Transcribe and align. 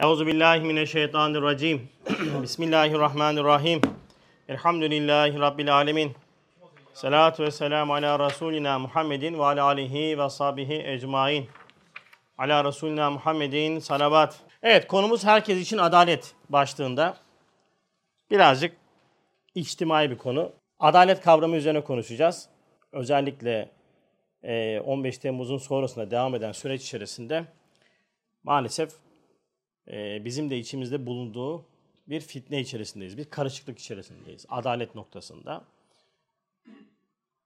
Euzu 0.00 0.26
billahi 0.26 0.60
mineşşeytanirracim. 0.60 1.88
Bismillahirrahmanirrahim. 2.42 3.80
Elhamdülillahi 4.48 5.40
rabbil 5.40 5.74
alamin. 5.74 6.12
Salatu 6.92 7.42
ve 7.42 7.50
selamu 7.50 7.94
ala 7.94 8.26
Resulina 8.26 8.78
Muhammedin 8.78 9.38
ve 9.38 9.44
ala 9.44 9.64
alihi 9.64 10.18
ve 10.18 10.30
sahbihi 10.30 10.82
ecmain. 10.86 11.48
Ala 12.38 12.64
Resulina 12.64 13.10
Muhammedin 13.10 13.78
salavat. 13.78 14.40
Evet 14.62 14.86
konumuz 14.86 15.24
herkes 15.24 15.58
için 15.58 15.78
adalet 15.78 16.34
başlığında. 16.48 17.16
Birazcık 18.30 18.76
içtimai 19.54 20.10
bir 20.10 20.18
konu. 20.18 20.52
Adalet 20.78 21.20
kavramı 21.20 21.56
üzerine 21.56 21.84
konuşacağız. 21.84 22.48
Özellikle 22.92 23.70
15 24.84 25.18
Temmuz'un 25.18 25.58
sonrasında 25.58 26.10
devam 26.10 26.34
eden 26.34 26.52
süreç 26.52 26.82
içerisinde 26.82 27.44
maalesef 28.44 29.05
bizim 30.24 30.50
de 30.50 30.58
içimizde 30.58 31.06
bulunduğu 31.06 31.64
bir 32.08 32.20
fitne 32.20 32.60
içerisindeyiz. 32.60 33.18
Bir 33.18 33.24
karışıklık 33.24 33.78
içerisindeyiz. 33.78 34.46
Adalet 34.48 34.94
noktasında. 34.94 35.64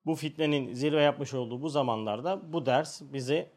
Bu 0.06 0.14
fitnenin 0.14 0.74
zirve 0.74 1.02
yapmış 1.02 1.34
olduğu 1.34 1.62
bu 1.62 1.68
zamanlarda 1.68 2.52
bu 2.52 2.66
ders 2.66 3.02
bizi 3.12 3.48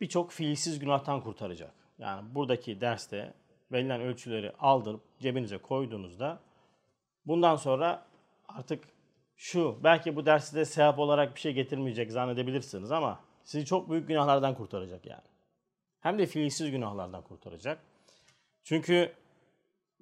birçok 0.00 0.32
fiilsiz 0.32 0.78
günahtan 0.78 1.20
kurtaracak. 1.20 1.72
Yani 1.98 2.34
buradaki 2.34 2.80
derste 2.80 3.34
verilen 3.72 4.00
ölçüleri 4.00 4.52
aldırıp 4.58 5.00
cebinize 5.20 5.58
koyduğunuzda 5.58 6.40
bundan 7.26 7.56
sonra 7.56 8.06
artık 8.48 8.84
şu 9.36 9.78
belki 9.84 10.16
bu 10.16 10.26
ders 10.26 10.48
size 10.48 10.64
sevap 10.64 10.98
olarak 10.98 11.34
bir 11.34 11.40
şey 11.40 11.52
getirmeyecek 11.52 12.12
zannedebilirsiniz 12.12 12.92
ama 12.92 13.20
sizi 13.44 13.64
çok 13.64 13.90
büyük 13.90 14.08
günahlardan 14.08 14.54
kurtaracak 14.54 15.06
yani. 15.06 15.27
Hem 16.00 16.18
de 16.18 16.26
fiilsiz 16.26 16.70
günahlardan 16.70 17.22
kurtaracak. 17.22 17.78
Çünkü 18.62 19.12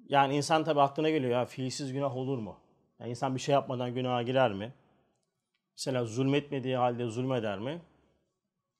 yani 0.09 0.35
insan 0.35 0.63
tabi 0.63 0.81
aklına 0.81 1.09
geliyor 1.09 1.31
ya 1.31 1.45
fiilsiz 1.45 1.93
günah 1.93 2.17
olur 2.17 2.37
mu? 2.37 2.57
Yani 2.99 3.09
insan 3.09 3.35
bir 3.35 3.39
şey 3.39 3.53
yapmadan 3.53 3.93
günaha 3.93 4.25
girer 4.25 4.53
mi? 4.53 4.73
Mesela 5.77 6.05
zulmetmediği 6.05 6.77
halde 6.77 7.05
zulmeder 7.05 7.59
mi? 7.59 7.81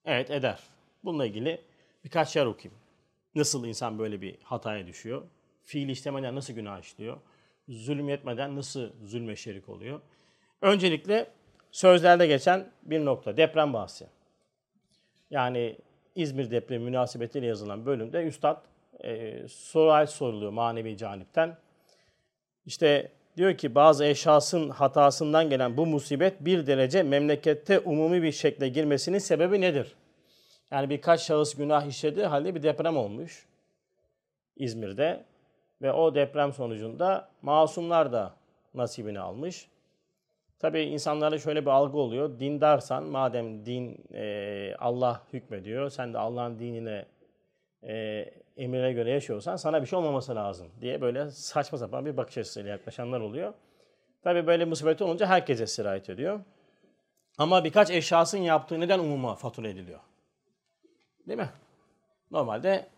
Evet 0.04 0.30
eder. 0.30 0.58
Bununla 1.04 1.26
ilgili 1.26 1.60
birkaç 2.04 2.36
yer 2.36 2.46
okuyayım. 2.46 2.80
Nasıl 3.34 3.66
insan 3.66 3.98
böyle 3.98 4.20
bir 4.20 4.38
hataya 4.42 4.86
düşüyor? 4.86 5.22
Fiil 5.64 5.88
işlemeden 5.88 6.34
nasıl 6.34 6.54
günah 6.54 6.80
işliyor? 6.80 7.20
Zulmetmeden 7.68 8.56
nasıl 8.56 8.90
zulme 9.04 9.36
şerik 9.36 9.68
oluyor? 9.68 10.00
Öncelikle 10.62 11.30
sözlerde 11.70 12.26
geçen 12.26 12.70
bir 12.82 13.04
nokta. 13.04 13.36
Deprem 13.36 13.72
bahsi. 13.72 14.06
Yani 15.30 15.78
İzmir 16.14 16.50
depremi 16.50 16.84
münasebetiyle 16.84 17.46
yazılan 17.46 17.86
bölümde 17.86 18.24
Üstad 18.24 18.64
e, 19.04 19.48
sual 19.48 20.06
soruluyor 20.06 20.52
manevi 20.52 20.96
canipten. 20.96 21.56
İşte 22.66 23.12
diyor 23.36 23.56
ki 23.56 23.74
bazı 23.74 24.04
eşhasın 24.04 24.70
hatasından 24.70 25.50
gelen 25.50 25.76
bu 25.76 25.86
musibet 25.86 26.44
bir 26.44 26.66
derece 26.66 27.02
memlekette 27.02 27.78
umumi 27.78 28.22
bir 28.22 28.32
şekle 28.32 28.68
girmesinin 28.68 29.18
sebebi 29.18 29.60
nedir? 29.60 29.94
Yani 30.70 30.90
birkaç 30.90 31.20
şahıs 31.20 31.54
günah 31.54 31.86
işlediği 31.86 32.26
halde 32.26 32.54
bir 32.54 32.62
deprem 32.62 32.96
olmuş 32.96 33.46
İzmir'de 34.56 35.24
ve 35.82 35.92
o 35.92 36.14
deprem 36.14 36.52
sonucunda 36.52 37.28
masumlar 37.42 38.12
da 38.12 38.34
nasibini 38.74 39.20
almış. 39.20 39.68
Tabii 40.58 40.82
insanlarda 40.82 41.38
şöyle 41.38 41.62
bir 41.62 41.70
algı 41.70 41.98
oluyor. 41.98 42.38
Dindarsan, 42.38 43.04
madem 43.04 43.66
din 43.66 44.04
e, 44.14 44.74
Allah 44.78 45.22
hükmediyor, 45.32 45.90
sen 45.90 46.14
de 46.14 46.18
Allah'ın 46.18 46.58
dinine 46.58 47.06
e, 47.82 48.24
emrine 48.56 48.92
göre 48.92 49.10
yaşıyorsan 49.10 49.56
sana 49.56 49.82
bir 49.82 49.86
şey 49.86 49.98
olmaması 49.98 50.34
lazım 50.34 50.68
diye 50.80 51.00
böyle 51.00 51.30
saçma 51.30 51.78
sapan 51.78 52.06
bir 52.06 52.16
bakış 52.16 52.38
açısıyla 52.38 52.70
yaklaşanlar 52.70 53.20
oluyor. 53.20 53.54
Tabii 54.22 54.46
böyle 54.46 54.64
musibet 54.64 55.02
olunca 55.02 55.26
herkese 55.26 55.66
sirayet 55.66 56.10
ediyor. 56.10 56.40
Ama 57.38 57.64
birkaç 57.64 57.90
eşyasın 57.90 58.38
yaptığı 58.38 58.80
neden 58.80 58.98
umuma 58.98 59.34
fatura 59.34 59.68
ediliyor? 59.68 60.00
Değil 61.26 61.38
mi? 61.38 61.50
Normalde 62.30 62.88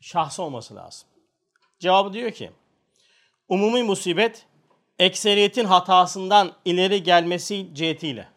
şahsı 0.00 0.42
olması 0.42 0.76
lazım. 0.76 1.08
Cevabı 1.78 2.12
diyor 2.12 2.30
ki, 2.30 2.50
umumi 3.48 3.82
musibet 3.82 4.46
ekseriyetin 4.98 5.64
hatasından 5.64 6.52
ileri 6.64 7.02
gelmesi 7.02 7.74
cihetiyle. 7.74 8.28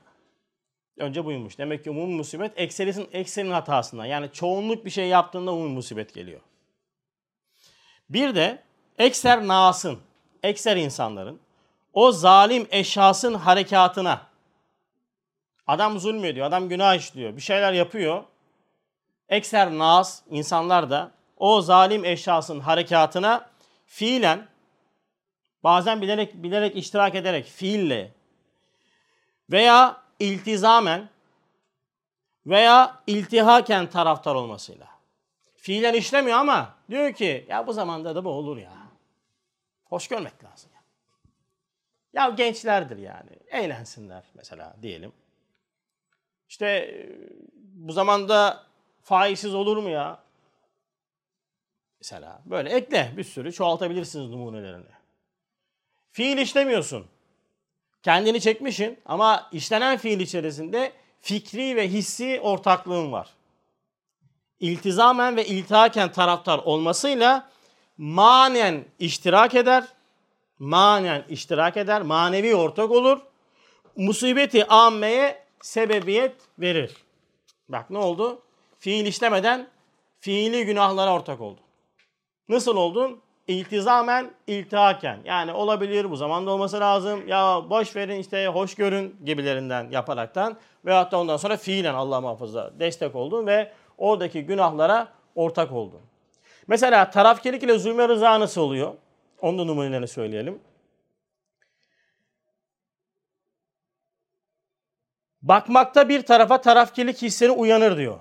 Önce 0.97 1.25
buymuş. 1.25 1.57
Demek 1.57 1.84
ki 1.84 1.90
umumi 1.90 2.13
musibet 2.16 2.59
ekseriyetin 2.59 3.09
ekserinin 3.12 3.51
hatasından. 3.51 4.06
Yani 4.06 4.29
çoğunluk 4.34 4.85
bir 4.85 4.90
şey 4.90 5.07
yaptığında 5.07 5.53
umumi 5.53 5.73
musibet 5.73 6.13
geliyor. 6.13 6.41
Bir 8.09 8.35
de 8.35 8.63
ekser 8.97 9.47
nasın, 9.47 10.00
ekser 10.44 10.78
insanların 10.78 11.40
o 11.94 12.12
zalim 12.12 12.68
eşyasın 12.72 13.34
harekatına 13.34 14.28
adam 15.68 16.00
zulmediyor, 16.00 16.47
adam 16.47 16.69
günah 16.69 16.95
işliyor, 16.95 17.35
bir 17.35 17.41
şeyler 17.41 17.74
yapıyor. 17.74 18.24
Ekser 19.29 19.78
nas 19.78 20.22
insanlar 20.29 20.89
da 20.89 21.12
o 21.38 21.62
zalim 21.62 22.06
eşyasın 22.06 22.59
harekatına 22.59 23.50
fiilen 23.85 24.47
bazen 25.63 26.01
bilerek 26.01 26.34
bilerek 26.34 26.75
iştirak 26.75 27.16
ederek 27.16 27.45
fiille 27.45 28.12
veya 29.51 30.01
iltizamen 30.19 31.09
veya 32.45 33.00
iltihaken 33.07 33.90
taraftar 33.90 34.35
olmasıyla. 34.35 34.88
Fiilen 35.56 35.94
işlemiyor 35.94 36.38
ama 36.38 36.75
diyor 36.90 37.13
ki 37.13 37.45
ya 37.50 37.68
bu 37.68 37.73
zamanda 37.73 38.16
da 38.16 38.25
bu 38.25 38.29
olur 38.29 38.57
ya. 38.57 38.73
Hoş 39.85 40.07
görmek 40.07 40.44
lazım. 40.44 40.69
Ya, 42.13 42.24
ya 42.24 42.29
gençlerdir 42.29 42.97
yani. 42.97 43.29
Eğlensinler 43.47 44.24
mesela 44.34 44.75
diyelim. 44.81 45.12
İşte 46.50 46.95
bu 47.74 47.91
zamanda 47.91 48.63
faizsiz 49.01 49.56
olur 49.56 49.78
mu 49.78 49.89
ya? 49.89 50.19
Mesela 52.00 52.41
böyle 52.45 52.69
ekle 52.69 53.13
bir 53.18 53.24
sürü 53.24 53.53
çoğaltabilirsiniz 53.53 54.29
numunelerini. 54.29 54.97
Fiil 56.17 56.38
işlemiyorsun. 56.38 57.05
Kendini 58.03 58.41
çekmişsin 58.41 59.00
ama 59.05 59.50
işlenen 59.51 59.97
fiil 59.97 60.19
içerisinde 60.19 60.91
fikri 61.22 61.75
ve 61.75 61.88
hissi 61.88 62.39
ortaklığın 62.44 63.11
var. 63.11 63.29
İltizamen 64.59 65.35
ve 65.35 65.45
iltihaken 65.45 66.11
taraftar 66.11 66.57
olmasıyla 66.57 67.50
manen 67.97 68.85
iştirak 69.00 69.56
eder. 69.56 69.83
Manen 70.59 71.25
iştirak 71.29 71.77
eder. 71.77 72.01
Manevi 72.01 72.56
ortak 72.56 72.91
olur. 72.91 73.19
Musibeti 73.95 74.67
ammeye 74.67 75.45
sebebiyet 75.61 76.35
verir. 76.59 76.97
Bak 77.69 77.89
ne 77.89 77.97
oldu? 77.97 78.41
Fiil 78.79 79.06
işlemeden 79.06 79.67
fiili 80.19 80.66
günahlara 80.66 81.13
ortak 81.13 81.41
oldu. 81.41 81.61
Nasıl 82.50 82.75
oldun? 82.75 83.22
İltizamen, 83.47 84.31
iltihaken. 84.47 85.19
Yani 85.25 85.53
olabilir, 85.53 86.09
bu 86.12 86.16
zamanda 86.16 86.52
olması 86.52 86.80
lazım. 86.80 87.28
Ya 87.28 87.62
boş 87.69 87.96
verin 87.96 88.19
işte, 88.19 88.47
hoş 88.47 88.75
görün 88.75 89.16
gibilerinden 89.25 89.90
yaparaktan. 89.91 90.58
Ve 90.85 90.94
hatta 90.94 91.19
ondan 91.19 91.38
sonra 91.38 91.57
fiilen 91.57 91.94
Allah 91.94 92.22
muhafaza 92.22 92.72
destek 92.80 93.16
oldun 93.16 93.47
ve 93.47 93.72
oradaki 93.97 94.46
günahlara 94.46 95.07
ortak 95.36 95.72
oldun. 95.72 96.02
Mesela 96.68 97.09
tarafkirlik 97.09 97.63
ile 97.63 97.80
zulme 97.80 98.07
rıza 98.07 98.40
nasıl 98.40 98.62
oluyor? 98.62 98.94
Onun 99.41 99.59
da 99.59 99.63
numunelerini 99.63 100.07
söyleyelim. 100.07 100.59
Bakmakta 105.41 106.09
bir 106.09 106.22
tarafa 106.22 106.62
tarafkirlik 106.62 107.22
hissleri 107.22 107.52
uyanır 107.52 107.97
diyor. 107.97 108.19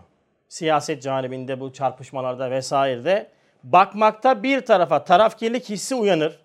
Siyaset 0.48 1.03
canibinde 1.03 1.60
bu 1.60 1.72
çarpışmalarda 1.72 2.50
vesairede 2.50 3.35
bakmakta 3.72 4.43
bir 4.43 4.60
tarafa 4.60 5.04
tarafkirlik 5.04 5.68
hissi 5.68 5.95
uyanır. 5.95 6.39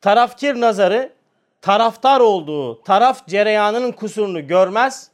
Tarafkir 0.00 0.60
nazarı 0.60 1.12
taraftar 1.60 2.20
olduğu 2.20 2.82
taraf 2.82 3.26
cereyanının 3.26 3.92
kusurunu 3.92 4.46
görmez. 4.46 5.10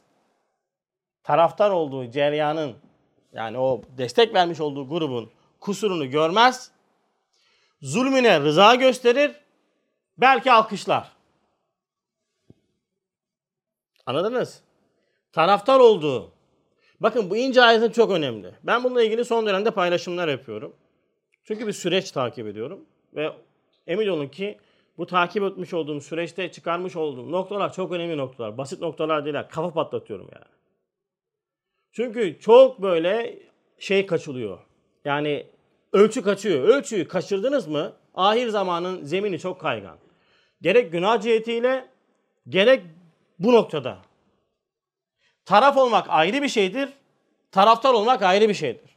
Taraftar 1.23 1.71
olduğu 1.71 2.11
cereyanın 2.11 2.75
yani 3.33 3.59
o 3.59 3.81
destek 3.97 4.33
vermiş 4.33 4.59
olduğu 4.59 4.89
grubun 4.89 5.31
kusurunu 5.59 6.09
görmez. 6.09 6.71
Zulmüne 7.81 8.39
rıza 8.39 8.75
gösterir. 8.75 9.35
Belki 10.17 10.51
alkışlar. 10.51 11.11
Anladınız? 14.05 14.61
Taraftar 15.31 15.79
olduğu. 15.79 16.31
Bakın 16.99 17.29
bu 17.29 17.37
ince 17.37 17.61
ayrıntı 17.61 17.93
çok 17.93 18.11
önemli. 18.11 18.55
Ben 18.63 18.83
bununla 18.83 19.03
ilgili 19.03 19.25
son 19.25 19.45
dönemde 19.45 19.71
paylaşımlar 19.71 20.27
yapıyorum. 20.27 20.75
Çünkü 21.47 21.67
bir 21.67 21.73
süreç 21.73 22.11
takip 22.11 22.47
ediyorum 22.47 22.85
ve 23.15 23.31
emin 23.87 24.07
olun 24.07 24.27
ki 24.27 24.57
bu 24.97 25.05
takip 25.05 25.43
etmiş 25.43 25.73
olduğum 25.73 26.01
süreçte 26.01 26.51
çıkarmış 26.51 26.95
olduğum 26.95 27.31
noktalar 27.31 27.73
çok 27.73 27.91
önemli 27.91 28.17
noktalar. 28.17 28.57
Basit 28.57 28.81
noktalar 28.81 29.25
değil. 29.25 29.35
Kafa 29.49 29.73
patlatıyorum 29.73 30.29
yani. 30.33 30.45
Çünkü 31.91 32.39
çok 32.39 32.81
böyle 32.81 33.39
şey 33.79 34.05
kaçılıyor. 34.05 34.59
Yani 35.05 35.45
Ölçü 35.93 36.21
kaçıyor. 36.21 36.63
Ölçüyü 36.63 37.07
kaçırdınız 37.07 37.67
mı 37.67 37.93
ahir 38.15 38.47
zamanın 38.47 39.03
zemini 39.03 39.39
çok 39.39 39.61
kaygan. 39.61 39.97
Gerek 40.61 40.91
günah 40.91 41.21
cihetiyle 41.21 41.89
gerek 42.49 42.83
bu 43.39 43.53
noktada. 43.53 43.97
Taraf 45.45 45.77
olmak 45.77 46.05
ayrı 46.09 46.41
bir 46.41 46.49
şeydir. 46.49 46.89
Taraftar 47.51 47.93
olmak 47.93 48.21
ayrı 48.21 48.49
bir 48.49 48.53
şeydir. 48.53 48.96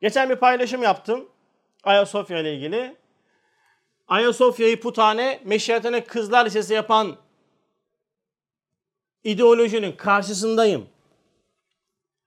Geçen 0.00 0.30
bir 0.30 0.36
paylaşım 0.36 0.82
yaptım. 0.82 1.28
Ayasofya 1.84 2.38
ile 2.38 2.54
ilgili. 2.54 2.96
Ayasofya'yı 4.08 4.80
putane, 4.80 5.40
meşiyatine 5.44 6.04
kızlar 6.04 6.46
lisesi 6.46 6.74
yapan 6.74 7.16
ideolojinin 9.24 9.92
karşısındayım. 9.92 10.88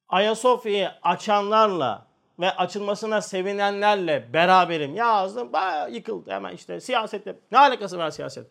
Ayasofya'yı 0.10 0.92
açanlarla 1.02 2.08
ve 2.40 2.52
açılmasına 2.52 3.22
sevinenlerle 3.22 4.34
beraberim. 4.34 4.96
Ya 4.96 5.08
ağzım 5.08 5.54
bayağı 5.54 5.92
yıkıldı 5.92 6.32
hemen 6.32 6.56
işte 6.56 6.80
siyasetle. 6.80 7.36
Ne 7.52 7.58
alakası 7.58 7.98
var 7.98 8.12
siyaset? 8.12 8.48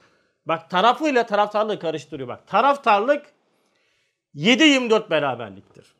Bak 0.47 0.71
tarafıyla 0.71 1.27
taraftarlığı 1.27 1.79
karıştırıyor 1.79 2.29
bak. 2.29 2.47
Taraftarlık 2.47 3.27
7-24 4.35 5.11
beraberliktir. 5.11 5.98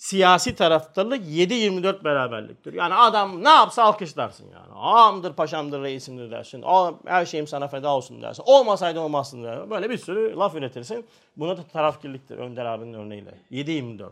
Siyasi 0.00 0.54
taraftarlık 0.54 1.26
7-24 1.26 2.04
beraberliktir. 2.04 2.72
Yani 2.72 2.94
adam 2.94 3.44
ne 3.44 3.48
yapsa 3.48 3.82
alkışlarsın 3.82 4.44
yani. 4.44 4.72
Ağamdır, 4.74 5.32
paşamdır, 5.34 5.82
reisimdir 5.82 6.30
dersin. 6.30 6.64
Her 7.06 7.26
şeyim 7.26 7.46
sana 7.46 7.68
feda 7.68 7.94
olsun 7.96 8.22
dersin. 8.22 8.42
Olmasaydı 8.46 9.00
olmazsın 9.00 9.44
dersin. 9.44 9.70
Böyle 9.70 9.90
bir 9.90 9.98
sürü 9.98 10.36
laf 10.36 10.54
üretirsin. 10.54 11.06
Buna 11.36 11.56
da 11.56 11.62
tarafkirliktir 11.62 12.38
Önder 12.38 12.64
abinin 12.64 12.94
örneğiyle. 12.94 13.34
7-24. 13.50 14.10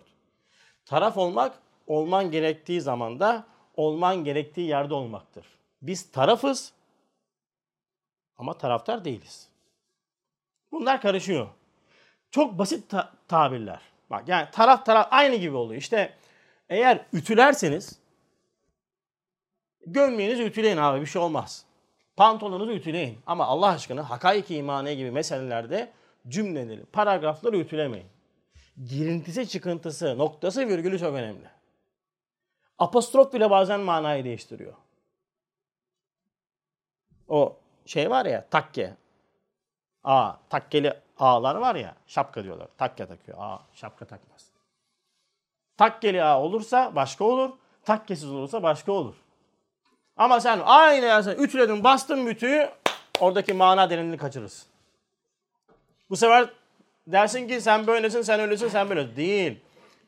Taraf 0.84 1.16
olmak 1.16 1.58
olman 1.86 2.30
gerektiği 2.30 2.80
zamanda 2.80 3.44
olman 3.76 4.24
gerektiği 4.24 4.68
yerde 4.68 4.94
olmaktır. 4.94 5.46
Biz 5.82 6.10
tarafız 6.10 6.72
ama 8.36 8.58
taraftar 8.58 9.04
değiliz. 9.04 9.48
Bunlar 10.72 11.00
karışıyor. 11.00 11.48
Çok 12.30 12.58
basit 12.58 12.90
ta- 12.90 13.12
tabirler. 13.28 13.80
Bak 14.10 14.28
yani 14.28 14.48
taraf 14.52 14.86
taraf 14.86 15.08
aynı 15.10 15.36
gibi 15.36 15.56
oluyor. 15.56 15.80
İşte 15.80 16.14
eğer 16.68 17.06
ütülerseniz 17.12 17.98
gömleğinizi 19.86 20.42
ütüleyin 20.42 20.76
abi 20.76 21.00
bir 21.00 21.06
şey 21.06 21.22
olmaz. 21.22 21.64
Pantolonunuzu 22.16 22.72
ütüleyin. 22.72 23.18
Ama 23.26 23.46
Allah 23.46 23.68
aşkına 23.68 24.10
hakaiki 24.10 24.56
imaniye 24.56 24.94
gibi 24.94 25.10
meselelerde 25.10 25.92
cümleleri, 26.28 26.84
paragrafları 26.84 27.56
ütülemeyin. 27.58 28.06
Girintisi, 28.84 29.48
çıkıntısı, 29.48 30.18
noktası, 30.18 30.68
virgülü 30.68 30.98
çok 30.98 31.14
önemli. 31.14 31.50
Apostrof 32.78 33.32
bile 33.32 33.50
bazen 33.50 33.80
manayı 33.80 34.24
değiştiriyor. 34.24 34.74
O 37.28 37.56
şey 37.86 38.10
var 38.10 38.26
ya 38.26 38.48
takke. 38.50 38.94
A, 40.04 40.36
takkeli 40.50 40.92
A'lar 41.18 41.54
var 41.54 41.74
ya 41.74 41.94
şapka 42.06 42.44
diyorlar. 42.44 42.68
Takke 42.78 43.06
takıyor. 43.06 43.38
A 43.40 43.58
şapka 43.74 44.04
takmaz. 44.04 44.44
Takkeli 45.76 46.22
A 46.22 46.40
olursa 46.40 46.94
başka 46.94 47.24
olur. 47.24 47.50
Takkesiz 47.84 48.32
olursa 48.32 48.62
başka 48.62 48.92
olur. 48.92 49.14
Ama 50.16 50.40
sen 50.40 50.60
aynı 50.64 51.06
ya 51.06 51.22
sen 51.22 51.36
ütüledin 51.38 51.84
bastın 51.84 52.26
bütüyü 52.26 52.70
oradaki 53.20 53.52
mana 53.52 53.90
derinliğini 53.90 54.16
kaçırırsın. 54.16 54.68
Bu 56.10 56.16
sefer 56.16 56.48
dersin 57.06 57.48
ki 57.48 57.60
sen 57.60 57.86
böylesin 57.86 58.22
sen 58.22 58.40
öylesin 58.40 58.68
sen 58.68 58.90
böyle. 58.90 59.16
Değil. 59.16 59.58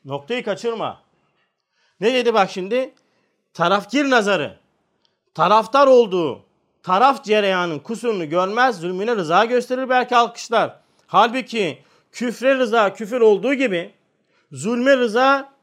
Noktayı 0.05 0.43
kaçırma. 0.43 1.01
Ne 1.99 2.13
dedi 2.13 2.33
bak 2.33 2.49
şimdi? 2.49 2.93
Tarafkir 3.53 4.09
nazarı. 4.09 4.59
Taraftar 5.33 5.87
olduğu 5.87 6.45
taraf 6.83 7.23
cereyanın 7.23 7.79
kusurunu 7.79 8.29
görmez, 8.29 8.79
zulmüne 8.79 9.15
rıza 9.15 9.45
gösterir 9.45 9.89
belki 9.89 10.15
alkışlar. 10.15 10.80
Halbuki 11.11 11.83
küfre 12.11 12.57
rıza 12.57 12.93
küfür 12.93 13.21
olduğu 13.21 13.53
gibi 13.53 13.93
zulme 14.51 14.97
rıza 14.97 15.53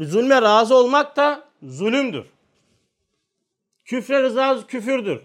zulme 0.00 0.42
razı 0.42 0.76
olmak 0.76 1.16
da 1.16 1.44
zulümdür. 1.62 2.24
Küfre 3.84 4.22
rıza 4.22 4.66
küfürdür. 4.66 5.22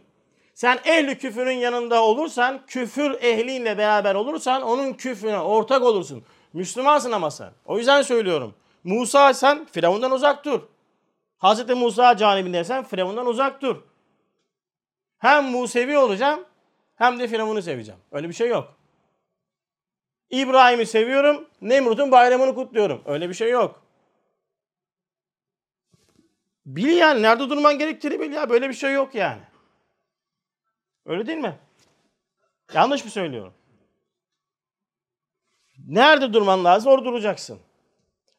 Sen 0.53 0.79
ehli 0.85 1.17
küfürün 1.17 1.57
yanında 1.57 2.03
olursan, 2.03 2.65
küfür 2.67 3.11
ehliyle 3.21 3.77
beraber 3.77 4.15
olursan 4.15 4.61
onun 4.61 4.93
küfrüne 4.93 5.39
ortak 5.39 5.83
olursun. 5.83 6.23
Müslümansın 6.53 7.11
ama 7.11 7.31
sen. 7.31 7.51
O 7.65 7.77
yüzden 7.77 8.01
söylüyorum. 8.01 8.53
Musa 8.83 9.33
sen 9.33 9.65
Firavundan 9.65 10.11
uzak 10.11 10.45
dur. 10.45 10.61
Hazreti 11.37 11.75
Musa 11.75 12.17
canibindeysen 12.17 12.83
Firavundan 12.83 13.25
uzak 13.25 13.61
dur. 13.61 13.75
Hem 15.17 15.45
Musevi 15.45 15.97
olacağım 15.97 16.39
hem 16.95 17.19
de 17.19 17.27
Firavun'u 17.27 17.61
seveceğim. 17.61 17.99
Öyle 18.11 18.29
bir 18.29 18.33
şey 18.33 18.47
yok. 18.47 18.78
İbrahim'i 20.29 20.85
seviyorum, 20.85 21.47
Nemrut'un 21.61 22.11
bayramını 22.11 22.55
kutluyorum. 22.55 23.01
Öyle 23.05 23.29
bir 23.29 23.33
şey 23.33 23.51
yok. 23.51 23.83
Bil 26.65 26.97
yani 26.97 27.21
nerede 27.21 27.49
durman 27.49 27.77
gerektiğini 27.79 28.19
bil 28.19 28.31
ya. 28.31 28.49
Böyle 28.49 28.69
bir 28.69 28.73
şey 28.73 28.93
yok 28.93 29.15
yani. 29.15 29.41
Öyle 31.05 31.27
değil 31.27 31.37
mi? 31.37 31.59
Yanlış 32.73 33.05
mı 33.05 33.11
söylüyorum? 33.11 33.53
Nerede 35.87 36.33
durman 36.33 36.63
lazım 36.63 36.91
orada 36.91 37.05
duracaksın. 37.05 37.59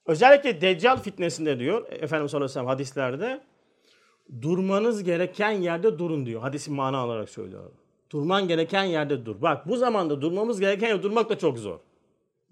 Özellikle 0.06 0.60
Deccal 0.60 0.96
fitnesinde 0.96 1.58
diyor 1.58 1.92
Efendimiz 1.92 2.30
sallallahu 2.30 2.68
hadislerde 2.68 3.40
durmanız 4.42 5.02
gereken 5.04 5.50
yerde 5.50 5.98
durun 5.98 6.26
diyor. 6.26 6.40
Hadisin 6.40 6.74
mana 6.74 7.06
olarak 7.06 7.28
söylüyor. 7.28 7.70
Durman 8.12 8.48
gereken 8.48 8.84
yerde 8.84 9.26
dur. 9.26 9.42
Bak 9.42 9.68
bu 9.68 9.76
zamanda 9.76 10.20
durmamız 10.20 10.60
gereken 10.60 10.88
yerde 10.88 11.02
durmak 11.02 11.30
da 11.30 11.38
çok 11.38 11.58
zor. 11.58 11.78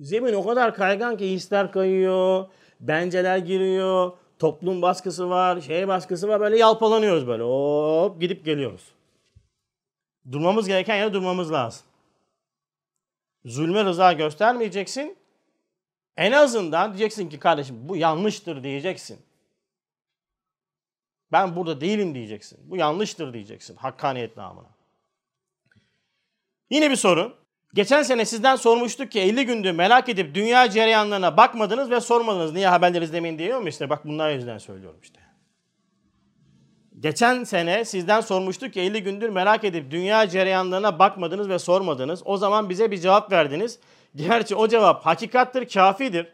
Zemin 0.01 0.33
o 0.33 0.47
kadar 0.47 0.75
kaygan 0.75 1.17
ki 1.17 1.31
hisler 1.31 1.73
kayıyor, 1.73 2.47
benceler 2.81 3.39
giriyor, 3.39 4.13
toplum 4.39 4.83
baskısı 4.83 5.31
var, 5.31 5.61
şey 5.61 5.89
baskısı 5.89 6.29
var. 6.29 6.41
Böyle 6.41 6.59
yalpalanıyoruz 6.59 7.27
böyle. 7.27 7.43
Hop 7.43 8.21
gidip 8.21 8.45
geliyoruz. 8.45 8.93
Durmamız 10.33 10.69
gereken 10.69 10.97
yerde 10.97 11.13
durmamız 11.15 11.53
lazım. 11.53 11.87
Zulme 13.45 13.85
rıza 13.85 14.13
göstermeyeceksin. 14.13 15.17
En 16.17 16.33
azından 16.33 16.91
diyeceksin 16.91 17.29
ki 17.29 17.39
kardeşim 17.39 17.89
bu 17.89 17.97
yanlıştır 17.97 18.63
diyeceksin. 18.63 19.19
Ben 21.33 21.57
burada 21.57 21.81
değilim 21.81 22.15
diyeceksin. 22.15 22.59
Bu 22.71 22.77
yanlıştır 22.77 23.33
diyeceksin 23.33 23.77
hakkaniyet 23.77 24.37
namına. 24.37 24.78
Yine 26.71 26.91
bir 26.91 26.97
soru. 26.97 27.39
Geçen 27.75 28.03
sene 28.03 28.25
sizden 28.25 28.57
sormuştuk 28.57 29.13
ki 29.13 29.21
50 29.21 29.47
gündür 29.47 29.71
merak 29.71 30.09
edip 30.09 30.35
dünya 30.35 30.71
cereyanlarına 30.71 31.37
bakmadınız 31.37 31.91
ve 31.91 32.01
sormadınız. 32.01 32.53
Niye 32.53 32.69
haberleri 32.69 33.05
izlemeyin 33.05 33.39
diyor 33.39 33.61
mu 33.61 33.69
işte? 33.69 33.91
Bak 33.91 34.05
bunlar 34.05 34.31
yüzden 34.31 34.59
söylüyorum 34.59 35.01
işte. 35.03 35.21
Geçen 37.01 37.45
sene 37.45 37.85
sizden 37.85 38.21
sormuştuk 38.21 38.73
ki 38.73 38.81
50 38.81 39.03
gündür 39.03 39.29
merak 39.29 39.65
edip 39.65 39.91
dünya 39.91 40.29
cereyanlarına 40.29 40.99
bakmadınız 40.99 41.49
ve 41.49 41.59
sormadınız. 41.59 42.23
O 42.25 42.37
zaman 42.37 42.71
bize 42.71 42.91
bir 42.91 42.99
cevap 42.99 43.33
verdiniz. 43.33 43.79
Gerçi 44.17 44.55
o 44.55 44.69
cevap 44.69 45.07
hakikattır, 45.07 45.69
kafidir. 45.69 46.27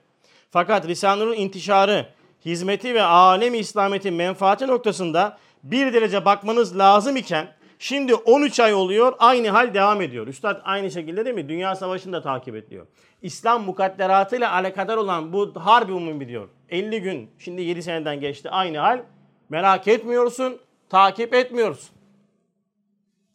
Fakat 0.50 0.88
Risale-i 0.88 1.36
intişarı, 1.36 2.06
hizmeti 2.44 2.94
ve 2.94 3.02
alem 3.02 3.54
İslamiyet'in 3.54 4.14
menfaati 4.14 4.66
noktasında 4.66 5.38
bir 5.62 5.92
derece 5.92 6.24
bakmanız 6.24 6.78
lazım 6.78 7.16
iken 7.16 7.48
şimdi 7.84 8.14
13 8.14 8.60
ay 8.60 8.74
oluyor 8.74 9.12
aynı 9.18 9.48
hal 9.48 9.74
devam 9.74 10.02
ediyor. 10.02 10.26
Üstad 10.26 10.60
aynı 10.64 10.90
şekilde 10.90 11.24
değil 11.24 11.34
mi? 11.34 11.48
Dünya 11.48 11.74
Savaşı'nı 11.74 12.12
da 12.12 12.22
takip 12.22 12.56
ediyor. 12.56 12.86
İslam 13.22 13.64
mukadderatıyla 13.64 14.52
alakadar 14.52 14.96
olan 14.96 15.32
bu 15.32 15.52
harbi 15.54 15.92
umumi 15.92 16.28
diyor. 16.28 16.48
50 16.68 17.02
gün 17.02 17.30
şimdi 17.38 17.62
7 17.62 17.82
seneden 17.82 18.20
geçti 18.20 18.50
aynı 18.50 18.78
hal. 18.78 19.02
Merak 19.48 19.88
etmiyorsun, 19.88 20.58
takip 20.88 21.34
etmiyorsun. 21.34 21.96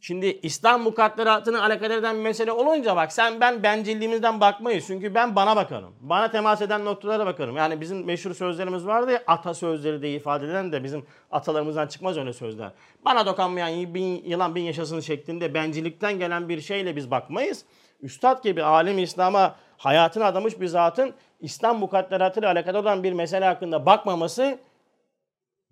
Şimdi 0.01 0.39
İslam 0.43 0.81
mukadderatını 0.81 1.63
alakadar 1.63 1.97
eden 1.97 2.15
bir 2.15 2.21
mesele 2.21 2.51
olunca 2.51 2.95
bak 2.95 3.11
sen 3.13 3.41
ben 3.41 3.63
bencilliğimizden 3.63 4.39
bakmayız. 4.39 4.87
Çünkü 4.87 5.15
ben 5.15 5.35
bana 5.35 5.55
bakarım. 5.55 5.95
Bana 6.01 6.31
temas 6.31 6.61
eden 6.61 6.85
noktalara 6.85 7.25
bakarım. 7.25 7.57
Yani 7.57 7.81
bizim 7.81 8.05
meşhur 8.05 8.33
sözlerimiz 8.33 8.85
vardı 8.85 9.11
ya 9.11 9.23
ata 9.27 9.53
sözleri 9.53 10.01
diye 10.01 10.15
ifade 10.15 10.45
edilen 10.45 10.71
de 10.71 10.83
bizim 10.83 11.05
atalarımızdan 11.31 11.87
çıkmaz 11.87 12.17
öyle 12.17 12.33
sözler. 12.33 12.71
Bana 13.05 13.25
dokanmayan 13.25 13.93
bin, 13.93 14.23
yılan 14.25 14.55
bin 14.55 14.61
yaşasın 14.61 14.99
şeklinde 14.99 15.53
bencillikten 15.53 16.19
gelen 16.19 16.49
bir 16.49 16.61
şeyle 16.61 16.95
biz 16.95 17.11
bakmayız. 17.11 17.65
Üstad 18.01 18.43
gibi 18.43 18.63
alim 18.63 18.99
İslam'a 18.99 19.55
hayatını 19.77 20.25
adamış 20.25 20.59
bir 20.59 20.67
zatın 20.67 21.13
İslam 21.39 21.79
mukadderatıyla 21.79 22.51
alakadar 22.51 22.79
olan 22.79 23.03
bir 23.03 23.13
mesele 23.13 23.45
hakkında 23.45 23.85
bakmaması 23.85 24.59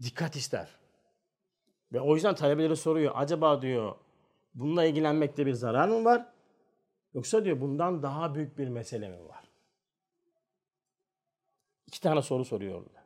dikkat 0.03 0.35
ister. 0.35 0.67
Ve 1.93 2.01
o 2.01 2.15
yüzden 2.15 2.35
talebeleri 2.35 2.75
soruyor. 2.75 3.11
Acaba 3.15 3.61
diyor 3.61 3.95
bununla 4.57 4.85
ilgilenmekte 4.85 5.45
bir 5.45 5.53
zarar 5.53 5.87
mı 5.87 6.05
var? 6.05 6.25
Yoksa 7.13 7.45
diyor 7.45 7.61
bundan 7.61 8.03
daha 8.03 8.35
büyük 8.35 8.57
bir 8.57 8.67
mesele 8.67 9.07
mi 9.07 9.27
var? 9.29 9.43
İki 11.87 12.01
tane 12.01 12.21
soru 12.21 12.45
soruyor 12.45 12.75
orada. 12.75 13.03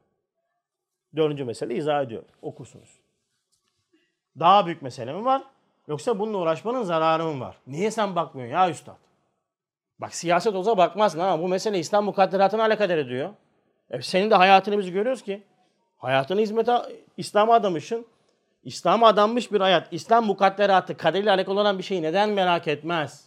Dördüncü 1.16 1.44
mesele 1.44 1.76
izah 1.76 2.04
ediyor. 2.04 2.24
Okursunuz. 2.42 3.00
Daha 4.40 4.66
büyük 4.66 4.82
mesele 4.82 5.14
mi 5.14 5.26
var? 5.26 5.44
Yoksa 5.88 6.20
bununla 6.20 6.38
uğraşmanın 6.38 6.84
zararı 6.84 7.24
mı 7.24 7.40
var? 7.40 7.58
Niye 7.68 7.92
sen 7.92 8.16
bakmıyorsun 8.16 8.54
ya 8.54 8.70
üstad? 8.70 8.98
Bak 10.00 10.16
siyaset 10.16 10.56
olsa 10.56 10.78
bakmazsın 10.78 11.20
ama 11.20 11.44
bu 11.44 11.48
mesele 11.48 11.80
İslam 11.80 12.06
mukadderatına 12.06 12.64
alakadar 12.64 12.98
ediyor. 12.98 13.30
E 13.90 14.02
senin 14.02 14.30
de 14.30 14.36
hayatını 14.36 14.78
biz 14.78 14.92
görüyoruz 14.92 15.22
ki. 15.22 15.44
Hayatını 15.98 16.42
hizmete, 16.42 16.78
İslam'a 17.18 17.54
adamışsın. 17.54 18.06
İslam'a 18.64 19.08
adanmış 19.08 19.52
bir 19.52 19.62
hayat. 19.62 19.88
İslam 19.94 20.26
mukadderatı, 20.26 20.98
kaderiyle 20.98 21.32
alakalı 21.32 21.60
olan 21.60 21.78
bir 21.78 21.84
şeyi 21.84 22.02
neden 22.02 22.30
merak 22.30 22.68
etmez? 22.68 23.26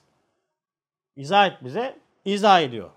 İzah 1.17 1.47
et 1.47 1.53
bize. 1.61 1.97
İzah 2.25 2.61
ediyor. 2.61 2.91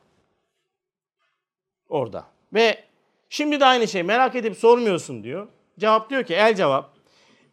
Orada. 1.90 2.26
Ve 2.54 2.84
şimdi 3.30 3.60
de 3.60 3.66
aynı 3.66 3.88
şey 3.88 4.04
merak 4.04 4.36
edip 4.36 4.58
sormuyorsun 4.58 5.24
diyor. 5.24 5.48
Cevap 5.80 6.10
diyor 6.10 6.24
ki 6.24 6.34
el 6.34 6.56
cevap. 6.56 6.90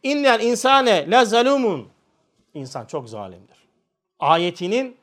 İnnel 0.03 0.41
insane 0.41 1.11
la 1.11 1.25
zalumun. 1.25 1.89
İnsan 2.55 2.87
çok 2.87 3.09
zalimdir. 3.09 3.59
Ayetinin 4.19 4.97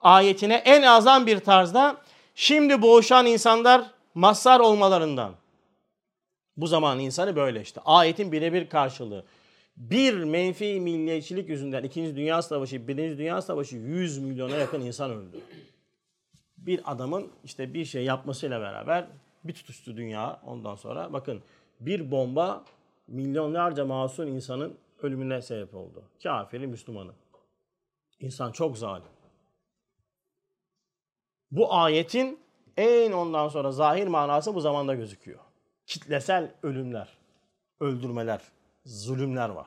ayetine 0.00 0.54
en 0.54 0.82
azam 0.82 1.26
bir 1.26 1.40
tarzda 1.40 1.96
şimdi 2.34 2.82
boğuşan 2.82 3.26
insanlar 3.26 3.90
mazhar 4.14 4.60
olmalarından. 4.60 5.32
Bu 6.58 6.66
zaman 6.66 6.98
insanı 6.98 7.36
böyle 7.36 7.60
işte. 7.60 7.80
Ayetin 7.84 8.32
birebir 8.32 8.68
karşılığı. 8.68 9.24
Bir 9.76 10.14
menfi 10.14 10.80
milliyetçilik 10.80 11.48
yüzünden 11.48 11.82
2. 11.82 12.16
Dünya 12.16 12.42
Savaşı, 12.42 12.88
1. 12.88 13.18
Dünya 13.18 13.42
Savaşı 13.42 13.76
100 13.76 14.18
milyona 14.18 14.56
yakın 14.56 14.80
insan 14.80 15.10
öldü. 15.10 15.40
Bir 16.56 16.92
adamın 16.92 17.28
işte 17.44 17.74
bir 17.74 17.84
şey 17.84 18.04
yapmasıyla 18.04 18.60
beraber 18.60 19.06
bir 19.44 19.52
tutuştu 19.52 19.96
dünya 19.96 20.40
ondan 20.46 20.74
sonra. 20.74 21.12
Bakın 21.12 21.42
bir 21.80 22.10
bomba 22.10 22.64
milyonlarca 23.08 23.84
masum 23.84 24.28
insanın 24.28 24.78
ölümüne 25.02 25.42
sebep 25.42 25.74
oldu. 25.74 26.02
Kafiri, 26.22 26.66
Müslümanı. 26.66 27.12
İnsan 28.20 28.52
çok 28.52 28.78
zalim. 28.78 29.06
Bu 31.50 31.74
ayetin 31.74 32.40
en 32.76 33.12
ondan 33.12 33.48
sonra 33.48 33.72
zahir 33.72 34.06
manası 34.06 34.54
bu 34.54 34.60
zamanda 34.60 34.94
gözüküyor. 34.94 35.40
Kitlesel 35.88 36.50
ölümler, 36.62 37.08
öldürmeler, 37.80 38.40
zulümler 38.84 39.48
var. 39.48 39.66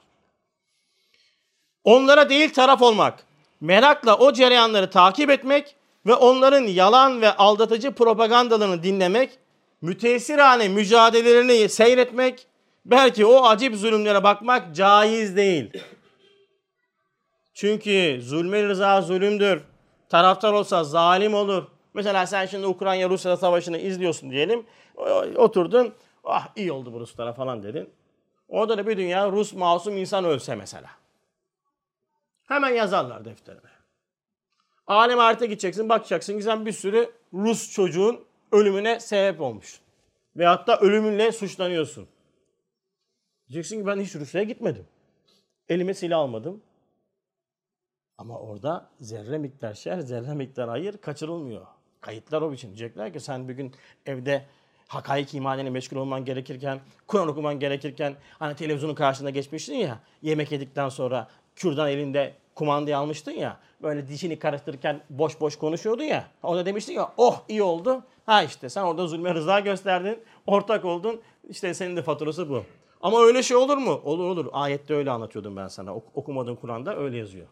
Onlara 1.83 2.29
değil 2.29 2.53
taraf 2.53 2.81
olmak, 2.81 3.23
merakla 3.61 4.17
o 4.17 4.33
cereyanları 4.33 4.89
takip 4.89 5.29
etmek 5.29 5.75
ve 6.05 6.13
onların 6.13 6.63
yalan 6.63 7.21
ve 7.21 7.31
aldatıcı 7.35 7.91
propagandalarını 7.91 8.83
dinlemek, 8.83 9.39
mütesirhane 9.81 10.67
mücadelelerini 10.67 11.69
seyretmek, 11.69 12.47
belki 12.85 13.25
o 13.25 13.45
acip 13.45 13.75
zulümlere 13.75 14.23
bakmak 14.23 14.75
caiz 14.75 15.35
değil. 15.37 15.71
Çünkü 17.53 18.19
zulme 18.21 18.63
rıza 18.63 19.01
zulümdür. 19.01 19.61
Taraftar 20.09 20.53
olsa 20.53 20.83
zalim 20.83 21.33
olur. 21.33 21.67
Mesela 21.93 22.27
sen 22.27 22.45
şimdi 22.45 22.67
Ukrayna-Rusya 22.67 23.37
savaşını 23.37 23.77
izliyorsun 23.77 24.31
diyelim. 24.31 24.65
Oturdun, 25.35 25.93
ah 26.23 26.51
iyi 26.55 26.71
oldu 26.71 26.93
bu 26.93 26.99
Ruslara 26.99 27.33
falan 27.33 27.63
dedin. 27.63 27.89
Orada 28.47 28.77
da 28.77 28.87
bir 28.87 28.97
dünya 28.97 29.31
Rus 29.31 29.53
masum 29.53 29.97
insan 29.97 30.25
ölse 30.25 30.55
mesela. 30.55 30.89
Hemen 32.43 32.69
yazarlar 32.69 33.25
defterine. 33.25 33.71
Alem 34.87 35.19
ahirete 35.19 35.45
gideceksin, 35.45 35.89
bakacaksın 35.89 36.37
ki 36.37 36.43
sen 36.43 36.65
bir 36.65 36.71
sürü 36.71 37.11
Rus 37.33 37.71
çocuğun 37.71 38.25
ölümüne 38.51 38.99
sebep 38.99 39.41
olmuş. 39.41 39.81
Veyahut 40.35 40.67
da 40.67 40.79
ölümünle 40.79 41.31
suçlanıyorsun. 41.31 42.07
Diyeceksin 43.49 43.79
ki 43.79 43.87
ben 43.87 43.99
hiç 43.99 44.15
Rusya'ya 44.15 44.47
gitmedim. 44.47 44.87
Elime 45.69 45.93
silah 45.93 46.19
almadım. 46.19 46.61
Ama 48.17 48.39
orada 48.39 48.89
zerre 48.99 49.37
miktar 49.37 49.73
şer, 49.73 49.99
zerre 49.99 50.33
miktar 50.33 50.69
hayır 50.69 50.97
kaçırılmıyor. 50.97 51.67
Kayıtlar 52.01 52.41
o 52.41 52.51
biçim. 52.51 52.69
Diyecekler 52.69 53.13
ki 53.13 53.19
sen 53.19 53.49
bir 53.49 53.53
gün 53.53 53.75
evde 54.05 54.45
hakaik 54.91 55.33
imanine 55.33 55.69
meşgul 55.69 55.97
olman 55.97 56.25
gerekirken, 56.25 56.79
Kur'an 57.07 57.27
okuman 57.27 57.59
gerekirken, 57.59 58.15
hani 58.39 58.55
televizyonun 58.55 58.95
karşısında 58.95 59.29
geçmiştin 59.29 59.75
ya, 59.75 59.99
yemek 60.21 60.51
yedikten 60.51 60.89
sonra 60.89 61.27
kürdan 61.55 61.89
elinde 61.89 62.33
kumandayı 62.55 62.97
almıştın 62.97 63.31
ya, 63.31 63.57
böyle 63.81 64.07
dişini 64.07 64.39
karıştırırken 64.39 65.01
boş 65.09 65.41
boş 65.41 65.55
konuşuyordun 65.55 66.03
ya, 66.03 66.27
ona 66.43 66.65
demiştin 66.65 66.93
ya, 66.93 67.13
oh 67.17 67.43
iyi 67.47 67.63
oldu. 67.63 68.03
Ha 68.25 68.43
işte 68.43 68.69
sen 68.69 68.81
orada 68.83 69.07
zulme 69.07 69.33
rıza 69.33 69.59
gösterdin, 69.59 70.19
ortak 70.47 70.85
oldun, 70.85 71.21
işte 71.49 71.73
senin 71.73 71.97
de 71.97 72.01
faturası 72.01 72.49
bu. 72.49 72.63
Ama 73.01 73.19
öyle 73.21 73.43
şey 73.43 73.57
olur 73.57 73.77
mu? 73.77 74.01
Olur 74.03 74.29
olur. 74.29 74.47
Ayette 74.51 74.93
öyle 74.93 75.11
anlatıyordum 75.11 75.55
ben 75.55 75.67
sana. 75.67 75.95
Ok- 75.95 76.17
okumadığın 76.17 76.55
Kur'an'da 76.55 76.97
öyle 76.97 77.17
yazıyor. 77.17 77.47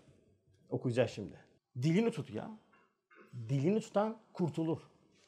Okuyacağız 0.70 1.12
şimdi. 1.12 1.36
Dilini 1.82 2.12
tut 2.12 2.30
ya. 2.34 2.50
Dilini 3.50 3.82
tutan 3.82 4.18
kurtulur. 4.34 4.78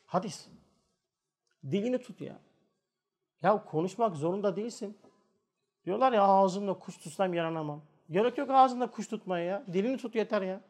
Hadis. 0.05 0.47
Dilini 1.71 2.01
tut 2.01 2.21
ya. 2.21 2.39
Ya 3.43 3.63
konuşmak 3.65 4.15
zorunda 4.15 4.55
değilsin. 4.55 4.97
Diyorlar 5.85 6.13
ya 6.13 6.23
ağzımda 6.23 6.73
kuş 6.73 6.97
tutsam 6.97 7.33
yaranamam. 7.33 7.81
Gerek 8.11 8.37
yok 8.37 8.49
ağzında 8.49 8.87
kuş 8.87 9.07
tutmaya 9.07 9.45
ya. 9.45 9.63
Dilini 9.73 9.97
tut 9.97 10.15
yeter 10.15 10.41
ya. 10.41 10.61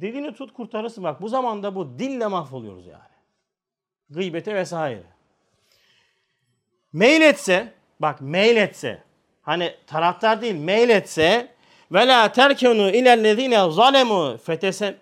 Dilini 0.00 0.34
tut 0.34 0.52
kurtarırsın. 0.52 1.04
Bak 1.04 1.22
bu 1.22 1.28
zamanda 1.28 1.74
bu 1.74 1.98
dille 1.98 2.26
mahvoluyoruz 2.26 2.86
yani. 2.86 3.14
Gıybete 4.10 4.54
vesaire. 4.54 5.02
Mail 6.92 7.20
etse, 7.20 7.74
bak 8.00 8.20
mail 8.20 8.56
etse, 8.56 9.02
hani 9.42 9.74
taraftar 9.86 10.42
değil 10.42 10.64
mail 10.64 10.88
etse 10.88 11.54
ve 11.92 12.06
la 12.06 12.32
terkenu 12.32 12.90
ilellezine 12.90 13.70
zalemu 13.70 14.36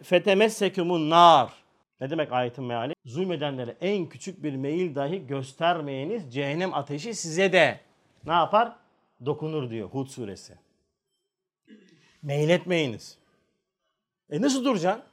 fetemessekumun 0.03 1.11
nar. 1.11 1.62
Ne 2.03 2.11
demek 2.11 2.33
ayetin 2.33 2.65
meali? 2.65 2.95
Zulmedenlere 3.05 3.77
en 3.81 4.09
küçük 4.09 4.43
bir 4.43 4.57
meyil 4.57 4.95
dahi 4.95 5.27
göstermeyeniz 5.27 6.35
cehennem 6.35 6.75
ateşi 6.75 7.15
size 7.15 7.53
de 7.53 7.81
ne 8.27 8.33
yapar? 8.33 8.77
Dokunur 9.27 9.71
diyor 9.71 9.89
Hud 9.89 10.07
suresi. 10.07 10.55
Meyletmeyiniz. 12.23 13.19
E 14.31 14.41
nasıl 14.41 14.65
duracaksın? 14.65 15.05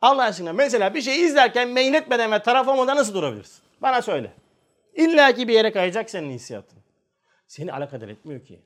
Allah 0.00 0.22
aşkına 0.22 0.52
mesela 0.52 0.94
bir 0.94 1.02
şey 1.02 1.24
izlerken 1.24 1.68
meyletmeden 1.68 2.32
ve 2.32 2.42
taraf 2.42 2.68
olmadan 2.68 2.96
nasıl 2.96 3.14
durabilirsin? 3.14 3.62
Bana 3.82 4.02
söyle. 4.02 4.32
İlla 4.94 5.34
ki 5.34 5.48
bir 5.48 5.54
yere 5.54 5.72
kayacak 5.72 6.10
senin 6.10 6.30
hissiyatın. 6.30 6.78
Seni 7.46 7.72
alakadar 7.72 8.08
etmiyor 8.08 8.44
ki. 8.44 8.60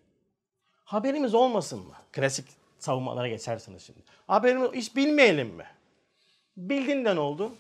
Haberimiz 0.84 1.34
olmasın 1.34 1.78
mı? 1.78 1.94
Klasik 2.12 2.48
savunmalara 2.78 3.28
geçersiniz 3.28 3.82
şimdi. 3.82 4.00
Haberimiz 4.26 4.72
hiç 4.72 4.96
bilmeyelim 4.96 5.48
mi? 5.48 5.66
Bildin 6.56 7.04
de 7.04 7.16
ne 7.16 7.20
oldu? 7.20 7.52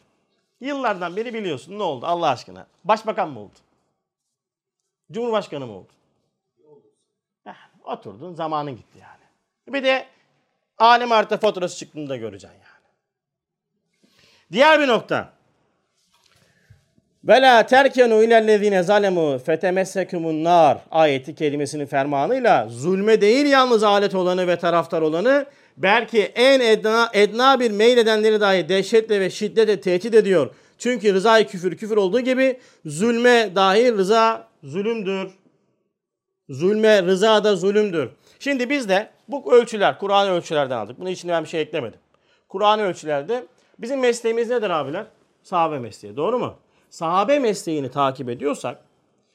Yıllardan 0.60 1.16
beri 1.16 1.34
biliyorsun. 1.34 1.78
Ne 1.78 1.82
oldu 1.82 2.06
Allah 2.06 2.28
aşkına? 2.28 2.66
Başbakan 2.84 3.30
mı 3.30 3.40
oldu? 3.40 3.54
Cumhurbaşkanı 5.12 5.66
mı 5.66 5.72
oldu? 5.72 5.88
Heh, 7.44 7.54
oturdun 7.84 8.34
zamanın 8.34 8.76
gitti 8.76 8.98
yani. 8.98 9.74
Bir 9.74 9.84
de 9.84 10.06
alem 10.78 11.10
harita 11.10 11.36
faturası 11.38 11.76
çıktığında 11.76 12.16
göreceksin 12.16 12.58
yani. 12.58 12.70
Diğer 14.52 14.80
bir 14.80 14.88
nokta. 14.88 15.32
Ve 17.24 17.42
la 17.42 17.66
terkenu 17.66 18.22
ilellezine 18.22 18.82
zalemu 18.82 19.38
fetemessekumun 19.38 20.44
nar 20.44 20.78
ayeti 20.90 21.34
kelimesinin 21.34 21.86
fermanıyla 21.86 22.68
zulme 22.68 23.20
değil 23.20 23.46
yalnız 23.46 23.82
alet 23.82 24.14
olanı 24.14 24.46
ve 24.46 24.58
taraftar 24.58 25.02
olanı 25.02 25.46
belki 25.82 26.22
en 26.22 26.60
edna, 26.60 27.10
edna 27.12 27.60
bir 27.60 27.70
meyledenleri 27.70 28.40
dahi 28.40 28.68
dehşetle 28.68 29.20
ve 29.20 29.30
şiddetle 29.30 29.80
tehdit 29.80 30.14
ediyor. 30.14 30.54
Çünkü 30.78 31.14
rızayı 31.14 31.46
küfür 31.46 31.76
küfür 31.76 31.96
olduğu 31.96 32.20
gibi 32.20 32.60
zulme 32.84 33.54
dahi 33.54 33.92
rıza 33.92 34.48
zulümdür. 34.62 35.30
Zulme 36.48 37.02
rıza 37.02 37.44
da 37.44 37.56
zulümdür. 37.56 38.08
Şimdi 38.38 38.70
biz 38.70 38.88
de 38.88 39.10
bu 39.28 39.54
ölçüler, 39.54 39.98
Kur'an 39.98 40.28
ölçülerden 40.28 40.76
aldık. 40.76 41.00
Bunun 41.00 41.10
için 41.10 41.30
ben 41.30 41.44
bir 41.44 41.48
şey 41.48 41.60
eklemedim. 41.60 42.00
Kur'an 42.48 42.80
ölçülerde 42.80 43.46
bizim 43.78 44.00
mesleğimiz 44.00 44.50
nedir 44.50 44.70
abiler? 44.70 45.06
Sahabe 45.42 45.78
mesleği. 45.78 46.16
Doğru 46.16 46.38
mu? 46.38 46.56
sahabe 46.90 47.38
mesleğini 47.38 47.90
takip 47.90 48.28
ediyorsak, 48.28 48.78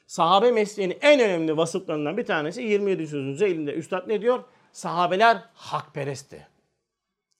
sahabe 0.07 0.51
mesleğinin 0.51 0.97
en 1.01 1.19
önemli 1.19 1.57
vasıflarından 1.57 2.17
bir 2.17 2.25
tanesi 2.25 2.61
27 2.61 3.07
sözünün 3.07 3.51
elinde 3.51 3.73
üstad 3.73 4.07
ne 4.07 4.21
diyor? 4.21 4.43
Sahabeler 4.75 5.37
hakperestti. 5.53 6.47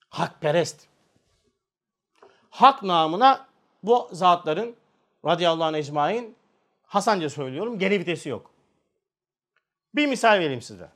Hakperest. 0.10 0.82
Hak 2.50 2.84
namına 2.84 3.46
bu 3.84 4.10
zatların 4.12 4.76
radıyallahu 5.26 5.64
anh 5.64 5.78
ecmain 5.78 6.36
Hasanca 6.88 7.30
söylüyorum 7.30 7.80
geri 7.80 8.00
vitesi 8.00 8.30
yok. 8.30 8.52
Bir 9.96 10.08
misal 10.08 10.40
vereyim 10.40 10.62
size. 10.62 10.90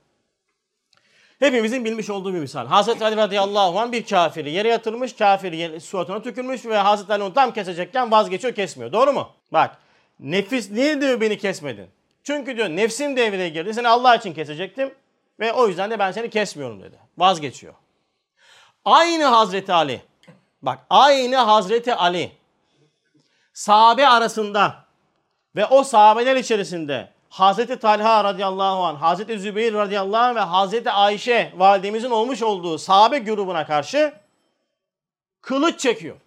Hepimizin 1.39 1.85
bilmiş 1.85 2.09
olduğu 2.09 2.33
bir 2.33 2.39
misal. 2.39 2.67
Hazreti 2.67 3.05
Ali 3.05 3.15
radıyallahu 3.15 3.79
anh 3.79 3.91
bir 3.91 4.05
kafiri 4.05 4.51
yere 4.51 4.67
yatırmış, 4.67 5.13
kafiri 5.13 5.81
suratına 5.81 6.21
tükürmüş 6.21 6.65
ve 6.65 6.77
Hazreti 6.77 7.13
Ali 7.13 7.23
onu 7.23 7.33
tam 7.33 7.53
kesecekken 7.53 8.11
vazgeçiyor, 8.11 8.55
kesmiyor. 8.55 8.91
Doğru 8.91 9.13
mu? 9.13 9.29
Bak, 9.53 9.77
nefis 10.19 10.71
niye 10.71 11.01
diyor 11.01 11.21
beni 11.21 11.37
kesmedin? 11.37 11.87
Çünkü 12.23 12.57
diyor 12.57 12.69
nefsim 12.69 13.17
devreye 13.17 13.49
girdi. 13.49 13.73
Seni 13.73 13.87
Allah 13.87 14.15
için 14.15 14.33
kesecektim. 14.33 14.93
Ve 15.39 15.53
o 15.53 15.67
yüzden 15.67 15.91
de 15.91 15.99
ben 15.99 16.11
seni 16.11 16.29
kesmiyorum 16.29 16.83
dedi. 16.83 16.99
Vazgeçiyor. 17.17 17.73
Aynı 18.85 19.23
Hazreti 19.25 19.73
Ali. 19.73 20.01
Bak 20.61 20.79
aynı 20.89 21.35
Hazreti 21.35 21.95
Ali. 21.95 22.31
Sahabe 23.53 24.07
arasında 24.07 24.85
ve 25.55 25.65
o 25.65 25.83
sahabeler 25.83 26.35
içerisinde 26.35 27.13
Hazreti 27.29 27.79
Talha 27.79 28.23
radıyallahu 28.23 28.83
anh, 28.83 29.01
Hazreti 29.01 29.39
Zübeyir 29.39 29.73
radıyallahu 29.73 30.21
anh 30.23 30.35
ve 30.35 30.39
Hazreti 30.39 30.91
Ayşe 30.91 31.53
validemizin 31.55 32.09
olmuş 32.09 32.41
olduğu 32.41 32.77
sahabe 32.77 33.19
grubuna 33.19 33.65
karşı 33.65 34.13
kılıç 35.41 35.79
çekiyor. 35.79 36.17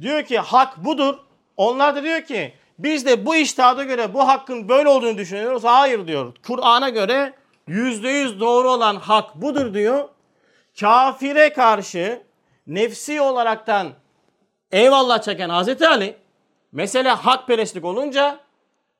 Diyor 0.00 0.24
ki 0.24 0.38
hak 0.38 0.84
budur. 0.84 1.18
Onlar 1.56 1.96
da 1.96 2.02
diyor 2.02 2.22
ki 2.22 2.54
biz 2.82 3.06
de 3.06 3.26
bu 3.26 3.36
iştihada 3.36 3.84
göre 3.84 4.14
bu 4.14 4.28
hakkın 4.28 4.68
böyle 4.68 4.88
olduğunu 4.88 5.18
düşünüyoruz. 5.18 5.64
Hayır 5.64 6.06
diyor. 6.06 6.34
Kur'an'a 6.46 6.88
göre 6.88 7.32
yüzde 7.66 8.08
yüz 8.08 8.40
doğru 8.40 8.70
olan 8.70 8.96
hak 8.96 9.34
budur 9.34 9.74
diyor. 9.74 10.08
Kafire 10.80 11.52
karşı 11.52 12.22
nefsi 12.66 13.20
olaraktan 13.20 13.92
eyvallah 14.72 15.22
çeken 15.22 15.48
Hazreti 15.48 15.88
Ali 15.88 16.16
mesele 16.72 17.10
hakperestlik 17.10 17.84
olunca 17.84 18.40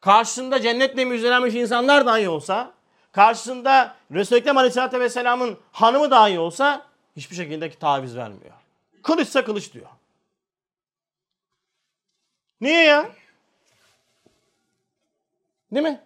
karşısında 0.00 0.60
cennetle 0.60 1.04
müjdelenmiş 1.04 1.54
insanlar 1.54 2.06
dahi 2.06 2.28
olsa 2.28 2.72
karşısında 3.12 3.94
Resul-i 4.12 4.38
Ekrem 4.38 4.56
Aleyhisselatü 4.56 5.00
Vesselam'ın 5.00 5.58
hanımı 5.72 6.10
dahi 6.10 6.38
olsa 6.38 6.86
hiçbir 7.16 7.36
şekilde 7.36 7.70
taviz 7.70 8.16
vermiyor. 8.16 8.54
Kılıçsa 9.02 9.44
kılıç 9.44 9.72
diyor. 9.72 9.86
Niye 12.60 12.82
ya? 12.82 13.10
Değil 15.72 15.86
mi? 15.86 16.00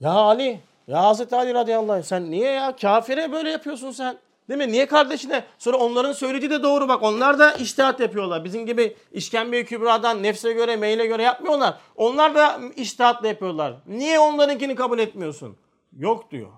Ya 0.00 0.10
Ali, 0.10 0.60
ya 0.86 1.02
Hazreti 1.02 1.36
Ali 1.36 1.54
radıyallahu 1.54 1.92
anh 1.92 2.02
sen 2.02 2.30
niye 2.30 2.50
ya 2.50 2.76
kafire 2.76 3.32
böyle 3.32 3.50
yapıyorsun 3.50 3.90
sen? 3.90 4.18
Değil 4.48 4.58
mi? 4.58 4.72
Niye 4.72 4.86
kardeşine? 4.86 5.44
Sonra 5.58 5.76
onların 5.76 6.12
söylediği 6.12 6.50
de 6.50 6.62
doğru 6.62 6.88
bak. 6.88 7.02
Onlar 7.02 7.38
da 7.38 7.52
iştihat 7.52 8.00
yapıyorlar. 8.00 8.44
Bizim 8.44 8.66
gibi 8.66 8.96
işkembe 9.12 9.64
kübradan 9.64 10.22
nefse 10.22 10.52
göre, 10.52 10.76
meyle 10.76 11.06
göre 11.06 11.22
yapmıyorlar. 11.22 11.78
Onlar 11.96 12.34
da 12.34 12.60
iştihatla 12.76 13.28
yapıyorlar. 13.28 13.74
Niye 13.86 14.18
onlarınkini 14.18 14.74
kabul 14.74 14.98
etmiyorsun? 14.98 15.56
Yok 15.96 16.30
diyor. 16.30 16.52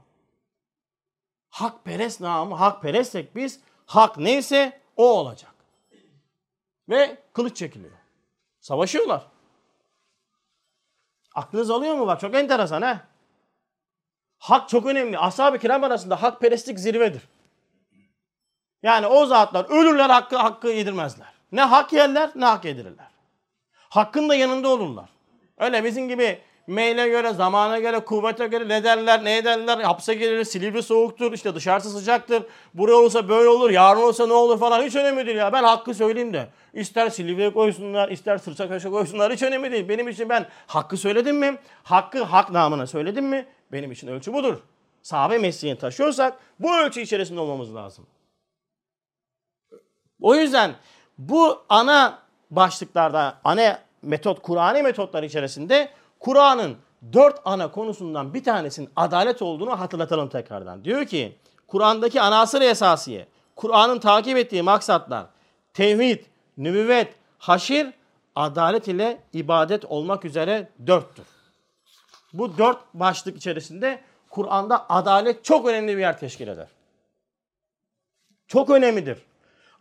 Hakperest 1.51 2.21
namı, 2.21 2.55
hakperestsek 2.55 3.37
biz 3.37 3.61
hak 3.87 4.19
neyse 4.19 4.81
o 4.97 5.19
olacak. 5.19 5.55
Ve 6.89 7.17
kılıç 7.33 7.57
çekiliyor. 7.57 7.93
Savaşıyorlar. 8.61 9.27
Aklınız 11.37 11.71
alıyor 11.71 11.95
mu 11.95 12.07
bak? 12.07 12.21
Çok 12.21 12.35
enteresan 12.35 12.83
ha. 12.83 13.01
Hak 14.39 14.69
çok 14.69 14.87
önemli. 14.87 15.19
Ashab-ı 15.19 15.59
kiram 15.59 15.85
arasında 15.85 16.23
hakperestlik 16.23 16.79
zirvedir. 16.79 17.23
Yani 18.83 19.07
o 19.07 19.27
zatlar 19.27 19.65
ölürler 19.65 20.11
hakkı 20.11 20.37
hakkı 20.37 20.69
yedirmezler. 20.69 21.27
Ne 21.53 21.63
hak 21.63 21.93
yerler 21.93 22.31
ne 22.35 22.45
hak 22.45 22.65
yedirirler. 22.65 23.07
Hakkın 23.89 24.29
da 24.29 24.35
yanında 24.35 24.69
olurlar. 24.69 25.09
Öyle 25.59 25.85
bizim 25.85 26.09
gibi 26.09 26.41
meyle 26.67 27.09
göre, 27.09 27.33
zamana 27.33 27.79
göre, 27.79 28.01
kuvvete 28.01 28.47
göre 28.47 28.69
ne 28.69 28.85
derler, 28.85 29.25
ne 29.25 29.37
ederler, 29.37 29.79
hapse 29.79 30.15
gelir, 30.15 30.45
Silivri 30.45 30.83
soğuktur, 30.83 31.33
işte 31.33 31.55
dışarısı 31.55 31.91
sıcaktır, 31.91 32.43
buraya 32.75 32.95
olursa 32.95 33.29
böyle 33.29 33.49
olur, 33.49 33.71
yarın 33.71 34.01
olursa 34.01 34.27
ne 34.27 34.33
olur 34.33 34.59
falan 34.59 34.83
hiç 34.83 34.97
önemli 34.97 35.27
değil 35.27 35.37
ya. 35.37 35.53
Ben 35.53 35.65
hakkı 35.65 35.95
söyleyeyim 35.95 36.33
de. 36.33 36.49
İster 36.75 37.11
Silivri'ye 37.11 37.53
koysunlar, 37.53 38.09
ister 38.09 38.39
Sırça 38.39 38.69
Kaş'a 38.69 38.91
koysunlar 38.91 39.33
hiç 39.33 39.43
önemli 39.43 39.73
değil. 39.73 39.89
Benim 39.89 40.09
için 40.09 40.29
ben 40.29 40.47
hakkı 40.67 40.97
söyledim 40.97 41.37
mi, 41.37 41.59
hakkı 41.83 42.23
hak 42.23 42.51
namına 42.51 42.87
söyledim 42.87 43.27
mi 43.27 43.47
benim 43.73 43.93
için 43.93 44.09
ölçü 44.09 44.33
budur. 44.33 44.59
Sahabe 45.03 45.39
mesleğini 45.39 45.79
taşıyorsak 45.79 46.39
bu 46.61 46.77
ölçü 46.77 47.01
içerisinde 47.01 47.41
olmamız 47.41 47.75
lazım. 47.75 48.07
O 50.21 50.35
yüzden 50.35 50.75
bu 51.19 51.63
ana 51.69 52.19
başlıklarda, 52.51 53.39
ana 53.45 53.79
metot, 54.03 54.43
Kur'an'ı 54.43 54.83
metotlar 54.83 55.23
içerisinde 55.23 55.89
Kur'an'ın 56.27 56.77
dört 57.13 57.41
ana 57.45 57.71
konusundan 57.71 58.35
bir 58.35 58.45
tanesinin 58.45 58.91
adalet 58.97 59.43
olduğunu 59.43 59.81
hatırlatalım 59.81 60.29
tekrardan. 60.29 60.85
Diyor 60.85 61.05
ki 61.05 61.37
Kur'an'daki 61.69 62.21
anasır 62.21 62.61
esasiye, 62.61 63.27
Kur'an'ın 63.57 63.99
takip 63.99 64.37
ettiği 64.39 64.63
maksatlar, 64.63 65.27
tevhid, 65.75 66.25
nübüvvet, 66.57 67.15
haşir, 67.39 67.93
adalet 68.37 68.89
ile 68.89 69.21
ibadet 69.33 69.85
olmak 69.85 70.25
üzere 70.25 70.69
dörttür. 70.87 71.27
Bu 72.33 72.59
dört 72.59 72.79
başlık 72.95 73.37
içerisinde 73.37 74.01
Kur'an'da 74.31 74.91
adalet 74.91 75.45
çok 75.45 75.67
önemli 75.69 75.97
bir 75.97 76.01
yer 76.01 76.19
teşkil 76.19 76.49
eder. 76.49 76.69
Çok 78.49 78.71
önemlidir. 78.71 79.19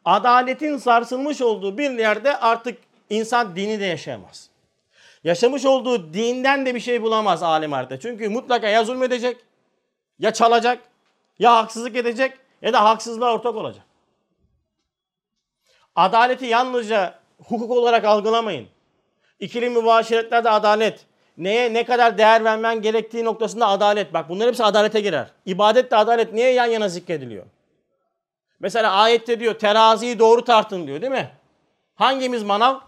Adaletin 0.06 0.78
sarsılmış 0.78 1.42
olduğu 1.42 1.78
bir 1.78 1.92
yerde 1.92 2.38
artık 2.38 2.78
insan 3.10 3.56
dini 3.56 3.80
de 3.80 3.86
yaşayamaz. 3.86 4.55
Yaşamış 5.26 5.66
olduğu 5.66 6.14
dinden 6.14 6.66
de 6.66 6.76
bir 6.76 6.80
şey 6.80 7.02
bulamaz 7.02 7.44
alim 7.44 7.74
artık. 7.74 8.02
Çünkü 8.02 8.30
mutlaka 8.30 8.68
ya 8.68 8.84
zulmedecek, 8.84 9.38
ya 10.20 10.34
çalacak, 10.34 10.80
ya 11.40 11.56
haksızlık 11.56 11.96
edecek 11.96 12.34
ya 12.62 12.74
da 12.74 12.84
haksızlığa 12.84 13.34
ortak 13.34 13.56
olacak. 13.56 13.84
Adaleti 15.96 16.46
yalnızca 16.46 17.20
hukuk 17.44 17.72
olarak 17.72 18.06
algılamayın. 18.06 18.68
İkili 19.40 19.70
mübaşiretlerde 19.70 20.50
adalet, 20.50 21.06
neye 21.38 21.74
ne 21.74 21.86
kadar 21.86 22.18
değer 22.18 22.44
vermen 22.44 22.82
gerektiği 22.82 23.26
noktasında 23.26 23.68
adalet. 23.68 24.14
Bak 24.14 24.30
bunlar 24.30 24.48
hepsi 24.48 24.64
adalete 24.64 25.02
girer. 25.02 25.28
İbadet 25.46 25.92
de 25.92 25.96
adalet 25.96 26.34
niye 26.34 26.52
yan 26.52 26.66
yana 26.66 26.90
zikrediliyor? 26.90 27.46
Mesela 28.60 28.92
ayette 28.92 29.40
diyor 29.40 29.60
teraziyi 29.60 30.20
doğru 30.20 30.44
tartın 30.44 30.88
diyor 30.88 31.02
değil 31.02 31.12
mi? 31.12 31.32
Hangimiz 31.96 32.44
manav? 32.44 32.80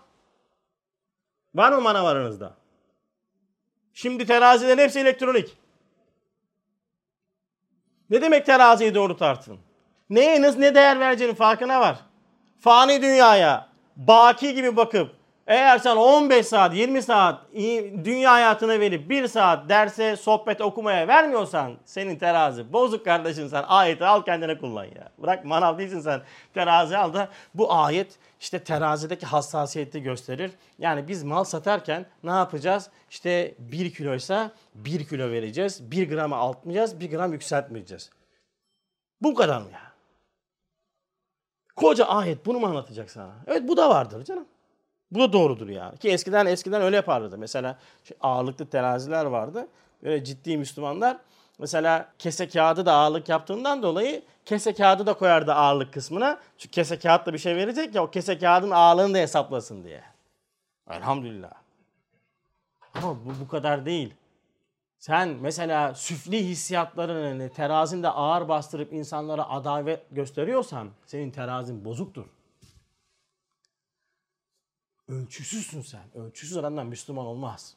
Var 1.57 1.71
mı 1.71 1.81
manav 1.81 2.05
aranızda? 2.05 2.53
Şimdi 3.93 4.25
terazilerin 4.25 4.77
hepsi 4.77 4.99
elektronik. 4.99 5.57
Ne 8.09 8.21
demek 8.21 8.45
teraziyi 8.45 8.95
doğru 8.95 9.17
tartın? 9.17 9.59
Neye 10.09 10.41
ne 10.41 10.75
değer 10.75 10.99
vereceğinin 10.99 11.35
farkına 11.35 11.81
var. 11.81 11.97
Fani 12.59 13.01
dünyaya 13.01 13.69
baki 13.95 14.55
gibi 14.55 14.75
bakıp 14.75 15.15
eğer 15.47 15.77
sen 15.77 15.95
15 15.95 16.47
saat 16.47 16.75
20 16.75 17.01
saat 17.01 17.41
dünya 18.03 18.31
hayatına 18.33 18.79
verip 18.79 19.09
1 19.09 19.27
saat 19.27 19.69
derse 19.69 20.15
sohbet 20.15 20.61
okumaya 20.61 21.07
vermiyorsan 21.07 21.77
senin 21.85 22.15
terazi 22.15 22.73
bozuk 22.73 23.05
kardeşim 23.05 23.49
sen 23.49 23.63
ayeti 23.67 24.05
al 24.05 24.21
kendine 24.21 24.57
kullan 24.57 24.85
ya. 24.85 25.11
Bırak 25.17 25.45
manav 25.45 25.77
değilsin 25.77 25.99
sen 25.99 26.21
terazi 26.53 26.97
al 26.97 27.13
da 27.13 27.29
bu 27.53 27.73
ayet 27.73 28.19
işte 28.47 28.63
terazideki 28.63 29.25
hassasiyeti 29.25 30.03
gösterir. 30.03 30.51
Yani 30.79 31.07
biz 31.07 31.23
mal 31.23 31.43
satarken 31.43 32.05
ne 32.23 32.31
yapacağız? 32.31 32.89
İşte 33.09 33.55
1 33.59 33.93
kiloysa 33.93 34.51
1 34.75 35.07
kilo 35.07 35.31
vereceğiz. 35.31 35.91
1 35.91 36.09
gramı 36.09 36.35
altmayacağız, 36.35 36.99
1 36.99 37.09
gram 37.09 37.33
yükseltmeyeceğiz. 37.33 38.09
Bu 39.21 39.35
kadar 39.35 39.61
mı 39.61 39.67
ya? 39.73 39.81
Koca 41.75 42.05
ayet 42.05 42.45
bunu 42.45 42.59
mu 42.59 42.67
anlatacak 42.67 43.11
sana? 43.11 43.35
Evet 43.47 43.67
bu 43.67 43.77
da 43.77 43.89
vardır 43.89 44.23
canım. 44.23 44.45
Bu 45.11 45.19
da 45.19 45.33
doğrudur 45.33 45.69
yani. 45.69 45.97
Ki 45.97 46.09
eskiden 46.09 46.45
eskiden 46.45 46.81
öyle 46.81 46.95
yapardı. 46.95 47.37
Mesela 47.37 47.79
ağırlıklı 48.21 48.69
teraziler 48.69 49.25
vardı. 49.25 49.67
Böyle 50.03 50.23
ciddi 50.23 50.57
Müslümanlar 50.57 51.17
mesela 51.59 52.13
kese 52.19 52.47
kağıdı 52.49 52.85
da 52.85 52.93
ağırlık 52.93 53.29
yaptığından 53.29 53.83
dolayı 53.83 54.23
kese 54.45 54.73
kağıdı 54.73 55.05
da 55.05 55.13
koyardı 55.13 55.53
ağırlık 55.53 55.93
kısmına. 55.93 56.39
Çünkü 56.57 56.71
kese 56.71 56.99
kağıtla 56.99 57.33
bir 57.33 57.37
şey 57.37 57.55
verecek 57.55 57.95
ya 57.95 58.03
o 58.03 58.11
kese 58.11 58.37
kağıdın 58.37 58.71
ağırlığını 58.71 59.13
da 59.13 59.17
hesaplasın 59.17 59.83
diye. 59.83 60.03
Elhamdülillah. 60.89 61.51
Ama 62.93 63.25
bu 63.25 63.33
bu 63.41 63.47
kadar 63.47 63.85
değil. 63.85 64.13
Sen 64.99 65.29
mesela 65.29 65.95
süfli 65.95 66.45
hissiyatlarını 66.45 67.49
terazinde 67.49 68.09
ağır 68.09 68.49
bastırıp 68.49 68.93
insanlara 68.93 69.49
adavet 69.49 70.03
gösteriyorsan 70.11 70.89
senin 71.05 71.31
terazin 71.31 71.85
bozuktur. 71.85 72.25
Ölçüsüzsün 75.07 75.81
sen. 75.81 76.03
Ölçüsüz 76.15 76.57
adamdan 76.57 76.87
Müslüman 76.87 77.25
olmaz. 77.25 77.75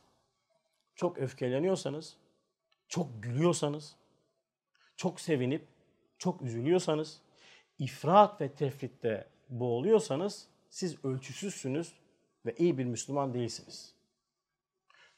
Çok 0.94 1.18
öfkeleniyorsanız, 1.18 2.16
çok 2.90 3.22
gülüyorsanız, 3.22 3.96
çok 4.96 5.20
sevinip, 5.20 5.68
çok 6.18 6.42
üzülüyorsanız, 6.42 7.20
ifrat 7.79 8.40
ve 8.40 8.55
tefritte 8.55 9.29
boğuluyorsanız 9.48 10.48
siz 10.70 11.05
ölçüsüzsünüz 11.05 11.92
ve 12.46 12.55
iyi 12.59 12.79
bir 12.79 12.85
Müslüman 12.85 13.35
değilsiniz. 13.35 13.94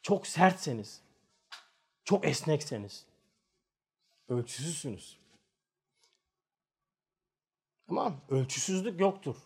Çok 0.03 0.27
sertseniz, 0.27 1.03
çok 2.05 2.27
esnekseniz 2.27 3.07
ölçüsüzsünüz. 4.29 5.19
Tamam, 7.87 8.21
ölçüsüzlük 8.29 9.01
yoktur. 9.01 9.37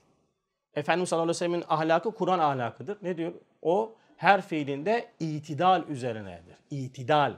Efendimiz 0.75 1.09
sallallahu 1.09 1.25
aleyhi 1.25 1.37
ve 1.37 1.39
sellem'in 1.39 1.65
ahlakı 1.69 2.15
Kur'an 2.15 2.39
ahlakıdır. 2.39 2.99
Ne 3.03 3.17
diyor? 3.17 3.33
O 3.63 3.97
her 4.17 4.43
fiilinde 4.43 5.13
itidal 5.21 5.89
üzerinedir. 5.89 6.57
İtidal 6.71 7.37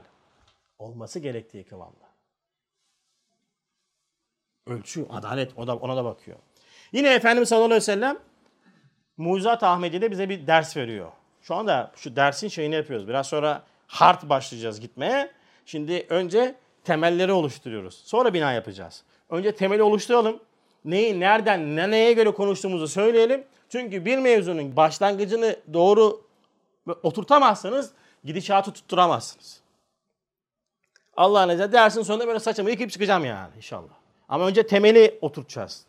olması 0.79 1.19
gerektiği 1.19 1.63
kıvamda. 1.63 2.09
Ölçü, 4.67 5.05
adalet 5.09 5.57
o 5.57 5.67
da, 5.67 5.75
ona 5.75 5.97
da 5.97 6.05
bakıyor. 6.05 6.37
Yine 6.91 7.13
Efendimiz 7.13 7.49
sallallahu 7.49 7.65
aleyhi 7.65 7.81
ve 7.81 7.85
sellem 7.85 8.19
Mucizat 9.17 9.63
Ahmedi'de 9.63 10.11
bize 10.11 10.29
bir 10.29 10.47
ders 10.47 10.77
veriyor. 10.77 11.11
Şu 11.41 11.55
anda 11.55 11.91
şu 11.95 12.15
dersin 12.15 12.47
şeyini 12.47 12.75
yapıyoruz. 12.75 13.07
Biraz 13.07 13.27
sonra 13.27 13.63
hard 13.87 14.29
başlayacağız 14.29 14.79
gitmeye. 14.79 15.31
Şimdi 15.65 16.05
önce 16.09 16.55
temelleri 16.83 17.31
oluşturuyoruz. 17.31 18.01
Sonra 18.05 18.33
bina 18.33 18.53
yapacağız. 18.53 19.03
Önce 19.29 19.55
temeli 19.55 19.83
oluşturalım. 19.83 20.39
Neyi, 20.85 21.19
nereden, 21.19 21.75
ne 21.75 21.91
neye 21.91 22.13
göre 22.13 22.31
konuştuğumuzu 22.31 22.87
söyleyelim. 22.87 23.43
Çünkü 23.69 24.05
bir 24.05 24.17
mevzunun 24.17 24.75
başlangıcını 24.75 25.55
doğru 25.73 26.21
oturtamazsanız 27.03 27.91
gidişatı 28.23 28.73
tutturamazsınız. 28.73 29.61
Allah'ın 31.19 31.49
izniyle 31.49 31.71
dersin 31.71 32.03
sonunda 32.03 32.27
böyle 32.27 32.39
saçımı 32.39 32.69
yıkayıp 32.69 32.91
çıkacağım 32.91 33.25
yani 33.25 33.49
inşallah. 33.57 33.93
Ama 34.29 34.47
önce 34.47 34.67
temeli 34.67 35.17
oturtacağız. 35.21 35.85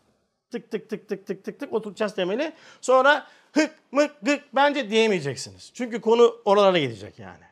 Tık 0.50 0.70
tık 0.70 0.90
tık 0.90 1.08
tık 1.08 1.26
tık 1.26 1.44
tık 1.44 1.60
tık 1.60 1.72
oturtacağız 1.72 2.14
temeli. 2.14 2.52
Sonra 2.80 3.26
hık 3.52 3.74
mık 3.92 4.10
gık 4.22 4.44
bence 4.54 4.90
diyemeyeceksiniz. 4.90 5.70
Çünkü 5.74 6.00
konu 6.00 6.36
oralara 6.44 6.78
gidecek 6.78 7.18
yani. 7.18 7.44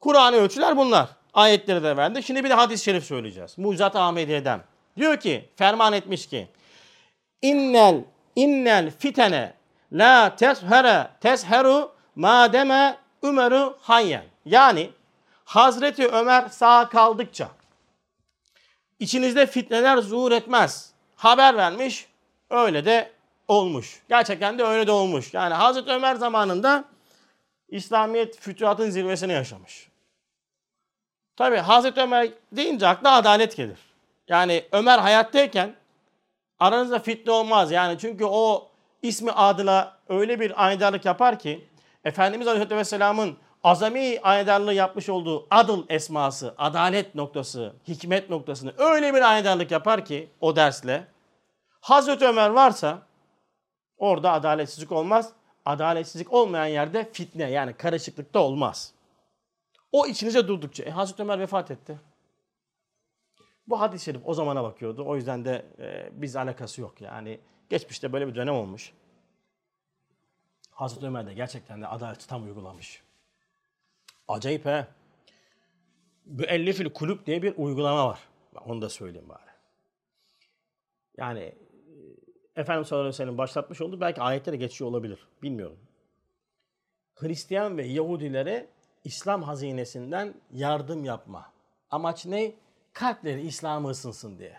Kur'an'ı 0.00 0.36
ölçüler 0.36 0.76
bunlar. 0.76 1.08
Ayetleri 1.34 1.82
de 1.82 1.96
verdi. 1.96 2.22
Şimdi 2.22 2.44
bir 2.44 2.50
de 2.50 2.54
hadis-i 2.54 2.84
şerif 2.84 3.04
söyleyeceğiz. 3.04 3.58
Mucizat 3.58 3.96
Ahmediye'den. 3.96 4.60
Diyor 4.96 5.16
ki, 5.16 5.48
ferman 5.56 5.92
etmiş 5.92 6.26
ki, 6.26 6.48
innel 7.42 8.04
innel 8.36 8.90
fitene 8.98 9.54
la 9.92 10.36
teshere 10.36 11.08
tesheru 11.20 11.92
mademe 12.16 12.98
Ömer'u 13.22 13.76
hayyen. 13.80 14.24
Yani 14.44 14.90
Hazreti 15.48 16.08
Ömer 16.08 16.48
sağ 16.48 16.88
kaldıkça 16.88 17.48
içinizde 18.98 19.46
fitneler 19.46 19.98
zuhur 19.98 20.32
etmez. 20.32 20.92
Haber 21.16 21.56
vermiş. 21.56 22.06
Öyle 22.50 22.84
de 22.84 23.12
olmuş. 23.48 24.02
Gerçekten 24.08 24.58
de 24.58 24.64
öyle 24.64 24.86
de 24.86 24.92
olmuş. 24.92 25.34
Yani 25.34 25.54
Hazreti 25.54 25.90
Ömer 25.90 26.14
zamanında 26.14 26.84
İslamiyet 27.68 28.40
fütühatın 28.40 28.90
zirvesini 28.90 29.32
yaşamış. 29.32 29.88
Tabi 31.36 31.56
Hazreti 31.56 32.00
Ömer 32.00 32.28
deyince 32.52 32.86
akla 32.86 33.12
adalet 33.12 33.56
gelir. 33.56 33.78
Yani 34.28 34.64
Ömer 34.72 34.98
hayattayken 34.98 35.74
aranızda 36.58 36.98
fitne 36.98 37.32
olmaz. 37.32 37.72
Yani 37.72 37.98
çünkü 37.98 38.24
o 38.24 38.68
ismi 39.02 39.30
adına 39.30 39.96
öyle 40.08 40.40
bir 40.40 40.66
aydarlık 40.66 41.04
yapar 41.04 41.38
ki 41.38 41.68
Efendimiz 42.04 42.48
Aleyhisselam'ın 42.48 43.38
azami 43.64 44.20
aydarlığı 44.20 44.74
yapmış 44.74 45.08
olduğu 45.08 45.46
adıl 45.50 45.84
esması, 45.88 46.54
adalet 46.58 47.14
noktası, 47.14 47.74
hikmet 47.88 48.30
noktasını 48.30 48.72
öyle 48.78 49.14
bir 49.14 49.32
aydarlık 49.32 49.70
yapar 49.70 50.04
ki 50.04 50.28
o 50.40 50.56
dersle 50.56 51.06
Hazreti 51.80 52.24
Ömer 52.24 52.50
varsa 52.50 53.02
orada 53.98 54.32
adaletsizlik 54.32 54.92
olmaz. 54.92 55.32
Adaletsizlik 55.64 56.32
olmayan 56.32 56.66
yerde 56.66 57.12
fitne 57.12 57.50
yani 57.50 57.72
karışıklık 57.72 58.34
da 58.34 58.38
olmaz. 58.38 58.92
O 59.92 60.06
içinize 60.06 60.48
durdukça. 60.48 60.84
E, 60.84 60.90
Hazreti 60.90 61.22
Ömer 61.22 61.40
vefat 61.40 61.70
etti. 61.70 61.98
Bu 63.66 63.80
hadis-i 63.80 64.04
şerif 64.04 64.22
o 64.24 64.34
zamana 64.34 64.62
bakıyordu. 64.64 65.04
O 65.06 65.16
yüzden 65.16 65.44
de 65.44 65.66
e, 65.78 66.08
biz 66.12 66.36
alakası 66.36 66.80
yok. 66.80 67.00
Yani 67.00 67.40
geçmişte 67.68 68.12
böyle 68.12 68.26
bir 68.28 68.34
dönem 68.34 68.54
olmuş. 68.54 68.92
Hazreti 70.70 71.06
Ömer 71.06 71.26
de 71.26 71.34
gerçekten 71.34 71.82
de 71.82 71.86
adaleti 71.86 72.26
tam 72.26 72.44
uygulamış. 72.44 73.02
Acayip 74.28 74.66
he. 74.66 74.86
Müellifil 76.26 76.90
kulüp 76.90 77.26
diye 77.26 77.42
bir 77.42 77.54
uygulama 77.56 78.08
var. 78.08 78.20
Onu 78.66 78.82
da 78.82 78.88
söyleyeyim 78.88 79.28
bari. 79.28 79.50
Yani 81.16 81.40
e, 81.40 81.54
Efendimiz 82.56 82.88
sallallahu 82.88 83.22
aleyhi 83.22 83.38
başlatmış 83.38 83.80
oldu. 83.80 84.00
Belki 84.00 84.20
ayetlere 84.20 84.56
geçiyor 84.56 84.90
olabilir. 84.90 85.18
Bilmiyorum. 85.42 85.78
Hristiyan 87.14 87.78
ve 87.78 87.86
Yahudilere 87.86 88.68
İslam 89.04 89.42
hazinesinden 89.42 90.34
yardım 90.52 91.04
yapma. 91.04 91.52
Amaç 91.90 92.26
ne? 92.26 92.54
Kalpleri 92.92 93.40
İslam'a 93.40 93.88
ısınsın 93.88 94.38
diye. 94.38 94.56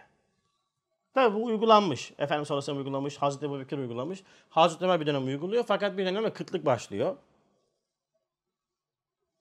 Tabi 1.13 1.35
bu 1.35 1.45
uygulanmış. 1.45 2.13
Efendimiz 2.17 2.47
sallallahu 2.47 2.71
aleyhi 2.71 2.77
uygulamış. 2.77 3.17
Hazreti 3.17 3.45
Ebu 3.45 3.59
Bekir 3.59 3.77
uygulamış. 3.77 4.23
Hazreti 4.49 4.85
Ömer 4.85 4.99
bir 4.99 5.05
dönem 5.05 5.25
uyguluyor. 5.25 5.63
Fakat 5.67 5.97
bir 5.97 6.05
dönemde 6.05 6.33
kıtlık 6.33 6.65
başlıyor. 6.65 7.15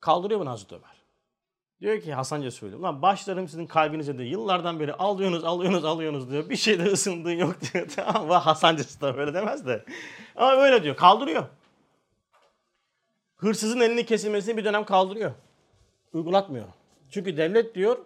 Kaldırıyor 0.00 0.40
bunu 0.40 0.50
Hazreti 0.50 0.74
Ömer. 0.74 0.98
Diyor 1.80 2.00
ki 2.00 2.14
Hasanca 2.14 2.50
söylüyor. 2.50 2.80
Lan 2.80 3.02
başlarım 3.02 3.48
sizin 3.48 3.66
kalbinize 3.66 4.18
de 4.18 4.24
yıllardan 4.24 4.80
beri 4.80 4.94
alıyorsunuz, 4.94 5.44
alıyorsunuz, 5.44 5.84
alıyorsunuz 5.84 6.30
diyor. 6.30 6.48
Bir 6.48 6.56
şeyde 6.56 6.84
ısındığın 6.84 7.30
yok 7.30 7.56
diyor. 7.72 7.88
Tamam 7.96 8.26
mı? 8.26 8.34
Hasancası 8.34 9.00
da 9.00 9.16
böyle 9.16 9.34
demez 9.34 9.66
de. 9.66 9.84
Ama 10.36 10.52
öyle 10.52 10.82
diyor. 10.82 10.96
Kaldırıyor. 10.96 11.46
Hırsızın 13.36 13.80
elini 13.80 14.06
kesilmesini 14.06 14.56
bir 14.56 14.64
dönem 14.64 14.84
kaldırıyor. 14.84 15.32
Uygulatmıyor. 16.12 16.66
Çünkü 17.10 17.36
devlet 17.36 17.74
diyor 17.74 17.98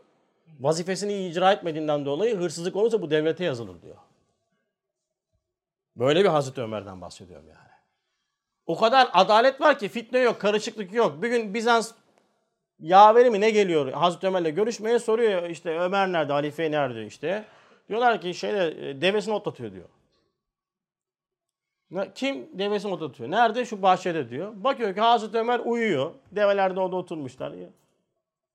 vazifesini 0.60 1.28
icra 1.28 1.52
etmediğinden 1.52 2.04
dolayı 2.06 2.36
hırsızlık 2.36 2.76
olursa 2.76 3.02
bu 3.02 3.10
devlete 3.10 3.44
yazılır 3.44 3.82
diyor. 3.82 3.96
Böyle 5.96 6.20
bir 6.24 6.28
Hazreti 6.28 6.60
Ömer'den 6.60 7.00
bahsediyorum 7.00 7.46
yani. 7.48 7.71
O 8.66 8.78
kadar 8.78 9.08
adalet 9.12 9.60
var 9.60 9.78
ki 9.78 9.88
fitne 9.88 10.18
yok, 10.18 10.40
karışıklık 10.40 10.92
yok. 10.92 11.22
Bir 11.22 11.28
gün 11.28 11.54
Bizans 11.54 11.92
yaveri 12.80 13.30
mi 13.30 13.40
ne 13.40 13.50
geliyor 13.50 13.92
Hazreti 13.92 14.26
Ömer'le 14.26 14.54
görüşmeye 14.54 14.98
soruyor 14.98 15.50
işte 15.50 15.78
Ömer 15.78 16.12
nerede, 16.12 16.32
halife 16.32 16.70
nerede 16.70 17.06
işte. 17.06 17.44
Diyorlar 17.88 18.20
ki 18.20 18.34
şeyde 18.34 18.90
e, 18.90 19.00
devesini 19.00 19.34
otlatıyor 19.34 19.72
diyor. 19.72 19.88
Kim 22.14 22.58
devesini 22.58 22.92
otlatıyor? 22.92 23.30
Nerede? 23.30 23.64
Şu 23.64 23.82
bahçede 23.82 24.30
diyor. 24.30 24.52
Bakıyor 24.56 24.94
ki 24.94 25.00
Hazreti 25.00 25.38
Ömer 25.38 25.60
uyuyor. 25.64 26.12
Develer 26.30 26.76
de 26.76 26.80
orada 26.80 26.96
oturmuşlar. 26.96 27.52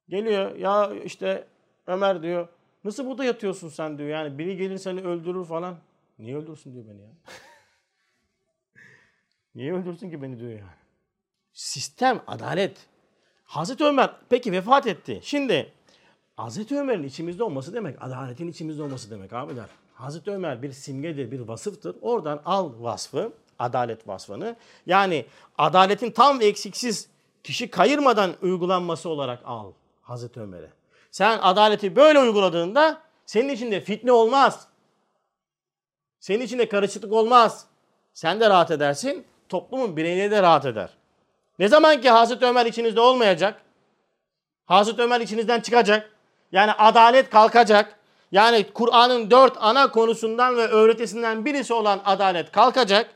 Geliyor 0.10 0.56
ya 0.56 0.94
işte 1.06 1.48
Ömer 1.88 2.24
diyor. 2.24 2.48
Nasıl 2.84 3.06
burada 3.06 3.24
yatıyorsun 3.24 3.70
sen 3.70 3.98
diyor. 3.98 4.10
Yani 4.10 4.38
biri 4.38 4.58
gelir 4.58 4.78
seni 4.78 5.02
öldürür 5.02 5.46
falan. 5.46 5.76
Niye 6.20 6.38
öldürsün 6.38 6.74
diyor 6.74 6.86
beni 6.88 7.02
ya. 7.02 7.10
Niye 9.58 9.74
öldürsün 9.74 10.10
ki 10.10 10.22
beni 10.22 10.40
diyor 10.40 10.52
yani. 10.52 10.78
Sistem, 11.54 12.22
adalet. 12.28 12.78
Hazreti 13.44 13.84
Ömer 13.84 14.12
peki 14.30 14.52
vefat 14.52 14.88
etti. 14.88 15.20
Şimdi 15.24 15.74
Hazreti 16.36 16.76
Ömer'in 16.76 17.04
içimizde 17.04 17.44
olması 17.44 17.74
demek, 17.74 18.02
adaletin 18.02 18.48
içimizde 18.48 18.84
olması 18.84 19.12
demek 19.12 19.34
abiler. 19.34 19.66
Hazreti 19.94 20.32
Ömer 20.32 20.62
bir 20.62 20.72
simgedir, 20.72 21.32
bir 21.32 21.40
vasıftır. 21.40 21.96
Oradan 22.02 22.42
al 22.46 22.72
vasfı, 22.80 23.34
adalet 23.60 24.08
vasfını. 24.08 24.56
Yani 24.86 25.26
adaletin 25.58 26.12
tam 26.12 26.40
ve 26.40 26.46
eksiksiz 26.46 27.10
kişi 27.44 27.70
kayırmadan 27.70 28.34
uygulanması 28.42 29.10
olarak 29.10 29.42
al 29.46 29.72
Hazreti 30.02 30.40
Ömer'i. 30.40 30.70
Sen 31.12 31.40
adaleti 31.42 31.96
böyle 31.96 32.20
uyguladığında 32.20 33.02
senin 33.26 33.50
içinde 33.50 33.82
fitne 33.82 34.12
olmaz. 34.12 34.68
Senin 36.20 36.46
içinde 36.46 36.70
karışıklık 36.70 37.14
olmaz. 37.14 37.68
Sen 38.14 38.40
de 38.40 38.50
rahat 38.50 38.72
edersin, 38.72 39.26
toplumun 39.50 39.98
bireyleri 39.98 40.32
de 40.32 40.42
rahat 40.42 40.66
eder. 40.66 40.90
Ne 41.60 41.68
zaman 41.68 42.02
ki 42.02 42.10
Hazreti 42.10 42.46
Ömer 42.46 42.66
içinizde 42.66 43.02
olmayacak, 43.02 43.62
Hazreti 44.66 45.02
Ömer 45.02 45.22
içinizden 45.22 45.60
çıkacak, 45.60 46.12
yani 46.52 46.72
adalet 46.72 47.30
kalkacak, 47.30 48.00
yani 48.32 48.66
Kur'an'ın 48.74 49.32
dört 49.32 49.58
ana 49.60 49.92
konusundan 49.92 50.58
ve 50.58 50.68
öğretisinden 50.68 51.46
birisi 51.46 51.74
olan 51.74 52.02
adalet 52.06 52.52
kalkacak, 52.52 53.10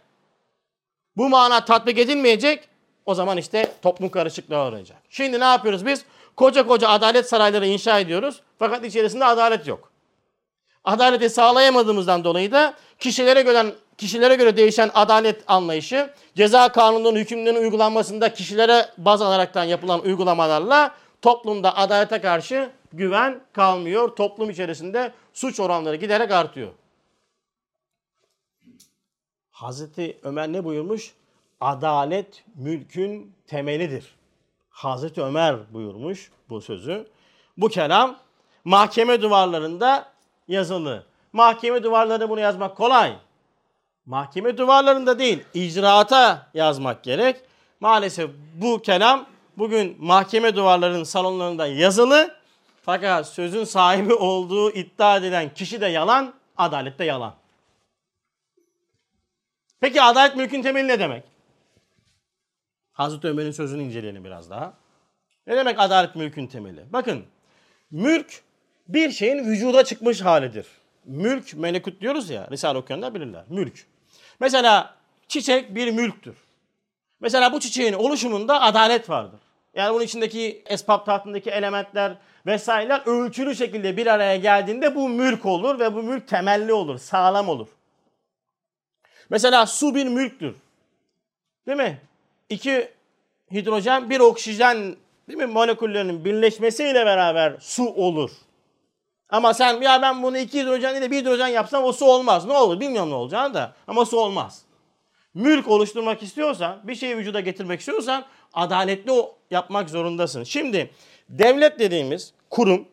bu 1.18 1.30
mana 1.30 1.66
tatbik 1.66 1.98
edilmeyecek, 1.98 2.70
o 3.06 3.14
zaman 3.16 3.38
işte 3.38 3.72
toplum 3.82 4.10
karışıklığa 4.10 4.68
uğrayacak. 4.68 4.98
Şimdi 5.10 5.40
ne 5.40 5.44
yapıyoruz 5.44 5.86
biz? 5.86 6.06
Koca 6.36 6.68
koca 6.68 6.90
adalet 6.90 7.30
sarayları 7.30 7.68
inşa 7.68 8.00
ediyoruz 8.00 8.42
fakat 8.60 8.86
içerisinde 8.86 9.26
adalet 9.26 9.68
yok. 9.68 9.91
Adaleti 10.84 11.30
sağlayamadığımızdan 11.30 12.24
dolayı 12.24 12.52
da 12.52 12.74
kişilere 13.00 13.42
göre 13.42 13.76
kişilere 13.98 14.36
göre 14.36 14.58
değişen 14.58 14.92
adalet 14.94 15.44
anlayışı, 15.48 16.14
ceza 16.36 16.72
kanununun 16.72 17.16
hükümlerinin 17.16 17.62
uygulanmasında 17.62 18.34
kişilere 18.34 18.86
baz 18.98 19.22
alaraktan 19.22 19.64
yapılan 19.64 20.06
uygulamalarla 20.06 20.96
toplumda 21.22 21.78
adalete 21.78 22.22
karşı 22.22 22.72
güven 22.94 23.40
kalmıyor. 23.54 24.16
Toplum 24.16 24.50
içerisinde 24.50 25.14
suç 25.34 25.60
oranları 25.60 25.96
giderek 25.96 26.32
artıyor. 26.32 26.72
Hazreti 29.52 30.18
Ömer 30.24 30.54
ne 30.54 30.64
buyurmuş? 30.64 31.14
Adalet 31.60 32.44
mülkün 32.56 33.36
temelidir. 33.48 34.16
Hazreti 34.70 35.22
Ömer 35.22 35.74
buyurmuş 35.74 36.32
bu 36.50 36.62
sözü. 36.62 37.08
Bu 37.58 37.70
kelam 37.70 38.20
mahkeme 38.66 39.22
duvarlarında 39.22 40.11
yazılı. 40.52 41.04
Mahkeme 41.34 41.84
duvarlarında 41.84 42.30
bunu 42.30 42.40
yazmak 42.40 42.78
kolay. 42.78 43.18
Mahkeme 44.06 44.58
duvarlarında 44.58 45.20
değil, 45.20 45.44
icraata 45.54 46.48
yazmak 46.54 47.04
gerek. 47.04 47.42
Maalesef 47.80 48.30
bu 48.56 48.82
kelam 48.82 49.26
bugün 49.58 49.96
mahkeme 50.00 50.56
duvarlarının 50.56 51.04
salonlarında 51.04 51.68
yazılı. 51.68 52.36
Fakat 52.82 53.28
sözün 53.28 53.64
sahibi 53.64 54.14
olduğu 54.14 54.72
iddia 54.72 55.18
edilen 55.18 55.54
kişi 55.54 55.82
de 55.82 55.88
yalan, 55.88 56.34
adalet 56.58 57.00
de 57.00 57.04
yalan. 57.04 57.34
Peki 59.80 60.02
adalet 60.02 60.36
mülkün 60.36 60.62
temeli 60.62 60.88
ne 60.88 61.00
demek? 61.00 61.24
Hazreti 62.94 63.28
Ömer'in 63.28 63.52
sözünü 63.52 63.84
inceleyelim 63.84 64.24
biraz 64.24 64.50
daha. 64.50 64.74
Ne 65.48 65.58
demek 65.58 65.80
adalet 65.80 66.16
mülkün 66.16 66.48
temeli? 66.48 66.86
Bakın, 66.94 67.26
mülk 67.92 68.44
bir 68.94 69.12
şeyin 69.12 69.46
vücuda 69.46 69.84
çıkmış 69.84 70.22
halidir. 70.22 70.66
Mülk, 71.06 71.54
melekut 71.54 72.02
diyoruz 72.02 72.30
ya, 72.30 72.48
Risale 72.52 72.78
okuyanlar 72.78 73.14
bilirler. 73.14 73.44
Mülk. 73.50 73.86
Mesela 74.40 74.96
çiçek 75.28 75.76
bir 75.76 75.92
mülktür. 75.92 76.36
Mesela 77.20 77.54
bu 77.54 77.60
çiçeğin 77.60 77.94
oluşumunda 77.94 78.62
adalet 78.62 79.10
vardır. 79.10 79.40
Yani 79.76 79.94
bunun 79.94 80.04
içindeki 80.04 80.64
esbab 80.66 81.06
tahtındaki 81.06 81.50
elementler 81.50 82.18
vesaireler 82.46 83.02
ölçülü 83.06 83.56
şekilde 83.56 83.98
bir 83.98 84.08
araya 84.08 84.36
geldiğinde 84.36 84.96
bu 84.96 85.10
mülk 85.10 85.46
olur 85.46 85.80
ve 85.80 85.96
bu 85.96 86.04
mülk 86.04 86.28
temelli 86.28 86.74
olur, 86.74 86.98
sağlam 86.98 87.50
olur. 87.50 87.68
Mesela 89.30 89.66
su 89.66 89.96
bir 89.96 90.06
mülktür. 90.06 90.56
Değil 91.68 91.78
mi? 91.78 92.02
İki 92.50 92.92
hidrojen, 93.52 94.10
bir 94.10 94.20
oksijen 94.20 94.96
değil 95.28 95.40
mi? 95.40 95.46
moleküllerinin 95.46 96.26
birleşmesiyle 96.26 97.06
beraber 97.06 97.54
su 97.60 97.86
olur. 97.86 98.32
Ama 99.32 99.54
sen 99.54 99.82
ya 99.82 100.02
ben 100.02 100.24
bunu 100.24 100.38
iki 100.38 100.62
hidrojen 100.62 101.02
de 101.02 101.12
bir 101.12 101.22
hidrojen 101.22 101.48
yapsam 101.48 101.84
o 101.84 101.94
su 101.94 102.06
olmaz. 102.06 102.46
Ne 102.46 102.54
olur 102.54 102.80
bilmiyorum 102.80 103.10
ne 103.10 103.16
olacağını 103.16 103.54
da 103.54 103.74
ama 103.88 104.06
su 104.06 104.18
olmaz. 104.18 104.62
Mülk 105.34 105.68
oluşturmak 105.68 106.24
istiyorsan, 106.24 106.80
bir 106.84 106.96
şeyi 106.96 107.18
vücuda 107.18 107.40
getirmek 107.40 107.80
istiyorsan 107.80 108.26
adaletli 108.54 109.12
yapmak 109.52 109.90
zorundasın. 109.90 110.44
Şimdi 110.44 110.92
devlet 111.30 111.80
dediğimiz 111.80 112.34
kurum 112.50 112.88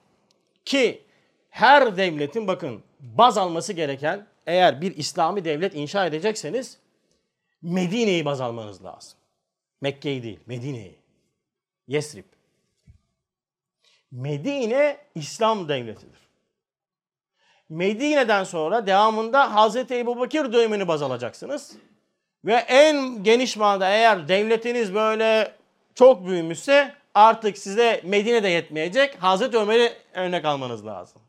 ki 0.65 1.03
her 1.51 1.97
devletin 1.97 2.49
bakın 2.49 2.83
baz 3.01 3.39
alması 3.39 3.73
gereken 3.73 4.27
eğer 4.47 4.81
bir 4.81 4.97
İslami 4.97 5.45
devlet 5.45 5.75
inşa 5.75 6.07
edecekseniz 6.07 6.79
Medine'yi 7.63 8.25
baz 8.25 8.41
almanız 8.41 8.85
lazım. 8.85 9.19
Mekke'yi 9.81 10.23
değil, 10.23 10.41
Medine'yi. 10.47 10.99
Yesrib. 11.89 12.25
Medine 14.11 14.97
İslam 15.15 15.69
devletidir. 15.69 16.18
Medine'den 17.69 18.45
sonra 18.45 18.87
devamında 18.87 19.55
Hazreti 19.55 19.99
Ebu 19.99 20.21
Bakır 20.21 20.53
dönemini 20.53 20.89
baz 20.89 21.03
alacaksınız. 21.03 21.73
Ve 22.45 22.55
en 22.55 23.23
geniş 23.23 23.57
manada 23.57 23.89
eğer 23.89 24.29
devletiniz 24.29 24.95
böyle 24.95 25.55
çok 25.95 26.27
büyümüşse 26.27 26.95
artık 27.15 27.59
size 27.59 28.01
Medine'de 28.05 28.49
yetmeyecek. 28.49 29.23
Hazreti 29.23 29.59
Ömer'i 29.59 29.93
örnek 30.15 30.45
almanız 30.45 30.87
lazım. 30.87 31.23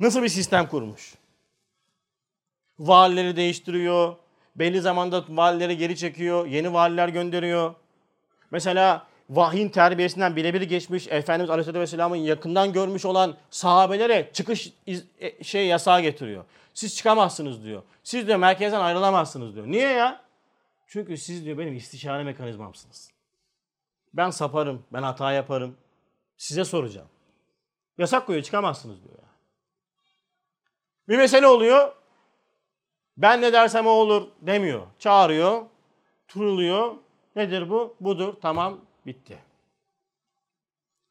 Nasıl 0.00 0.22
bir 0.22 0.28
sistem 0.28 0.66
kurmuş? 0.66 1.14
Valileri 2.78 3.36
değiştiriyor. 3.36 4.16
Belli 4.56 4.80
zamanda 4.80 5.24
valileri 5.28 5.76
geri 5.76 5.96
çekiyor. 5.96 6.46
Yeni 6.46 6.72
valiler 6.72 7.08
gönderiyor. 7.08 7.74
Mesela 8.50 9.06
vahyin 9.30 9.68
terbiyesinden 9.68 10.36
birebir 10.36 10.62
geçmiş 10.62 11.08
Efendimiz 11.08 11.50
Aleyhisselatü 11.50 11.80
Vesselam'ın 11.80 12.16
yakından 12.16 12.72
görmüş 12.72 13.04
olan 13.04 13.36
sahabelere 13.50 14.30
çıkış 14.32 14.72
e, 15.18 15.44
şey 15.44 15.66
yasağı 15.66 16.00
getiriyor. 16.00 16.44
Siz 16.74 16.96
çıkamazsınız 16.96 17.64
diyor. 17.64 17.82
Siz 18.02 18.26
diyor 18.26 18.38
merkezden 18.38 18.80
ayrılamazsınız 18.80 19.54
diyor. 19.54 19.66
Niye 19.66 19.88
ya? 19.88 20.20
Çünkü 20.86 21.16
siz 21.16 21.44
diyor 21.44 21.58
benim 21.58 21.76
istişare 21.76 22.24
mekanizmamsınız. 22.24 23.10
Ben 24.14 24.30
saparım, 24.30 24.82
ben 24.92 25.02
hata 25.02 25.32
yaparım. 25.32 25.76
Size 26.36 26.64
soracağım. 26.64 27.08
Yasak 27.98 28.26
koyuyor, 28.26 28.44
çıkamazsınız 28.44 29.04
diyor. 29.04 29.14
Ya. 29.14 29.28
Bir 31.08 31.16
mesele 31.16 31.46
oluyor. 31.46 31.92
Ben 33.16 33.40
ne 33.40 33.52
dersem 33.52 33.86
o 33.86 33.90
olur 33.90 34.28
demiyor. 34.40 34.86
Çağırıyor, 34.98 35.62
turuluyor. 36.28 36.94
Nedir 37.36 37.70
bu? 37.70 37.96
Budur. 38.00 38.34
Tamam, 38.42 38.80
bitti. 39.06 39.38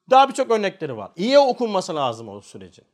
Daha 0.09 0.29
birçok 0.29 0.51
örnekleri 0.51 0.97
var. 0.97 1.11
İyi 1.15 1.39
okunması 1.39 1.95
lazım 1.95 2.29
o 2.29 2.41
sürecin. 2.41 2.85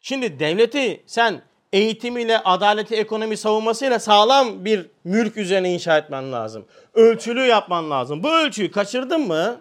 Şimdi 0.00 0.38
devleti 0.38 1.02
sen 1.06 1.42
eğitimiyle, 1.72 2.38
adaleti, 2.38 2.96
ekonomi 2.96 3.36
savunmasıyla 3.36 3.98
sağlam 3.98 4.64
bir 4.64 4.86
mülk 5.04 5.36
üzerine 5.36 5.74
inşa 5.74 5.98
etmen 5.98 6.32
lazım. 6.32 6.66
Ölçülü 6.94 7.40
yapman 7.40 7.90
lazım. 7.90 8.22
Bu 8.22 8.30
ölçüyü 8.30 8.70
kaçırdın 8.70 9.20
mı? 9.20 9.60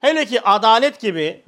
Hele 0.00 0.26
ki 0.26 0.40
adalet 0.40 1.00
gibi 1.00 1.42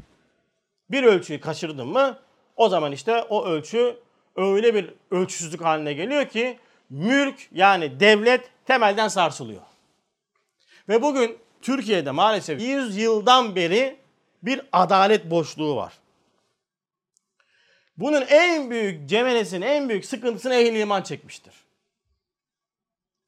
bir 0.90 1.02
ölçüyü 1.02 1.40
kaçırdın 1.40 1.88
mı? 1.88 2.18
O 2.56 2.68
zaman 2.68 2.92
işte 2.92 3.22
o 3.22 3.44
ölçü 3.44 3.96
öyle 4.36 4.74
bir 4.74 4.94
ölçüsüzlük 5.10 5.64
haline 5.64 5.92
geliyor 5.92 6.28
ki 6.28 6.58
mülk 6.90 7.48
yani 7.52 8.00
devlet 8.00 8.50
temelden 8.66 9.08
sarsılıyor. 9.08 9.62
Ve 10.88 11.02
bugün 11.02 11.38
Türkiye'de 11.62 12.10
maalesef 12.10 12.60
100 12.60 12.96
yıldan 12.96 13.56
beri 13.56 13.96
bir 14.42 14.60
adalet 14.72 15.30
boşluğu 15.30 15.76
var. 15.76 15.92
Bunun 17.96 18.24
en 18.28 18.70
büyük 18.70 19.08
cemenesini, 19.08 19.64
en 19.64 19.88
büyük 19.88 20.04
sıkıntısını 20.04 20.54
ehli 20.54 20.80
iman 20.80 21.02
çekmiştir. 21.02 21.54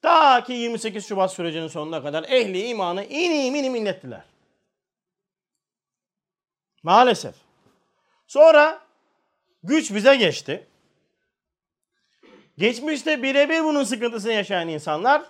Ta 0.01 0.43
ki 0.43 0.53
28 0.53 1.07
Şubat 1.07 1.33
sürecinin 1.33 1.67
sonuna 1.67 2.03
kadar 2.03 2.23
ehli 2.23 2.67
imanı 2.67 3.05
inim 3.05 3.55
inim 3.55 3.75
inlettiler. 3.75 4.23
Maalesef. 6.83 7.35
Sonra 8.27 8.81
güç 9.63 9.93
bize 9.93 10.15
geçti. 10.15 10.67
Geçmişte 12.57 13.23
birebir 13.23 13.63
bunun 13.63 13.83
sıkıntısını 13.83 14.31
yaşayan 14.31 14.67
insanlar 14.67 15.23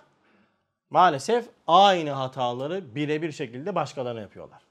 maalesef 0.91 1.49
aynı 1.67 2.11
hataları 2.11 2.95
birebir 2.95 3.31
şekilde 3.31 3.75
başkalarına 3.75 4.21
yapıyorlar. 4.21 4.61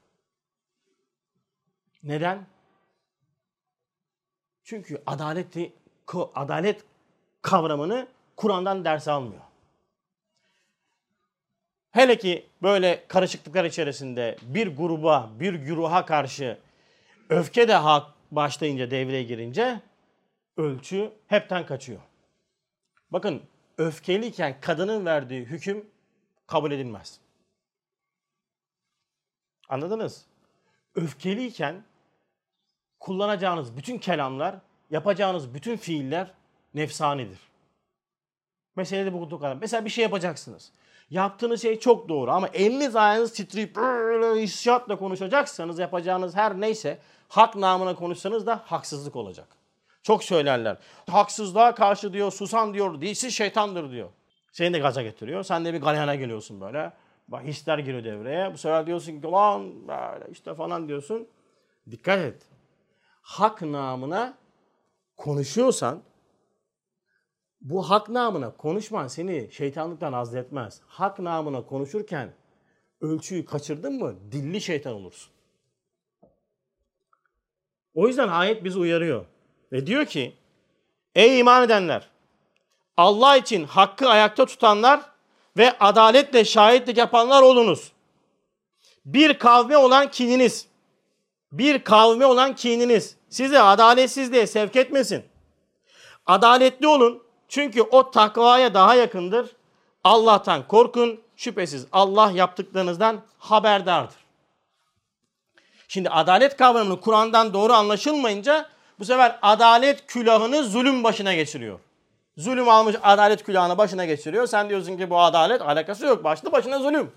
Neden? 2.03 2.45
Çünkü 4.63 5.01
adaleti 5.05 5.73
adalet 6.35 6.83
kavramını 7.41 8.07
Kur'an'dan 8.35 8.85
ders 8.85 9.07
almıyor. 9.07 9.41
Hele 11.91 12.17
ki 12.17 12.45
böyle 12.61 13.03
karışıklıklar 13.07 13.65
içerisinde 13.65 14.37
bir 14.41 14.77
gruba, 14.77 15.29
bir 15.39 15.53
güruha 15.53 16.05
karşı 16.05 16.57
öfke 17.29 17.67
de 17.67 17.77
başlayınca, 18.31 18.91
devreye 18.91 19.23
girince 19.23 19.81
ölçü 20.57 21.11
hepten 21.27 21.65
kaçıyor. 21.65 21.99
Bakın 23.11 23.41
öfkeliyken 23.77 24.61
kadının 24.61 25.05
verdiği 25.05 25.45
hüküm 25.45 25.85
kabul 26.51 26.71
edilmez. 26.71 27.19
Anladınız? 29.69 30.25
Öfkeliyken 30.95 31.83
kullanacağınız 32.99 33.77
bütün 33.77 33.97
kelamlar, 33.97 34.55
yapacağınız 34.89 35.53
bütün 35.53 35.77
fiiller 35.77 36.31
nefsanidir. 36.73 37.39
Mesele 38.75 39.05
de 39.05 39.13
bu 39.13 39.39
kadar. 39.39 39.55
Mesela 39.55 39.85
bir 39.85 39.89
şey 39.89 40.03
yapacaksınız. 40.03 40.71
Yaptığınız 41.09 41.61
şey 41.61 41.79
çok 41.79 42.09
doğru 42.09 42.31
ama 42.31 42.47
eliniz 42.47 42.95
ayağınız 42.95 43.33
titreyip 43.33 43.75
böyle 43.75 44.41
hissiyatla 44.41 44.97
konuşacaksanız 44.97 45.79
yapacağınız 45.79 46.35
her 46.35 46.61
neyse 46.61 46.99
hak 47.27 47.55
namına 47.55 47.95
konuşsanız 47.95 48.47
da 48.47 48.63
haksızlık 48.65 49.15
olacak. 49.15 49.47
Çok 50.03 50.23
söylerler. 50.23 50.77
Haksızlığa 51.09 51.75
karşı 51.75 52.13
diyor, 52.13 52.31
susan 52.31 52.73
diyor, 52.73 53.01
değilsiz 53.01 53.33
şeytandır 53.33 53.91
diyor. 53.91 54.09
Seni 54.51 54.73
de 54.73 54.79
gaza 54.79 55.01
getiriyor. 55.01 55.43
Sen 55.43 55.65
de 55.65 55.73
bir 55.73 55.81
galyana 55.81 56.15
geliyorsun 56.15 56.61
böyle. 56.61 56.93
Bak 57.27 57.43
hisler 57.43 57.77
giriyor 57.77 58.03
devreye. 58.03 58.53
Bu 58.53 58.57
sefer 58.57 58.87
diyorsun 58.87 59.21
ki 59.21 59.27
lan 59.27 59.87
böyle 59.87 60.31
işte 60.31 60.55
falan 60.55 60.87
diyorsun. 60.87 61.27
Dikkat 61.91 62.19
et 62.19 62.47
hak 63.21 63.61
namına 63.61 64.37
konuşuyorsan 65.17 66.03
bu 67.61 67.89
hak 67.89 68.09
namına 68.09 68.57
konuşman 68.57 69.07
seni 69.07 69.51
şeytanlıktan 69.51 70.13
azletmez. 70.13 70.81
Hak 70.87 71.19
namına 71.19 71.65
konuşurken 71.65 72.33
ölçüyü 73.01 73.45
kaçırdın 73.45 73.93
mı 73.93 74.15
dilli 74.31 74.61
şeytan 74.61 74.93
olursun. 74.93 75.33
O 77.93 78.07
yüzden 78.07 78.27
ayet 78.27 78.63
bizi 78.63 78.79
uyarıyor. 78.79 79.25
Ve 79.71 79.87
diyor 79.87 80.05
ki 80.05 80.33
ey 81.15 81.39
iman 81.39 81.63
edenler 81.63 82.09
Allah 83.01 83.37
için 83.37 83.63
hakkı 83.63 84.09
ayakta 84.09 84.45
tutanlar 84.45 85.01
ve 85.57 85.77
adaletle 85.79 86.45
şahitlik 86.45 86.97
yapanlar 86.97 87.41
olunuz. 87.41 87.91
Bir 89.05 89.39
kavme 89.39 89.77
olan 89.77 90.11
kininiz, 90.11 90.67
bir 91.51 91.83
kavme 91.83 92.25
olan 92.25 92.55
kininiz 92.55 93.15
sizi 93.29 93.59
adaletsizliğe 93.59 94.47
sevk 94.47 94.75
etmesin. 94.75 95.23
Adaletli 96.25 96.87
olun 96.87 97.23
Çünkü 97.47 97.81
o 97.81 98.11
takvaya 98.11 98.73
daha 98.73 98.95
yakındır. 98.95 99.55
Allah'tan 100.03 100.67
korkun. 100.67 101.21
Şüphesiz 101.35 101.85
Allah 101.91 102.31
yaptıklarınızdan 102.31 103.21
haberdardır. 103.37 104.15
Şimdi 105.87 106.09
adalet 106.09 106.57
kavramını 106.57 107.01
Kur'an'dan 107.01 107.53
doğru 107.53 107.73
anlaşılmayınca 107.73 108.69
bu 108.99 109.05
sefer 109.05 109.39
adalet 109.41 110.07
külahını 110.07 110.63
zulüm 110.63 111.03
başına 111.03 111.33
geçiriyor. 111.33 111.79
Zulüm 112.37 112.69
almış 112.69 112.95
adalet 113.03 113.43
külahını 113.43 113.77
başına 113.77 114.05
geçiriyor. 114.05 114.47
Sen 114.47 114.69
diyorsun 114.69 114.97
ki 114.97 115.09
bu 115.09 115.19
adalet 115.19 115.61
alakası 115.61 116.05
yok. 116.05 116.23
Başlı 116.23 116.51
başına 116.51 116.79
zulüm. 116.79 117.11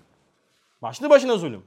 Başlı 0.81 1.09
başına 1.09 1.37
zulüm. 1.37 1.63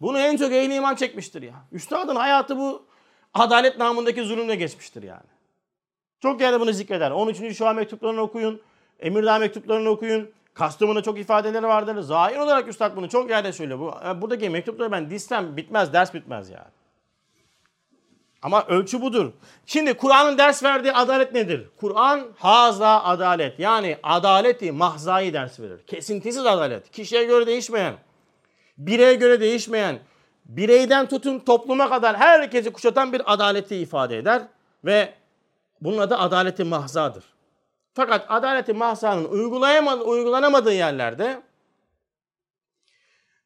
Bunu 0.00 0.18
en 0.18 0.36
çok 0.36 0.52
ehli 0.52 0.74
iman 0.74 0.94
çekmiştir 0.94 1.42
ya. 1.42 1.54
Üstadın 1.72 2.16
hayatı 2.16 2.58
bu 2.58 2.86
adalet 3.34 3.78
namındaki 3.78 4.22
zulümle 4.22 4.54
geçmiştir 4.56 5.02
yani. 5.02 5.30
Çok 6.20 6.40
yerde 6.40 6.60
bunu 6.60 6.72
zikreder. 6.72 7.10
13. 7.10 7.56
Şua 7.56 7.72
mektuplarını 7.72 8.20
okuyun. 8.20 8.62
Emirdağ 9.00 9.38
mektuplarını 9.38 9.88
okuyun. 9.88 10.30
Kastamonu 10.54 11.02
çok 11.02 11.18
ifadeleri 11.18 11.66
vardır. 11.66 12.00
Zahir 12.00 12.36
olarak 12.36 12.68
Üstad 12.68 12.96
bunu 12.96 13.08
çok 13.08 13.30
yerde 13.30 13.52
söylüyor. 13.52 13.78
Bu, 13.78 13.94
buradaki 14.22 14.50
mektupları 14.50 14.92
ben 14.92 15.10
dizsem 15.10 15.56
bitmez, 15.56 15.92
ders 15.92 16.14
bitmez 16.14 16.50
yani. 16.50 16.70
Ama 18.42 18.66
ölçü 18.66 19.00
budur. 19.02 19.32
Şimdi 19.66 19.94
Kur'an'ın 19.94 20.38
ders 20.38 20.62
verdiği 20.62 20.92
adalet 20.92 21.32
nedir? 21.32 21.68
Kur'an 21.80 22.26
haza 22.36 23.02
adalet. 23.02 23.58
Yani 23.58 23.96
adaleti 24.02 24.72
mahzayı 24.72 25.32
ders 25.32 25.60
verir. 25.60 25.86
Kesintisiz 25.86 26.46
adalet. 26.46 26.90
Kişiye 26.90 27.24
göre 27.24 27.46
değişmeyen, 27.46 27.94
bireye 28.78 29.14
göre 29.14 29.40
değişmeyen, 29.40 29.98
bireyden 30.44 31.08
tutun 31.08 31.38
topluma 31.38 31.88
kadar 31.88 32.16
herkesi 32.16 32.72
kuşatan 32.72 33.12
bir 33.12 33.32
adaleti 33.32 33.76
ifade 33.76 34.18
eder. 34.18 34.42
Ve 34.84 35.14
bunun 35.80 35.98
adı 35.98 36.16
adaleti 36.16 36.64
mahzadır. 36.64 37.24
Fakat 37.94 38.26
adaleti 38.28 38.72
mahzanın 38.72 39.24
uygulanamadığı 40.04 40.72
yerlerde 40.72 41.42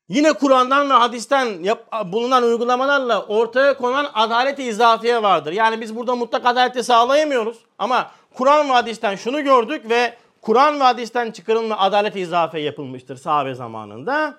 Yine 0.09 0.33
Kur'an'dan 0.33 0.91
ve 0.91 0.95
hadisten 0.95 1.63
yap, 1.63 2.13
bulunan 2.13 2.43
uygulamalarla 2.43 3.23
ortaya 3.23 3.77
konan 3.77 4.07
adalet-i 4.15 4.63
izafiye 4.63 5.23
vardır. 5.23 5.53
Yani 5.53 5.81
biz 5.81 5.97
burada 5.97 6.15
mutlak 6.17 6.47
adaleti 6.47 6.85
sağlayamıyoruz. 6.85 7.59
Ama 7.79 8.11
Kur'an 8.35 8.69
ve 8.69 8.73
hadisten 8.73 9.17
şunu 9.17 9.45
gördük 9.45 9.91
ve 9.91 10.17
Kur'an 10.43 10.81
ve 10.81 10.85
hadisten 10.85 11.31
çıkarılma 11.31 11.79
adalet-i 11.79 12.21
izafiye 12.21 12.63
yapılmıştır 12.63 13.17
sahabe 13.17 13.55
zamanında. 13.55 14.35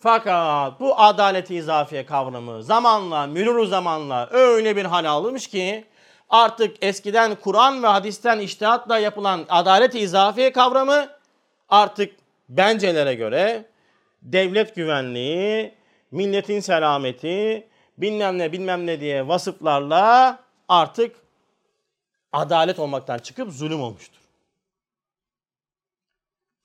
Fakat 0.00 0.80
bu 0.80 1.00
adalet-i 1.00 1.54
izafiye 1.54 2.06
kavramı 2.06 2.62
zamanla, 2.62 3.26
mürür 3.26 3.66
zamanla 3.66 4.28
öyle 4.30 4.76
bir 4.76 4.84
hal 4.84 5.04
almış 5.04 5.46
ki 5.46 5.84
artık 6.30 6.76
eskiden 6.80 7.34
Kur'an 7.34 7.82
ve 7.82 7.86
hadisten 7.86 8.38
iştihatla 8.38 8.98
yapılan 8.98 9.40
adalet-i 9.48 9.98
izafiye 9.98 10.52
kavramı 10.52 11.08
artık 11.68 12.14
bencelere 12.48 13.14
göre 13.14 13.64
devlet 14.22 14.74
güvenliği, 14.74 15.74
milletin 16.10 16.60
selameti, 16.60 17.68
bilmem 17.98 18.38
ne 18.38 18.52
bilmem 18.52 18.86
ne 18.86 19.00
diye 19.00 19.28
vasıflarla 19.28 20.38
artık 20.68 21.16
adalet 22.32 22.78
olmaktan 22.78 23.18
çıkıp 23.18 23.52
zulüm 23.52 23.82
olmuştur. 23.82 24.18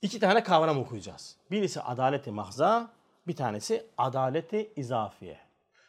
İki 0.02 0.20
tane 0.20 0.42
kavram 0.42 0.78
okuyacağız. 0.78 1.36
Birisi 1.50 1.80
adaleti 1.80 2.30
mahza, 2.30 2.90
bir 3.26 3.36
tanesi 3.36 3.86
adaleti 3.98 4.72
izafiye. 4.76 5.38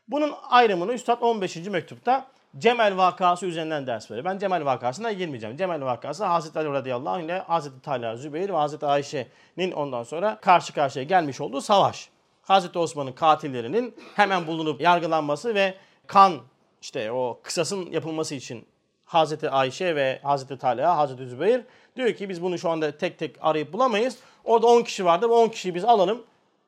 Bunun 0.07 0.33
ayrımını 0.49 0.93
Üstad 0.93 1.21
15. 1.21 1.55
mektupta 1.55 2.27
Cemel 2.57 2.97
vakası 2.97 3.45
üzerinden 3.45 3.87
ders 3.87 4.11
veriyor. 4.11 4.25
Ben 4.25 4.37
Cemel 4.37 4.65
vakasına 4.65 5.11
girmeyeceğim. 5.11 5.57
Cemel 5.57 5.85
vakası 5.85 6.25
Hazreti 6.25 6.59
Ali 6.59 6.69
radıyallahu 6.69 7.13
anh 7.15 7.23
ile 7.23 7.39
Hazreti 7.39 7.81
Talha 7.81 8.15
Zübeyir 8.15 8.49
ve 8.49 8.53
Hazreti 8.53 8.85
Ayşe'nin 8.85 9.71
ondan 9.71 10.03
sonra 10.03 10.37
karşı 10.41 10.73
karşıya 10.73 11.05
gelmiş 11.05 11.41
olduğu 11.41 11.61
savaş. 11.61 12.09
Hazreti 12.41 12.79
Osman'ın 12.79 13.11
katillerinin 13.11 13.95
hemen 14.15 14.47
bulunup 14.47 14.81
yargılanması 14.81 15.55
ve 15.55 15.73
kan 16.07 16.33
işte 16.81 17.11
o 17.11 17.39
kısasın 17.43 17.91
yapılması 17.91 18.35
için 18.35 18.65
Hazreti 19.05 19.49
Ayşe 19.49 19.95
ve 19.95 20.19
Hazreti 20.23 20.57
Talha, 20.57 20.97
Hazreti 20.97 21.27
Zübeyir 21.27 21.61
diyor 21.95 22.13
ki 22.13 22.29
biz 22.29 22.41
bunu 22.41 22.57
şu 22.57 22.69
anda 22.69 22.97
tek 22.97 23.19
tek 23.19 23.35
arayıp 23.41 23.73
bulamayız. 23.73 24.17
Orada 24.43 24.67
10 24.67 24.81
kişi 24.81 25.05
vardı. 25.05 25.29
Bu 25.29 25.41
10 25.41 25.47
kişiyi 25.47 25.75
biz 25.75 25.85
alalım, 25.85 26.23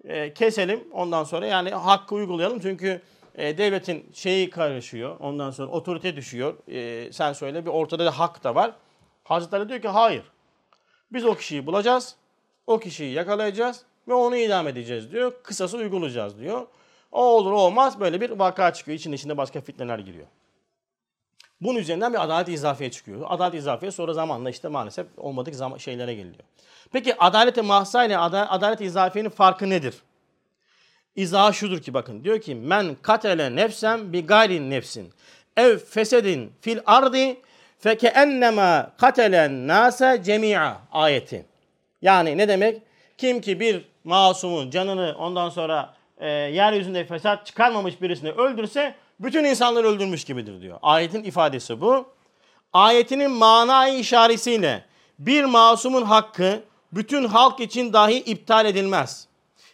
e, 0.06 0.34
keselim. 0.34 0.88
Ondan 0.94 1.24
sonra 1.24 1.46
yani 1.46 1.70
hakkı 1.70 2.16
uygulayalım. 2.16 2.60
Çünkü 2.60 3.02
e, 3.38 3.58
devletin 3.58 4.12
şeyi 4.14 4.50
karışıyor. 4.50 5.20
Ondan 5.20 5.52
sonra 5.52 5.72
otorite 5.72 6.16
düşüyor. 6.16 6.58
E, 6.68 7.12
sen 7.12 7.34
söyle 7.34 7.66
bir 7.66 7.70
ortada 7.70 8.06
da 8.06 8.20
hak 8.20 8.44
da 8.44 8.56
var. 8.56 8.72
Hazreti 9.24 9.56
Ali 9.56 9.70
diyor 9.70 9.82
ki 9.82 9.88
hayır. 9.88 10.24
Biz 11.12 11.26
o 11.26 11.36
kişiyi 11.36 11.66
bulacağız. 11.66 12.16
O 12.68 12.80
kişiyi 12.80 13.14
yakalayacağız 13.14 13.84
ve 14.08 14.14
onu 14.14 14.38
idam 14.38 14.68
edeceğiz 14.68 15.12
diyor. 15.12 15.34
Kısası 15.44 15.78
uygulayacağız 15.78 16.40
diyor. 16.40 16.68
O 17.12 17.22
olur 17.22 17.52
olmaz 17.52 18.00
böyle 18.00 18.22
bir 18.22 18.30
vaka 18.30 18.74
çıkıyor. 18.74 18.98
İçinde 18.98 19.16
içinde 19.16 19.38
başka 19.38 19.62
fitneler 19.62 20.00
giriyor. 20.00 20.28
Bunun 21.62 21.80
üzerinden 21.80 22.14
bir 22.14 22.24
adalet 22.24 22.50
izafiye 22.50 22.92
çıkıyor. 22.92 23.26
Adalet 23.28 23.54
izafiye 23.54 23.92
sonra 23.92 24.14
zamanla 24.14 24.50
işte 24.50 24.68
maalesef 24.68 25.08
olmadık 25.18 25.80
şeylere 25.80 26.14
geliyor. 26.14 26.44
Peki 26.92 27.18
adalete 27.20 27.62
mahsa 27.62 28.06
ile 28.06 28.18
adalet 28.18 28.82
izafiyenin 28.82 29.30
farkı 29.30 29.70
nedir? 29.70 30.04
İzahı 31.18 31.54
şudur 31.54 31.80
ki 31.82 31.94
bakın 31.94 32.24
diyor 32.24 32.42
ki 32.42 32.56
men 32.56 32.96
katele 33.02 33.56
nefsen 33.56 34.14
bi 34.14 34.26
gayrin 34.26 34.70
nefsin 34.70 35.14
ev 35.58 35.78
fesedin 35.78 36.54
fil 36.62 36.80
ardi 36.86 37.42
feke 37.80 38.08
ennema 38.08 38.92
katelen 38.98 39.68
nase 39.68 40.22
cemi'a 40.26 40.82
ayeti. 40.92 41.46
Yani 42.02 42.38
ne 42.38 42.48
demek? 42.48 42.82
Kim 43.18 43.42
ki 43.42 43.60
bir 43.60 43.86
masumun 44.04 44.70
canını 44.70 45.16
ondan 45.20 45.50
sonra 45.50 45.94
e, 46.18 46.28
yeryüzünde 46.30 47.06
fesat 47.06 47.46
çıkarmamış 47.46 48.02
birisini 48.02 48.32
öldürse 48.32 48.96
bütün 49.20 49.44
insanları 49.44 49.88
öldürmüş 49.88 50.24
gibidir 50.24 50.62
diyor. 50.62 50.80
Ayetin 50.82 51.24
ifadesi 51.24 51.82
bu. 51.82 52.06
Ayetinin 52.74 53.32
manayı 53.32 54.00
işaretiyle 54.00 54.86
bir 55.20 55.44
masumun 55.44 56.02
hakkı 56.02 56.64
bütün 56.94 57.26
halk 57.26 57.60
için 57.60 57.94
dahi 57.94 58.18
iptal 58.18 58.66
edilmez 58.66 59.28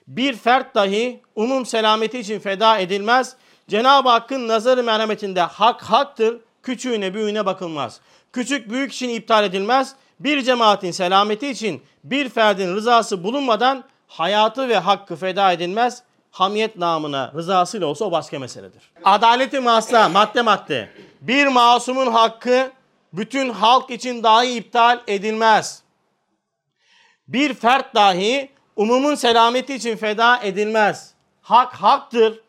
bir 0.08 0.36
fert 0.36 0.76
dahi 0.76 1.22
umum 1.36 1.66
selameti 1.66 2.20
için 2.20 2.40
feda 2.40 2.78
edilmez. 2.78 3.36
Cenab-ı 3.70 4.10
Hakk'ın 4.10 4.48
nazarı 4.48 4.84
merhametinde 4.84 5.42
hak 5.42 5.82
haktır, 5.82 6.38
küçüğüne 6.64 7.14
büyüğüne 7.14 7.46
bakılmaz. 7.46 8.00
Küçük 8.34 8.70
büyük 8.70 8.94
için 8.94 9.10
iptal 9.10 9.44
edilmez. 9.44 9.96
Bir 10.20 10.42
cemaatin 10.42 10.92
selameti 10.92 11.48
için 11.48 11.84
bir 12.04 12.30
ferdin 12.30 12.76
rızası 12.76 13.24
bulunmadan 13.24 13.84
hayatı 14.08 14.70
ve 14.70 14.78
hakkı 14.78 15.16
feda 15.16 15.52
edilmez. 15.52 16.04
Hamiyet 16.32 16.78
namına 16.78 17.32
rızasıyla 17.36 17.88
olsa 17.88 18.06
o 18.06 18.12
başka 18.12 18.40
meseledir. 18.40 18.92
Adaleti 19.04 19.60
masla 19.60 20.10
madde 20.10 20.42
madde. 20.42 20.90
Bir 21.22 21.48
masumun 21.48 22.12
hakkı 22.12 22.72
bütün 23.14 23.50
halk 23.50 23.90
için 23.90 24.24
dahi 24.24 24.48
iptal 24.48 25.00
edilmez. 25.08 25.84
Bir 27.28 27.54
fert 27.54 27.96
dahi 27.96 28.50
umumun 28.76 29.16
selameti 29.16 29.76
için 29.76 29.98
feda 29.98 30.40
edilmez. 30.44 31.14
Hak 31.42 31.74
haktır. 31.74 32.40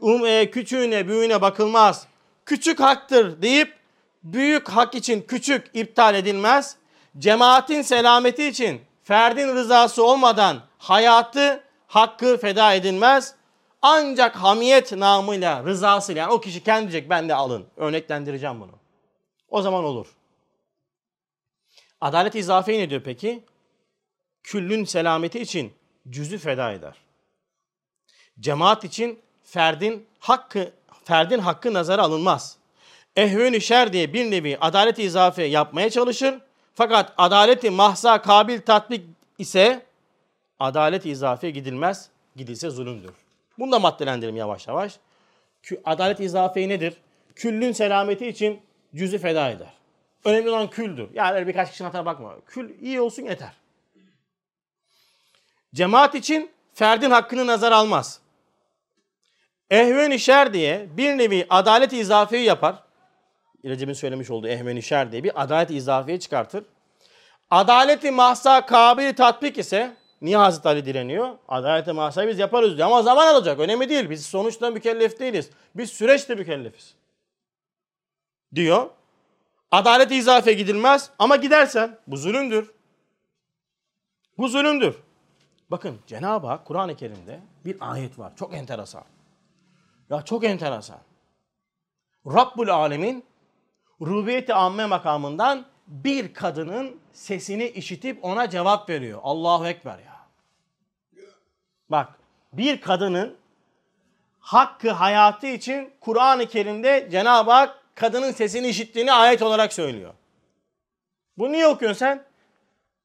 Um, 0.00 0.26
e, 0.26 0.50
küçüğüne 0.50 1.08
büyüğüne 1.08 1.40
bakılmaz. 1.40 2.06
Küçük 2.46 2.80
haktır 2.80 3.42
deyip 3.42 3.74
büyük 4.22 4.68
hak 4.68 4.94
için 4.94 5.20
küçük 5.22 5.70
iptal 5.74 6.14
edilmez. 6.14 6.76
Cemaatin 7.18 7.82
selameti 7.82 8.46
için 8.46 8.80
ferdin 9.04 9.48
rızası 9.48 10.04
olmadan 10.04 10.62
hayatı, 10.78 11.62
hakkı 11.86 12.38
feda 12.38 12.74
edilmez. 12.74 13.34
Ancak 13.82 14.36
hamiyet 14.36 14.92
namıyla, 14.92 15.64
rızasıyla 15.64 16.22
yani 16.22 16.32
o 16.32 16.40
kişi 16.40 16.64
kendi 16.64 16.92
diyecek 16.92 17.10
ben 17.10 17.28
de 17.28 17.34
alın. 17.34 17.66
Örneklendireceğim 17.76 18.60
bunu. 18.60 18.72
O 19.48 19.62
zaman 19.62 19.84
olur. 19.84 20.06
Adalet 22.00 22.34
izafe 22.34 22.78
ne 22.78 22.90
diyor 22.90 23.02
peki? 23.04 23.44
Küllün 24.46 24.84
selameti 24.84 25.40
için 25.40 25.72
cüzü 26.10 26.38
feda 26.38 26.72
eder. 26.72 26.94
Cemaat 28.40 28.84
için 28.84 29.18
ferdin 29.44 30.06
hakkı 30.18 30.72
ferdin 31.04 31.38
hakkı 31.38 31.74
nazara 31.74 32.02
alınmaz. 32.02 32.56
Ehvün-i 33.16 33.60
şer 33.60 33.92
diye 33.92 34.12
bir 34.12 34.30
nevi 34.30 34.58
adalet 34.60 34.98
izafe 34.98 35.44
yapmaya 35.44 35.90
çalışır. 35.90 36.34
Fakat 36.74 37.14
adaleti 37.18 37.70
mahza 37.70 38.22
kabil 38.22 38.60
tatbik 38.60 39.04
ise 39.38 39.86
adalet 40.58 41.06
izafe 41.06 41.50
gidilmez. 41.50 42.08
Gidilse 42.36 42.70
zulümdür. 42.70 43.12
Bunu 43.58 43.72
da 43.72 43.78
maddelendirelim 43.78 44.36
yavaş 44.36 44.68
yavaş. 44.68 44.98
Adalet 45.84 46.20
izafe 46.20 46.68
nedir? 46.68 46.94
Küllün 47.34 47.72
selameti 47.72 48.26
için 48.26 48.60
cüzü 48.94 49.18
feda 49.18 49.50
eder. 49.50 49.72
Önemli 50.24 50.50
olan 50.50 50.70
küldür. 50.70 51.08
Yani 51.14 51.46
birkaç 51.46 51.70
kişinin 51.70 51.86
hatına 51.86 52.06
bakma. 52.06 52.36
Kül 52.46 52.80
iyi 52.80 53.00
olsun 53.00 53.22
yeter. 53.22 53.65
Cemaat 55.74 56.14
için 56.14 56.50
ferdin 56.74 57.10
hakkını 57.10 57.46
nazar 57.46 57.72
almaz. 57.72 58.20
Ehven-i 59.70 60.18
şer 60.18 60.52
diye 60.52 60.88
bir 60.96 61.18
nevi 61.18 61.46
adalet 61.50 61.92
izafeyi 61.92 62.44
yapar. 62.44 62.82
Recep'in 63.64 63.92
söylemiş 63.92 64.30
olduğu 64.30 64.48
ehvenişer 64.48 65.12
diye 65.12 65.24
bir 65.24 65.42
adalet 65.42 65.70
izafiye 65.70 66.20
çıkartır. 66.20 66.64
Adaleti 67.50 68.10
mahsa 68.10 68.66
kabili 68.66 69.14
tatbik 69.14 69.58
ise 69.58 69.96
niye 70.20 70.36
Hazreti 70.36 70.68
Ali 70.68 70.84
direniyor? 70.84 71.28
Adaleti 71.48 71.92
mahsayı 71.92 72.28
biz 72.28 72.38
yaparız 72.38 72.76
diyor 72.76 72.86
ama 72.86 73.02
zaman 73.02 73.26
alacak. 73.26 73.60
Önemli 73.60 73.88
değil. 73.88 74.10
Biz 74.10 74.26
sonuçta 74.26 74.70
mükellef 74.70 75.20
değiliz. 75.20 75.50
Biz 75.74 75.90
süreçte 75.90 76.34
mükellefiz. 76.34 76.94
Diyor. 78.54 78.90
Adalet 79.70 80.12
izafe 80.12 80.52
gidilmez 80.52 81.10
ama 81.18 81.36
gidersen 81.36 81.98
bu 82.06 82.16
zulümdür. 82.16 82.70
Bu 84.38 84.48
zulümdür. 84.48 85.05
Bakın 85.70 86.00
Cenab-ı 86.06 86.46
Hak 86.46 86.64
Kur'an-ı 86.64 86.96
Kerim'de 86.96 87.40
bir 87.64 87.76
ayet 87.80 88.18
var. 88.18 88.36
Çok 88.36 88.54
enteresan. 88.54 89.04
Ya 90.10 90.22
çok 90.22 90.44
enteresan. 90.44 90.98
Rabbul 92.26 92.68
Alemin 92.68 93.24
rububiyeti 94.00 94.54
amme 94.54 94.86
makamından 94.86 95.66
bir 95.86 96.34
kadının 96.34 97.00
sesini 97.12 97.68
işitip 97.68 98.24
ona 98.24 98.50
cevap 98.50 98.88
veriyor. 98.88 99.20
Allahu 99.22 99.66
Ekber 99.66 99.98
ya. 99.98 100.16
Bak 101.90 102.08
bir 102.52 102.80
kadının 102.80 103.36
hakkı 104.38 104.90
hayatı 104.90 105.46
için 105.46 105.92
Kur'an-ı 106.00 106.46
Kerim'de 106.46 107.08
Cenab-ı 107.10 107.50
Hak 107.50 107.82
kadının 107.94 108.32
sesini 108.32 108.68
işittiğini 108.68 109.12
ayet 109.12 109.42
olarak 109.42 109.72
söylüyor. 109.72 110.14
Bu 111.38 111.52
niye 111.52 111.66
okuyorsun 111.66 111.98
sen? 111.98 112.24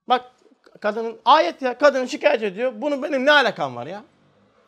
Bak 0.07 0.31
kadının 0.81 1.19
ayet 1.25 1.61
ya 1.61 1.77
kadın 1.77 2.05
şikayet 2.05 2.43
ediyor. 2.43 2.73
Bunu 2.75 3.03
benim 3.03 3.25
ne 3.25 3.31
alakam 3.31 3.75
var 3.75 3.87
ya? 3.87 4.03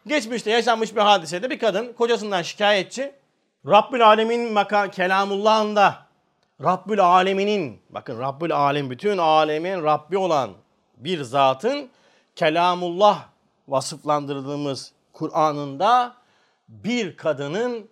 Geçmişte 0.07 0.51
yaşanmış 0.51 0.95
bir 0.95 1.01
hadisede 1.01 1.49
bir 1.49 1.59
kadın 1.59 1.93
kocasından 1.93 2.41
şikayetçi. 2.41 3.11
Rabbül 3.67 4.07
Alemin 4.07 4.53
maka 4.53 4.91
kelamullahında 4.91 5.95
Rabbül 6.63 6.99
Aleminin 6.99 7.81
bakın 7.89 8.19
Rabbül 8.19 8.55
Alem 8.55 8.89
bütün 8.89 9.17
alemin 9.17 9.83
Rabbi 9.83 10.17
olan 10.17 10.51
bir 10.97 11.23
zatın 11.23 11.89
kelamullah 12.35 13.25
vasıflandırdığımız 13.67 14.93
Kur'an'ında 15.13 16.15
bir 16.67 17.17
kadının 17.17 17.89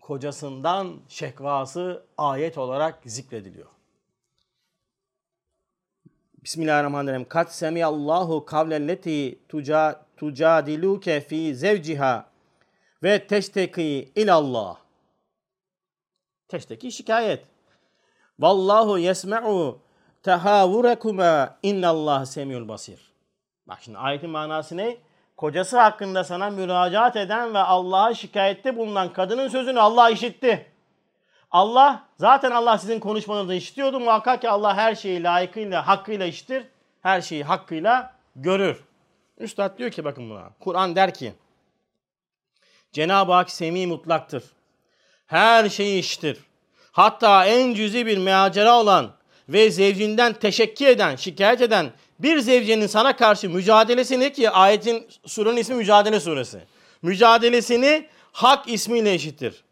kocasından 0.00 0.96
şekvası 1.08 2.04
ayet 2.18 2.58
olarak 2.58 2.98
zikrediliyor. 3.04 3.75
Bismillahirrahmanirrahim. 6.46 7.24
Kat 7.24 7.54
semiyallahu 7.54 8.44
kavlelleti 8.44 9.38
tuca, 9.48 10.00
tucadiluke 10.16 11.20
fi 11.20 11.54
zevciha 11.54 12.26
ve 13.02 13.26
teşteki 13.26 14.12
ilallah. 14.14 14.76
Teşteki 16.48 16.92
şikayet. 16.92 17.44
Vallahu 18.38 18.98
yesme'u 18.98 19.78
tehavurekuma 20.22 21.58
innallah 21.62 22.24
semiyul 22.24 22.68
basir. 22.68 23.12
Bak 23.66 23.78
şimdi 23.80 23.98
ayetin 23.98 24.30
manası 24.30 24.76
ne? 24.76 24.96
Kocası 25.36 25.78
hakkında 25.78 26.24
sana 26.24 26.50
müracaat 26.50 27.16
eden 27.16 27.54
ve 27.54 27.58
Allah'a 27.58 28.14
şikayette 28.14 28.76
bulunan 28.76 29.12
kadının 29.12 29.48
sözünü 29.48 29.80
Allah 29.80 30.10
işitti. 30.10 30.75
Allah 31.50 32.04
zaten 32.18 32.50
Allah 32.50 32.78
sizin 32.78 33.00
konuşmanızı 33.00 33.54
işitiyordu. 33.54 34.00
Muhakkak 34.00 34.40
ki 34.40 34.48
Allah 34.50 34.76
her 34.76 34.94
şeyi 34.94 35.22
layıkıyla, 35.22 35.86
hakkıyla 35.86 36.26
işitir. 36.26 36.64
Her 37.02 37.20
şeyi 37.20 37.44
hakkıyla 37.44 38.14
görür. 38.36 38.84
Üstad 39.38 39.78
diyor 39.78 39.90
ki 39.90 40.04
bakın 40.04 40.30
buna. 40.30 40.50
Kur'an 40.60 40.96
der 40.96 41.14
ki 41.14 41.32
Cenab-ı 42.92 43.32
Hak 43.32 43.50
semi 43.50 43.86
mutlaktır. 43.86 44.44
Her 45.26 45.68
şeyi 45.68 45.98
işitir. 45.98 46.38
Hatta 46.92 47.46
en 47.46 47.74
cüzi 47.74 48.06
bir 48.06 48.18
meacera 48.18 48.80
olan 48.80 49.10
ve 49.48 49.70
zevcinden 49.70 50.32
teşekkür 50.32 50.86
eden, 50.86 51.16
şikayet 51.16 51.60
eden 51.60 51.92
bir 52.18 52.38
zevcenin 52.38 52.86
sana 52.86 53.16
karşı 53.16 53.50
mücadelesini 53.50 54.32
ki 54.32 54.50
ayetin 54.50 55.08
surenin 55.26 55.56
ismi 55.56 55.76
Mücadele 55.76 56.20
Suresi. 56.20 56.60
Mücadelesini 57.02 58.08
hak 58.32 58.68
ismiyle 58.68 59.14
eşittir. 59.14 59.64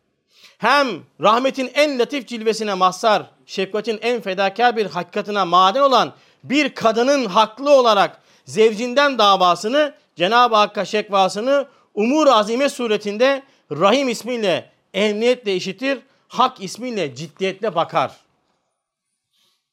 Hem 0.58 1.02
rahmetin 1.20 1.70
en 1.74 1.98
latif 1.98 2.28
cilvesine 2.28 2.74
mazhar, 2.74 3.30
şefkatin 3.46 3.98
en 4.02 4.20
fedakar 4.20 4.76
bir 4.76 4.86
hakikatine 4.86 5.44
maden 5.44 5.80
olan 5.80 6.12
bir 6.44 6.74
kadının 6.74 7.26
haklı 7.26 7.70
olarak 7.70 8.20
zevcinden 8.44 9.18
davasını, 9.18 9.94
Cenab-ı 10.16 10.54
Hakk'a 10.54 10.84
şekvasını 10.84 11.68
umur 11.94 12.26
azime 12.26 12.68
suretinde 12.68 13.42
Rahim 13.70 14.08
ismiyle 14.08 14.70
emniyetle 14.94 15.56
işitir, 15.56 16.02
hak 16.28 16.60
ismiyle 16.60 17.14
ciddiyetle 17.14 17.74
bakar. 17.74 18.16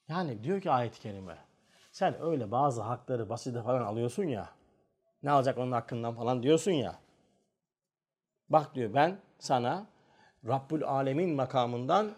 Yani 0.08 0.44
diyor 0.44 0.62
ki 0.62 0.72
ayet-i 0.72 1.00
kerime, 1.00 1.38
sen 1.92 2.22
öyle 2.22 2.52
bazı 2.52 2.82
hakları 2.82 3.30
basite 3.30 3.64
falan 3.64 3.82
alıyorsun 3.82 4.24
ya, 4.24 4.50
ne 5.24 5.32
alacak 5.32 5.58
onun 5.58 5.72
hakkından 5.72 6.16
falan 6.16 6.44
diyorsun 6.44 6.72
ya. 6.72 6.96
Bak 8.50 8.76
diyor 8.76 8.94
ben 8.94 9.20
sana 9.40 9.86
Rabbül 10.48 10.84
Alemin 10.84 11.36
makamından 11.36 12.12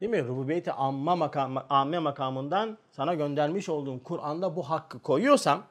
değil 0.00 0.10
mi? 0.10 0.24
Rububiyeti 0.24 0.72
amma 0.72 1.16
makam, 1.16 1.66
amme 1.70 1.98
makamından 1.98 2.78
sana 2.90 3.14
göndermiş 3.14 3.68
olduğum 3.68 4.02
Kur'an'da 4.02 4.56
bu 4.56 4.70
hakkı 4.70 5.02
koyuyorsam 5.02 5.62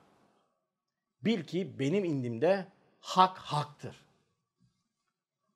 bil 1.21 1.43
ki 1.43 1.79
benim 1.79 2.03
indimde 2.03 2.65
hak 2.99 3.37
haktır. 3.37 3.95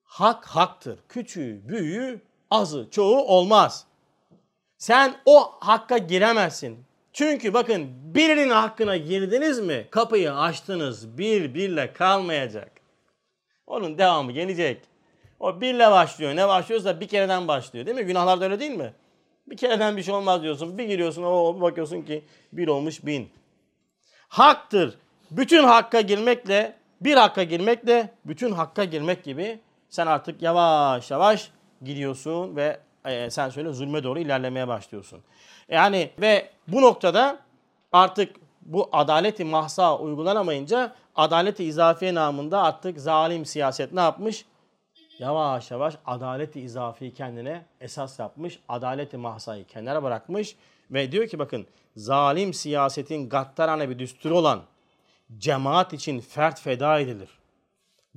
Hak 0.04 0.46
haktır. 0.46 1.00
Küçüğü, 1.10 1.70
büyüğü, 1.70 2.22
azı, 2.52 2.90
çoğu 2.92 3.24
olmaz. 3.24 3.88
Sen 4.78 5.16
o 5.26 5.52
hakka 5.60 5.98
giremezsin. 5.98 6.86
Çünkü 7.14 7.54
bakın 7.54 7.90
birinin 8.16 8.50
hakkına 8.50 8.98
girdiniz 8.98 9.60
mi 9.60 9.88
kapıyı 9.92 10.34
açtınız 10.36 11.18
bir 11.18 11.54
birle 11.54 11.94
kalmayacak. 11.94 12.72
Onun 13.68 13.98
devamı 13.98 14.32
gelecek. 14.32 14.95
O 15.40 15.62
birle 15.62 15.92
başlıyor. 15.92 16.36
Ne 16.36 16.48
başlıyorsa 16.48 17.00
bir 17.00 17.08
kereden 17.08 17.48
başlıyor 17.48 17.86
değil 17.86 17.98
mi? 17.98 18.04
Günahlar 18.04 18.42
da 18.42 18.46
öyle 18.46 18.60
değil 18.60 18.72
mi? 18.72 18.94
Bir 19.48 19.58
kereden 19.58 19.98
bir 19.98 20.04
şey 20.04 20.14
olmaz 20.14 20.44
diyorsun. 20.44 20.78
Bir 20.78 20.84
giriyorsun 20.84 21.24
o 21.24 21.62
bakıyorsun 21.62 22.02
ki 22.02 22.24
bir 22.54 22.68
olmuş 22.68 23.06
bin. 23.06 23.30
Haktır. 24.28 24.98
Bütün 25.32 25.64
hakka 25.64 26.02
girmekle 26.02 26.76
bir 27.02 27.16
hakka 27.16 27.44
girmekle 27.44 28.14
bütün 28.26 28.52
hakka 28.52 28.84
girmek 28.84 29.24
gibi 29.24 29.60
sen 29.90 30.08
artık 30.08 30.42
yavaş 30.42 31.12
yavaş 31.12 31.52
gidiyorsun 31.82 32.56
ve 32.56 32.80
e, 33.06 33.30
sen 33.30 33.50
söyle 33.50 33.74
zulme 33.74 34.04
doğru 34.04 34.20
ilerlemeye 34.20 34.68
başlıyorsun. 34.68 35.20
Yani 35.70 36.10
ve 36.22 36.50
bu 36.68 36.82
noktada 36.82 37.40
artık 37.92 38.36
bu 38.62 38.90
adaleti 38.92 39.46
mahsa 39.46 39.98
uygulanamayınca 39.98 40.96
adaleti 41.16 41.64
izafiye 41.64 42.16
namında 42.16 42.64
artık 42.64 43.00
zalim 43.00 43.46
siyaset 43.46 43.94
ne 43.94 44.00
yapmış? 44.00 44.46
Yavaş 45.20 45.72
yavaş 45.72 45.98
adaleti 46.06 46.62
izafiyi 46.62 47.14
kendine 47.14 47.66
esas 47.82 48.20
yapmış. 48.20 48.60
Adaleti 48.70 49.18
mahsayı 49.18 49.66
kenara 49.66 50.04
bırakmış. 50.04 50.56
Ve 50.92 51.12
diyor 51.12 51.28
ki 51.28 51.40
bakın 51.40 51.68
zalim 51.96 52.54
siyasetin 52.54 53.30
gattarane 53.30 53.90
bir 53.90 54.00
düsturu 54.00 54.38
olan 54.38 54.62
cemaat 55.38 55.94
için 55.94 56.20
fert 56.20 56.62
feda 56.62 57.00
edilir 57.00 57.30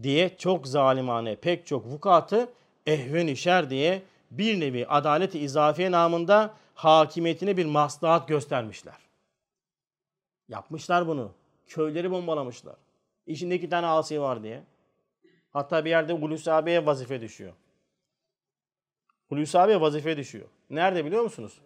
diye 0.03 0.37
çok 0.37 0.67
zalimane 0.67 1.37
pek 1.37 1.67
çok 1.67 1.87
vukatı 1.87 2.49
ehven 2.87 3.35
şer 3.35 3.71
diye 3.71 4.03
bir 4.31 4.61
nevi 4.61 4.87
adaleti 4.87 5.39
izafiye 5.39 5.91
namında 5.91 6.55
hakimiyetine 6.75 7.57
bir 7.57 7.67
maslahat 7.67 8.29
göstermişler. 8.29 8.97
Yapmışlar 10.49 11.07
bunu. 11.07 11.33
Köyleri 11.67 12.11
bombalamışlar. 12.11 12.77
İçinde 13.27 13.55
iki 13.55 13.69
tane 13.69 13.87
asi 13.87 14.21
var 14.21 14.43
diye. 14.43 14.63
Hatta 15.53 15.85
bir 15.85 15.91
yerde 15.91 16.13
Hulusi 16.13 16.53
abiye 16.53 16.87
vazife 16.87 17.21
düşüyor. 17.21 17.53
Hulusi 19.29 19.59
abiye 19.59 19.81
vazife 19.81 20.17
düşüyor. 20.17 20.47
Nerede 20.71 21.05
biliyor 21.05 21.23
musunuz? 21.23 21.61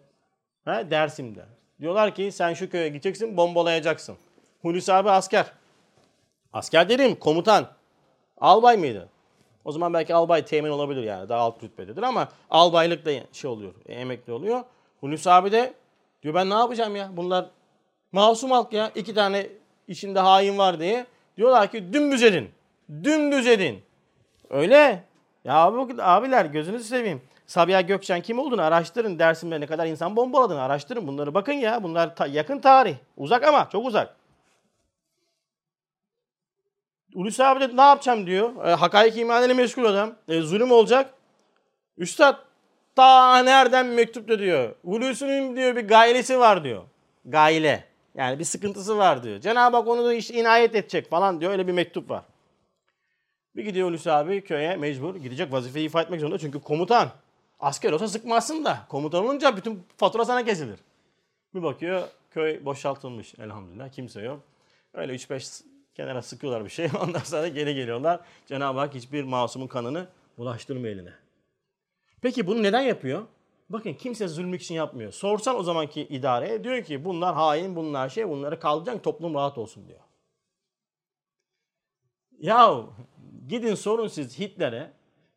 Ha, 0.65 0.91
Dersim'de. 0.91 1.45
Diyorlar 1.79 2.15
ki 2.15 2.31
sen 2.31 2.53
şu 2.53 2.69
köye 2.69 2.89
gideceksin 2.89 3.37
bombalayacaksın. 3.37 4.17
Hulusi 4.61 4.93
abi 4.93 5.09
asker. 5.09 5.51
Asker 6.53 6.89
dedim 6.89 7.15
komutan. 7.15 7.67
Albay 8.37 8.77
mıydı? 8.77 9.09
O 9.65 9.71
zaman 9.71 9.93
belki 9.93 10.15
albay 10.15 10.45
temin 10.45 10.69
olabilir 10.69 11.03
yani 11.03 11.29
daha 11.29 11.41
alt 11.41 11.63
rütbededir 11.63 12.03
ama 12.03 12.29
albaylık 12.49 13.05
da 13.05 13.11
şey 13.31 13.49
oluyor, 13.51 13.73
emekli 13.87 14.33
oluyor. 14.33 14.63
Hulusi 14.99 15.31
abi 15.31 15.51
de 15.51 15.73
diyor 16.23 16.33
ben 16.35 16.49
ne 16.49 16.53
yapacağım 16.53 16.95
ya 16.95 17.09
bunlar 17.17 17.45
masum 18.11 18.51
halk 18.51 18.73
ya 18.73 18.91
iki 18.95 19.13
tane 19.13 19.47
içinde 19.87 20.19
hain 20.19 20.57
var 20.57 20.79
diye. 20.79 21.05
Diyorlar 21.37 21.71
ki 21.71 21.93
dümdüz 21.93 22.23
edin. 22.23 22.51
Dümdüz 22.89 23.47
edin. 23.47 23.83
Öyle. 24.49 25.03
Ya 25.43 25.55
abi, 25.55 26.01
abiler 26.01 26.45
gözünüzü 26.45 26.83
seveyim. 26.83 27.21
Sabiha 27.47 27.81
Gökçen 27.81 28.21
kim 28.21 28.39
olduğunu 28.39 28.61
araştırın. 28.61 29.19
Dersimde 29.19 29.61
ne 29.61 29.65
kadar 29.65 29.87
insan 29.87 30.15
bombaladığını 30.15 30.61
araştırın. 30.61 31.07
Bunları 31.07 31.33
bakın 31.33 31.53
ya. 31.53 31.83
Bunlar 31.83 32.15
ta- 32.15 32.27
yakın 32.27 32.59
tarih. 32.59 32.95
Uzak 33.17 33.43
ama 33.43 33.69
çok 33.71 33.85
uzak. 33.85 34.15
Hulusi 37.13 37.43
abi 37.43 37.59
de 37.59 37.77
ne 37.77 37.81
yapacağım 37.81 38.27
diyor. 38.27 38.65
E, 38.65 38.73
hakaik 38.73 39.17
imanıyla 39.17 39.55
meşgul 39.55 39.85
adam. 39.85 40.15
E, 40.27 40.41
zulüm 40.41 40.71
olacak. 40.71 41.13
Üstad 41.97 42.35
Ta 42.95 43.37
nereden 43.37 43.85
mektup 43.85 44.27
da 44.27 44.39
diyor. 44.39 44.75
Hulusi'nin 44.85 45.55
diyor 45.55 45.75
bir 45.75 45.87
gailesi 45.87 46.39
var 46.39 46.63
diyor. 46.63 46.83
Gaile. 47.25 47.83
Yani 48.15 48.39
bir 48.39 48.43
sıkıntısı 48.43 48.97
var 48.97 49.23
diyor. 49.23 49.39
Cenab-ı 49.39 49.77
Hak 49.77 49.87
onu 49.87 50.05
da 50.05 50.13
işte 50.13 50.33
inayet 50.33 50.75
edecek 50.75 51.09
falan 51.09 51.41
diyor. 51.41 51.51
Öyle 51.51 51.67
bir 51.67 51.71
mektup 51.71 52.09
var. 52.09 52.23
Bir 53.55 53.63
gidiyor 53.63 53.87
Hulusi 53.87 54.11
abi 54.11 54.43
köye 54.43 54.75
mecbur. 54.75 55.15
Gidecek 55.15 55.51
vazifeyi 55.51 55.85
ifa 55.85 56.01
etmek 56.01 56.19
zorunda. 56.19 56.37
Çünkü 56.37 56.61
komutan. 56.61 57.11
Asker 57.59 57.91
olsa 57.91 58.07
sıkmazsın 58.07 58.65
da. 58.65 58.85
Komutan 58.89 59.25
olunca 59.25 59.57
bütün 59.57 59.83
fatura 59.97 60.25
sana 60.25 60.45
kesilir. 60.45 60.79
Bir 61.55 61.63
bakıyor 61.63 62.07
köy 62.31 62.65
boşaltılmış 62.65 63.33
elhamdülillah. 63.39 63.89
Kimse 63.91 64.21
yok. 64.21 64.39
Öyle 64.93 65.15
3-5 65.15 65.63
kenara 65.95 66.21
sıkıyorlar 66.21 66.65
bir 66.65 66.69
şey. 66.69 66.89
Ondan 67.01 67.19
sonra 67.19 67.47
geri 67.47 67.75
geliyorlar. 67.75 68.19
Cenab-ı 68.45 68.79
Hak 68.79 68.95
hiçbir 68.95 69.23
masumun 69.23 69.67
kanını 69.67 70.07
bulaştırmıyor 70.37 70.95
eline. 70.95 71.13
Peki 72.21 72.47
bunu 72.47 72.63
neden 72.63 72.81
yapıyor? 72.81 73.23
Bakın 73.69 73.93
kimse 73.93 74.27
zulmük 74.27 74.61
için 74.61 74.75
yapmıyor. 74.75 75.11
Sorsan 75.11 75.59
o 75.59 75.63
zamanki 75.63 76.01
idare 76.01 76.63
diyor 76.63 76.83
ki 76.83 77.05
bunlar 77.05 77.35
hain, 77.35 77.75
bunlar 77.75 78.09
şey, 78.09 78.29
bunları 78.29 78.59
kaldıracaksın 78.59 79.01
toplum 79.01 79.33
rahat 79.33 79.57
olsun 79.57 79.87
diyor. 79.87 79.99
Ya 82.39 82.83
gidin 83.47 83.75
sorun 83.75 84.07
siz 84.07 84.39
Hitler'e, 84.39 84.91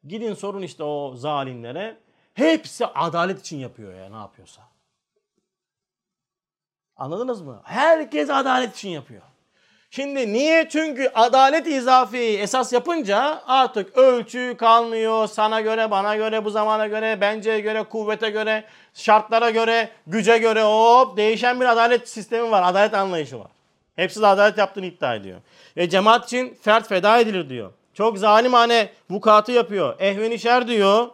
gidin 0.06 0.34
sorun 0.34 0.62
işte 0.62 0.82
o 0.84 1.16
zalimlere. 1.16 1.96
Hepsi 2.34 2.86
adalet 2.86 3.40
için 3.40 3.58
yapıyor 3.58 3.94
ya 3.94 4.08
ne 4.10 4.16
yapıyorsa. 4.16 4.62
Anladınız 6.96 7.42
mı? 7.42 7.60
Herkes 7.64 8.30
adalet 8.30 8.76
için 8.76 8.88
yapıyor. 8.88 9.22
Şimdi 9.90 10.32
niye? 10.32 10.68
Çünkü 10.68 11.10
adalet 11.14 11.66
izafi 11.66 12.18
esas 12.18 12.72
yapınca 12.72 13.42
artık 13.46 13.98
ölçü 13.98 14.56
kalmıyor. 14.58 15.26
Sana 15.26 15.60
göre, 15.60 15.90
bana 15.90 16.16
göre, 16.16 16.44
bu 16.44 16.50
zamana 16.50 16.86
göre, 16.86 17.20
bence 17.20 17.60
göre, 17.60 17.82
kuvvete 17.82 18.30
göre, 18.30 18.64
şartlara 18.94 19.50
göre, 19.50 19.90
güce 20.06 20.38
göre 20.38 20.62
hop 20.62 21.16
değişen 21.16 21.60
bir 21.60 21.66
adalet 21.66 22.08
sistemi 22.08 22.50
var. 22.50 22.62
Adalet 22.62 22.94
anlayışı 22.94 23.38
var. 23.38 23.50
Hepsi 23.96 24.22
de 24.22 24.26
adalet 24.26 24.58
yaptığını 24.58 24.86
iddia 24.86 25.14
ediyor. 25.14 25.40
Ve 25.76 25.88
cemaat 25.88 26.24
için 26.24 26.58
fert 26.62 26.88
feda 26.88 27.18
edilir 27.18 27.48
diyor. 27.48 27.72
Çok 27.96 28.18
zalimane 28.18 28.90
vukuatı 29.10 29.52
yapıyor. 29.52 30.00
Ehveni 30.00 30.38
şer 30.38 30.68
diyor. 30.68 31.08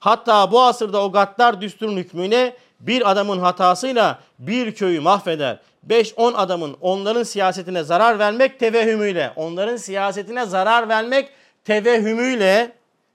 Hatta 0.00 0.52
bu 0.52 0.62
asırda 0.62 1.02
o 1.02 1.12
gaddar 1.12 1.60
düsturun 1.60 1.96
hükmüyle 1.96 2.56
bir 2.80 3.10
adamın 3.10 3.38
hatasıyla 3.38 4.18
bir 4.38 4.74
köyü 4.74 5.00
mahveder. 5.00 5.58
5-10 5.88 6.34
adamın 6.34 6.76
onların 6.80 7.22
siyasetine 7.22 7.82
zarar 7.82 8.18
vermek 8.18 8.60
tevehümüyle, 8.60 9.32
onların 9.36 9.76
siyasetine 9.76 10.46
zarar 10.46 10.88
vermek 10.88 11.30
tevehümüyle 11.64 12.72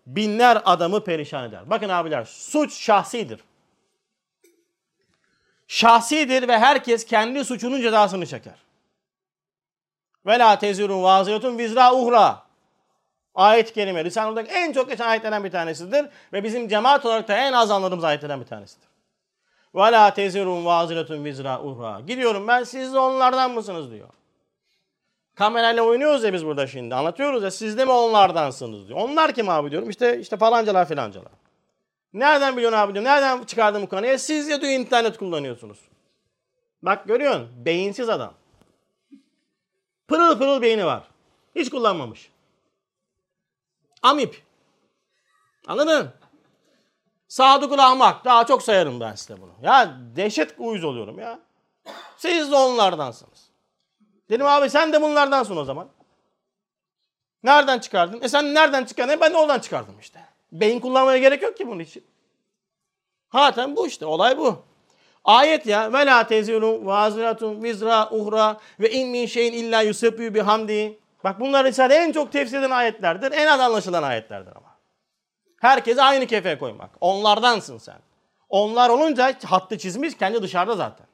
binler 0.07 0.61
adamı 0.65 1.03
perişan 1.03 1.43
eder. 1.49 1.69
Bakın 1.69 1.89
abiler 1.89 2.25
suç 2.25 2.73
şahsidir. 2.73 3.39
Şahsidir 5.67 6.47
ve 6.47 6.57
herkes 6.57 7.05
kendi 7.05 7.45
suçunun 7.45 7.81
cezasını 7.81 8.25
çeker. 8.25 8.55
Ve 10.25 10.39
la 10.39 10.59
tezirun 10.59 11.03
vaziyetun 11.03 11.57
vizra 11.57 11.93
uhra. 11.93 12.42
Ayet-i 13.35 13.73
kerime. 13.73 14.05
Risale'deki 14.05 14.51
en 14.51 14.73
çok 14.73 14.89
geçen 14.89 15.07
ayetlerden 15.07 15.43
bir 15.43 15.51
tanesidir. 15.51 16.05
Ve 16.33 16.43
bizim 16.43 16.67
cemaat 16.67 17.05
olarak 17.05 17.27
da 17.27 17.37
en 17.37 17.53
az 17.53 17.71
anladığımız 17.71 18.03
ayetlerden 18.03 18.39
bir 18.41 18.45
tanesidir. 18.45 18.87
Ve 19.75 19.79
la 19.79 20.13
tezirun 20.13 20.65
vaziletun 20.65 21.25
vizra 21.25 21.61
uhra. 21.61 21.99
Gidiyorum 21.99 22.47
ben 22.47 22.63
siz 22.63 22.93
de 22.93 22.99
onlardan 22.99 23.51
mısınız 23.51 23.91
diyor. 23.91 24.09
Kamerayla 25.35 25.83
oynuyoruz 25.83 26.23
ya 26.23 26.33
biz 26.33 26.45
burada 26.45 26.67
şimdi. 26.67 26.95
Anlatıyoruz 26.95 27.43
ya 27.43 27.51
siz 27.51 27.77
de 27.77 27.85
mi 27.85 27.91
onlardansınız 27.91 28.87
diyor. 28.87 28.99
Onlar 28.99 29.33
kim 29.33 29.49
abi 29.49 29.71
diyorum. 29.71 29.89
İşte 29.89 30.19
işte 30.19 30.37
falancalar 30.37 30.87
filancalar. 30.87 31.31
Nereden 32.13 32.57
biliyorsun 32.57 32.77
abi 32.77 32.93
diyor. 32.93 33.05
Nereden 33.05 33.43
çıkardın 33.43 33.81
bu 33.81 33.89
konuyu? 33.89 34.19
Siz 34.19 34.47
ya 34.47 34.61
diyor 34.61 34.73
internet 34.73 35.17
kullanıyorsunuz. 35.17 35.79
Bak 36.83 37.07
görüyorsun. 37.07 37.49
Beyinsiz 37.65 38.09
adam. 38.09 38.33
Pırıl 40.07 40.37
pırıl 40.37 40.61
beyni 40.61 40.85
var. 40.85 41.03
Hiç 41.55 41.69
kullanmamış. 41.69 42.32
Amip. 44.03 44.43
Anladın? 45.67 46.11
Sadıkul 47.27 47.77
ahmak. 47.77 48.25
Daha 48.25 48.45
çok 48.45 48.63
sayarım 48.63 48.99
ben 48.99 49.15
size 49.15 49.41
bunu. 49.41 49.51
Ya 49.61 49.97
dehşet 50.15 50.55
uyuz 50.57 50.83
oluyorum 50.83 51.19
ya. 51.19 51.39
Siz 52.17 52.51
de 52.51 52.55
onlardansınız. 52.55 53.49
Dedim 54.29 54.45
abi 54.45 54.69
sen 54.69 54.93
de 54.93 55.01
bunlardansın 55.01 55.57
o 55.57 55.63
zaman. 55.65 55.89
Nereden 57.43 57.79
çıkardın? 57.79 58.21
E 58.21 58.29
sen 58.29 58.53
nereden 58.53 58.85
çıkardın? 58.85 59.13
E 59.13 59.21
ben 59.21 59.33
de 59.33 59.37
oradan 59.37 59.59
çıkardım 59.59 59.99
işte. 59.99 60.19
Beyin 60.51 60.79
kullanmaya 60.79 61.17
gerek 61.17 61.41
yok 61.41 61.57
ki 61.57 61.67
bunun 61.67 61.79
için. 61.79 62.03
Hatem 63.29 63.75
bu 63.75 63.87
işte. 63.87 64.05
Olay 64.05 64.37
bu. 64.37 64.63
Ayet 65.23 65.65
ya. 65.65 65.93
Ve 65.93 66.05
la 66.05 66.27
tezirun 66.27 66.85
vaziratun 66.85 67.63
vizra 67.63 68.09
uhra 68.11 68.57
ve 68.79 68.91
in 68.91 69.09
min 69.09 69.25
şeyin 69.25 69.53
illa 69.53 69.81
yusebbi 69.81 70.35
bihamdi. 70.35 70.99
Bak 71.23 71.39
bunlar 71.39 71.65
Risale 71.65 71.95
en 71.95 72.11
çok 72.11 72.31
tefsir 72.31 72.57
edilen 72.57 72.71
ayetlerdir. 72.71 73.31
En 73.31 73.47
az 73.47 73.59
anlaşılan 73.59 74.03
ayetlerdir 74.03 74.55
ama. 74.55 74.77
Herkesi 75.61 76.01
aynı 76.01 76.27
kefeye 76.27 76.59
koymak. 76.59 76.91
Onlardansın 77.01 77.77
sen. 77.77 77.99
Onlar 78.49 78.89
olunca 78.89 79.39
hattı 79.43 79.77
çizmiş 79.77 80.17
kendi 80.17 80.41
dışarıda 80.41 80.75
zaten. 80.75 81.07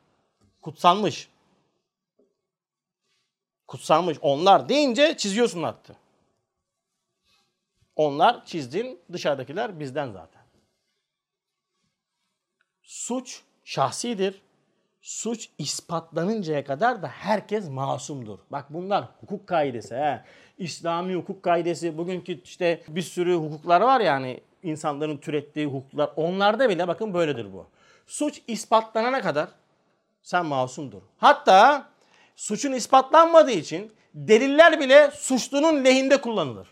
Kutsanmış. 0.62 1.30
Kutsanmış. 3.68 4.18
Onlar 4.22 4.70
deyince 4.70 5.18
çiziyorsun 5.18 5.64
hattı. 5.64 5.96
Onlar 7.96 8.46
çizdin, 8.46 9.02
dışarıdakiler 9.12 9.80
bizden 9.80 10.12
zaten. 10.12 10.42
Suç 12.84 13.42
şahsidir. 13.64 14.42
Suç 15.10 15.50
ispatlanıncaya 15.58 16.64
kadar 16.64 17.02
da 17.02 17.08
herkes 17.08 17.70
masumdur. 17.70 18.40
Bak 18.52 18.66
bunlar 18.70 19.06
hukuk 19.22 19.48
kaidesi. 19.48 19.96
He. 19.96 20.22
İslami 20.58 21.16
hukuk 21.16 21.44
kaidesi 21.44 21.98
bugünkü 21.98 22.44
işte 22.44 22.82
bir 22.88 23.02
sürü 23.02 23.36
hukuklar 23.36 23.82
var 23.82 24.02
yani 24.02 24.40
insanların 24.64 25.18
türettiği 25.18 25.66
hukuklar. 25.66 26.12
Onlarda 26.16 26.70
bile 26.70 26.88
bakın 26.88 27.14
böyledir 27.14 27.54
bu. 27.54 27.68
Suç 28.08 28.42
ispatlanana 28.48 29.22
kadar 29.22 29.48
sen 30.22 30.46
masumdur. 30.46 31.02
Hatta 31.18 31.90
suçun 32.36 32.72
ispatlanmadığı 32.72 33.52
için 33.52 33.92
deliller 34.14 34.80
bile 34.80 35.12
suçlunun 35.12 35.86
lehinde 35.86 36.22
kullanılır. 36.22 36.68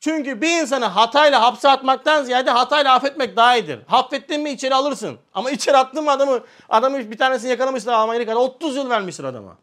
Çünkü 0.00 0.40
bir 0.40 0.60
insanı 0.60 0.84
hatayla 0.84 1.42
hapse 1.42 1.68
atmaktan 1.68 2.24
ziyade 2.24 2.50
hatayla 2.50 2.94
affetmek 2.94 3.36
daha 3.36 3.56
iyidir. 3.56 3.80
Affettin 3.88 4.40
mi 4.40 4.50
içeri 4.50 4.74
alırsın. 4.74 5.18
Ama 5.34 5.50
içeri 5.50 5.76
attın 5.76 6.04
mı 6.04 6.10
adamı, 6.10 6.40
adamı 6.68 6.98
bir 6.98 7.18
tanesini 7.18 7.50
yakalamışlar 7.50 7.92
Amerika'da 7.92 8.38
30 8.38 8.76
yıl 8.76 8.90
vermiştir 8.90 9.24
adama. 9.24 9.56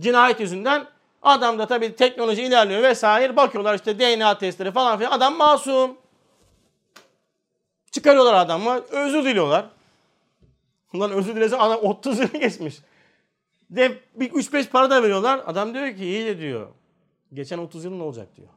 Cinayet 0.00 0.40
yüzünden 0.40 0.86
adam 1.22 1.58
da 1.58 1.66
tabii 1.66 1.96
teknoloji 1.96 2.42
ilerliyor 2.42 2.82
vesaire 2.82 3.36
bakıyorlar 3.36 3.74
işte 3.74 3.98
DNA 3.98 4.38
testleri 4.38 4.72
falan 4.72 4.98
filan 4.98 5.12
adam 5.12 5.36
masum. 5.36 5.96
Çıkarıyorlar 7.90 8.34
adamı 8.34 8.80
özür 8.90 9.24
diliyorlar. 9.24 9.66
Bundan 10.92 11.10
özür 11.10 11.36
dilesen 11.36 11.58
adam 11.58 11.78
30 11.82 12.18
yıl 12.18 12.28
geçmiş. 12.28 12.78
De 13.70 13.98
bir 14.14 14.30
3-5 14.30 14.68
para 14.68 14.90
da 14.90 15.02
veriyorlar. 15.02 15.40
Adam 15.46 15.74
diyor 15.74 15.96
ki 15.96 16.04
iyi 16.04 16.26
de 16.26 16.38
diyor. 16.38 16.68
Geçen 17.32 17.58
30 17.58 17.84
yıl 17.84 17.92
ne 17.92 18.02
olacak 18.02 18.36
diyor. 18.36 18.48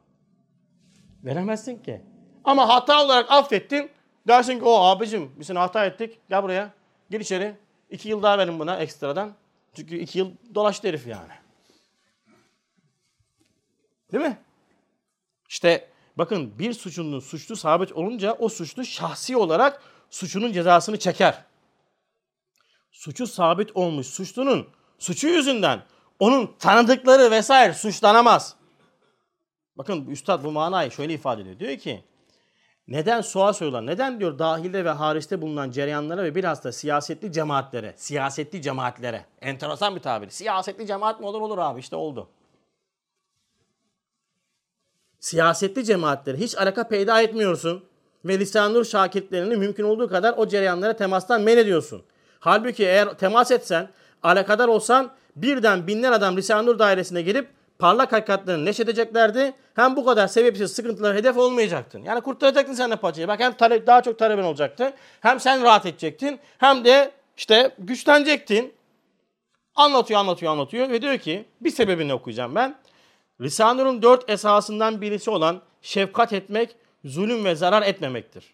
Veremezsin 1.26 1.78
ki. 1.78 2.02
Ama 2.44 2.70
hata 2.70 3.06
olarak 3.06 3.32
affettin. 3.32 3.92
Dersin 4.28 4.60
ki 4.60 4.66
o 4.66 4.80
abicim 4.80 5.32
biz 5.40 5.48
seni 5.48 5.60
hata 5.60 5.86
ettik. 5.86 6.20
Gel 6.30 6.44
buraya. 6.44 6.74
Gir 7.10 7.20
içeri. 7.20 7.56
İki 7.90 8.10
yıl 8.10 8.24
daha 8.24 8.38
verin 8.38 8.60
buna 8.60 8.78
ekstradan. 8.78 9.34
Çünkü 9.74 9.98
iki 9.98 10.20
yıl 10.20 10.32
dolaştı 10.56 10.88
herif 10.88 11.08
yani. 11.08 11.32
Değil 14.12 14.24
mi? 14.24 14.38
İşte 15.50 15.90
bakın 16.18 16.60
bir 16.60 16.74
suçunun 16.74 17.20
suçlu 17.20 17.56
sabit 17.56 17.92
olunca 17.92 18.34
o 18.34 18.50
suçlu 18.50 18.86
şahsi 18.86 19.38
olarak 19.38 19.82
suçunun 20.10 20.52
cezasını 20.52 21.00
çeker. 21.00 21.44
Suçu 22.92 23.28
sabit 23.28 23.76
olmuş 23.76 24.08
suçlunun 24.08 24.68
suçu 25.00 25.28
yüzünden 25.28 25.84
onun 26.20 26.56
tanıdıkları 26.60 27.32
vesaire 27.32 27.74
suçlanamaz. 27.74 28.56
Bakın 29.78 30.06
üstad 30.06 30.44
bu 30.44 30.52
manayı 30.52 30.92
şöyle 30.92 31.14
ifade 31.14 31.42
ediyor. 31.42 31.60
Diyor 31.60 31.78
ki 31.78 32.04
neden 32.88 33.22
sual 33.22 33.54
sorular? 33.54 33.86
Neden 33.86 34.20
diyor 34.20 34.40
dahilde 34.40 34.86
ve 34.86 34.90
hariçte 34.90 35.42
bulunan 35.42 35.72
cereyanlara 35.72 36.24
ve 36.24 36.36
bilhassa 36.36 36.72
siyasetli 36.72 37.32
cemaatlere, 37.32 37.94
siyasetli 37.98 38.62
cemaatlere, 38.62 39.26
enteresan 39.42 39.96
bir 39.96 40.02
tabir. 40.02 40.30
Siyasetli 40.30 40.88
cemaat 40.88 41.20
mi 41.20 41.26
olur 41.26 41.42
olur 41.42 41.58
abi 41.58 41.80
işte 41.80 41.96
oldu. 41.96 42.30
Siyasetli 45.20 45.86
cemaatlere 45.86 46.38
hiç 46.38 46.58
alaka 46.58 46.88
peyda 46.88 47.22
etmiyorsun 47.22 47.86
ve 48.26 48.40
lisanur 48.40 48.86
şakirtlerini 48.86 49.56
mümkün 49.56 49.84
olduğu 49.84 50.10
kadar 50.10 50.34
o 50.38 50.48
cereyanlara 50.48 50.96
temastan 50.96 51.42
men 51.42 51.58
ediyorsun. 51.58 52.04
Halbuki 52.40 52.84
eğer 52.84 53.18
temas 53.18 53.52
etsen, 53.52 53.90
alakadar 54.24 54.68
olsan 54.68 55.12
birden 55.36 55.88
binler 55.88 56.12
adam 56.12 56.38
Lisanur 56.38 56.80
dairesine 56.80 57.22
gelip 57.22 57.55
parlak 57.80 58.12
hakikatlerini 58.12 58.66
neşredeceklerdi. 58.66 59.54
Hem 59.76 59.96
bu 59.96 60.06
kadar 60.06 60.28
sebepsiz 60.28 60.72
sıkıntılara 60.72 61.16
hedef 61.18 61.38
olmayacaktın. 61.38 62.04
Yani 62.04 62.22
kurtaracaktın 62.22 62.74
sen 62.74 62.92
de 62.92 62.96
paçayı. 62.96 63.28
Bak 63.28 63.40
hem 63.40 63.54
talep, 63.54 63.88
daha 63.88 64.02
çok 64.02 64.20
talebin 64.20 64.44
olacaktı. 64.44 64.94
Hem 65.22 65.40
sen 65.40 65.64
rahat 65.64 65.86
edecektin. 65.86 66.40
Hem 66.58 66.86
de 66.86 67.12
işte 67.38 67.76
güçlenecektin. 67.80 68.74
Anlatıyor, 69.76 70.20
anlatıyor, 70.20 70.52
anlatıyor 70.52 70.90
ve 70.90 71.02
diyor 71.02 71.18
ki 71.18 71.46
bir 71.62 71.72
sebebini 71.72 72.14
okuyacağım 72.14 72.56
ben. 72.56 72.76
Risale-i 73.42 74.02
dört 74.02 74.30
esasından 74.30 75.02
birisi 75.02 75.30
olan 75.30 75.62
şefkat 75.82 76.34
etmek, 76.34 76.76
zulüm 77.06 77.46
ve 77.46 77.56
zarar 77.56 77.82
etmemektir. 77.82 78.54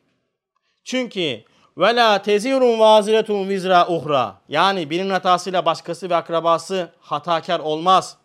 Çünkü 0.84 1.44
ve 1.78 1.96
la 1.96 2.22
tezirun 2.22 2.80
vaziretun 2.80 3.50
vizra 3.50 3.88
uhra. 3.88 4.36
Yani 4.50 4.90
birinin 4.90 5.10
hatasıyla 5.10 5.66
başkası 5.66 6.10
ve 6.10 6.16
akrabası 6.16 6.92
hatakar 7.00 7.60
olmaz. 7.60 8.18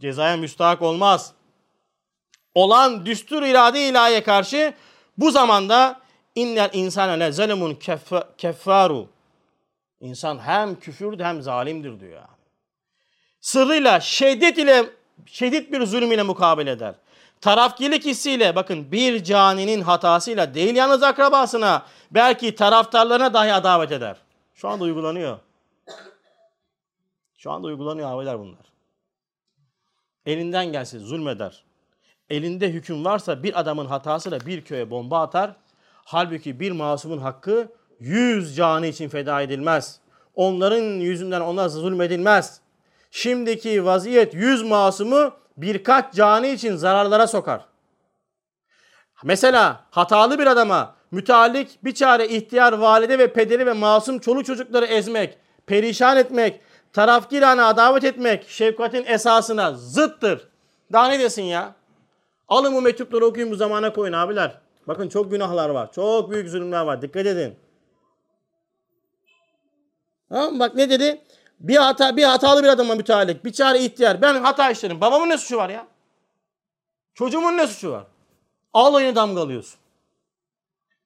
Cezaya 0.00 0.36
müstahak 0.36 0.82
olmaz. 0.82 1.32
Olan 2.54 3.06
düstur 3.06 3.42
irade 3.42 3.88
ilahiye 3.88 4.22
karşı 4.22 4.74
bu 5.18 5.30
zamanda 5.30 6.00
innel 6.34 6.70
insane 6.72 7.20
le 7.20 7.32
zalimun 7.32 7.78
keffaru. 8.38 9.08
İnsan 10.00 10.38
hem 10.38 10.80
küfürdür 10.80 11.24
hem 11.24 11.42
zalimdir 11.42 12.00
diyor. 12.00 12.22
Sırrıyla 13.40 14.00
şiddet 14.00 14.58
ile 14.58 14.90
şiddet 15.26 15.72
bir 15.72 15.86
zulüm 15.86 16.12
ile 16.12 16.22
mukabele 16.22 16.70
eder. 16.70 16.94
Tarafkirlik 17.40 18.04
hissiyle 18.04 18.56
bakın 18.56 18.92
bir 18.92 19.24
caninin 19.24 19.80
hatasıyla 19.80 20.54
değil 20.54 20.76
yalnız 20.76 21.02
akrabasına 21.02 21.86
belki 22.10 22.54
taraftarlarına 22.54 23.34
dahi 23.34 23.52
adavet 23.52 23.92
eder. 23.92 24.16
Şu 24.54 24.68
anda 24.68 24.84
uygulanıyor. 24.84 25.38
Şu 27.36 27.50
anda 27.50 27.66
uygulanıyor 27.66 28.12
abiler 28.12 28.38
bunlar. 28.38 28.67
Elinden 30.28 30.72
gelse 30.72 30.98
zulmeder. 30.98 31.64
Elinde 32.30 32.68
hüküm 32.68 33.04
varsa 33.04 33.42
bir 33.42 33.60
adamın 33.60 33.86
hatasıyla 33.86 34.40
bir 34.40 34.64
köye 34.64 34.90
bomba 34.90 35.22
atar. 35.22 35.56
Halbuki 36.04 36.60
bir 36.60 36.72
masumun 36.72 37.18
hakkı 37.18 37.68
yüz 38.00 38.56
canı 38.56 38.86
için 38.86 39.08
feda 39.08 39.42
edilmez. 39.42 40.00
Onların 40.34 40.82
yüzünden 40.82 41.40
ona 41.40 41.68
zulmedilmez. 41.68 42.60
Şimdiki 43.10 43.84
vaziyet 43.84 44.34
yüz 44.34 44.62
masumu 44.62 45.32
birkaç 45.56 46.14
canı 46.14 46.46
için 46.46 46.76
zararlara 46.76 47.26
sokar. 47.26 47.64
Mesela 49.24 49.84
hatalı 49.90 50.38
bir 50.38 50.46
adama 50.46 50.94
müteallik 51.10 51.84
bir 51.84 51.94
çare 51.94 52.28
ihtiyar 52.28 52.72
valide 52.72 53.18
ve 53.18 53.32
pederi 53.32 53.66
ve 53.66 53.72
masum 53.72 54.18
çoluk 54.18 54.46
çocukları 54.46 54.86
ezmek, 54.86 55.38
perişan 55.66 56.16
etmek, 56.16 56.60
tarafgirane 56.92 57.62
adavet 57.62 58.04
etmek 58.04 58.48
şefkatin 58.48 59.04
esasına 59.04 59.72
zıttır. 59.72 60.48
Daha 60.92 61.08
ne 61.08 61.18
desin 61.18 61.42
ya? 61.42 61.74
Alın 62.48 62.74
bu 62.74 62.82
mektupları 62.82 63.26
okuyun 63.26 63.50
bu 63.50 63.56
zamana 63.56 63.92
koyun 63.92 64.12
abiler. 64.12 64.58
Bakın 64.88 65.08
çok 65.08 65.30
günahlar 65.30 65.68
var. 65.68 65.92
Çok 65.92 66.30
büyük 66.30 66.48
zulümler 66.48 66.80
var. 66.80 67.02
Dikkat 67.02 67.26
edin. 67.26 67.56
Tamam 70.28 70.60
Bak 70.60 70.74
ne 70.74 70.90
dedi? 70.90 71.20
Bir 71.60 71.76
hata 71.76 72.16
bir 72.16 72.24
hatalı 72.24 72.62
bir 72.62 72.68
adama 72.68 72.94
müteallik. 72.94 73.44
Bir 73.44 73.52
çare 73.52 73.80
ihtiyar. 73.80 74.22
Ben 74.22 74.34
hata 74.34 74.70
işledim. 74.70 75.00
Babamın 75.00 75.28
ne 75.28 75.38
suçu 75.38 75.56
var 75.56 75.68
ya? 75.68 75.86
Çocuğumun 77.14 77.56
ne 77.56 77.66
suçu 77.66 77.90
var? 77.90 78.04
Alayını 78.72 79.16
damgalıyorsun. 79.16 79.80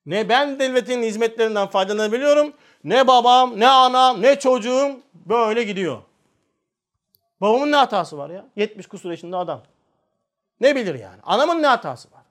Ne 0.07 0.28
ben 0.28 0.59
devletin 0.59 1.03
hizmetlerinden 1.03 1.66
faydalanabiliyorum. 1.66 2.53
Ne 2.85 3.07
babam, 3.07 3.61
ne 3.61 3.68
anam, 3.68 4.22
ne 4.22 4.39
çocuğum 4.39 5.01
böyle 5.14 5.62
gidiyor. 5.62 6.03
Babamın 7.41 7.72
ne 7.72 7.76
hatası 7.76 8.18
var 8.18 8.30
ya? 8.30 8.47
70 8.57 8.87
kusur 8.87 9.11
yaşında 9.11 9.39
adam. 9.39 9.62
Ne 10.61 10.76
bilir 10.76 10.95
yani? 10.95 11.20
Anamın 11.22 11.62
ne 11.62 11.66
hatası 11.66 12.12
var? 12.12 12.22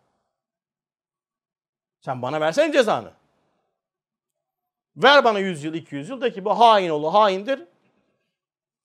Sen 2.01 2.21
bana 2.21 2.41
versene 2.41 2.73
cezanı. 2.73 3.11
Ver 4.97 5.23
bana 5.23 5.39
100 5.39 5.63
yıl, 5.63 5.73
200 5.73 6.09
yıl 6.09 6.21
de 6.21 6.33
ki 6.33 6.45
bu 6.45 6.59
hain 6.59 6.89
oğlu 6.89 7.13
haindir. 7.13 7.63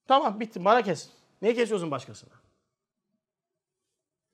Tamam 0.09 0.41
bitti 0.41 0.65
bana 0.65 0.83
kes. 0.83 1.09
Niye 1.43 1.55
kesiyorsun 1.55 1.91
başkasına? 1.91 2.33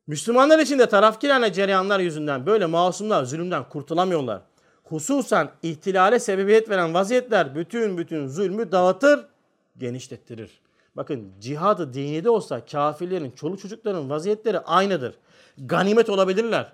Müslümanlar 0.07 0.59
için 0.59 0.79
de 0.79 0.89
tarafkirane 0.89 1.53
cereyanlar 1.53 2.01
yüzünden 2.01 2.47
böyle 2.47 2.67
masumlar 2.67 3.25
zulümden 3.25 3.69
kurtulamıyorlar. 3.69 4.43
Hususan 4.93 5.51
ihtilale 5.63 6.19
sebebiyet 6.19 6.71
veren 6.71 6.95
vaziyetler 6.95 7.55
bütün 7.55 7.99
bütün 7.99 8.27
zulmü 8.27 8.73
dağıtır, 8.73 9.27
genişlettirir. 9.79 10.61
Bakın 10.97 11.33
cihadı 11.41 11.93
dini 11.93 12.25
de 12.25 12.31
olsa 12.31 12.65
kafirlerin, 12.65 13.31
çoluk 13.31 13.61
çocukların 13.61 14.11
vaziyetleri 14.11 14.59
aynıdır. 14.59 15.15
Ganimet 15.59 16.11
olabilirler. 16.11 16.73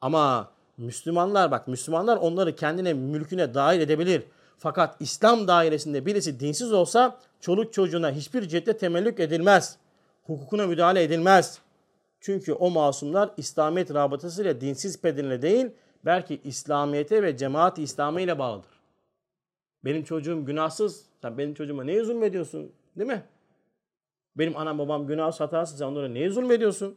Ama 0.00 0.50
Müslümanlar 0.78 1.50
bak 1.50 1.68
Müslümanlar 1.68 2.16
onları 2.16 2.56
kendine 2.56 2.92
mülküne 2.94 3.54
dahil 3.54 3.80
edebilir. 3.80 4.22
Fakat 4.58 4.96
İslam 5.00 5.48
dairesinde 5.48 6.06
birisi 6.06 6.40
dinsiz 6.40 6.72
olsa 6.72 7.18
çoluk 7.40 7.72
çocuğuna 7.72 8.10
hiçbir 8.10 8.48
cihette 8.48 8.76
temellük 8.76 9.20
edilmez. 9.20 9.76
Hukukuna 10.26 10.66
müdahale 10.66 11.02
edilmez. 11.02 11.58
Çünkü 12.20 12.52
o 12.52 12.70
masumlar 12.70 13.30
İslamiyet 13.36 13.94
rabıtasıyla 13.94 14.60
dinsiz 14.60 15.00
pedinle 15.00 15.42
değil, 15.42 15.66
belki 16.04 16.40
İslamiyete 16.44 17.22
ve 17.22 17.36
cemaat-i 17.36 17.82
İslami 17.82 18.22
ile 18.22 18.38
bağlıdır. 18.38 18.70
Benim 19.84 20.04
çocuğum 20.04 20.44
günahsız, 20.44 21.06
sen 21.22 21.38
benim 21.38 21.54
çocuğuma 21.54 21.84
neye 21.84 22.04
zulmediyorsun 22.04 22.72
değil 22.96 23.10
mi? 23.10 23.24
Benim 24.36 24.56
anam 24.56 24.78
babam 24.78 25.06
günahsız 25.06 25.40
hatasız, 25.40 25.78
sen 25.78 25.86
onlara 25.86 26.08
neye 26.08 26.30
zulmediyorsun? 26.30 26.96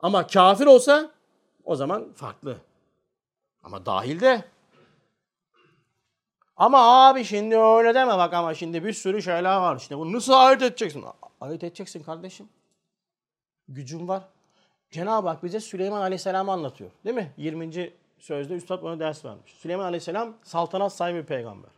Ama 0.00 0.26
kafir 0.26 0.66
olsa 0.66 1.10
o 1.64 1.76
zaman 1.76 2.12
farklı. 2.12 2.56
Ama 3.62 3.86
dahilde 3.86 4.44
ama 6.56 7.08
abi 7.08 7.24
şimdi 7.24 7.58
öyle 7.58 7.94
deme 7.94 8.18
bak 8.18 8.34
ama 8.34 8.54
şimdi 8.54 8.84
bir 8.84 8.92
sürü 8.92 9.22
şeyler 9.22 9.56
var. 9.56 9.76
İşte 9.76 9.98
bunu 9.98 10.12
nasıl 10.12 10.32
ayırt 10.32 10.62
edeceksin? 10.62 11.04
Ayırt 11.40 11.64
edeceksin 11.64 12.02
kardeşim. 12.02 12.48
Gücün 13.68 14.08
var. 14.08 14.22
Cenab-ı 14.90 15.28
Hak 15.28 15.44
bize 15.44 15.60
Süleyman 15.60 16.00
Aleyhisselam'ı 16.00 16.52
anlatıyor. 16.52 16.90
Değil 17.04 17.16
mi? 17.16 17.32
20. 17.36 17.92
sözde 18.24 18.54
Üstad 18.54 18.82
ona 18.82 18.98
ders 18.98 19.24
vermiş. 19.24 19.52
Süleyman 19.52 19.84
Aleyhisselam 19.84 20.34
saltanat 20.42 20.92
sahibi 20.92 21.18
bir 21.18 21.26
peygamber. 21.26 21.70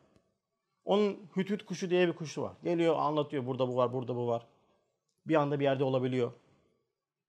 Onun 0.85 1.19
hütüt 1.37 1.67
kuşu 1.67 1.91
diye 1.91 2.09
bir 2.09 2.13
kuşu 2.13 2.43
var. 2.43 2.53
Geliyor 2.65 2.97
anlatıyor 2.99 3.47
burada 3.47 3.69
bu 3.69 3.77
var, 3.77 3.93
burada 3.93 4.17
bu 4.17 4.29
var. 4.29 4.43
Bir 5.27 5.35
anda 5.35 5.61
bir 5.61 5.65
yerde 5.65 5.85
olabiliyor. 5.85 6.33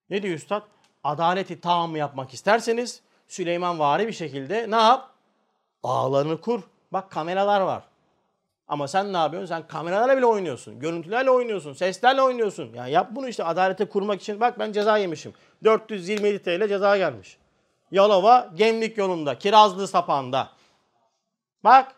Ne 0.09 0.24
diyor 0.24 0.36
Üstad? 0.36 0.61
Adaleti 1.03 1.61
tam 1.61 1.95
yapmak 1.95 2.34
isterseniz 2.34 3.01
Süleyman 3.28 3.80
vari 3.80 4.07
bir 4.07 4.13
şekilde 4.13 4.72
ne 4.72 4.76
yap? 4.76 5.09
Ağlarını 5.84 6.41
kur. 6.41 6.61
Bak 6.93 7.11
kameralar 7.11 7.61
var. 7.61 7.84
Ama 8.68 8.88
sen 8.88 9.13
ne 9.13 9.18
yapıyorsun? 9.18 9.47
Sen 9.47 9.68
kameralarla 9.68 10.18
bile 10.18 10.26
oynuyorsun. 10.26 10.80
Görüntülerle 10.80 11.32
oynuyorsun. 11.32 11.74
Seslerle 11.74 12.22
oynuyorsun. 12.22 12.74
Yani 12.74 12.91
yap 12.91 13.07
bunu 13.11 13.28
işte 13.28 13.43
adalete 13.43 13.89
kurmak 13.89 14.22
için. 14.22 14.39
Bak 14.39 14.59
ben 14.59 14.72
ceza 14.72 14.97
yemişim. 14.97 15.34
427 15.63 16.43
TL 16.43 16.68
ceza 16.68 16.97
gelmiş. 16.97 17.38
Yalova 17.91 18.51
Gemlik 18.55 18.97
yolunda. 18.97 19.39
Kirazlı 19.39 19.88
sapağında. 19.88 20.49
Bak 21.63 21.95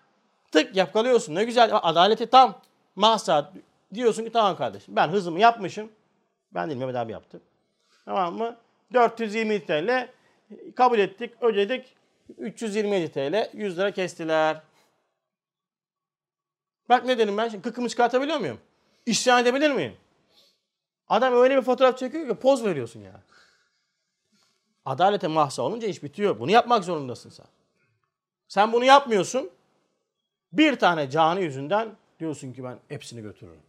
tık 0.52 0.76
yakalıyorsun. 0.76 1.36
Ne 1.36 1.44
güzel. 1.44 1.70
Adaleti 1.74 2.30
tam. 2.30 2.62
Mahsat. 2.96 3.54
Diyorsun 3.94 4.24
ki 4.24 4.32
tamam 4.32 4.58
kardeşim 4.58 4.96
ben 4.96 5.08
hızımı 5.08 5.40
yapmışım. 5.40 5.92
Ben 6.52 6.70
değil 6.70 6.80
Mehmet 6.80 6.96
abi 6.96 7.12
yaptı. 7.12 7.42
Tamam 8.06 8.38
mı? 8.38 8.56
420 8.94 9.66
TL 9.66 10.10
kabul 10.76 11.00
ettik, 11.00 11.34
ödedik. 11.42 11.96
327 12.38 13.12
TL, 13.12 13.50
100 13.54 13.78
lira 13.78 13.92
kestiler. 13.92 14.62
Bak 16.90 17.06
ne 17.06 17.18
dedim 17.18 17.38
ben 17.38 17.50
şimdi 17.50 17.62
kıkımı 17.62 17.90
çıkartabiliyor 17.90 18.38
muyum? 18.38 18.60
İsyan 19.06 19.42
edebilir 19.42 19.72
miyim? 19.72 19.98
Adam 21.10 21.34
öyle 21.34 21.58
bir 21.58 21.62
fotoğraf 21.62 21.98
çekiyor 21.98 22.30
ki 22.30 22.36
poz 22.36 22.66
veriyorsun 22.66 23.00
ya. 23.02 23.22
Adalete 24.90 25.28
mahsa 25.28 25.62
olunca 25.62 25.88
iş 25.88 26.04
bitiyor. 26.04 26.40
Bunu 26.40 26.52
yapmak 26.52 26.84
zorundasın 26.84 27.30
sen. 27.30 27.46
Sen 28.48 28.74
bunu 28.74 28.86
yapmıyorsun. 28.86 29.50
Bir 30.54 30.80
tane 30.80 31.10
canı 31.10 31.42
yüzünden 31.42 31.90
diyorsun 32.20 32.54
ki 32.54 32.64
ben 32.64 32.80
hepsini 32.88 33.22
götürürüm. 33.22 33.60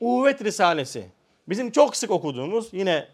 Uvet 0.00 0.44
Risalesi. 0.44 1.10
Bizim 1.48 1.70
çok 1.70 1.96
sık 1.96 2.10
okuduğumuz 2.10 2.68
yine 2.72 3.08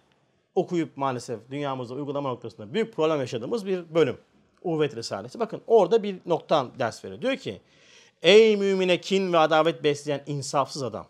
okuyup 0.54 0.96
maalesef 0.96 1.40
dünyamızda 1.50 1.94
uygulama 1.94 2.28
noktasında 2.28 2.74
büyük 2.74 2.94
problem 2.94 3.20
yaşadığımız 3.20 3.66
bir 3.66 3.94
bölüm. 3.94 4.18
Uvet 4.62 4.96
Risalesi. 4.96 5.40
Bakın 5.40 5.62
orada 5.66 6.02
bir 6.02 6.16
noktan 6.26 6.70
ders 6.78 7.04
veriyor. 7.04 7.22
Diyor 7.22 7.36
ki 7.36 7.60
Ey 8.22 8.56
mümine 8.56 9.00
kin 9.00 9.32
ve 9.32 9.38
adavet 9.38 9.84
besleyen 9.84 10.22
insafsız 10.26 10.82
adam. 10.82 11.06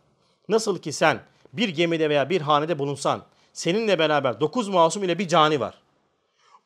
Nasıl 0.49 0.79
ki 0.79 0.93
sen 0.93 1.21
bir 1.53 1.69
gemide 1.69 2.11
veya 2.11 2.31
bir 2.31 2.41
hanede 2.41 2.79
bulunsan 2.79 3.23
seninle 3.57 3.99
beraber 3.99 4.41
dokuz 4.41 4.69
masum 4.69 5.05
ile 5.05 5.19
bir 5.19 5.29
cani 5.29 5.61
var. 5.61 5.75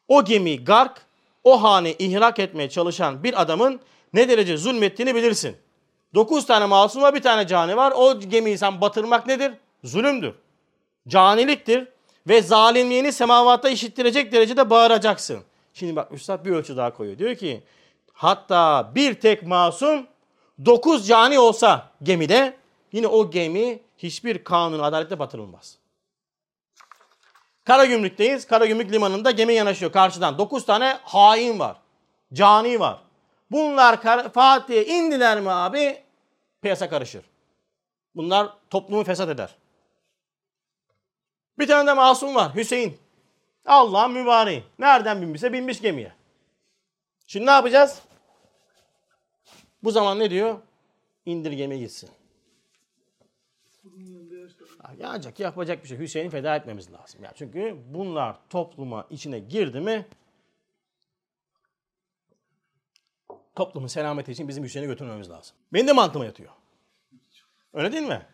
O 0.09 0.25
gemi 0.25 0.65
gark, 0.65 1.07
o 1.45 1.63
hane 1.63 1.93
ihrak 1.93 2.39
etmeye 2.39 2.71
çalışan 2.71 3.25
bir 3.25 3.43
adamın 3.43 3.81
ne 4.13 4.29
derece 4.29 4.57
zulmettiğini 4.57 5.15
bilirsin. 5.15 5.57
Dokuz 6.15 6.47
tane 6.47 6.67
masum 6.67 7.03
var 7.03 7.15
bir 7.15 7.23
tane 7.23 7.47
cani 7.47 7.77
var. 7.77 7.93
O 7.97 8.21
gemiyi 8.21 8.59
sen 8.59 8.81
batırmak 8.81 9.27
nedir? 9.27 9.53
Zulümdür. 9.85 10.35
Caniliktir. 11.09 11.89
Ve 12.29 12.43
zalimliğini 12.43 13.13
semavatta 13.13 13.69
işittirecek 13.69 14.33
derecede 14.33 14.71
bağıracaksın. 14.71 15.41
Şimdi 15.75 15.97
bak 15.97 16.13
Üstad 16.13 16.45
bir 16.45 16.51
ölçü 16.51 16.77
daha 16.77 16.95
koyuyor. 16.95 17.19
Diyor 17.19 17.35
ki 17.35 17.63
hatta 18.13 18.93
bir 18.95 19.15
tek 19.15 19.43
masum 19.43 20.07
dokuz 20.65 21.09
cani 21.09 21.39
olsa 21.39 21.91
gemide 22.03 22.57
yine 22.93 23.07
o 23.07 23.31
gemi 23.31 23.81
hiçbir 23.99 24.45
kanun 24.45 24.79
adalette 24.79 25.19
batırılmaz. 25.19 25.80
Karagümrük'teyiz. 27.71 28.47
Karagümrük 28.47 28.93
limanında 28.93 29.31
gemi 29.31 29.55
yanaşıyor 29.55 29.93
karşıdan. 29.93 30.39
Dokuz 30.39 30.67
tane 30.67 30.99
hain 31.03 31.59
var. 31.59 31.77
Cani 32.33 32.81
var. 32.81 32.99
Bunlar 33.51 34.03
Fatih'e 34.33 34.87
indiler 34.87 35.41
mi 35.41 35.51
abi? 35.51 36.03
Piyasa 36.63 36.89
karışır. 36.89 37.25
Bunlar 38.15 38.49
toplumu 38.71 39.05
fesat 39.05 39.29
eder. 39.29 39.57
Bir 41.59 41.67
tane 41.67 41.87
de 41.87 41.93
masum 41.93 42.35
var 42.35 42.55
Hüseyin. 42.55 42.99
Allah 43.67 44.09
mübareği. 44.09 44.65
Nereden 44.79 45.23
binmişse 45.23 45.53
binmiş 45.53 45.81
gemiye. 45.81 46.13
Şimdi 47.27 47.47
ne 47.47 47.51
yapacağız? 47.51 47.99
Bu 49.83 49.91
zaman 49.91 50.19
ne 50.19 50.31
diyor? 50.31 50.59
İndir 51.27 51.53
gemi 51.53 51.79
gitsin. 51.79 52.11
Ya 54.99 55.09
ancak 55.11 55.41
yapacak 55.41 55.83
bir 55.83 55.89
şey. 55.89 55.99
Hüseyin'i 55.99 56.31
feda 56.31 56.57
etmemiz 56.57 56.93
lazım. 56.93 57.25
Yani 57.25 57.35
çünkü 57.37 57.77
bunlar 57.89 58.37
topluma 58.51 59.07
içine 59.11 59.39
girdi 59.39 59.81
mi 59.81 60.07
toplumun 63.55 63.87
selameti 63.87 64.33
için 64.33 64.49
bizim 64.49 64.65
Hüseyin'i 64.65 64.89
götürmemiz 64.91 65.31
lazım. 65.31 65.57
Benim 65.73 65.87
de 65.87 65.93
mantığıma 65.93 66.25
yatıyor. 66.25 66.51
Öyle 67.73 67.93
değil 67.93 68.09
mi? 68.09 68.27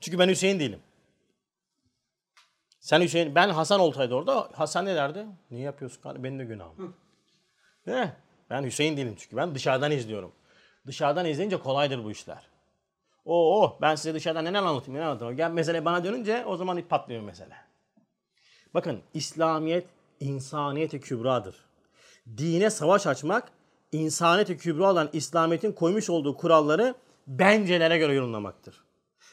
Çünkü 0.00 0.18
ben 0.18 0.28
Hüseyin 0.28 0.60
değilim. 0.60 0.80
Sen 2.80 3.00
Hüseyin, 3.00 3.34
ben 3.34 3.48
Hasan 3.48 3.80
olsaydı 3.80 4.14
orada 4.14 4.50
Hasan 4.52 4.84
ne 4.84 4.94
derdi? 4.94 5.26
Niye 5.50 5.62
yapıyorsun? 5.62 6.24
Benim 6.24 6.38
de 6.38 6.44
günahım. 6.44 6.96
Değil 7.86 7.98
mi? 7.98 8.16
Ben 8.50 8.64
Hüseyin 8.64 8.96
değilim 8.96 9.14
çünkü 9.18 9.36
ben 9.36 9.54
dışarıdan 9.54 9.90
izliyorum. 9.90 10.32
Dışarıdan 10.86 11.26
izleyince 11.26 11.56
kolaydır 11.56 12.04
bu 12.04 12.10
işler. 12.10 12.48
Oo, 13.26 13.62
oh, 13.62 13.76
ben 13.80 13.94
size 13.94 14.14
dışarıdan 14.14 14.44
neler 14.44 14.58
anlatayım, 14.58 14.94
neler 14.94 15.06
anlatayım. 15.06 15.36
Gel 15.36 15.50
mesele 15.50 15.84
bana 15.84 16.04
dönünce 16.04 16.44
o 16.46 16.56
zaman 16.56 16.76
ip 16.76 16.90
patlıyor 16.90 17.22
mesele. 17.22 17.54
Bakın 18.74 19.00
İslamiyet 19.14 19.86
insaniyet-i 20.20 21.00
kübradır. 21.00 21.56
Dine 22.36 22.70
savaş 22.70 23.06
açmak, 23.06 23.48
insaniyet-i 23.92 24.56
kübra 24.56 24.90
olan 24.92 25.08
İslamiyet'in 25.12 25.72
koymuş 25.72 26.10
olduğu 26.10 26.36
kuralları 26.36 26.94
bencelere 27.26 27.98
göre 27.98 28.14
yorumlamaktır. 28.14 28.84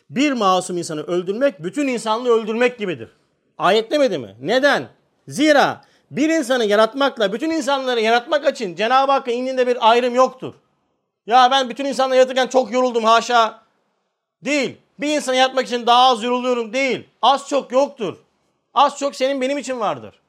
Bir 0.09 0.31
masum 0.31 0.77
insanı 0.77 1.01
öldürmek, 1.03 1.63
bütün 1.63 1.87
insanlığı 1.87 2.29
öldürmek 2.29 2.79
gibidir. 2.79 3.09
Ayet 3.57 3.91
demedi 3.91 4.17
mi? 4.17 4.35
Neden? 4.41 4.89
Zira 5.27 5.81
bir 6.11 6.29
insanı 6.29 6.65
yaratmakla 6.65 7.33
bütün 7.33 7.49
insanları 7.49 8.01
yaratmak 8.01 8.49
için 8.49 8.75
Cenab-ı 8.75 9.11
Hakk'ın 9.11 9.31
indinde 9.31 9.67
bir 9.67 9.89
ayrım 9.89 10.15
yoktur. 10.15 10.53
Ya 11.25 11.51
ben 11.51 11.69
bütün 11.69 11.85
insanları 11.85 12.17
yaratırken 12.17 12.47
çok 12.47 12.71
yoruldum 12.71 13.03
haşa. 13.03 13.62
Değil. 14.45 14.77
Bir 14.99 15.15
insanı 15.15 15.35
yaratmak 15.35 15.65
için 15.67 15.85
daha 15.85 16.09
az 16.09 16.23
yoruluyorum 16.23 16.73
değil. 16.73 17.07
Az 17.21 17.49
çok 17.49 17.71
yoktur. 17.71 18.17
Az 18.73 18.97
çok 18.97 19.15
senin 19.15 19.41
benim 19.41 19.57
için 19.57 19.79
vardır. 19.79 20.19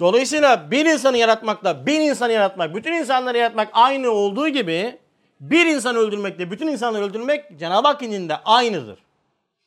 Dolayısıyla 0.00 0.70
bir 0.70 0.86
insanı 0.86 1.18
yaratmakla 1.18 1.86
bir 1.86 2.00
insanı 2.00 2.32
yaratmak, 2.32 2.74
bütün 2.74 2.92
insanları 2.92 3.38
yaratmak 3.38 3.68
aynı 3.72 4.10
olduğu 4.10 4.48
gibi 4.48 4.98
bir 5.40 5.66
insanı 5.66 5.98
öldürmekle 5.98 6.50
bütün 6.50 6.66
insanları 6.66 7.04
öldürmek 7.04 7.58
Cenab-ı 7.58 7.88
Hak 7.88 8.02
indinde 8.02 8.36
aynıdır. 8.36 8.98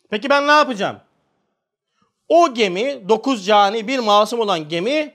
Peki 0.10 0.30
ben 0.30 0.48
ne 0.48 0.52
yapacağım? 0.52 1.00
O 2.30 2.54
gemi, 2.54 3.10
dokuz 3.10 3.46
cani 3.46 3.88
bir 3.88 4.00
masum 4.00 4.40
olan 4.40 4.70
gemi 4.70 5.14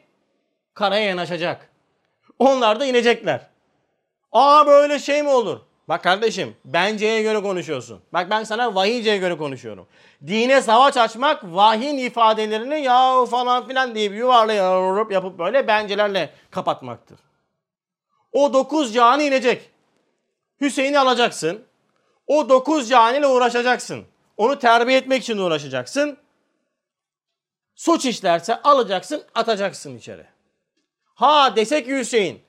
karaya 0.74 1.05
yanaşacak. 1.05 1.70
Onlar 2.39 2.81
da 2.81 2.87
inecekler. 2.87 3.47
Aa 4.33 4.66
böyle 4.66 4.99
şey 4.99 5.22
mi 5.22 5.29
olur? 5.29 5.61
Bak 5.89 6.03
kardeşim 6.03 6.57
benceye 6.64 7.22
göre 7.22 7.43
konuşuyorsun. 7.43 8.01
Bak 8.12 8.30
ben 8.30 8.45
sana 8.45 8.74
vahiyceye 8.74 9.18
göre 9.18 9.37
konuşuyorum. 9.37 9.87
Dine 10.26 10.62
savaş 10.62 10.97
açmak 10.97 11.45
vahyin 11.45 11.99
ifadelerini 11.99 12.80
ya 12.80 13.24
falan 13.24 13.68
filan 13.68 13.95
diye 13.95 14.12
bir 14.12 14.16
yuvarlayıp 14.16 15.12
yapıp 15.12 15.39
böyle 15.39 15.66
bencelerle 15.68 16.30
kapatmaktır. 16.51 17.18
O 18.32 18.53
dokuz 18.53 18.95
cani 18.95 19.24
inecek. 19.24 19.70
Hüseyin'i 20.61 20.99
alacaksın. 20.99 21.64
O 22.26 22.49
dokuz 22.49 22.89
caniyle 22.89 23.26
uğraşacaksın. 23.26 24.05
Onu 24.37 24.59
terbiye 24.59 24.99
etmek 24.99 25.22
için 25.22 25.39
uğraşacaksın. 25.39 26.18
Suç 27.74 28.05
işlerse 28.05 28.62
alacaksın 28.62 29.22
atacaksın 29.34 29.97
içeri. 29.97 30.26
Ha 31.14 31.57
desek 31.57 31.87
Hüseyin. 31.87 32.43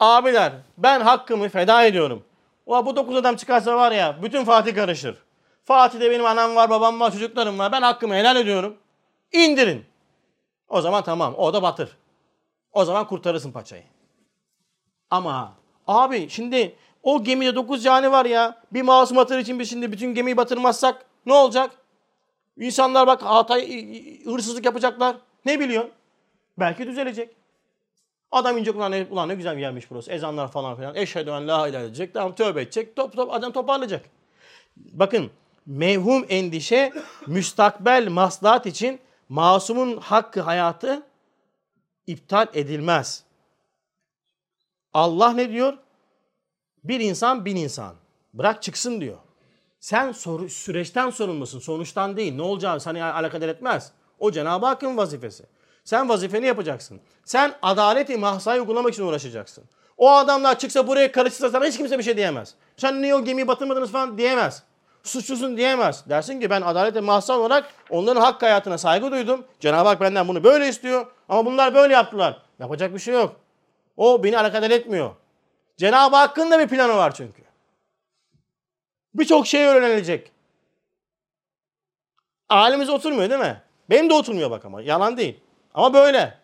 Abiler 0.00 0.52
ben 0.78 1.00
hakkımı 1.00 1.48
feda 1.48 1.84
ediyorum. 1.84 2.24
O 2.66 2.86
bu 2.86 2.96
dokuz 2.96 3.16
adam 3.16 3.36
çıkarsa 3.36 3.76
var 3.76 3.92
ya 3.92 4.22
bütün 4.22 4.44
Fatih 4.44 4.74
karışır. 4.74 5.16
Fatih'te 5.64 6.10
benim 6.10 6.26
anam 6.26 6.56
var, 6.56 6.70
babam 6.70 7.00
var, 7.00 7.12
çocuklarım 7.12 7.58
var. 7.58 7.72
Ben 7.72 7.82
hakkımı 7.82 8.14
helal 8.14 8.36
ediyorum. 8.36 8.76
İndirin. 9.32 9.84
O 10.68 10.80
zaman 10.80 11.04
tamam. 11.04 11.34
O 11.34 11.52
da 11.52 11.62
batır. 11.62 11.96
O 12.72 12.84
zaman 12.84 13.06
kurtarırsın 13.06 13.52
paçayı. 13.52 13.84
Ama 15.10 15.52
abi 15.86 16.28
şimdi 16.28 16.76
o 17.02 17.24
gemide 17.24 17.54
dokuz 17.54 17.82
cani 17.82 18.10
var 18.10 18.24
ya. 18.24 18.62
Bir 18.72 18.82
masum 18.82 19.18
atır 19.18 19.38
için 19.38 19.58
biz 19.58 19.70
şimdi 19.70 19.92
bütün 19.92 20.14
gemiyi 20.14 20.36
batırmazsak 20.36 21.04
ne 21.26 21.32
olacak? 21.32 21.70
İnsanlar 22.56 23.06
bak 23.06 23.22
hatay, 23.22 23.84
hırsızlık 24.24 24.64
yapacaklar. 24.64 25.16
Ne 25.44 25.60
biliyor? 25.60 25.88
Belki 26.58 26.86
düzelecek. 26.86 27.41
Adam 28.32 28.58
inecek 28.58 28.76
ulan 28.76 28.92
ne, 28.92 29.06
ulan 29.10 29.28
ne 29.28 29.34
güzel 29.34 29.56
bir 29.56 29.60
yermiş 29.60 29.90
burası. 29.90 30.12
Ezanlar 30.12 30.50
falan 30.50 30.76
filan. 30.76 30.94
Eşhedü 30.94 31.30
en 31.30 31.48
la 31.48 31.68
ilahe 31.68 31.84
edecek. 31.84 32.14
Tamam 32.14 32.34
tövbe 32.34 32.62
edecek. 32.62 32.96
Top, 32.96 33.16
top, 33.16 33.32
adam 33.32 33.52
toparlayacak. 33.52 34.04
Bakın 34.76 35.30
mevhum 35.66 36.26
endişe 36.28 36.92
müstakbel 37.26 38.08
maslahat 38.08 38.66
için 38.66 39.00
masumun 39.28 39.96
hakkı 39.96 40.40
hayatı 40.40 41.02
iptal 42.06 42.46
edilmez. 42.54 43.24
Allah 44.94 45.32
ne 45.32 45.50
diyor? 45.50 45.78
Bir 46.84 47.00
insan 47.00 47.44
bin 47.44 47.56
insan. 47.56 47.94
Bırak 48.34 48.62
çıksın 48.62 49.00
diyor. 49.00 49.18
Sen 49.80 50.12
soru, 50.12 50.48
süreçten 50.48 51.10
sorumlusun. 51.10 51.58
Sonuçtan 51.58 52.16
değil. 52.16 52.34
Ne 52.34 52.42
olacağı 52.42 52.80
seni 52.80 53.04
alakadar 53.04 53.48
etmez. 53.48 53.92
O 54.18 54.30
Cenab-ı 54.32 54.66
Hakk'ın 54.66 54.96
vazifesi. 54.96 55.44
Sen 55.84 56.08
vazifeni 56.08 56.46
yapacaksın. 56.46 57.00
Sen 57.24 57.54
adaleti 57.62 58.16
mahsayı 58.16 58.60
uygulamak 58.60 58.92
için 58.94 59.02
uğraşacaksın. 59.02 59.64
O 59.96 60.10
adamlar 60.10 60.58
çıksa 60.58 60.86
buraya 60.86 61.12
karışırsa 61.12 61.50
sana 61.50 61.64
hiç 61.64 61.76
kimse 61.76 61.98
bir 61.98 62.02
şey 62.02 62.16
diyemez. 62.16 62.54
Sen 62.76 63.02
niye 63.02 63.14
o 63.14 63.24
gemiyi 63.24 63.48
batırmadınız 63.48 63.92
falan 63.92 64.18
diyemez. 64.18 64.62
Suçlusun 65.02 65.56
diyemez. 65.56 66.04
Dersin 66.08 66.40
ki 66.40 66.50
ben 66.50 66.62
adalete 66.62 67.00
mahsa 67.00 67.38
olarak 67.38 67.72
onların 67.90 68.20
hak 68.20 68.42
hayatına 68.42 68.78
saygı 68.78 69.12
duydum. 69.12 69.44
Cenab-ı 69.60 69.88
Hak 69.88 70.00
benden 70.00 70.28
bunu 70.28 70.44
böyle 70.44 70.68
istiyor. 70.68 71.06
Ama 71.28 71.46
bunlar 71.46 71.74
böyle 71.74 71.94
yaptılar. 71.94 72.42
Yapacak 72.58 72.94
bir 72.94 72.98
şey 72.98 73.14
yok. 73.14 73.36
O 73.96 74.24
beni 74.24 74.38
alakadar 74.38 74.70
etmiyor. 74.70 75.10
Cenab-ı 75.76 76.16
Hakk'ın 76.16 76.50
da 76.50 76.58
bir 76.58 76.68
planı 76.68 76.96
var 76.96 77.14
çünkü. 77.14 77.42
Birçok 79.14 79.46
şey 79.46 79.64
öğrenilecek. 79.64 80.32
Halimiz 82.48 82.90
oturmuyor 82.90 83.30
değil 83.30 83.40
mi? 83.40 83.62
Benim 83.90 84.10
de 84.10 84.14
oturmuyor 84.14 84.50
bak 84.50 84.64
ama. 84.64 84.82
Yalan 84.82 85.16
değil. 85.16 85.40
Ama 85.74 85.94
böyle. 85.94 86.38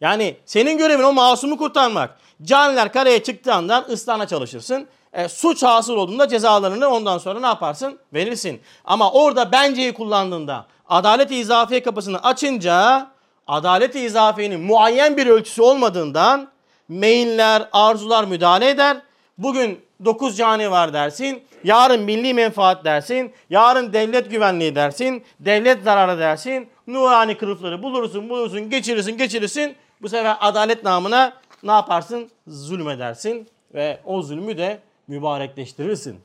Yani 0.00 0.36
senin 0.44 0.78
görevin 0.78 1.02
o 1.02 1.12
masumu 1.12 1.58
kurtarmak. 1.58 2.18
Caniler 2.42 2.92
karaya 2.92 3.22
çıktığı 3.22 3.54
andan 3.54 3.84
ıslahına 3.90 4.26
çalışırsın. 4.26 4.88
E, 5.12 5.28
suç 5.28 5.62
hasıl 5.62 5.96
olduğunda 5.96 6.28
cezalarını 6.28 6.88
ondan 6.88 7.18
sonra 7.18 7.40
ne 7.40 7.46
yaparsın? 7.46 7.98
Verirsin. 8.14 8.60
Ama 8.84 9.12
orada 9.12 9.52
benceyi 9.52 9.94
kullandığında 9.94 10.66
adalet-i 10.88 11.34
izafiye 11.36 11.82
kapısını 11.82 12.22
açınca 12.22 13.06
adalet-i 13.46 14.56
muayyen 14.56 15.16
bir 15.16 15.26
ölçüsü 15.26 15.62
olmadığından 15.62 16.48
meyiller, 16.88 17.68
arzular 17.72 18.24
müdahale 18.24 18.68
eder. 18.68 18.96
Bugün 19.38 19.85
9 20.04 20.36
cani 20.36 20.70
var 20.70 20.92
dersin. 20.92 21.42
Yarın 21.64 22.02
milli 22.02 22.34
menfaat 22.34 22.84
dersin. 22.84 23.32
Yarın 23.50 23.92
devlet 23.92 24.30
güvenliği 24.30 24.74
dersin. 24.74 25.24
Devlet 25.40 25.82
zararı 25.82 26.18
dersin. 26.18 26.68
Nurani 26.86 27.38
kılıfları 27.38 27.82
bulursun, 27.82 28.28
bulursun, 28.28 28.70
geçirirsin, 28.70 29.16
geçirirsin. 29.18 29.76
Bu 30.02 30.08
sefer 30.08 30.36
adalet 30.40 30.84
namına 30.84 31.32
ne 31.62 31.72
yaparsın? 31.72 32.30
Zulmedersin 32.46 33.48
ve 33.74 34.00
o 34.04 34.22
zulmü 34.22 34.58
de 34.58 34.78
mübarekleştirirsin. 35.08 36.20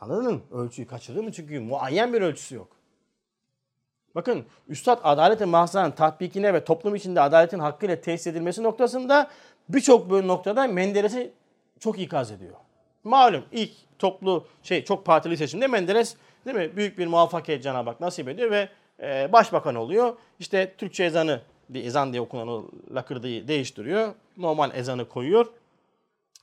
Anladın 0.00 0.34
mı? 0.34 0.40
Ölçüyü 0.50 0.88
kaçırdın 0.88 1.24
mı? 1.24 1.32
Çünkü 1.32 1.60
muayyen 1.60 2.12
bir 2.12 2.22
ölçüsü 2.22 2.54
yok. 2.54 2.68
Bakın 4.14 4.44
Üstad 4.68 5.00
adaletin 5.02 5.48
mahzanın 5.48 5.90
tatbikine 5.90 6.54
ve 6.54 6.64
toplum 6.64 6.94
içinde 6.94 7.20
adaletin 7.20 7.58
hakkıyla 7.58 8.00
tesis 8.00 8.26
edilmesi 8.26 8.62
noktasında 8.62 9.30
birçok 9.68 10.10
böyle 10.10 10.26
noktada 10.26 10.66
Menderes'i 10.66 11.30
çok 11.80 11.98
ikaz 11.98 12.30
ediyor. 12.30 12.54
Malum 13.04 13.44
ilk 13.52 13.70
toplu 13.98 14.46
şey 14.62 14.84
çok 14.84 15.04
partili 15.04 15.36
seçimde 15.36 15.66
Menderes 15.66 16.16
değil 16.46 16.56
mi? 16.56 16.76
Büyük 16.76 16.98
bir 16.98 17.06
muvaffakiyet 17.06 17.62
Cenab-ı 17.62 17.90
Hak 17.90 18.00
nasip 18.00 18.28
ediyor 18.28 18.50
ve 18.50 18.68
e, 19.02 19.32
başbakan 19.32 19.74
oluyor. 19.74 20.16
İşte 20.38 20.74
Türkçe 20.78 21.04
ezanı 21.04 21.40
bir 21.68 21.84
ezan 21.84 22.12
diye 22.12 22.22
okunan 22.22 22.48
o 22.48 22.64
lakırdığı 22.94 23.48
değiştiriyor. 23.48 24.14
Normal 24.36 24.70
ezanı 24.74 25.08
koyuyor. 25.08 25.46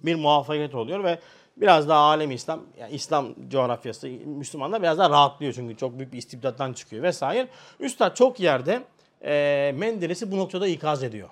Bir 0.02 0.16
muvaffakiyet 0.16 0.76
oluyor 0.76 1.04
ve 1.04 1.20
biraz 1.58 1.90
daha 1.90 2.00
alem 2.00 2.32
İslam, 2.32 2.62
yani 2.80 2.94
İslam 2.94 3.50
coğrafyası, 3.50 4.08
Müslümanlar 4.26 4.82
biraz 4.82 4.98
daha 4.98 5.10
rahatlıyor 5.10 5.54
çünkü 5.54 5.78
çok 5.78 5.98
büyük 5.98 6.14
bir 6.14 6.18
istibdattan 6.18 6.74
çıkıyor 6.74 7.04
vesaire. 7.04 7.48
Üstad 7.80 8.16
çok 8.16 8.40
yerde 8.40 8.84
e, 9.26 9.74
Menderes'i 9.78 10.32
bu 10.32 10.38
noktada 10.38 10.68
ikaz 10.68 11.04
ediyor. 11.04 11.30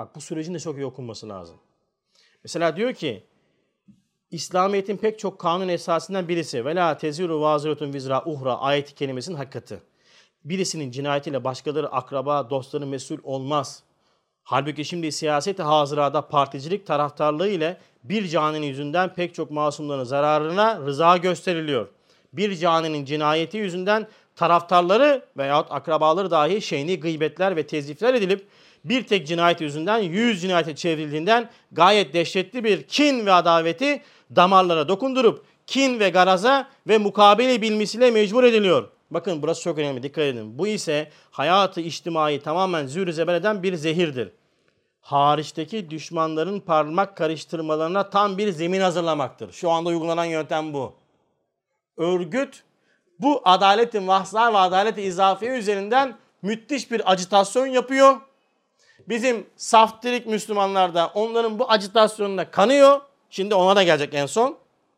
Bak 0.00 0.16
bu 0.16 0.20
sürecin 0.20 0.54
de 0.54 0.58
çok 0.58 0.76
iyi 0.76 0.86
okunması 0.86 1.28
lazım. 1.28 1.56
Mesela 2.44 2.76
diyor 2.76 2.94
ki 2.94 3.24
İslamiyet'in 4.30 4.96
pek 4.96 5.18
çok 5.18 5.38
kanun 5.38 5.68
esasından 5.68 6.28
birisi 6.28 6.64
ve 6.64 6.74
la 6.74 6.96
teziru 6.96 7.40
vaziratun 7.40 7.92
vizra 7.92 8.24
uhra 8.24 8.58
ayeti 8.58 8.94
kelimesinin 8.94 9.36
hakikati. 9.36 9.80
Birisinin 10.44 10.90
cinayetiyle 10.90 11.44
başkaları 11.44 11.88
akraba, 11.88 12.50
dostları 12.50 12.86
mesul 12.86 13.18
olmaz. 13.22 13.82
Halbuki 14.42 14.84
şimdi 14.84 15.12
siyaset 15.12 15.58
hazırada 15.58 16.28
particilik 16.28 16.86
taraftarlığı 16.86 17.48
ile 17.48 17.80
bir 18.04 18.28
caninin 18.28 18.66
yüzünden 18.66 19.14
pek 19.14 19.34
çok 19.34 19.50
masumların 19.50 20.04
zararına 20.04 20.80
rıza 20.80 21.16
gösteriliyor. 21.16 21.88
Bir 22.32 22.56
caninin 22.56 23.04
cinayeti 23.04 23.58
yüzünden 23.58 24.06
taraftarları 24.36 25.24
veyahut 25.36 25.66
akrabaları 25.70 26.30
dahi 26.30 26.62
şeyni 26.62 27.00
gıybetler 27.00 27.56
ve 27.56 27.66
tezifler 27.66 28.14
edilip 28.14 28.46
bir 28.84 29.06
tek 29.06 29.26
cinayet 29.26 29.60
yüzünden 29.60 29.98
yüz 29.98 30.40
cinayete 30.40 30.74
çevrildiğinden 30.74 31.50
gayet 31.72 32.14
dehşetli 32.14 32.64
bir 32.64 32.82
kin 32.82 33.26
ve 33.26 33.32
adaveti 33.32 34.02
damarlara 34.36 34.88
dokundurup 34.88 35.44
kin 35.66 36.00
ve 36.00 36.08
garaza 36.10 36.68
ve 36.88 36.98
mukabele 36.98 37.62
bilmesiyle 37.62 38.10
mecbur 38.10 38.44
ediliyor. 38.44 38.88
Bakın 39.10 39.42
burası 39.42 39.62
çok 39.62 39.78
önemli 39.78 40.02
dikkat 40.02 40.24
edin. 40.24 40.58
Bu 40.58 40.66
ise 40.66 41.10
hayatı 41.30 41.80
içtimai 41.80 42.40
tamamen 42.40 42.86
zühür 42.86 43.12
zeber 43.12 43.34
eden 43.34 43.62
bir 43.62 43.74
zehirdir. 43.74 44.32
Hariçteki 45.00 45.90
düşmanların 45.90 46.60
parmak 46.60 47.16
karıştırmalarına 47.16 48.10
tam 48.10 48.38
bir 48.38 48.52
zemin 48.52 48.80
hazırlamaktır. 48.80 49.52
Şu 49.52 49.70
anda 49.70 49.88
uygulanan 49.88 50.24
yöntem 50.24 50.74
bu. 50.74 50.94
Örgüt 51.96 52.62
bu 53.18 53.42
adaletin 53.44 54.08
vahsar 54.08 54.52
ve 54.52 54.58
adaleti 54.58 55.02
izafiye 55.02 55.58
üzerinden 55.58 56.16
müthiş 56.42 56.90
bir 56.90 57.12
acitasyon 57.12 57.66
yapıyor. 57.66 58.16
Bizim 59.08 59.46
saftirik 59.56 60.26
Müslümanlar 60.26 60.94
da 60.94 61.10
onların 61.14 61.58
bu 61.58 61.70
acitasyonuna 61.70 62.50
kanıyor. 62.50 63.00
Şimdi 63.30 63.54
ona 63.54 63.76
da 63.76 63.82
gelecek 63.82 64.14
en 64.14 64.26
son. 64.26 64.56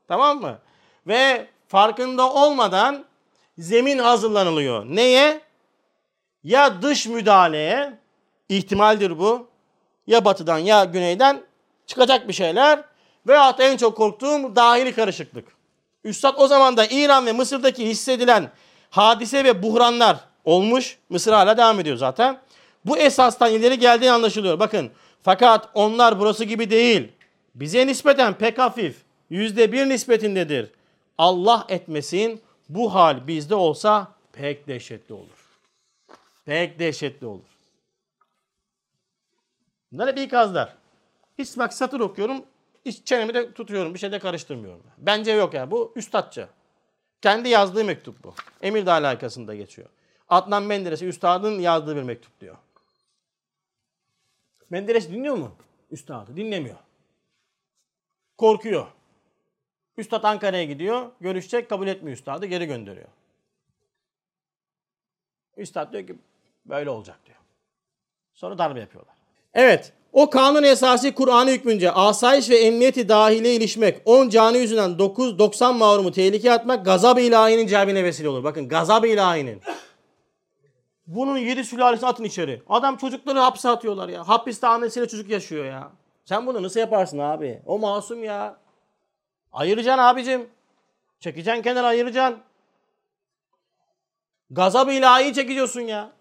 Tamam 0.09 0.40
mı? 0.40 0.59
Ve 1.07 1.46
farkında 1.68 2.32
olmadan 2.32 3.05
zemin 3.59 3.98
hazırlanılıyor. 3.98 4.84
Neye? 4.86 5.40
Ya 6.44 6.82
dış 6.82 7.07
müdahaleye, 7.07 7.98
ihtimaldir 8.48 9.18
bu. 9.18 9.48
Ya 10.07 10.24
batıdan 10.24 10.59
ya 10.59 10.84
güneyden 10.84 11.42
çıkacak 11.86 12.28
bir 12.28 12.32
şeyler. 12.32 12.84
Veyahut 13.26 13.61
en 13.61 13.76
çok 13.76 13.96
korktuğum 13.96 14.57
dahili 14.57 14.94
karışıklık. 14.94 15.48
Üstad 16.05 16.34
o 16.38 16.46
zaman 16.46 16.76
da 16.76 16.86
İran 16.86 17.26
ve 17.26 17.32
Mısır'daki 17.32 17.88
hissedilen 17.88 18.50
hadise 18.90 19.44
ve 19.44 19.62
buhranlar 19.62 20.16
olmuş. 20.44 20.98
Mısır 21.09 21.32
hala 21.32 21.57
devam 21.57 21.80
ediyor 21.80 21.96
zaten. 21.96 22.38
Bu 22.87 22.99
esastan 22.99 23.53
ileri 23.53 23.78
geldiği 23.78 24.11
anlaşılıyor. 24.11 24.61
Bakın 24.61 24.91
fakat 25.22 25.68
onlar 25.74 26.20
burası 26.20 26.45
gibi 26.45 26.70
değil. 26.70 27.12
Bize 27.55 27.87
nispeten 27.87 28.35
pek 28.35 28.59
hafif. 28.59 28.97
Yüzde 29.30 29.72
bir 29.72 29.89
nispetindedir. 29.89 30.70
Allah 31.18 31.66
etmesin 31.68 32.41
bu 32.68 32.95
hal 32.95 33.26
bizde 33.26 33.55
olsa 33.55 34.12
pek 34.33 34.68
dehşetli 34.68 35.14
olur. 35.14 35.43
Pek 36.45 36.78
dehşetli 36.78 37.26
olur. 37.26 37.53
Bunlar 39.93 40.09
hep 40.09 40.18
ikazlar. 40.18 40.76
Hiç 41.39 41.59
bak 41.59 41.74
satır 41.74 42.01
okuyorum. 42.01 42.45
Hiç 42.87 43.07
çenemi 43.07 43.35
de 43.35 43.53
tutuyorum. 43.53 43.95
Bir 43.95 43.99
şey 43.99 44.12
de 44.12 44.18
karıştırmıyorum. 44.18 44.83
Bence 44.99 45.33
yok 45.33 45.55
ya. 45.55 45.70
Bu 45.70 45.93
üstadça. 45.97 46.49
Kendi 47.22 47.49
yazdığı 47.49 47.85
mektup 47.85 48.24
bu. 48.24 48.35
Emir 48.62 48.87
de 48.87 48.93
alakasında 48.93 49.55
geçiyor. 49.55 49.89
Adnan 50.28 50.62
Menderes'e 50.62 51.07
üstadın 51.07 51.59
yazdığı 51.59 51.97
bir 51.97 52.03
mektup 52.03 52.41
diyor. 52.41 52.57
Menderes 54.73 55.09
dinliyor 55.09 55.35
mu? 55.35 55.53
Üstadı 55.91 56.37
dinlemiyor. 56.37 56.77
Korkuyor. 58.39 58.87
Üstad 59.97 60.25
Ankara'ya 60.25 60.64
gidiyor. 60.64 61.11
Görüşecek 61.20 61.68
kabul 61.68 61.87
etmiyor 61.87 62.16
üstadı. 62.16 62.47
Geri 62.47 62.66
gönderiyor. 62.66 63.09
Üstad 65.57 65.93
diyor 65.93 66.07
ki 66.07 66.14
böyle 66.66 66.91
olacak 66.91 67.18
diyor. 67.27 67.39
Sonra 68.35 68.59
darbe 68.59 68.81
yapıyorlar. 68.81 69.14
Evet. 69.55 69.93
O 70.12 70.31
kanun 70.31 70.62
esası 70.62 71.14
Kur'an'ı 71.14 71.51
hükmünce 71.51 71.93
asayiş 71.93 72.51
ve 72.51 72.57
emniyeti 72.57 73.09
dahile 73.09 73.55
ilişmek, 73.55 74.03
10 74.05 74.29
canı 74.29 74.59
yüzünden 74.59 74.99
9 74.99 75.39
90 75.39 75.77
mağrumu 75.77 76.12
tehlikeye 76.12 76.55
atmak 76.55 76.85
gazab-ı 76.85 77.20
ilahinin 77.20 77.66
cebine 77.66 78.05
vesile 78.05 78.29
olur. 78.29 78.45
Bakın 78.45 78.68
gazab-ı 78.68 79.07
ilahinin. 79.07 79.61
Bunun 81.07 81.38
yedi 81.38 81.64
sülalesini 81.64 82.09
atın 82.09 82.24
içeri. 82.24 82.62
Adam 82.68 82.96
çocukları 82.96 83.38
hapse 83.38 83.68
atıyorlar 83.68 84.09
ya. 84.09 84.28
Hapiste 84.28 84.66
annesiyle 84.66 85.09
çocuk 85.09 85.30
yaşıyor 85.30 85.64
ya. 85.64 85.90
Sen 86.24 86.46
bunu 86.46 86.62
nasıl 86.62 86.80
yaparsın 86.80 87.18
abi? 87.18 87.62
O 87.66 87.78
masum 87.78 88.24
ya. 88.24 88.57
Ayıracaksın 89.53 90.03
abicim. 90.03 90.50
Çekeceksin 91.20 91.62
kenara 91.62 91.86
ayıracaksın. 91.86 92.40
Gazab-ı 94.50 94.92
ilahi 94.92 95.34
çekiyorsun 95.34 95.80
ya. 95.80 96.12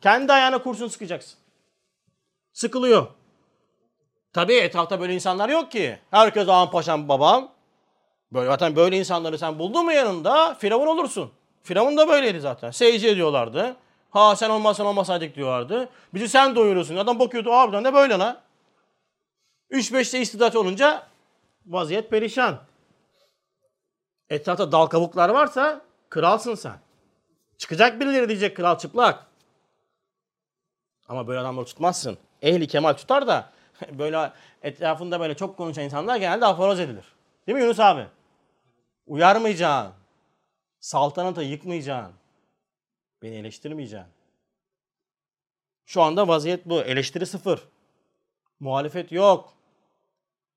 Kendi 0.00 0.32
ayağına 0.32 0.62
kurşun 0.62 0.88
sıkacaksın. 0.88 1.38
Sıkılıyor. 2.52 3.06
Tabii 4.32 4.54
etrafta 4.54 5.00
böyle 5.00 5.14
insanlar 5.14 5.48
yok 5.48 5.70
ki. 5.70 5.98
Herkes 6.10 6.48
ağam 6.48 6.70
paşam 6.70 7.08
babam. 7.08 7.52
Böyle 8.32 8.46
zaten 8.46 8.76
böyle 8.76 8.98
insanları 8.98 9.38
sen 9.38 9.58
buldun 9.58 9.84
mu 9.84 9.92
yanında 9.92 10.54
Firavun 10.54 10.86
olursun. 10.86 11.32
Firavun 11.66 11.96
da 11.96 12.08
böyleydi 12.08 12.40
zaten. 12.40 12.70
Seyirci 12.70 13.08
ediyorlardı. 13.08 13.76
Ha 14.10 14.36
sen 14.36 14.50
olmasan 14.50 14.86
olmasaydık 14.86 15.36
diyorlardı. 15.36 15.88
Bizi 16.14 16.28
sen 16.28 16.56
doyuruyorsun. 16.56 16.96
Adam 16.96 17.18
bakıyordu 17.18 17.52
harbiden 17.52 17.84
de 17.84 17.94
böyle 17.94 18.18
lan. 18.18 18.40
3-5'te 19.70 20.20
istidat 20.20 20.56
olunca 20.56 21.06
vaziyet 21.66 22.10
perişan. 22.10 22.58
Etrafta 24.30 24.72
dal 24.72 24.86
kabuklar 24.86 25.28
varsa 25.28 25.80
kralsın 26.10 26.54
sen. 26.54 26.78
Çıkacak 27.58 28.00
birileri 28.00 28.28
diyecek 28.28 28.56
kral 28.56 28.78
çıplak. 28.78 29.26
Ama 31.08 31.28
böyle 31.28 31.40
adamları 31.40 31.66
tutmazsın. 31.66 32.18
Ehli 32.42 32.66
kemal 32.66 32.92
tutar 32.92 33.26
da 33.26 33.50
böyle 33.92 34.32
etrafında 34.62 35.20
böyle 35.20 35.34
çok 35.36 35.56
konuşan 35.56 35.84
insanlar 35.84 36.16
genelde 36.16 36.46
aforoz 36.46 36.80
edilir. 36.80 37.04
Değil 37.46 37.58
mi 37.58 37.64
Yunus 37.64 37.80
abi? 37.80 38.06
Uyarmayacaksın. 39.06 40.05
Saltanatı 40.86 41.42
yıkmayacaksın. 41.42 42.14
Beni 43.22 43.34
eleştirmeyeceksin. 43.34 44.08
Şu 45.86 46.02
anda 46.02 46.28
vaziyet 46.28 46.66
bu. 46.66 46.82
Eleştiri 46.82 47.26
sıfır. 47.26 47.68
Muhalefet 48.60 49.12
yok. 49.12 49.54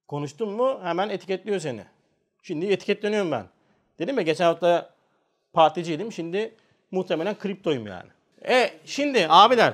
Konuştun 0.07 0.49
mu 0.49 0.79
hemen 0.83 1.09
etiketliyor 1.09 1.59
seni. 1.59 1.85
Şimdi 2.43 2.65
etiketleniyorum 2.65 3.31
ben. 3.31 3.45
Dedim 3.99 4.17
ya 4.17 4.21
geçen 4.21 4.45
hafta 4.45 4.93
particiydim. 5.53 6.11
Şimdi 6.11 6.55
muhtemelen 6.91 7.37
kriptoyum 7.37 7.87
yani. 7.87 8.09
E 8.45 8.79
şimdi 8.85 9.27
abiler 9.29 9.73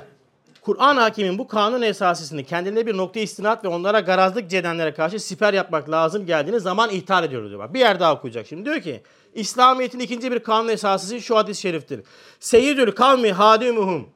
Kur'an 0.66 0.98
hakimin 0.98 1.38
bu 1.38 1.48
kanun 1.48 1.82
esasısını 1.82 2.44
kendilerine 2.44 2.86
bir 2.86 2.98
nokta 2.98 3.20
istinat 3.20 3.64
ve 3.64 3.68
onlara 3.68 4.00
garazlık 4.00 4.50
cedenlere 4.50 4.94
karşı 4.94 5.20
siper 5.20 5.54
yapmak 5.54 5.90
lazım 5.90 6.26
geldiğini 6.26 6.60
zaman 6.60 6.90
ihtar 6.90 7.24
ediyoruz 7.24 7.50
diyor. 7.50 7.60
Bak 7.60 7.74
bir 7.74 7.80
yer 7.80 8.00
daha 8.00 8.16
okuyacak 8.16 8.48
şimdi. 8.48 8.66
Diyor 8.66 8.82
ki 8.82 9.04
İslamiyet'in 9.34 10.00
ikinci 10.00 10.32
bir 10.32 10.40
kanun 10.40 10.68
esası 10.68 11.22
şu 11.22 11.38
hadis-i 11.38 11.62
şeriftir. 11.62 12.04
Seyyidül 12.40 12.92
kavmi 12.92 13.32
hadimuhum. 13.32 14.10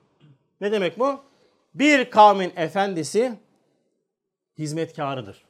Ne 0.61 0.71
demek 0.71 0.99
bu? 0.99 1.19
Bir 1.73 2.09
kavmin 2.09 2.53
efendisi 2.55 3.39
hizmetkarıdır. 4.57 5.45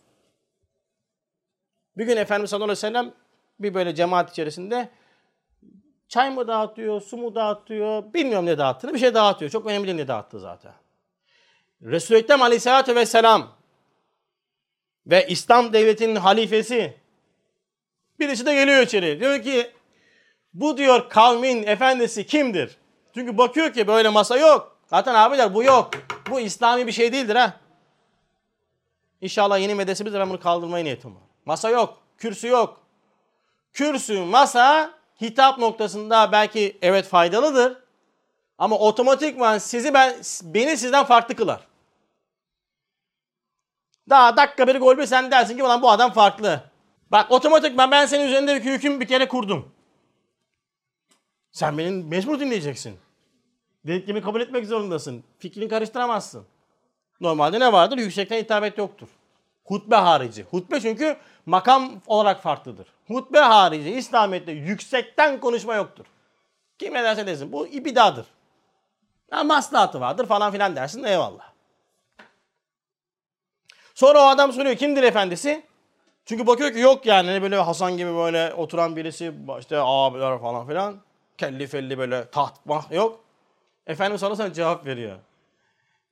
Bir 1.97 2.05
gün 2.05 2.17
Efendimiz 2.17 2.49
sallallahu 2.49 2.71
aleyhi 2.71 2.77
ve 2.77 2.87
sellem 2.87 3.13
bir 3.59 3.73
böyle 3.73 3.95
cemaat 3.95 4.31
içerisinde 4.31 4.89
çay 6.07 6.29
mı 6.29 6.47
dağıtıyor, 6.47 7.01
su 7.01 7.17
mu 7.17 7.35
dağıtıyor, 7.35 8.13
bilmiyorum 8.13 8.45
ne 8.45 8.57
dağıttığını 8.57 8.93
bir 8.93 8.99
şey 8.99 9.13
dağıtıyor. 9.13 9.51
Çok 9.51 9.65
önemli 9.65 9.97
ne 9.97 10.07
dağıttı 10.07 10.39
zaten. 10.39 10.73
Resul-i 11.83 12.17
Ekrem 12.17 12.41
aleyhissalatü 12.41 12.95
vesselam 12.95 13.55
ve 15.07 15.27
İslam 15.27 15.73
devletinin 15.73 16.15
halifesi 16.15 16.97
birisi 18.19 18.45
de 18.45 18.53
geliyor 18.53 18.81
içeri. 18.81 19.19
Diyor 19.19 19.43
ki 19.43 19.71
bu 20.53 20.77
diyor 20.77 21.09
kavmin 21.09 21.63
efendisi 21.63 22.25
kimdir? 22.25 22.77
Çünkü 23.13 23.37
bakıyor 23.37 23.73
ki 23.73 23.87
böyle 23.87 24.09
masa 24.09 24.37
yok. 24.37 24.77
Zaten 24.87 25.15
abiler 25.15 25.53
bu 25.53 25.63
yok. 25.63 25.91
Bu 26.29 26.39
İslami 26.39 26.87
bir 26.87 26.91
şey 26.91 27.13
değildir 27.13 27.35
ha. 27.35 27.59
İnşallah 29.21 29.59
yeni 29.59 29.75
medresemizde 29.75 30.19
ben 30.19 30.29
bunu 30.29 30.39
kaldırmaya 30.39 30.83
niyetim 30.83 31.15
var. 31.15 31.21
Masa 31.45 31.69
yok. 31.69 31.97
Kürsü 32.17 32.47
yok. 32.47 32.81
Kürsü, 33.73 34.19
masa 34.19 34.93
hitap 35.21 35.57
noktasında 35.57 36.31
belki 36.31 36.77
evet 36.81 37.07
faydalıdır. 37.07 37.77
Ama 38.59 38.77
otomatikman 38.77 39.57
sizi 39.57 39.93
ben 39.93 40.15
beni 40.43 40.77
sizden 40.77 41.05
farklı 41.05 41.35
kılar. 41.35 41.67
Daha 44.09 44.37
dakika 44.37 44.67
bir 44.67 44.75
gol 44.79 44.97
bir 44.97 45.05
sen 45.05 45.31
dersin 45.31 45.57
ki 45.57 45.63
ulan 45.63 45.81
bu 45.81 45.91
adam 45.91 46.11
farklı. 46.11 46.63
Bak 47.11 47.31
otomatikman 47.31 47.91
ben 47.91 48.05
senin 48.05 48.27
üzerinde 48.27 48.55
bir 48.55 48.71
hüküm 48.71 48.99
bir 48.99 49.07
kere 49.07 49.27
kurdum. 49.27 49.71
Sen 51.51 51.77
benim 51.77 52.07
mecbur 52.07 52.39
dinleyeceksin. 52.39 52.99
Dediklerimi 53.87 54.21
kabul 54.21 54.41
etmek 54.41 54.65
zorundasın. 54.65 55.23
Fikrini 55.39 55.67
karıştıramazsın. 55.67 56.45
Normalde 57.21 57.59
ne 57.59 57.73
vardır? 57.73 57.97
Yüksekten 57.97 58.37
hitabet 58.37 58.77
yoktur. 58.77 59.07
Hutbe 59.65 59.95
harici. 59.95 60.43
Hutbe 60.43 60.81
çünkü 60.81 61.17
makam 61.45 62.01
olarak 62.07 62.43
farklıdır. 62.43 62.87
Hutbe 63.07 63.39
harici 63.39 63.91
İslamiyet'te 63.91 64.51
yüksekten 64.51 65.39
konuşma 65.39 65.75
yoktur. 65.75 66.05
Kim 66.79 66.93
ne 66.93 67.03
derse 67.03 67.27
desin. 67.27 67.51
Bu 67.51 67.67
ibidadır. 67.67 68.25
Ya 69.31 69.43
maslahatı 69.43 70.01
vardır 70.01 70.25
falan 70.25 70.51
filan 70.51 70.75
dersin 70.75 71.03
eyvallah. 71.03 71.49
Sonra 73.95 74.19
o 74.19 74.27
adam 74.27 74.53
soruyor 74.53 74.75
kimdir 74.75 75.03
efendisi? 75.03 75.63
Çünkü 76.25 76.47
bakıyor 76.47 76.73
ki 76.73 76.79
yok 76.79 77.05
yani 77.05 77.27
hani 77.27 77.41
böyle 77.41 77.55
Hasan 77.57 77.97
gibi 77.97 78.15
böyle 78.15 78.53
oturan 78.53 78.95
birisi 78.95 79.33
işte 79.59 79.77
abiler 79.79 80.39
falan 80.39 80.67
filan. 80.67 80.97
Kelli 81.37 81.67
felli 81.67 81.97
böyle 81.97 82.29
taht 82.29 82.65
mah 82.65 82.91
yok. 82.91 83.19
Efendimiz 83.87 84.21
sallallahu 84.21 84.41
aleyhi 84.41 84.55
cevap 84.55 84.85
veriyor. 84.85 85.17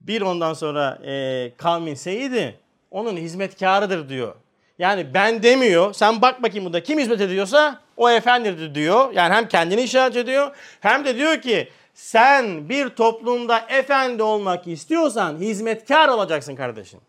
Bir 0.01 0.21
ondan 0.21 0.53
sonra 0.53 0.99
e, 1.05 1.53
kavmin 1.57 1.95
seyidi 1.95 2.59
onun 2.91 3.17
hizmetkarıdır 3.17 4.09
diyor. 4.09 4.35
Yani 4.79 5.13
ben 5.13 5.43
demiyor. 5.43 5.93
Sen 5.93 6.21
bak 6.21 6.43
bakayım 6.43 6.65
burada 6.65 6.83
kim 6.83 6.99
hizmet 6.99 7.21
ediyorsa 7.21 7.81
o 7.97 8.09
efendidir 8.09 8.75
diyor. 8.75 9.13
Yani 9.13 9.33
hem 9.33 9.47
kendini 9.47 9.81
işaret 9.81 10.15
ediyor 10.15 10.55
hem 10.79 11.05
de 11.05 11.15
diyor 11.15 11.41
ki 11.41 11.69
sen 11.97 12.69
bir 12.69 12.89
toplumda 12.89 13.59
efendi 13.59 14.23
olmak 14.23 14.67
istiyorsan 14.67 15.37
hizmetkar 15.37 16.09
olacaksın 16.09 16.55
kardeşim. 16.55 17.01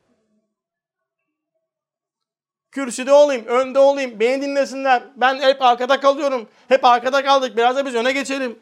Kürsüde 2.71 3.13
olayım, 3.13 3.47
önde 3.47 3.79
olayım, 3.79 4.21
beni 4.21 4.43
dinlesinler. 4.43 5.03
Ben 5.17 5.41
hep 5.41 5.63
arkada 5.63 6.01
kalıyorum. 6.01 6.49
Hep 6.69 6.85
arkada 6.85 7.25
kaldık. 7.25 7.57
Biraz 7.57 7.77
da 7.77 7.87
biz 7.87 7.95
öne 7.95 8.13
geçelim. 8.13 8.59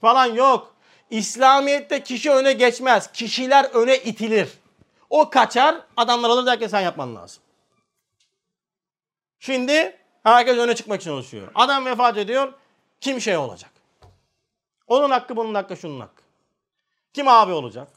Falan 0.00 0.26
yok. 0.26 0.74
İslamiyet'te 1.10 2.02
kişi 2.02 2.30
öne 2.30 2.52
geçmez. 2.52 3.12
Kişiler 3.12 3.64
öne 3.64 3.98
itilir. 3.98 4.48
O 5.10 5.30
kaçar, 5.30 5.80
adamlar 5.96 6.30
alır 6.30 6.46
derken 6.46 6.68
sen 6.68 6.80
yapman 6.80 7.16
lazım. 7.16 7.42
Şimdi 9.38 9.96
herkes 10.22 10.58
öne 10.58 10.74
çıkmak 10.74 11.00
için 11.00 11.10
çalışıyor. 11.10 11.48
Adam 11.54 11.86
vefat 11.86 12.18
ediyor, 12.18 12.52
kim 13.00 13.20
şey 13.20 13.36
olacak? 13.36 13.75
Onun 14.86 15.10
hakkı, 15.10 15.36
bunun 15.36 15.54
hakkı, 15.54 15.76
şunun 15.76 16.00
hakkı. 16.00 16.22
Kim 17.12 17.28
abi 17.28 17.52
olacak? 17.52 17.88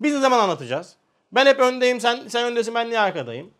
Biz 0.00 0.14
ne 0.14 0.20
zaman 0.20 0.38
anlatacağız? 0.38 0.96
Ben 1.32 1.46
hep 1.46 1.60
öndeyim, 1.60 2.00
sen 2.00 2.28
sen 2.28 2.44
öndesin, 2.44 2.74
ben 2.74 2.88
niye 2.88 3.00
arkadayım? 3.00 3.54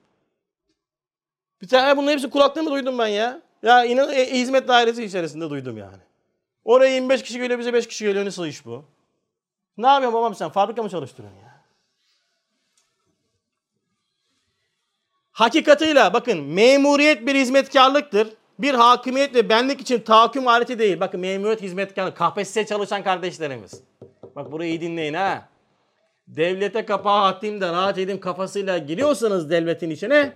Bir 1.62 1.68
tane 1.68 1.96
bunların 1.96 2.12
hepsi 2.12 2.30
kulaklığımı 2.30 2.70
duydum 2.70 2.98
ben 2.98 3.06
ya. 3.06 3.40
Ya 3.62 3.84
inan 3.84 4.12
e, 4.12 4.32
hizmet 4.32 4.68
dairesi 4.68 5.04
içerisinde 5.04 5.50
duydum 5.50 5.78
yani. 5.78 6.02
Oraya 6.64 6.94
25 6.94 7.22
kişi 7.22 7.38
geliyor, 7.38 7.58
bize 7.58 7.72
5 7.72 7.88
kişi 7.88 8.04
geliyor. 8.04 8.24
Nasıl 8.24 8.46
iş 8.46 8.66
bu? 8.66 8.84
Ne 9.76 9.86
yapıyorsun 9.86 10.18
babam 10.20 10.34
sen? 10.34 10.48
Fabrika 10.48 10.82
mı 10.82 10.88
çalıştırıyorsun 10.90 11.40
ya? 11.40 11.64
Hakikatıyla 15.32 16.12
bakın 16.12 16.40
memuriyet 16.42 17.26
bir 17.26 17.34
hizmetkarlıktır. 17.34 18.28
Bir 18.58 18.74
hakimiyet 18.74 19.34
ve 19.34 19.48
benlik 19.48 19.80
için 19.80 20.00
tahakküm 20.00 20.48
aleti 20.48 20.78
değil. 20.78 21.00
Bakın 21.00 21.20
memuriyet 21.20 21.62
hizmetkarlık. 21.62 22.16
KPSS 22.16 22.66
çalışan 22.66 23.04
kardeşlerimiz. 23.04 23.82
Bak 24.36 24.52
burayı 24.52 24.70
iyi 24.70 24.80
dinleyin 24.80 25.14
ha. 25.14 25.48
Devlete 26.28 26.86
kapağı 26.86 27.24
atayım 27.24 27.60
da 27.60 27.72
rahat 27.72 27.98
edeyim 27.98 28.20
kafasıyla 28.20 28.78
giriyorsanız 28.78 29.50
devletin 29.50 29.90
içine 29.90 30.32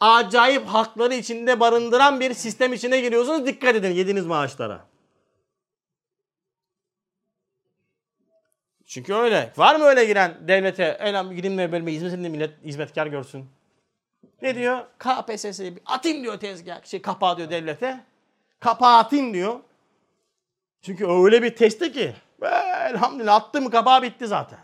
acayip 0.00 0.66
hakları 0.66 1.14
içinde 1.14 1.60
barındıran 1.60 2.20
bir 2.20 2.34
sistem 2.34 2.72
içine 2.72 3.00
giriyorsunuz. 3.00 3.46
Dikkat 3.46 3.74
edin 3.74 3.90
yediğiniz 3.90 4.26
maaşlara. 4.26 4.86
Çünkü 8.86 9.14
öyle. 9.14 9.52
Var 9.56 9.76
mı 9.76 9.84
öyle 9.84 10.04
giren 10.04 10.36
devlete? 10.48 10.96
Elam 11.00 11.34
gideyim 11.34 11.58
de 11.58 11.72
böyle 11.72 11.86
edin 12.12 12.30
millet 12.30 12.64
hizmetkar 12.64 13.06
görsün. 13.06 13.46
Ne 14.44 14.54
diyor? 14.54 14.78
KPSS'yi 14.98 15.74
atayım 15.86 16.22
diyor 16.22 16.40
tezgah. 16.40 16.84
Şey 16.84 17.02
kapağı 17.02 17.36
diyor 17.36 17.50
devlete. 17.50 18.00
Kapağı 18.60 18.96
atayım 18.96 19.34
diyor. 19.34 19.60
Çünkü 20.82 21.06
öyle 21.06 21.42
bir 21.42 21.56
testi 21.56 21.92
ki. 21.92 22.14
Elhamdülillah 22.90 23.34
attım 23.34 23.70
kapağı 23.70 24.02
bitti 24.02 24.26
zaten. 24.26 24.58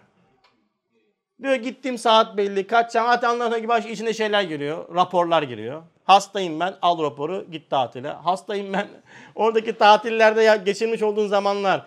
Diyor 1.43 1.55
gittim 1.55 1.99
saat 1.99 2.37
belli. 2.37 2.66
Kaç 2.66 2.93
saat 2.93 3.24
anlatana 3.24 3.59
gibi 3.59 3.93
içine 3.93 4.12
şeyler 4.12 4.43
giriyor. 4.43 4.95
Raporlar 4.95 5.43
giriyor. 5.43 5.83
Hastayım 6.05 6.61
ben 6.61 6.74
al 6.83 7.03
raporu 7.03 7.47
git 7.51 7.70
tatile. 7.70 8.09
Hastayım 8.09 8.72
ben 8.72 8.89
oradaki 9.35 9.78
tatillerde 9.78 10.62
geçirmiş 10.64 11.03
olduğun 11.03 11.28
zamanlar 11.28 11.87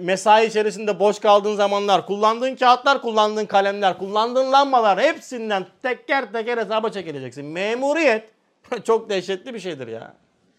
mesai 0.00 0.46
içerisinde 0.46 0.98
boş 0.98 1.18
kaldığın 1.18 1.56
zamanlar, 1.56 2.06
kullandığın 2.06 2.56
kağıtlar, 2.56 3.02
kullandığın 3.02 3.46
kalemler, 3.46 3.98
kullandığın 3.98 4.52
lambalar 4.52 5.00
hepsinden 5.00 5.66
teker 5.82 6.32
teker 6.32 6.58
hesaba 6.58 6.90
çekileceksin. 6.90 7.44
Memuriyet 7.46 8.30
çok 8.84 9.10
dehşetli 9.10 9.54
bir 9.54 9.60
şeydir 9.60 9.88
ya. 9.88 10.14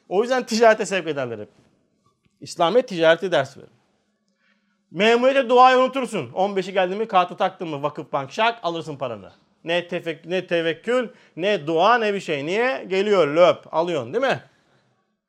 O 0.10 0.22
yüzden 0.22 0.46
ticarete 0.46 0.86
sevk 0.86 1.08
ederler 1.08 1.40
hep. 1.40 1.50
İslamiyet 2.42 2.88
ticareti 2.88 3.32
ders 3.32 3.58
verir. 3.58 3.70
Memuriyete 4.92 5.50
duayı 5.50 5.78
unutursun. 5.78 6.30
15'i 6.30 6.74
geldi 6.74 6.96
mi 6.96 7.08
kartı 7.08 7.38
taktın 7.38 7.68
mı 7.68 7.84
vakıf 7.84 8.14
bank 8.14 8.32
şak 8.32 8.60
alırsın 8.64 8.96
paranı. 8.96 9.32
Ne, 9.64 9.88
tefek, 9.88 10.26
ne 10.26 10.48
tevekkül, 10.48 11.10
ne 11.36 11.68
dua, 11.68 11.98
ne 11.98 12.14
bir 12.14 12.20
şey. 12.20 12.46
Niye? 12.46 12.86
Geliyor 12.88 13.28
löp, 13.28 13.74
alıyorsun 13.74 14.14
değil 14.14 14.26
mi? 14.26 14.44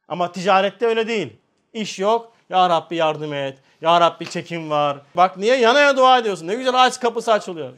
Ama 0.08 0.32
ticarette 0.32 0.86
öyle 0.86 1.08
değil. 1.08 1.36
İş 1.72 1.98
yok, 1.98 2.32
ya 2.52 2.70
Rabbi 2.70 2.96
yardım 2.96 3.34
et. 3.34 3.58
Ya 3.80 4.00
Rabbi 4.00 4.30
çekim 4.30 4.70
var. 4.70 4.98
Bak 5.16 5.36
niye 5.36 5.56
yanaya 5.56 5.96
dua 5.96 6.18
ediyorsun. 6.18 6.46
Ne 6.46 6.54
güzel 6.54 6.84
aç 6.84 7.00
kapısı 7.00 7.32
açılıyor. 7.32 7.72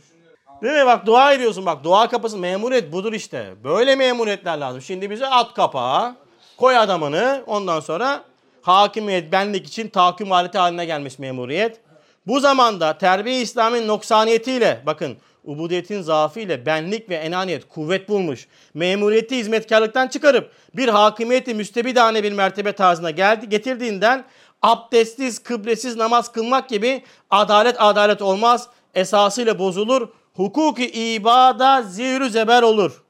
Değil 0.62 0.74
mi? 0.74 0.86
Bak 0.86 1.06
dua 1.06 1.32
ediyorsun. 1.32 1.66
Bak 1.66 1.84
dua 1.84 2.08
kapısı 2.08 2.38
memuriyet 2.38 2.92
budur 2.92 3.12
işte. 3.12 3.54
Böyle 3.64 3.96
memuriyetler 3.96 4.58
lazım. 4.58 4.82
Şimdi 4.82 5.10
bize 5.10 5.26
at 5.26 5.54
kapağı. 5.54 6.14
Koy 6.56 6.78
adamını. 6.78 7.42
Ondan 7.46 7.80
sonra 7.80 8.24
hakimiyet 8.62 9.32
benlik 9.32 9.66
için 9.66 9.88
tahakküm 9.88 10.32
aleti 10.32 10.58
haline 10.58 10.84
gelmiş 10.84 11.18
memuriyet. 11.18 11.80
Bu 12.26 12.40
zamanda 12.40 12.98
terbiye 12.98 13.40
İslam'ın 13.40 13.88
noksaniyetiyle 13.88 14.82
bakın 14.86 15.16
ubudiyetin 15.44 16.02
zaafıyla 16.02 16.66
benlik 16.66 17.10
ve 17.10 17.14
enaniyet 17.14 17.68
kuvvet 17.68 18.08
bulmuş. 18.08 18.46
Memuriyeti 18.74 19.36
hizmetkarlıktan 19.36 20.08
çıkarıp 20.08 20.50
bir 20.76 20.88
hakimiyeti 20.88 21.54
müstebidane 21.54 22.22
bir 22.22 22.32
mertebe 22.32 22.72
tarzına 22.72 23.10
geldi, 23.10 23.48
getirdiğinden 23.48 24.24
abdestsiz, 24.64 25.42
kıblesiz 25.42 25.96
namaz 25.96 26.32
kılmak 26.32 26.68
gibi 26.68 27.04
adalet 27.30 27.76
adalet 27.78 28.22
olmaz. 28.22 28.68
Esasıyla 28.94 29.58
bozulur. 29.58 30.08
Hukuki 30.34 30.86
ibada 30.86 31.82
zihru 31.82 32.28
zeber 32.28 32.62
olur. 32.62 33.04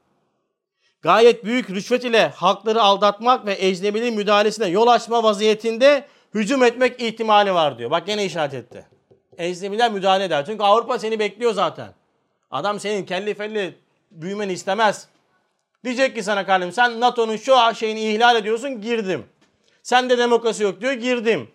Gayet 1.01 1.45
büyük 1.45 1.69
rüşvet 1.69 2.03
ile 2.03 2.27
halkları 2.27 2.81
aldatmak 2.81 3.45
ve 3.45 3.57
ecnebinin 3.59 4.13
müdahalesine 4.15 4.67
yol 4.67 4.87
açma 4.87 5.23
vaziyetinde 5.23 6.05
hücum 6.33 6.63
etmek 6.63 7.01
ihtimali 7.01 7.53
var 7.53 7.77
diyor. 7.77 7.91
Bak 7.91 8.07
gene 8.07 8.25
işaret 8.25 8.53
etti. 8.53 8.85
Ecnebiler 9.37 9.91
müdahale 9.91 10.23
eder. 10.23 10.45
Çünkü 10.45 10.63
Avrupa 10.63 10.99
seni 10.99 11.19
bekliyor 11.19 11.53
zaten. 11.53 11.93
Adam 12.51 12.79
senin 12.79 13.05
kelli 13.05 13.33
felli 13.33 13.77
büyümeni 14.11 14.53
istemez. 14.53 15.07
Diyecek 15.83 16.15
ki 16.15 16.23
sana 16.23 16.45
kardeşim 16.45 16.71
sen 16.71 16.99
NATO'nun 16.99 17.37
şu 17.37 17.55
şeyini 17.75 18.01
ihlal 18.01 18.35
ediyorsun 18.35 18.81
girdim. 18.81 19.25
Sen 19.85 20.09
de 20.09 20.17
demokrasi 20.17 20.63
yok 20.63 20.81
diyor 20.81 20.93
girdim. 20.93 21.47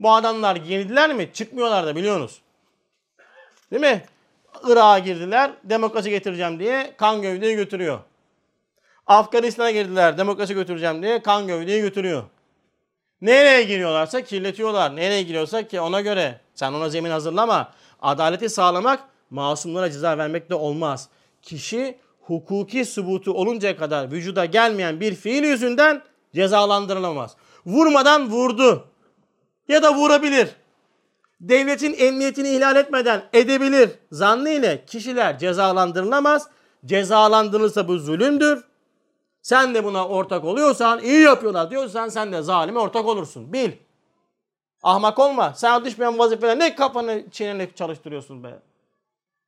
Bu 0.00 0.12
adamlar 0.12 0.56
girdiler 0.56 1.14
mi? 1.14 1.30
Çıkmıyorlar 1.32 1.86
da 1.86 1.96
biliyorsunuz. 1.96 2.40
Değil 3.70 3.80
mi? 3.80 4.02
Irak'a 4.64 4.98
girdiler 4.98 5.50
demokrasi 5.64 6.10
getireceğim 6.10 6.58
diye 6.58 6.94
kan 6.96 7.22
gövdeyi 7.22 7.56
götürüyor. 7.56 7.98
Afganistan'a 9.06 9.70
girdiler 9.70 10.18
demokrasi 10.18 10.54
götüreceğim 10.54 11.02
diye 11.02 11.22
kan 11.22 11.46
gövdeyi 11.46 11.82
götürüyor. 11.82 12.22
Nereye 13.20 13.62
giriyorlarsa 13.62 14.20
kirletiyorlar. 14.20 14.96
Nereye 14.96 15.22
giriyorsa 15.22 15.68
ki 15.68 15.80
ona 15.80 16.00
göre 16.00 16.40
sen 16.54 16.72
ona 16.72 16.88
zemin 16.88 17.10
hazırlama. 17.10 17.72
Adaleti 18.02 18.48
sağlamak 18.48 19.00
masumlara 19.30 19.90
ceza 19.90 20.18
vermek 20.18 20.50
de 20.50 20.54
olmaz. 20.54 21.08
Kişi 21.42 21.98
hukuki 22.20 22.84
subutu 22.84 23.32
oluncaya 23.32 23.76
kadar 23.76 24.10
vücuda 24.10 24.44
gelmeyen 24.44 25.00
bir 25.00 25.14
fiil 25.14 25.44
yüzünden 25.44 26.02
cezalandırılamaz. 26.34 27.36
Vurmadan 27.68 28.30
vurdu. 28.30 28.84
Ya 29.68 29.82
da 29.82 29.94
vurabilir. 29.94 30.48
Devletin 31.40 31.94
emniyetini 31.98 32.48
ihlal 32.48 32.76
etmeden 32.76 33.24
edebilir. 33.32 33.90
Zannı 34.12 34.50
ile 34.50 34.84
kişiler 34.86 35.38
cezalandırılamaz. 35.38 36.48
Cezalandırılırsa 36.86 37.88
bu 37.88 37.98
zulümdür. 37.98 38.64
Sen 39.42 39.74
de 39.74 39.84
buna 39.84 40.08
ortak 40.08 40.44
oluyorsan, 40.44 41.00
iyi 41.00 41.20
yapıyorlar 41.22 41.70
diyorsan 41.70 42.08
sen 42.08 42.32
de 42.32 42.42
zalime 42.42 42.78
ortak 42.78 43.06
olursun. 43.06 43.52
Bil. 43.52 43.72
Ahmak 44.82 45.18
olma. 45.18 45.52
Sen 45.54 45.84
düşmeyen 45.84 46.18
vazifeler 46.18 46.58
ne 46.58 46.74
kafanı 46.74 47.30
çeneni 47.30 47.74
çalıştırıyorsun 47.74 48.44
be. 48.44 48.58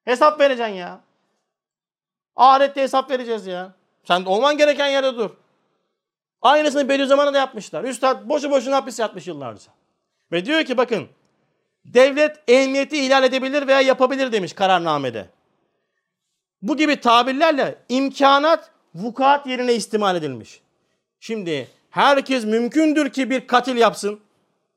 Hesap 0.04 0.40
vereceksin 0.40 0.74
ya. 0.74 1.00
Ahirette 2.36 2.82
hesap 2.82 3.10
vereceğiz 3.10 3.46
ya. 3.46 3.72
Sen 4.04 4.24
olman 4.24 4.56
gereken 4.56 4.88
yerde 4.88 5.16
dur. 5.16 5.30
Aynısını 6.42 6.88
Bediüzzaman'a 6.88 7.34
da 7.34 7.38
yapmışlar. 7.38 7.84
Üstad 7.84 8.28
boşu 8.28 8.50
boşuna 8.50 8.76
hapis 8.76 8.98
yatmış 8.98 9.26
yıllarca. 9.26 9.72
Ve 10.32 10.44
diyor 10.44 10.64
ki 10.64 10.76
bakın 10.76 11.08
devlet 11.84 12.36
emniyeti 12.48 13.04
ihlal 13.04 13.24
edebilir 13.24 13.66
veya 13.66 13.80
yapabilir 13.80 14.32
demiş 14.32 14.52
kararnamede. 14.52 15.26
Bu 16.62 16.76
gibi 16.76 17.00
tabirlerle 17.00 17.78
imkanat 17.88 18.70
vukuat 18.94 19.46
yerine 19.46 19.74
istimal 19.74 20.16
edilmiş. 20.16 20.60
Şimdi 21.20 21.68
herkes 21.90 22.44
mümkündür 22.44 23.10
ki 23.10 23.30
bir 23.30 23.46
katil 23.46 23.76
yapsın. 23.76 24.20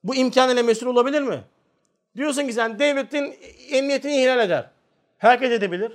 Bu 0.04 0.16
imkan 0.16 0.50
ile 0.50 0.62
mesul 0.62 0.88
olabilir 0.88 1.22
mi? 1.22 1.44
Diyorsun 2.16 2.48
ki 2.48 2.54
sen 2.54 2.80
devletin 2.80 3.36
emniyetini 3.70 4.22
ihlal 4.22 4.40
eder. 4.40 4.70
Herkes 5.18 5.52
edebilir. 5.52 5.92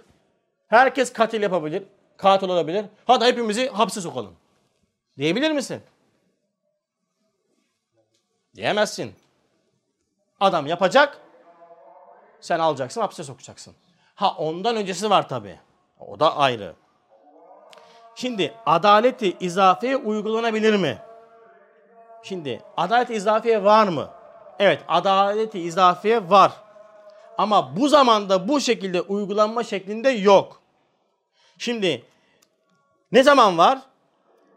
Herkes 0.69 1.13
katil 1.13 1.43
yapabilir. 1.43 1.83
Katil 2.17 2.49
olabilir. 2.49 2.85
Hadi 3.05 3.25
hepimizi 3.25 3.69
hapse 3.69 4.01
sokalım. 4.01 4.37
Diyebilir 5.19 5.51
misin? 5.51 5.83
Diyemezsin. 8.57 9.15
Adam 10.41 10.67
yapacak. 10.67 11.21
Sen 12.41 12.59
alacaksın 12.59 13.01
hapse 13.01 13.25
sokacaksın. 13.25 13.75
Ha 14.15 14.35
ondan 14.39 14.77
öncesi 14.77 15.11
var 15.11 15.29
tabi. 15.29 15.61
O 16.01 16.21
da 16.21 16.37
ayrı. 16.37 16.75
Şimdi 18.15 18.55
adaleti 18.67 19.37
izafeye 19.41 19.97
uygulanabilir 19.97 20.77
mi? 20.77 20.99
Şimdi 22.23 22.63
adalet 22.77 23.11
izafiye 23.11 23.65
var 23.65 23.89
mı? 23.89 24.11
Evet 24.59 24.83
adaleti 24.89 25.61
izafiye 25.61 26.31
var. 26.31 26.53
Ama 27.39 27.77
bu 27.77 27.89
zamanda 27.89 28.49
bu 28.49 28.61
şekilde 28.61 29.01
uygulanma 29.01 29.65
şeklinde 29.65 30.09
yok. 30.09 30.61
Şimdi 31.59 32.05
ne 33.13 33.23
zaman 33.23 33.59
var? 33.59 33.79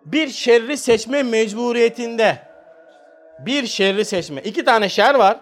Bir 0.06 0.28
şerri 0.28 0.78
seçme 0.78 1.24
mecburiyetinde. 1.24 2.38
Bir 3.40 3.68
şerri 3.68 4.06
seçme. 4.06 4.42
İki 4.42 4.66
tane 4.66 4.90
şer 4.90 5.16
var. 5.16 5.38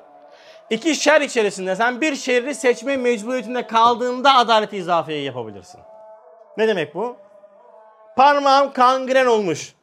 İki 0.70 0.96
şer 0.96 1.22
içerisinde 1.22 1.76
sen 1.76 2.02
bir 2.02 2.16
şerri 2.16 2.56
seçme 2.56 2.98
mecburiyetinde 2.98 3.68
kaldığında 3.68 4.36
adaleti 4.36 4.78
izafiye 4.78 5.22
yapabilirsin. 5.22 5.82
Ne 6.58 6.68
demek 6.68 6.96
bu? 6.96 7.18
Parmağım 8.16 8.74
kangren 8.74 9.26
olmuş. 9.26 9.74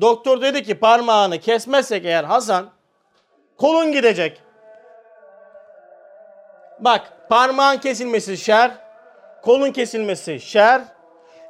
Doktor 0.00 0.40
dedi 0.42 0.62
ki 0.62 0.74
parmağını 0.74 1.38
kesmezsek 1.40 2.04
eğer 2.04 2.24
Hasan 2.24 2.66
kolun 3.56 3.92
gidecek. 3.92 4.42
Bak 6.80 7.12
parmağın 7.28 7.78
kesilmesi 7.78 8.36
şer, 8.36 8.70
kolun 9.42 9.72
kesilmesi 9.72 10.40
şer. 10.40 10.82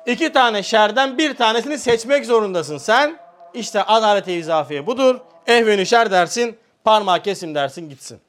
İki 0.07 0.32
tane 0.32 0.62
şerden 0.62 1.18
bir 1.18 1.36
tanesini 1.36 1.78
seçmek 1.78 2.26
zorundasın 2.26 2.78
sen. 2.78 3.18
İşte 3.54 3.82
adaleti 3.82 4.32
izafiye 4.32 4.86
budur. 4.86 5.20
Ehveni 5.46 5.86
şer 5.86 6.11
dersin, 6.11 6.59
parmağı 6.84 7.22
kesim 7.22 7.54
dersin 7.54 7.88
gitsin. 7.88 8.20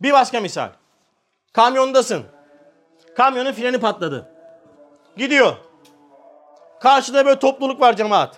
Bir 0.00 0.12
başka 0.12 0.40
misal. 0.40 0.68
Kamyondasın. 1.52 2.24
Kamyonun 3.16 3.52
freni 3.52 3.80
patladı. 3.80 4.28
Gidiyor. 5.16 5.56
Karşıda 6.80 7.26
böyle 7.26 7.38
topluluk 7.38 7.80
var 7.80 7.96
cemaat. 7.96 8.36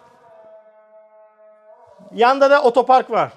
Yanda 2.14 2.50
da 2.50 2.62
otopark 2.62 3.10
var. 3.10 3.32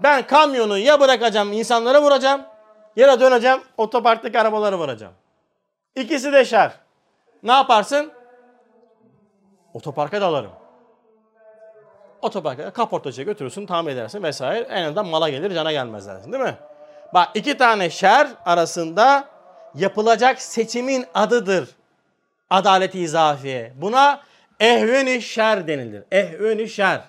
Ben 0.00 0.26
kamyonu 0.26 0.78
ya 0.78 1.00
bırakacağım 1.00 1.52
insanlara 1.52 2.02
vuracağım 2.02 2.42
ya 2.96 3.08
da 3.08 3.20
döneceğim 3.20 3.60
otoparktaki 3.76 4.40
arabaları 4.40 4.78
vuracağım. 4.78 5.12
İkisi 5.96 6.32
de 6.32 6.44
şer. 6.44 6.72
Ne 7.42 7.52
yaparsın? 7.52 8.12
Otoparka 9.74 10.20
dalarım. 10.20 10.50
Otoparka 12.22 12.70
kaportacıya 12.70 13.24
götürürsün, 13.24 13.66
tamir 13.66 13.92
edersin 13.92 14.22
vesaire. 14.22 14.66
En 14.70 14.82
azından 14.84 15.06
mala 15.06 15.28
gelir, 15.28 15.54
cana 15.54 15.72
gelmez 15.72 16.06
dersin 16.06 16.32
değil 16.32 16.44
mi? 16.44 16.54
Bak 17.14 17.28
iki 17.34 17.56
tane 17.56 17.90
şer 17.90 18.28
arasında 18.44 19.28
yapılacak 19.74 20.42
seçimin 20.42 21.06
adıdır. 21.14 21.68
Adaleti 22.50 23.00
izafiye. 23.00 23.72
Buna 23.76 24.20
ehveni 24.60 25.22
şer 25.22 25.66
denilir. 25.66 26.02
Ehveni 26.12 26.68
şer. 26.68 27.00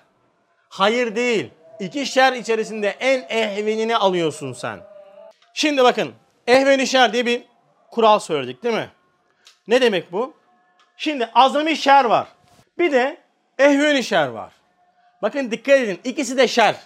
Hayır 0.68 1.16
değil. 1.16 1.50
İki 1.80 2.06
şer 2.06 2.32
içerisinde 2.32 2.88
en 2.88 3.22
ehvenini 3.28 3.96
alıyorsun 3.96 4.52
sen. 4.52 4.80
Şimdi 5.54 5.84
bakın 5.84 6.12
ehveni 6.46 6.86
şer 6.86 7.12
diye 7.12 7.26
bir 7.26 7.44
kural 7.92 8.18
söyledik 8.18 8.62
değil 8.62 8.74
mi? 8.74 8.90
Ne 9.68 9.80
demek 9.80 10.12
bu? 10.12 10.34
Şimdi 10.96 11.30
azami 11.34 11.76
şer 11.76 12.04
var. 12.04 12.28
Bir 12.78 12.92
de 12.92 13.16
ehveni 13.58 14.04
şer 14.04 14.26
var. 14.28 14.52
Bakın 15.22 15.50
dikkat 15.50 15.80
edin 15.80 16.00
ikisi 16.04 16.36
de 16.36 16.48
şer. 16.48 16.76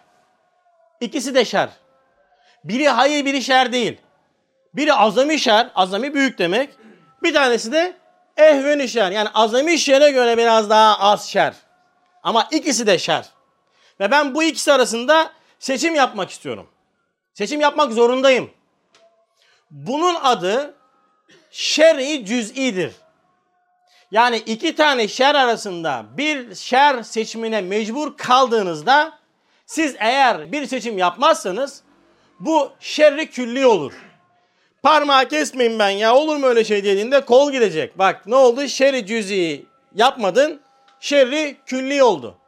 İkisi 1.01 1.35
de 1.35 1.45
şer. 1.45 1.69
Biri 2.65 2.89
hayır 2.89 3.25
biri 3.25 3.43
şer 3.43 3.73
değil. 3.73 4.01
Biri 4.75 4.95
azami 4.95 5.39
şer, 5.39 5.71
azami 5.75 6.15
büyük 6.15 6.39
demek. 6.39 6.71
Bir 7.23 7.35
tanesi 7.35 7.73
de 7.73 7.97
ehveni 8.37 8.89
şer. 8.89 9.11
Yani 9.11 9.29
azami 9.35 9.79
şere 9.79 10.11
göre 10.11 10.39
biraz 10.39 10.71
daha 10.71 10.99
az 10.99 11.29
şer. 11.29 11.55
Ama 12.23 12.49
ikisi 12.51 12.87
de 12.87 12.99
şer. 12.99 13.27
Ve 14.01 14.11
ben 14.11 14.35
bu 14.35 14.43
ikisi 14.43 14.73
arasında 14.73 15.33
seçim 15.59 15.95
yapmak 15.95 16.31
istiyorum. 16.31 16.71
Seçim 17.35 17.61
yapmak 17.61 17.93
zorundayım. 17.93 18.51
Bunun 19.71 20.15
adı 20.15 20.75
şer'i 21.57 22.25
cüz'idir. 22.27 22.93
Yani 24.11 24.37
iki 24.37 24.75
tane 24.75 25.09
şer 25.09 25.35
arasında 25.35 26.05
bir 26.17 26.55
şer 26.55 27.03
seçimine 27.03 27.61
mecbur 27.61 28.17
kaldığınızda 28.17 29.19
siz 29.67 29.97
eğer 29.99 30.53
bir 30.53 30.67
seçim 30.67 30.99
yapmazsanız 30.99 31.83
bu 32.41 32.73
şerri 32.81 33.31
külli 33.31 33.67
olur. 33.67 33.93
Parmağı 34.83 35.29
kesmeyin 35.29 35.79
ben 35.79 35.89
ya 35.91 36.15
olur 36.15 36.37
mu 36.37 36.47
öyle 36.47 36.65
şey 36.65 36.85
dediğinde 36.85 37.21
kol 37.21 37.53
gidecek. 37.53 37.99
Bak 37.99 38.27
ne 38.27 38.37
oldu? 38.37 38.69
Şerri 38.69 39.07
cüz'i 39.07 39.67
yapmadın. 39.95 40.61
Şerri 41.01 41.57
külli 41.67 42.03
oldu. 42.03 42.39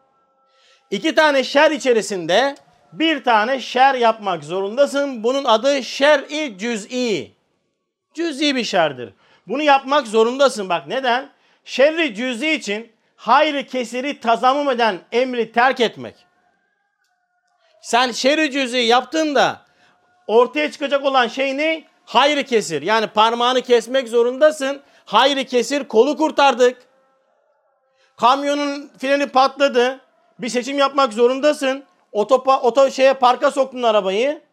İki 0.91 1.15
tane 1.15 1.45
şer 1.45 1.71
içerisinde 1.71 2.55
bir 2.93 3.25
tane 3.25 3.61
şer 3.61 3.95
yapmak 3.95 4.45
zorundasın. 4.45 5.25
Bunun 5.25 5.45
adı 5.45 5.83
şer'i 5.83 6.59
cüz'i. 6.59 7.38
Cüz'i 8.19 8.57
bir 8.57 8.65
şerdir. 8.65 9.13
Bunu 9.49 9.63
yapmak 9.63 10.07
zorundasın. 10.07 10.69
Bak 10.69 10.87
neden? 10.87 11.31
Şerri 11.65 12.15
cüz'i 12.15 12.51
için 12.51 12.93
hayrı 13.17 13.67
kesiri 13.67 14.21
tazamım 14.21 14.71
eden 14.71 14.99
emri 15.13 15.53
terk 15.53 15.81
etmek. 15.81 16.15
Sen 17.81 18.13
şerri 18.13 18.51
cüz'i 18.51 18.79
yaptığında 18.79 19.63
ortaya 20.27 20.71
çıkacak 20.71 21.05
olan 21.05 21.29
şey 21.29 21.57
ne? 21.57 21.85
Hayrı 22.05 22.45
kesir. 22.45 22.83
Yani 22.83 23.07
parmağını 23.07 23.63
kesmek 23.63 24.09
zorundasın. 24.09 24.81
Hayrı 25.05 25.45
kesir 25.45 25.85
kolu 25.85 26.17
kurtardık. 26.17 26.83
Kamyonun 28.17 28.91
freni 28.99 29.27
patladı. 29.27 30.01
Bir 30.39 30.49
seçim 30.49 30.79
yapmak 30.79 31.13
zorundasın. 31.13 31.85
Otopa, 32.13 32.61
oto 32.61 32.91
şeye 32.91 33.15
parka 33.15 33.51
soktun 33.51 33.83
arabayı. 33.83 34.48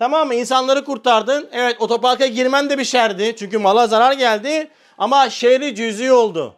Tamam 0.00 0.26
mı? 0.26 0.34
İnsanları 0.34 0.84
kurtardın. 0.84 1.48
Evet 1.52 1.76
otoparka 1.80 2.26
girmen 2.26 2.70
de 2.70 2.78
bir 2.78 2.84
şerdi. 2.84 3.36
Çünkü 3.36 3.58
mala 3.58 3.86
zarar 3.86 4.12
geldi. 4.12 4.68
Ama 4.98 5.30
şerri 5.30 5.74
cüz'i 5.74 6.12
oldu. 6.12 6.54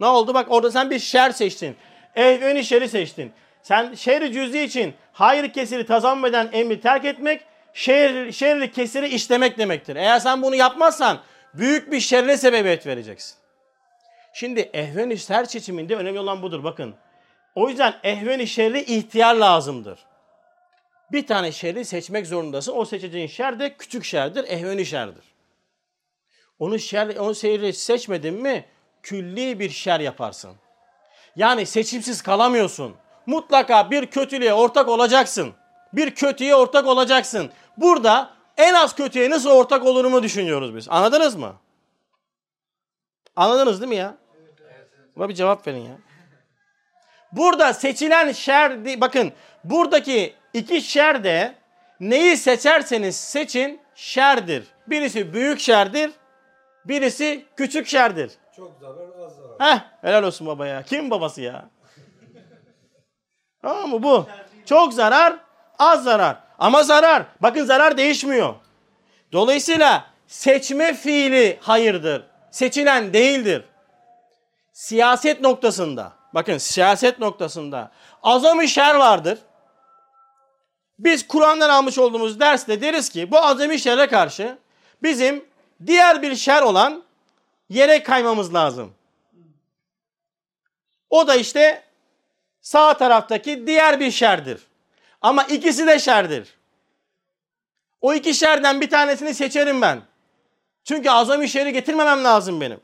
Ne 0.00 0.06
oldu? 0.06 0.34
Bak 0.34 0.46
orada 0.50 0.70
sen 0.70 0.90
bir 0.90 0.98
şer 0.98 1.30
seçtin. 1.30 1.76
Ehveni 2.16 2.64
şeri 2.64 2.88
seçtin. 2.88 3.32
Sen 3.62 3.94
şerri 3.94 4.32
cüz'i 4.32 4.60
için 4.60 4.94
hayır 5.12 5.52
kesiri 5.52 5.86
tazam 5.86 6.26
eden 6.26 6.48
emri 6.52 6.80
terk 6.80 7.04
etmek, 7.04 7.44
şer, 7.74 8.32
şerri 8.32 8.72
kesiri 8.72 9.08
işlemek 9.08 9.58
demektir. 9.58 9.96
Eğer 9.96 10.18
sen 10.18 10.42
bunu 10.42 10.54
yapmazsan 10.54 11.18
büyük 11.54 11.92
bir 11.92 12.00
şerre 12.00 12.36
sebebiyet 12.36 12.86
vereceksin. 12.86 13.36
Şimdi 14.34 14.60
ehven-i 14.60 15.18
şer 15.18 15.44
seçiminde 15.44 15.96
önemli 15.96 16.18
olan 16.18 16.42
budur. 16.42 16.64
Bakın 16.64 16.94
o 17.54 17.68
yüzden 17.68 17.94
ehven-i 18.04 18.46
şerri 18.46 18.80
ihtiyar 18.80 19.34
lazımdır. 19.34 19.98
Bir 21.12 21.26
tane 21.26 21.52
şerri 21.52 21.84
seçmek 21.84 22.26
zorundasın. 22.26 22.72
O 22.76 22.84
seçeceğin 22.84 23.26
şer 23.26 23.58
de 23.58 23.76
küçük 23.76 24.04
şerdir, 24.04 24.44
ehven-i 24.48 24.86
şerdir. 24.86 25.24
Onu 26.58 26.78
şer, 26.78 27.16
onu 27.16 27.34
şerri 27.34 27.72
seçmedin 27.72 28.34
mi 28.34 28.64
külli 29.02 29.60
bir 29.60 29.70
şer 29.70 30.00
yaparsın. 30.00 30.52
Yani 31.36 31.66
seçimsiz 31.66 32.22
kalamıyorsun. 32.22 32.96
Mutlaka 33.26 33.90
bir 33.90 34.06
kötülüğe 34.06 34.54
ortak 34.54 34.88
olacaksın. 34.88 35.54
Bir 35.92 36.14
kötüye 36.14 36.54
ortak 36.54 36.86
olacaksın. 36.86 37.50
Burada 37.76 38.34
en 38.56 38.74
az 38.74 38.94
kötüye 38.94 39.30
nasıl 39.30 39.50
ortak 39.50 39.86
olurumu 39.86 40.22
düşünüyoruz 40.22 40.76
biz. 40.76 40.88
Anladınız 40.88 41.34
mı? 41.34 41.54
Anladınız 43.36 43.80
değil 43.80 43.88
mi 43.88 43.96
ya? 43.96 44.16
Buna 45.16 45.28
bir 45.28 45.34
cevap 45.34 45.66
verin 45.66 45.84
ya. 45.84 45.98
Burada 47.32 47.72
seçilen 47.72 48.32
şer, 48.32 49.00
bakın 49.00 49.32
buradaki 49.64 50.34
iki 50.54 50.80
şer 50.82 51.24
de 51.24 51.54
neyi 52.00 52.36
seçerseniz 52.36 53.16
seçin 53.16 53.80
şerdir. 53.94 54.66
Birisi 54.86 55.34
büyük 55.34 55.60
şerdir, 55.60 56.10
birisi 56.84 57.44
küçük 57.56 57.86
şerdir. 57.86 58.32
Çok 58.56 58.72
zarar 58.80 59.26
az 59.26 59.36
zarar. 59.36 59.76
Heh, 59.76 59.80
helal 60.02 60.22
olsun 60.22 60.46
baba 60.46 60.66
ya. 60.66 60.82
Kim 60.82 61.10
babası 61.10 61.40
ya? 61.40 61.64
Tamam 63.62 63.90
mı 63.90 64.02
bu? 64.02 64.26
Çok 64.66 64.94
zarar, 64.94 65.36
az 65.78 66.04
zarar. 66.04 66.36
Ama 66.58 66.82
zarar. 66.82 67.22
Bakın 67.40 67.64
zarar 67.64 67.96
değişmiyor. 67.96 68.54
Dolayısıyla 69.32 70.04
seçme 70.26 70.94
fiili 70.94 71.58
hayırdır. 71.60 72.22
Seçilen 72.50 73.12
değildir. 73.12 73.64
Siyaset 74.72 75.40
noktasında, 75.40 76.12
bakın 76.34 76.58
siyaset 76.58 77.18
noktasında 77.18 77.90
azami 78.22 78.68
şer 78.68 78.94
vardır. 78.94 79.38
Biz 81.04 81.28
Kur'an'dan 81.28 81.70
almış 81.70 81.98
olduğumuz 81.98 82.40
derste 82.40 82.80
deriz 82.80 83.08
ki 83.08 83.30
bu 83.30 83.38
azami 83.38 83.78
şere 83.78 84.06
karşı 84.06 84.58
bizim 85.02 85.44
diğer 85.86 86.22
bir 86.22 86.36
şer 86.36 86.62
olan 86.62 87.02
yere 87.68 88.02
kaymamız 88.02 88.54
lazım. 88.54 88.94
O 91.10 91.26
da 91.26 91.34
işte 91.34 91.82
sağ 92.60 92.96
taraftaki 92.96 93.66
diğer 93.66 94.00
bir 94.00 94.10
şerdir. 94.10 94.60
Ama 95.20 95.42
ikisi 95.42 95.86
de 95.86 95.98
şerdir. 95.98 96.54
O 98.00 98.14
iki 98.14 98.34
şerden 98.34 98.80
bir 98.80 98.90
tanesini 98.90 99.34
seçerim 99.34 99.82
ben. 99.82 100.02
Çünkü 100.84 101.10
azami 101.10 101.48
şeri 101.48 101.72
getirmemem 101.72 102.24
lazım 102.24 102.60
benim. 102.60 102.80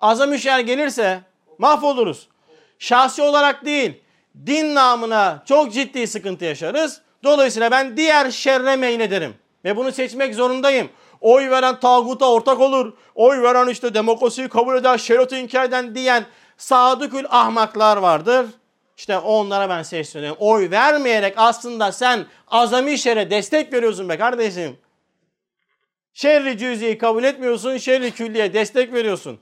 Azami 0.00 0.38
şer 0.40 0.58
gelirse 0.60 1.20
mahvoluruz. 1.58 2.28
Şahsi 2.78 3.22
olarak 3.22 3.64
değil, 3.64 4.02
din 4.46 4.74
namına 4.74 5.42
çok 5.48 5.72
ciddi 5.72 6.06
sıkıntı 6.06 6.44
yaşarız. 6.44 7.02
Dolayısıyla 7.24 7.70
ben 7.70 7.96
diğer 7.96 8.30
şerre 8.30 8.76
meylederim. 8.76 9.34
Ve 9.64 9.76
bunu 9.76 9.92
seçmek 9.92 10.34
zorundayım. 10.34 10.88
Oy 11.20 11.50
veren 11.50 11.80
tağuta 11.80 12.30
ortak 12.30 12.60
olur. 12.60 12.92
Oy 13.14 13.42
veren 13.42 13.68
işte 13.68 13.94
demokrasiyi 13.94 14.48
kabul 14.48 14.76
eder, 14.76 14.98
şeriatı 14.98 15.36
inkar 15.36 15.64
eden 15.64 15.94
diyen 15.94 16.24
sadıkül 16.56 17.24
ahmaklar 17.28 17.96
vardır. 17.96 18.46
İşte 18.96 19.18
onlara 19.18 19.68
ben 19.68 19.82
sesleniyorum. 19.82 20.38
Oy 20.40 20.70
vermeyerek 20.70 21.34
aslında 21.36 21.92
sen 21.92 22.26
azami 22.48 22.98
şere 22.98 23.30
destek 23.30 23.72
veriyorsun 23.72 24.08
be 24.08 24.18
kardeşim. 24.18 24.78
Şerri 26.14 26.58
cüziyi 26.58 26.98
kabul 26.98 27.24
etmiyorsun, 27.24 27.76
şerri 27.76 28.10
külliye 28.10 28.54
destek 28.54 28.92
veriyorsun. 28.92 29.40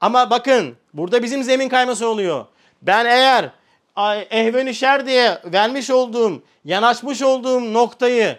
Ama 0.00 0.30
bakın 0.30 0.76
burada 0.94 1.22
bizim 1.22 1.42
zemin 1.42 1.68
kayması 1.68 2.08
oluyor. 2.08 2.46
Ben 2.82 3.04
eğer 3.04 3.50
ehven 4.30 4.72
şer 4.72 5.06
diye 5.06 5.38
vermiş 5.44 5.90
olduğum, 5.90 6.42
yanaşmış 6.64 7.22
olduğum 7.22 7.72
noktayı 7.72 8.38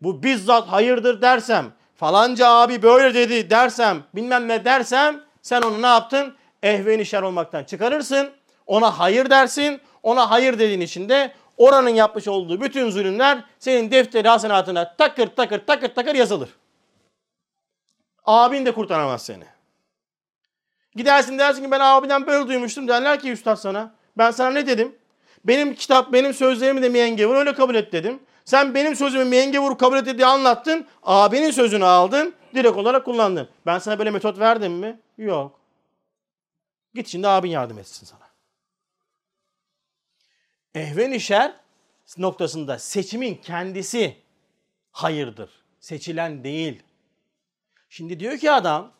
bu 0.00 0.22
bizzat 0.22 0.68
hayırdır 0.68 1.22
dersem, 1.22 1.72
falanca 1.96 2.48
abi 2.48 2.82
böyle 2.82 3.14
dedi 3.14 3.50
dersem, 3.50 4.02
bilmem 4.14 4.48
ne 4.48 4.64
dersem 4.64 5.20
sen 5.42 5.62
onu 5.62 5.82
ne 5.82 5.86
yaptın? 5.86 6.34
Ehven 6.62 7.02
şer 7.02 7.22
olmaktan 7.22 7.64
çıkarırsın. 7.64 8.30
Ona 8.66 8.98
hayır 8.98 9.30
dersin. 9.30 9.80
Ona 10.02 10.30
hayır 10.30 10.58
dediğin 10.58 10.80
için 10.80 11.08
de 11.08 11.32
oranın 11.56 11.88
yapmış 11.88 12.28
olduğu 12.28 12.60
bütün 12.60 12.90
zulümler 12.90 13.44
senin 13.58 13.90
defteri 13.90 14.28
hasenatına 14.28 14.96
takır 14.96 15.26
takır 15.26 15.66
takır 15.66 15.88
takır 15.88 16.14
yazılır. 16.14 16.48
Abin 18.24 18.66
de 18.66 18.72
kurtaramaz 18.72 19.22
seni. 19.22 19.44
Gidersin 20.94 21.38
dersin 21.38 21.64
ki 21.64 21.70
ben 21.70 21.80
abiden 21.80 22.26
böyle 22.26 22.48
duymuştum 22.48 22.88
derler 22.88 23.20
ki 23.20 23.32
üstad 23.32 23.56
sana. 23.56 23.94
Ben 24.18 24.30
sana 24.30 24.50
ne 24.50 24.66
dedim? 24.66 24.97
Benim 25.48 25.74
kitap, 25.74 26.12
benim 26.12 26.34
sözlerimi 26.34 26.82
de 26.82 26.88
Miyengevur 26.88 27.34
öyle 27.34 27.54
kabul 27.54 27.74
et 27.74 27.92
dedim. 27.92 28.20
Sen 28.44 28.74
benim 28.74 28.96
sözümü 28.96 29.24
Miyengevur 29.24 29.78
kabul 29.78 29.96
et 29.96 30.18
diye 30.18 30.26
anlattın. 30.26 30.86
Abinin 31.02 31.50
sözünü 31.50 31.84
aldın. 31.84 32.34
Direkt 32.54 32.76
olarak 32.76 33.04
kullandın. 33.04 33.48
Ben 33.66 33.78
sana 33.78 33.98
böyle 33.98 34.10
metot 34.10 34.38
verdim 34.38 34.72
mi? 34.72 35.00
Yok. 35.18 35.60
Git 36.94 37.08
şimdi 37.08 37.28
abin 37.28 37.50
yardım 37.50 37.78
etsin 37.78 38.06
sana. 38.06 38.28
Ehven-i 40.74 41.18
noktasında 42.18 42.78
seçimin 42.78 43.34
kendisi 43.34 44.16
hayırdır. 44.92 45.50
Seçilen 45.80 46.44
değil. 46.44 46.82
Şimdi 47.88 48.20
diyor 48.20 48.38
ki 48.38 48.50
adam, 48.50 48.92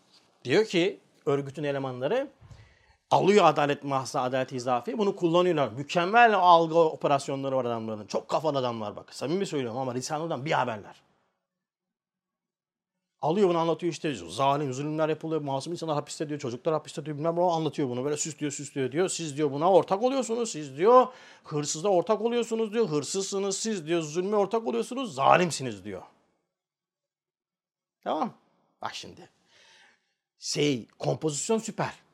diyor 0.44 0.64
ki 0.64 1.00
örgütün 1.26 1.64
elemanları 1.64 2.28
alıyor 3.10 3.44
adalet 3.44 3.84
mahsa 3.84 4.22
adalet 4.22 4.52
izafi 4.52 4.98
bunu 4.98 5.16
kullanıyorlar. 5.16 5.68
Mükemmel 5.72 6.34
algı 6.34 6.78
operasyonları 6.78 7.56
var 7.56 7.64
adamların. 7.64 8.06
Çok 8.06 8.28
kafalı 8.28 8.58
adamlar 8.58 8.96
bak. 8.96 9.14
Samimi 9.14 9.46
söylüyorum 9.46 9.78
ama 9.78 9.94
Risale'den 9.94 10.44
bir 10.44 10.52
haberler. 10.52 11.02
Alıyor 13.20 13.48
bunu 13.48 13.58
anlatıyor 13.58 13.92
işte 13.92 14.14
zalim 14.14 14.72
zulümler 14.72 15.08
yapılıyor. 15.08 15.40
Masum 15.40 15.72
insanlar 15.72 15.96
hapiste 15.96 16.28
diyor. 16.28 16.40
Çocuklar 16.40 16.74
hapiste 16.74 17.04
diyor. 17.04 17.16
Bilmem 17.16 17.38
o 17.38 17.50
anlatıyor 17.50 17.88
bunu. 17.88 18.04
Böyle 18.04 18.16
süslüyor 18.16 18.52
süslüyor 18.52 18.92
diyor. 18.92 19.08
Siz 19.08 19.36
diyor 19.36 19.52
buna 19.52 19.72
ortak 19.72 20.02
oluyorsunuz. 20.02 20.50
Siz 20.50 20.76
diyor 20.76 21.06
hırsızda 21.44 21.88
ortak 21.88 22.20
oluyorsunuz 22.20 22.72
diyor. 22.72 22.88
Hırsızsınız 22.88 23.56
siz 23.56 23.86
diyor. 23.86 24.02
Zulme 24.02 24.36
ortak 24.36 24.66
oluyorsunuz. 24.66 25.14
Zalimsiniz 25.14 25.84
diyor. 25.84 26.02
Tamam. 28.04 28.34
Bak 28.82 28.94
şimdi. 28.94 29.28
Şey 30.38 30.86
kompozisyon 30.98 31.58
süper. 31.58 32.07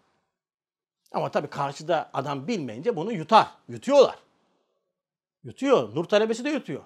Ama 1.15 1.31
tabii 1.31 1.49
karşıda 1.49 2.11
adam 2.13 2.49
bilmeyince 2.49 2.97
bunu 2.97 3.13
yutar. 3.13 3.47
Yutuyorlar. 3.69 4.19
Yutuyor. 5.45 5.95
Nur 5.95 6.05
talebesi 6.05 6.45
de 6.45 6.51
yutuyor. 6.51 6.83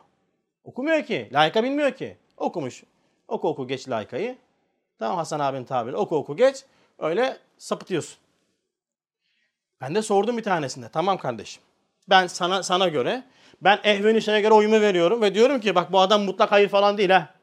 Okumuyor 0.64 1.02
ki. 1.02 1.28
Layıka 1.32 1.62
bilmiyor 1.62 1.92
ki. 1.92 2.16
Okumuş. 2.36 2.84
Oku 3.28 3.48
oku 3.48 3.66
geç 3.68 3.88
layıkayı. 3.88 4.38
Tamam 4.98 5.16
Hasan 5.16 5.40
abinin 5.40 5.64
tabiri. 5.64 5.96
Oku 5.96 6.16
oku 6.16 6.36
geç. 6.36 6.64
Öyle 6.98 7.36
sapıtıyorsun. 7.58 8.18
Ben 9.80 9.94
de 9.94 10.02
sordum 10.02 10.36
bir 10.36 10.42
tanesinde. 10.42 10.88
Tamam 10.88 11.18
kardeşim. 11.18 11.62
Ben 12.08 12.26
sana 12.26 12.62
sana 12.62 12.88
göre 12.88 13.24
ben 13.62 13.80
ehven 13.84 14.14
işine 14.14 14.40
göre 14.40 14.54
oyumu 14.54 14.80
veriyorum 14.80 15.22
ve 15.22 15.34
diyorum 15.34 15.60
ki 15.60 15.74
bak 15.74 15.92
bu 15.92 16.00
adam 16.00 16.22
mutlak 16.22 16.52
hayır 16.52 16.68
falan 16.68 16.98
değil 16.98 17.10
ha. 17.10 17.34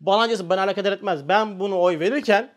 Bana 0.00 0.48
bana 0.48 0.62
alakadar 0.62 0.92
etmez. 0.92 1.28
Ben 1.28 1.60
bunu 1.60 1.80
oy 1.80 1.98
verirken 1.98 2.52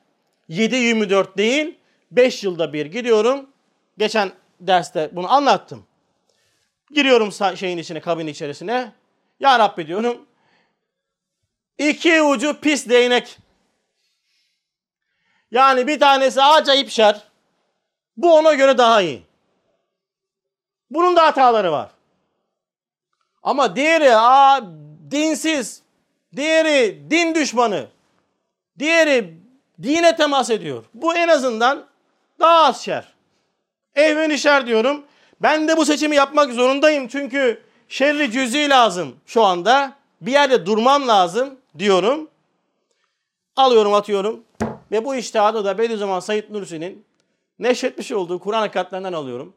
7-24 0.50 1.38
değil 1.38 1.78
5 2.16 2.44
yılda 2.44 2.74
bir 2.74 2.86
gidiyorum. 2.86 3.50
Geçen 3.98 4.32
derste 4.60 5.10
bunu 5.14 5.32
anlattım. 5.32 5.86
Giriyorum 6.92 7.56
şeyin 7.58 7.78
içine, 7.78 8.00
kabin 8.00 8.28
içerisine. 8.28 8.92
Ya 9.40 9.60
Rabbi 9.60 9.88
diyorum 9.88 10.26
İki 11.78 12.22
ucu 12.22 12.60
pis 12.60 12.90
değnek. 12.90 13.38
Yani 15.52 15.88
bir 15.88 16.00
tanesi 16.00 16.42
acayip 16.42 16.90
şer. 16.90 17.22
Bu 18.18 18.38
ona 18.38 18.54
göre 18.54 18.78
daha 18.78 19.02
iyi. 19.02 19.24
Bunun 20.90 21.16
da 21.16 21.24
hataları 21.24 21.72
var. 21.72 21.90
Ama 23.44 23.76
diğeri 23.76 24.16
aa, 24.16 24.62
dinsiz. 25.12 25.82
Diğeri 26.36 27.12
din 27.12 27.36
düşmanı. 27.36 27.88
Diğeri 28.80 29.38
dine 29.84 30.16
temas 30.16 30.50
ediyor. 30.50 30.86
Bu 30.94 31.16
en 31.16 31.28
azından 31.28 31.86
daha 32.44 32.66
az 32.66 32.82
şer. 32.82 33.14
Ehven 33.96 34.36
şer 34.36 34.68
diyorum. 34.68 35.04
Ben 35.42 35.68
de 35.68 35.78
bu 35.78 35.86
seçimi 35.86 36.16
yapmak 36.16 36.54
zorundayım. 36.54 37.08
Çünkü 37.08 37.62
şerri 37.88 38.32
cüzi 38.32 38.70
lazım 38.70 39.16
şu 39.26 39.44
anda. 39.44 39.94
Bir 40.22 40.32
yerde 40.32 40.66
durmam 40.66 41.08
lazım 41.08 41.60
diyorum. 41.80 42.30
Alıyorum 43.56 43.94
atıyorum. 43.94 44.44
Ve 44.92 45.06
bu 45.06 45.16
iştihadı 45.16 45.66
da 45.66 45.78
Bediüzzaman 45.78 46.20
Said 46.20 46.44
Nursi'nin 46.50 47.06
neşretmiş 47.60 48.12
olduğu 48.12 48.40
Kur'an 48.40 48.60
hakikatlerinden 48.60 49.14
alıyorum. 49.14 49.54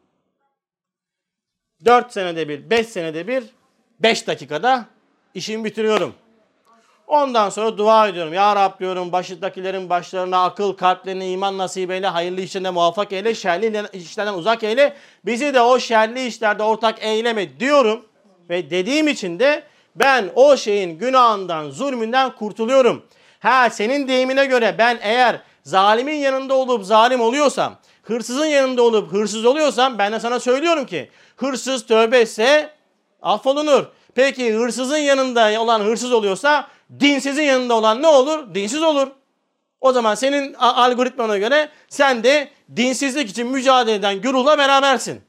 4 1.85 2.13
senede 2.13 2.49
bir, 2.49 2.69
5 2.69 2.87
senede 2.87 3.27
bir, 3.27 3.43
5 3.99 4.27
dakikada 4.27 4.85
işimi 5.33 5.63
bitiriyorum. 5.63 6.13
Ondan 7.07 7.49
sonra 7.49 7.77
dua 7.77 8.07
ediyorum. 8.07 8.33
Ya 8.33 8.55
Rab 8.55 8.79
diyorum 8.79 9.11
başındakilerin 9.11 9.89
başlarına 9.89 10.43
akıl, 10.43 10.73
kalplerine 10.73 11.31
iman 11.31 11.57
nasip 11.57 11.91
eyle, 11.91 12.07
hayırlı 12.07 12.41
işlerine 12.41 12.69
muvaffak 12.69 13.13
eyle, 13.13 13.35
şerli 13.35 13.83
işlerden 13.93 14.33
uzak 14.33 14.63
eyle. 14.63 14.93
Bizi 15.25 15.53
de 15.53 15.61
o 15.61 15.79
şerli 15.79 16.27
işlerde 16.27 16.63
ortak 16.63 17.03
eyleme 17.03 17.59
diyorum. 17.59 18.05
Ve 18.49 18.69
dediğim 18.69 19.07
için 19.07 19.39
de 19.39 19.63
ben 19.95 20.29
o 20.35 20.57
şeyin 20.57 20.99
günahından, 20.99 21.69
zulmünden 21.69 22.35
kurtuluyorum. 22.35 23.05
Ha 23.39 23.69
senin 23.69 24.07
deyimine 24.07 24.45
göre 24.45 24.75
ben 24.77 24.99
eğer 25.01 25.41
zalimin 25.63 26.15
yanında 26.15 26.53
olup 26.53 26.85
zalim 26.85 27.21
oluyorsam, 27.21 27.75
hırsızın 28.03 28.45
yanında 28.45 28.81
olup 28.81 29.13
hırsız 29.13 29.45
oluyorsam 29.45 29.97
ben 29.97 30.11
de 30.11 30.19
sana 30.19 30.39
söylüyorum 30.39 30.85
ki 30.85 31.09
hırsız 31.35 31.85
tövbe 31.85 32.19
etse 32.19 32.69
affolunur. 33.21 33.85
Peki 34.15 34.53
hırsızın 34.53 34.97
yanında 34.97 35.61
olan 35.61 35.79
hırsız 35.79 36.11
oluyorsa 36.11 36.67
dinsizin 36.99 37.43
yanında 37.43 37.73
olan 37.73 38.01
ne 38.01 38.07
olur? 38.07 38.55
Dinsiz 38.55 38.83
olur. 38.83 39.11
O 39.81 39.91
zaman 39.91 40.15
senin 40.15 40.53
algoritmana 40.53 41.37
göre 41.37 41.69
sen 41.89 42.23
de 42.23 42.49
dinsizlik 42.75 43.29
için 43.29 43.47
mücadele 43.47 43.95
eden 43.95 44.21
güruhla 44.21 44.57
berabersin. 44.57 45.21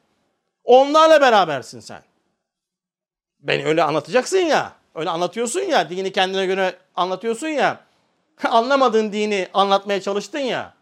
Onlarla 0.64 1.20
berabersin 1.20 1.80
sen. 1.80 2.02
Beni 3.40 3.64
öyle 3.64 3.82
anlatacaksın 3.82 4.39
ya. 4.39 4.72
Öyle 4.94 5.10
anlatıyorsun 5.10 5.60
ya. 5.60 5.90
Dini 5.90 6.12
kendine 6.12 6.47
göre 6.47 6.76
anlatıyorsun 6.97 7.48
ya. 7.48 7.80
Anlamadığın 8.44 9.12
dini 9.12 9.48
anlatmaya 9.55 10.01
çalıştın 10.01 10.39
ya. 10.39 10.74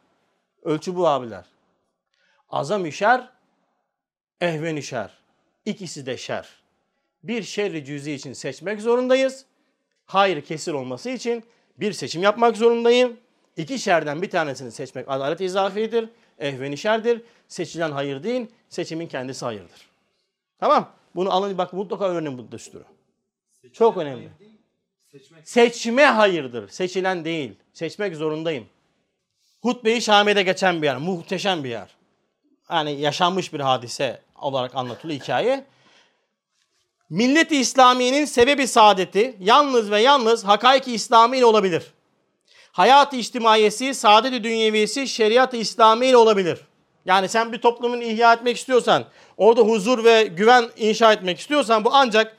Ölçü 0.62 0.96
bu 0.96 1.08
abiler. 1.08 1.44
Azam 2.50 2.86
işer, 2.86 3.28
ehven 4.40 4.76
işer. 4.76 5.10
İkisi 5.64 6.06
de 6.06 6.16
şer. 6.16 6.48
Bir 7.22 7.42
şerri 7.42 7.84
cüzi 7.84 8.12
için 8.12 8.32
seçmek 8.32 8.80
zorundayız. 8.80 9.44
Hayır 10.06 10.44
kesir 10.44 10.72
olması 10.72 11.10
için 11.10 11.44
bir 11.76 11.92
seçim 11.92 12.22
yapmak 12.22 12.56
zorundayım. 12.56 13.16
İki 13.56 13.78
şerden 13.78 14.22
bir 14.22 14.30
tanesini 14.30 14.72
seçmek 14.72 15.08
adalet 15.08 15.40
izafidir. 15.40 16.08
Ehven 16.38 16.72
işerdir. 16.72 17.22
Seçilen 17.48 17.90
hayır 17.90 18.22
değil, 18.22 18.46
seçimin 18.68 19.06
kendisi 19.06 19.44
hayırdır. 19.44 19.88
Tamam. 20.58 20.90
Bunu 21.14 21.32
alın 21.32 21.58
bak 21.58 21.72
mutlaka 21.72 22.04
öğrenin 22.08 22.38
bu 22.38 22.52
düsturu. 22.52 22.84
Çok 23.72 23.96
önemli. 23.96 24.28
Seçmek. 25.12 25.48
Seçme 25.48 26.04
hayırdır. 26.04 26.68
Seçilen 26.68 27.24
değil. 27.24 27.52
Seçmek 27.72 28.16
zorundayım. 28.16 28.66
Hutbe-i 29.62 30.02
Şami'de 30.02 30.42
geçen 30.42 30.82
bir 30.82 30.86
yer. 30.86 30.96
Muhteşem 30.96 31.64
bir 31.64 31.68
yer. 31.68 31.96
Yani 32.70 33.00
yaşanmış 33.00 33.52
bir 33.52 33.60
hadise 33.60 34.20
olarak 34.40 34.76
anlatılıyor 34.76 35.20
hikaye. 35.20 35.64
Millet-i 37.10 37.56
İslamiye'nin 37.56 38.24
sebebi 38.24 38.68
saadeti 38.68 39.36
yalnız 39.40 39.90
ve 39.90 40.00
yalnız 40.00 40.44
hakaiki 40.44 40.94
İslami 40.94 41.38
ile 41.38 41.44
olabilir. 41.44 41.92
Hayat-ı 42.72 43.16
içtimaiyesi, 43.16 43.94
saadet-i 43.94 44.44
dünyevisi, 44.44 45.08
şeriat-ı 45.08 45.56
İslami 45.56 46.06
ile 46.06 46.16
olabilir. 46.16 46.60
Yani 47.04 47.28
sen 47.28 47.52
bir 47.52 47.58
toplumun 47.58 48.00
ihya 48.00 48.32
etmek 48.32 48.56
istiyorsan, 48.56 49.04
orada 49.36 49.60
huzur 49.60 50.04
ve 50.04 50.24
güven 50.24 50.64
inşa 50.76 51.12
etmek 51.12 51.38
istiyorsan 51.38 51.84
bu 51.84 51.90
ancak 51.92 52.36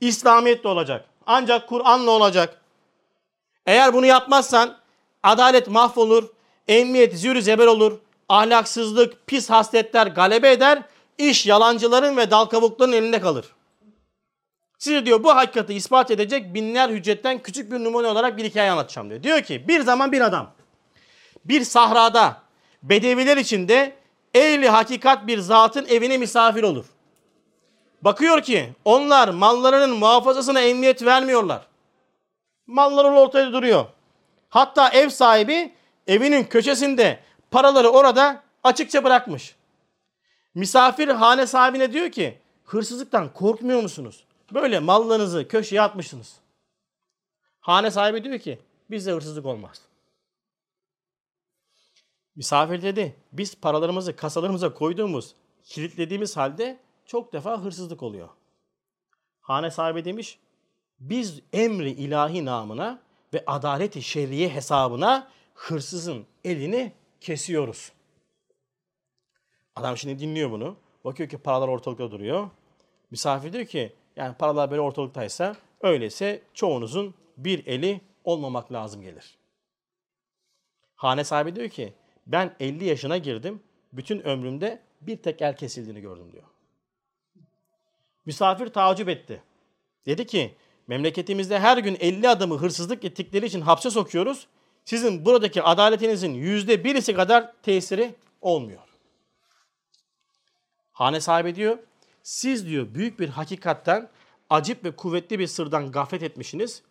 İslamiyetle 0.00 0.68
olacak. 0.68 1.04
Ancak 1.26 1.68
Kur'an'la 1.68 2.10
olacak. 2.10 2.60
Eğer 3.66 3.94
bunu 3.94 4.06
yapmazsan 4.06 4.76
adalet 5.22 5.68
mahvolur, 5.68 6.24
emniyet 6.68 7.18
zürü 7.18 7.42
zeber 7.42 7.66
olur, 7.66 7.98
ahlaksızlık, 8.28 9.26
pis 9.26 9.50
hasletler 9.50 10.06
galebe 10.06 10.50
eder, 10.50 10.82
iş 11.18 11.46
yalancıların 11.46 12.16
ve 12.16 12.30
dal 12.30 12.44
kavukların 12.44 12.92
elinde 12.92 13.20
kalır. 13.20 13.44
Size 14.78 15.06
diyor 15.06 15.24
bu 15.24 15.36
hakikati 15.36 15.74
ispat 15.74 16.10
edecek 16.10 16.54
binler 16.54 16.88
hüccetten 16.88 17.42
küçük 17.42 17.72
bir 17.72 17.84
numune 17.84 18.06
olarak 18.06 18.36
bir 18.36 18.44
hikaye 18.44 18.70
anlatacağım 18.70 19.10
diyor. 19.10 19.22
Diyor 19.22 19.42
ki 19.42 19.68
bir 19.68 19.80
zaman 19.80 20.12
bir 20.12 20.20
adam 20.20 20.54
bir 21.44 21.64
sahrada 21.64 22.42
bedeviler 22.82 23.36
içinde 23.36 23.96
ehli 24.34 24.68
hakikat 24.68 25.26
bir 25.26 25.38
zatın 25.38 25.86
evine 25.86 26.18
misafir 26.18 26.62
olur. 26.62 26.84
Bakıyor 28.02 28.42
ki 28.42 28.72
onlar 28.84 29.28
mallarının 29.28 29.90
muhafazasına 29.90 30.60
emniyet 30.60 31.04
vermiyorlar. 31.04 31.66
Malları 32.66 33.08
ortaya 33.08 33.52
duruyor. 33.52 33.84
Hatta 34.48 34.88
ev 34.88 35.08
sahibi 35.08 35.72
evinin 36.06 36.44
köşesinde 36.44 37.18
paraları 37.50 37.88
orada 37.88 38.42
açıkça 38.64 39.04
bırakmış. 39.04 39.56
Misafir 40.54 41.08
hane 41.08 41.46
sahibine 41.46 41.92
diyor 41.92 42.10
ki 42.10 42.38
hırsızlıktan 42.64 43.32
korkmuyor 43.32 43.82
musunuz? 43.82 44.23
Böyle 44.52 44.78
mallarınızı 44.78 45.48
köşeye 45.48 45.82
atmışsınız. 45.82 46.40
Hane 47.60 47.90
sahibi 47.90 48.24
diyor 48.24 48.38
ki 48.38 48.58
bizde 48.90 49.12
hırsızlık 49.12 49.46
olmaz. 49.46 49.82
Misafir 52.36 52.82
dedi 52.82 53.16
biz 53.32 53.60
paralarımızı 53.60 54.16
kasalarımıza 54.16 54.74
koyduğumuz 54.74 55.34
kilitlediğimiz 55.64 56.36
halde 56.36 56.78
çok 57.06 57.32
defa 57.32 57.62
hırsızlık 57.62 58.02
oluyor. 58.02 58.28
Hane 59.40 59.70
sahibi 59.70 60.04
demiş 60.04 60.38
biz 61.00 61.40
emri 61.52 61.90
ilahi 61.90 62.44
namına 62.44 63.02
ve 63.34 63.44
adaleti 63.46 64.02
şerriye 64.02 64.48
hesabına 64.48 65.28
hırsızın 65.54 66.26
elini 66.44 66.92
kesiyoruz. 67.20 67.92
Adam 69.76 69.96
şimdi 69.96 70.18
dinliyor 70.18 70.50
bunu. 70.50 70.76
Bakıyor 71.04 71.28
ki 71.28 71.38
paralar 71.38 71.68
ortalıkta 71.68 72.10
duruyor. 72.10 72.50
Misafir 73.10 73.52
diyor 73.52 73.66
ki 73.66 73.92
yani 74.16 74.34
paralar 74.34 74.70
böyle 74.70 74.80
ortalıktaysa 74.80 75.56
öyleyse 75.80 76.42
çoğunuzun 76.54 77.14
bir 77.36 77.66
eli 77.66 78.00
olmamak 78.24 78.72
lazım 78.72 79.02
gelir. 79.02 79.38
Hane 80.96 81.24
sahibi 81.24 81.56
diyor 81.56 81.68
ki 81.68 81.92
ben 82.26 82.54
50 82.60 82.84
yaşına 82.84 83.18
girdim. 83.18 83.62
Bütün 83.92 84.20
ömrümde 84.20 84.82
bir 85.00 85.16
tek 85.16 85.42
el 85.42 85.56
kesildiğini 85.56 86.00
gördüm 86.00 86.32
diyor. 86.32 86.44
Misafir 88.26 88.66
tacip 88.66 89.08
etti. 89.08 89.42
Dedi 90.06 90.26
ki 90.26 90.54
memleketimizde 90.86 91.58
her 91.58 91.78
gün 91.78 91.96
50 92.00 92.28
adamı 92.28 92.58
hırsızlık 92.58 93.04
ettikleri 93.04 93.46
için 93.46 93.60
hapse 93.60 93.90
sokuyoruz. 93.90 94.46
Sizin 94.84 95.24
buradaki 95.24 95.62
adaletinizin 95.62 96.34
yüzde 96.34 96.84
birisi 96.84 97.14
kadar 97.14 97.52
tesiri 97.62 98.14
olmuyor. 98.40 98.80
Hane 100.92 101.20
sahibi 101.20 101.54
diyor 101.54 101.78
siz 102.24 102.66
diyor 102.66 102.86
büyük 102.94 103.20
bir 103.20 103.28
hakikatten 103.28 104.10
acip 104.50 104.84
ve 104.84 104.96
kuvvetli 104.96 105.38
bir 105.38 105.46
sırdan 105.46 105.92
gaflet 105.92 106.22
etmişsiniz, 106.22 106.82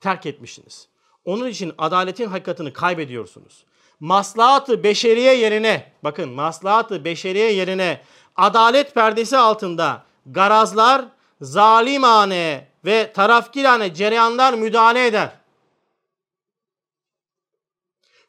terk 0.00 0.26
etmişsiniz. 0.26 0.88
Onun 1.24 1.48
için 1.48 1.72
adaletin 1.78 2.28
hakikatini 2.28 2.72
kaybediyorsunuz. 2.72 3.64
Maslahatı 4.00 4.82
beşeriye 4.84 5.34
yerine, 5.34 5.92
bakın 6.04 6.28
maslahatı 6.28 7.04
beşeriye 7.04 7.52
yerine 7.52 8.00
adalet 8.36 8.94
perdesi 8.94 9.36
altında 9.36 10.04
garazlar, 10.26 11.04
zalimane 11.40 12.68
ve 12.84 13.12
tarafkirane 13.12 13.94
cereyanlar 13.94 14.54
müdahale 14.54 15.06
eder. 15.06 15.30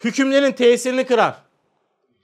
Hükümlerin 0.03 0.52
tesirini 0.52 1.06
kırar. 1.06 1.35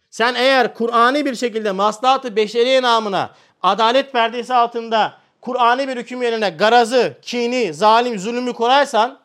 Sen 0.09 0.35
eğer 0.35 0.73
Kur'an'i 0.73 1.25
bir 1.25 1.35
şekilde 1.35 1.71
maslahatı 1.71 2.35
beşeriye 2.35 2.81
namına 2.81 3.35
adalet 3.61 4.11
perdesi 4.11 4.53
altında 4.53 5.17
Kur'an'ı 5.41 5.87
bir 5.87 5.97
hüküm 5.97 6.21
yerine 6.21 6.49
garazı, 6.49 7.17
kini, 7.21 7.73
zalim, 7.73 8.19
zulümü 8.19 8.53
korarsan 8.53 9.19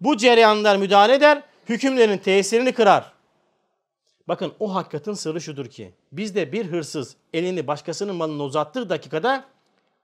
bu 0.00 0.16
cereyanlar 0.16 0.76
müdahale 0.76 1.14
eder, 1.14 1.42
hükümlerin 1.68 2.18
tesirini 2.18 2.72
kırar. 2.72 3.12
Bakın 4.28 4.52
o 4.60 4.74
hakikatin 4.74 5.12
sırrı 5.12 5.40
şudur 5.40 5.66
ki 5.66 5.92
bizde 6.12 6.52
bir 6.52 6.66
hırsız 6.66 7.16
elini 7.34 7.66
başkasının 7.66 8.16
malına 8.16 8.42
uzattığı 8.42 8.88
dakikada 8.88 9.44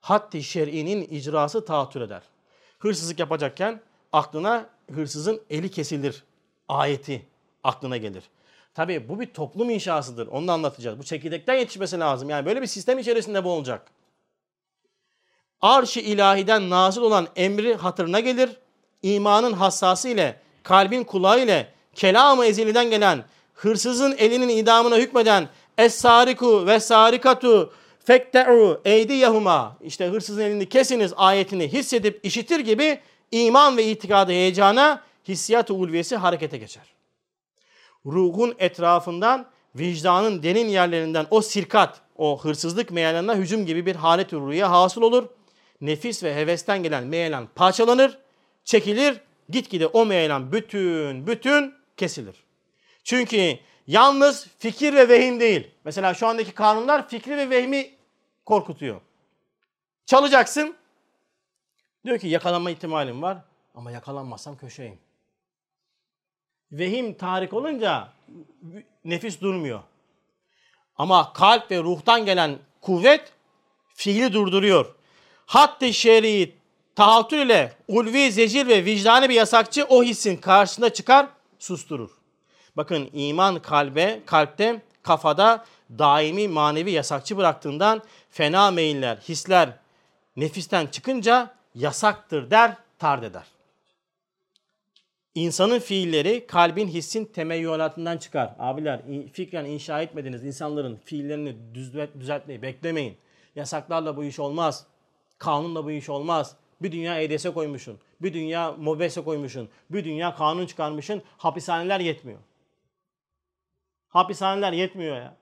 haddi 0.00 0.42
şer'inin 0.42 1.02
icrası 1.02 1.64
tahattür 1.64 2.00
eder. 2.00 2.22
Hırsızlık 2.78 3.18
yapacakken 3.18 3.80
aklına 4.12 4.66
hırsızın 4.94 5.42
eli 5.50 5.70
kesilir 5.70 6.24
ayeti 6.68 7.26
aklına 7.64 7.96
gelir. 7.96 8.24
Tabii 8.74 9.08
bu 9.08 9.20
bir 9.20 9.26
toplum 9.26 9.70
inşasıdır. 9.70 10.26
Onu 10.26 10.48
da 10.48 10.52
anlatacağız. 10.52 10.98
Bu 10.98 11.02
çekirdekten 11.02 11.54
yetişmesi 11.54 12.00
lazım. 12.00 12.30
Yani 12.30 12.46
böyle 12.46 12.62
bir 12.62 12.66
sistem 12.66 12.98
içerisinde 12.98 13.44
bu 13.44 13.50
olacak. 13.50 13.90
Arş-ı 15.60 16.00
ilahiden 16.00 16.70
nazil 16.70 17.00
olan 17.00 17.28
emri 17.36 17.74
hatırına 17.74 18.20
gelir. 18.20 18.50
İmanın 19.02 19.52
hassası 19.52 20.08
ile, 20.08 20.40
kalbin 20.62 21.04
kulağı 21.04 21.42
ile, 21.42 21.72
kelam-ı 21.94 22.46
eziliden 22.46 22.90
gelen, 22.90 23.24
hırsızın 23.54 24.14
elinin 24.18 24.48
idamına 24.48 24.96
hükmeden 24.96 25.48
Es-sariku 25.78 26.66
ve 26.66 26.80
sarikatu 26.80 27.72
fekte'u 28.04 28.80
eydiyehuma 28.84 29.76
işte 29.80 30.06
hırsızın 30.06 30.40
elini 30.40 30.68
kesiniz 30.68 31.12
ayetini 31.16 31.72
hissedip 31.72 32.20
işitir 32.22 32.60
gibi 32.60 33.00
iman 33.32 33.76
ve 33.76 33.84
itikadı 33.84 34.32
heyecana 34.32 35.02
hissiyat-ı 35.28 35.74
ulviyesi 35.74 36.16
harekete 36.16 36.58
geçer 36.58 36.99
ruhun 38.06 38.54
etrafından 38.58 39.46
vicdanın 39.74 40.42
derin 40.42 40.68
yerlerinden 40.68 41.26
o 41.30 41.42
sirkat, 41.42 42.00
o 42.16 42.44
hırsızlık 42.44 42.90
meyelanına 42.90 43.34
hücum 43.34 43.66
gibi 43.66 43.86
bir 43.86 43.96
halet 43.96 44.32
ruhiye 44.32 44.64
hasıl 44.64 45.02
olur. 45.02 45.28
Nefis 45.80 46.22
ve 46.22 46.34
hevesten 46.34 46.82
gelen 46.82 47.04
meyelan 47.04 47.48
parçalanır, 47.54 48.18
çekilir, 48.64 49.20
gitgide 49.48 49.86
o 49.86 50.06
meyelan 50.06 50.52
bütün 50.52 51.26
bütün 51.26 51.74
kesilir. 51.96 52.44
Çünkü 53.04 53.58
yalnız 53.86 54.46
fikir 54.58 54.94
ve 54.94 55.08
vehim 55.08 55.40
değil. 55.40 55.70
Mesela 55.84 56.14
şu 56.14 56.26
andaki 56.26 56.52
kanunlar 56.52 57.08
fikri 57.08 57.36
ve 57.36 57.50
vehmi 57.50 57.90
korkutuyor. 58.46 59.00
Çalacaksın. 60.06 60.76
Diyor 62.04 62.18
ki 62.18 62.28
yakalanma 62.28 62.70
ihtimalim 62.70 63.22
var 63.22 63.38
ama 63.74 63.90
yakalanmazsam 63.90 64.56
köşeyim. 64.56 64.98
Vehim 66.72 67.14
tahrik 67.14 67.52
olunca 67.52 68.08
nefis 69.04 69.40
durmuyor. 69.40 69.80
Ama 70.96 71.32
kalp 71.32 71.70
ve 71.70 71.78
ruhtan 71.78 72.24
gelen 72.24 72.58
kuvvet 72.80 73.32
fiili 73.94 74.32
durduruyor. 74.32 74.94
Hatta 75.46 75.92
şer'i 75.92 76.54
tahattül 76.94 77.38
ile 77.38 77.72
ulvi, 77.88 78.32
zecir 78.32 78.66
ve 78.68 78.84
vicdani 78.84 79.28
bir 79.28 79.34
yasakçı 79.34 79.84
o 79.84 80.02
hissin 80.02 80.36
karşısında 80.36 80.92
çıkar, 80.92 81.26
susturur. 81.58 82.10
Bakın 82.76 83.10
iman 83.12 83.62
kalbe, 83.62 84.20
kalpte, 84.26 84.82
kafada 85.02 85.64
daimi 85.98 86.48
manevi 86.48 86.90
yasakçı 86.90 87.36
bıraktığından 87.36 88.02
fena 88.30 88.70
meyiller, 88.70 89.16
hisler 89.16 89.70
nefisten 90.36 90.86
çıkınca 90.86 91.54
yasaktır 91.74 92.50
der, 92.50 92.76
tard 92.98 93.22
eder. 93.22 93.44
İnsanın 95.34 95.78
fiilleri 95.78 96.46
kalbin 96.46 96.88
hissin 96.88 97.24
temeyyülatından 97.24 98.18
çıkar. 98.18 98.54
Abiler 98.58 99.02
fikren 99.32 99.64
inşa 99.64 100.02
etmediniz 100.02 100.44
insanların 100.44 100.96
fiillerini 101.04 101.56
düzeltmeyi 102.20 102.62
beklemeyin. 102.62 103.16
Yasaklarla 103.56 104.16
bu 104.16 104.24
iş 104.24 104.38
olmaz. 104.38 104.86
Kanunla 105.38 105.84
bu 105.84 105.90
iş 105.90 106.08
olmaz. 106.08 106.56
Bir 106.82 106.92
dünya 106.92 107.20
EDS 107.20 107.46
koymuşsun. 107.54 107.98
Bir 108.22 108.34
dünya 108.34 108.72
MOBESE 108.72 109.24
koymuşsun. 109.24 109.68
Bir 109.90 110.04
dünya 110.04 110.34
kanun 110.34 110.66
çıkarmışsın. 110.66 111.22
Hapishaneler 111.38 112.00
yetmiyor. 112.00 112.38
Hapishaneler 114.08 114.72
yetmiyor 114.72 115.16
ya. 115.16 115.36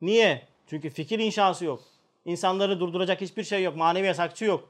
Niye? 0.00 0.42
Çünkü 0.66 0.90
fikir 0.90 1.18
inşası 1.18 1.64
yok. 1.64 1.80
İnsanları 2.24 2.80
durduracak 2.80 3.20
hiçbir 3.20 3.44
şey 3.44 3.62
yok. 3.62 3.76
Manevi 3.76 4.06
yasakçı 4.06 4.44
yok. 4.44 4.68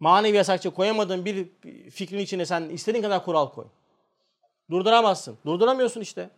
Manevi 0.00 0.36
yasakçı 0.36 0.70
koyamadığın 0.70 1.24
bir 1.24 1.46
fikrin 1.90 2.18
içine 2.18 2.46
sen 2.46 2.62
istediğin 2.68 3.02
kadar 3.02 3.24
kural 3.24 3.48
koy. 3.48 3.64
Durduramazsın. 4.70 5.38
Durduramıyorsun 5.46 6.00
işte. 6.00 6.30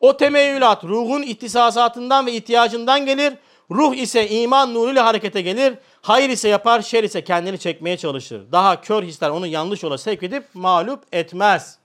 O 0.00 0.16
temeyyülat 0.16 0.84
ruhun 0.84 1.22
ihtisasatından 1.22 2.26
ve 2.26 2.32
ihtiyacından 2.32 3.06
gelir. 3.06 3.34
Ruh 3.70 3.94
ise 3.94 4.28
iman 4.28 4.74
nuruyla 4.74 5.06
harekete 5.06 5.42
gelir. 5.42 5.74
Hayır 6.02 6.30
ise 6.30 6.48
yapar, 6.48 6.82
şer 6.82 7.04
ise 7.04 7.24
kendini 7.24 7.58
çekmeye 7.58 7.96
çalışır. 7.96 8.52
Daha 8.52 8.80
kör 8.80 9.02
hisler 9.02 9.30
onu 9.30 9.46
yanlış 9.46 9.82
yola 9.82 9.98
sevk 9.98 10.22
edip 10.22 10.44
mağlup 10.54 11.04
etmez. 11.12 11.78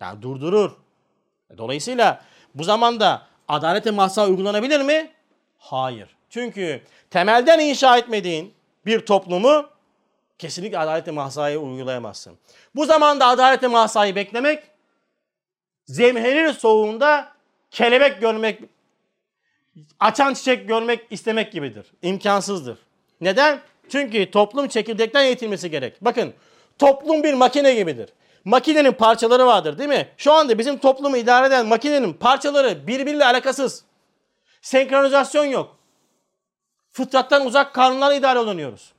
Yani 0.00 0.22
durdurur. 0.22 0.70
Dolayısıyla 1.58 2.22
bu 2.54 2.64
zamanda 2.64 3.26
adalete 3.48 3.90
mahsa 3.90 4.28
uygulanabilir 4.28 4.80
mi? 4.80 5.10
Hayır. 5.58 6.16
Çünkü 6.30 6.82
temelden 7.10 7.58
inşa 7.58 7.98
etmediğin 7.98 8.54
bir 8.86 9.00
toplumu 9.00 9.68
kesinlikle 10.38 10.78
adalete 10.78 11.10
mahsayı 11.10 11.58
uygulayamazsın. 11.58 12.38
Bu 12.74 12.86
zamanda 12.86 13.26
adalete 13.26 13.66
mahsayı 13.66 14.14
beklemek 14.14 14.62
zemherir 15.86 16.52
soğuğunda 16.52 17.32
kelebek 17.70 18.20
görmek, 18.20 18.60
açan 20.00 20.34
çiçek 20.34 20.68
görmek 20.68 21.06
istemek 21.10 21.52
gibidir. 21.52 21.86
İmkansızdır. 22.02 22.78
Neden? 23.20 23.60
Çünkü 23.88 24.30
toplum 24.30 24.68
çekirdekten 24.68 25.24
eğitilmesi 25.24 25.70
gerek. 25.70 26.04
Bakın 26.04 26.34
toplum 26.78 27.22
bir 27.22 27.34
makine 27.34 27.74
gibidir. 27.74 28.08
Makinenin 28.44 28.92
parçaları 28.92 29.46
vardır 29.46 29.78
değil 29.78 29.88
mi? 29.88 30.08
Şu 30.16 30.32
anda 30.32 30.58
bizim 30.58 30.78
toplumu 30.78 31.16
idare 31.16 31.46
eden 31.46 31.66
makinenin 31.66 32.12
parçaları 32.12 32.86
birbiriyle 32.86 33.24
alakasız. 33.24 33.84
Senkronizasyon 34.62 35.44
yok. 35.44 35.76
Fıtrattan 36.92 37.46
uzak 37.46 37.74
kanunlarla 37.74 38.14
idare 38.14 38.38
olunuyoruz. 38.38 38.92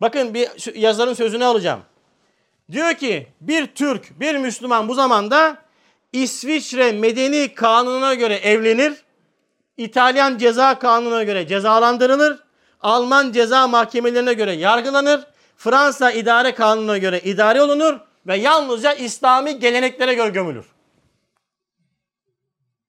Bakın 0.00 0.34
bir 0.34 0.74
yazarın 0.74 1.14
sözünü 1.14 1.44
alacağım. 1.44 1.80
Diyor 2.70 2.94
ki 2.94 3.28
bir 3.40 3.66
Türk, 3.66 4.20
bir 4.20 4.34
Müslüman 4.34 4.88
bu 4.88 4.94
zamanda 4.94 5.56
İsviçre 6.12 6.92
medeni 6.92 7.54
kanununa 7.54 8.14
göre 8.14 8.34
evlenir, 8.34 9.04
İtalyan 9.76 10.38
ceza 10.38 10.78
kanununa 10.78 11.22
göre 11.22 11.46
cezalandırılır, 11.46 12.38
Alman 12.80 13.32
ceza 13.32 13.68
mahkemelerine 13.68 14.34
göre 14.34 14.52
yargılanır, 14.52 15.26
Fransa 15.56 16.10
idare 16.10 16.54
kanununa 16.54 16.98
göre 16.98 17.20
idare 17.20 17.62
olunur 17.62 18.00
ve 18.26 18.36
yalnızca 18.36 18.92
İslami 18.92 19.58
geleneklere 19.58 20.14
göre 20.14 20.30
gömülür. 20.30 20.66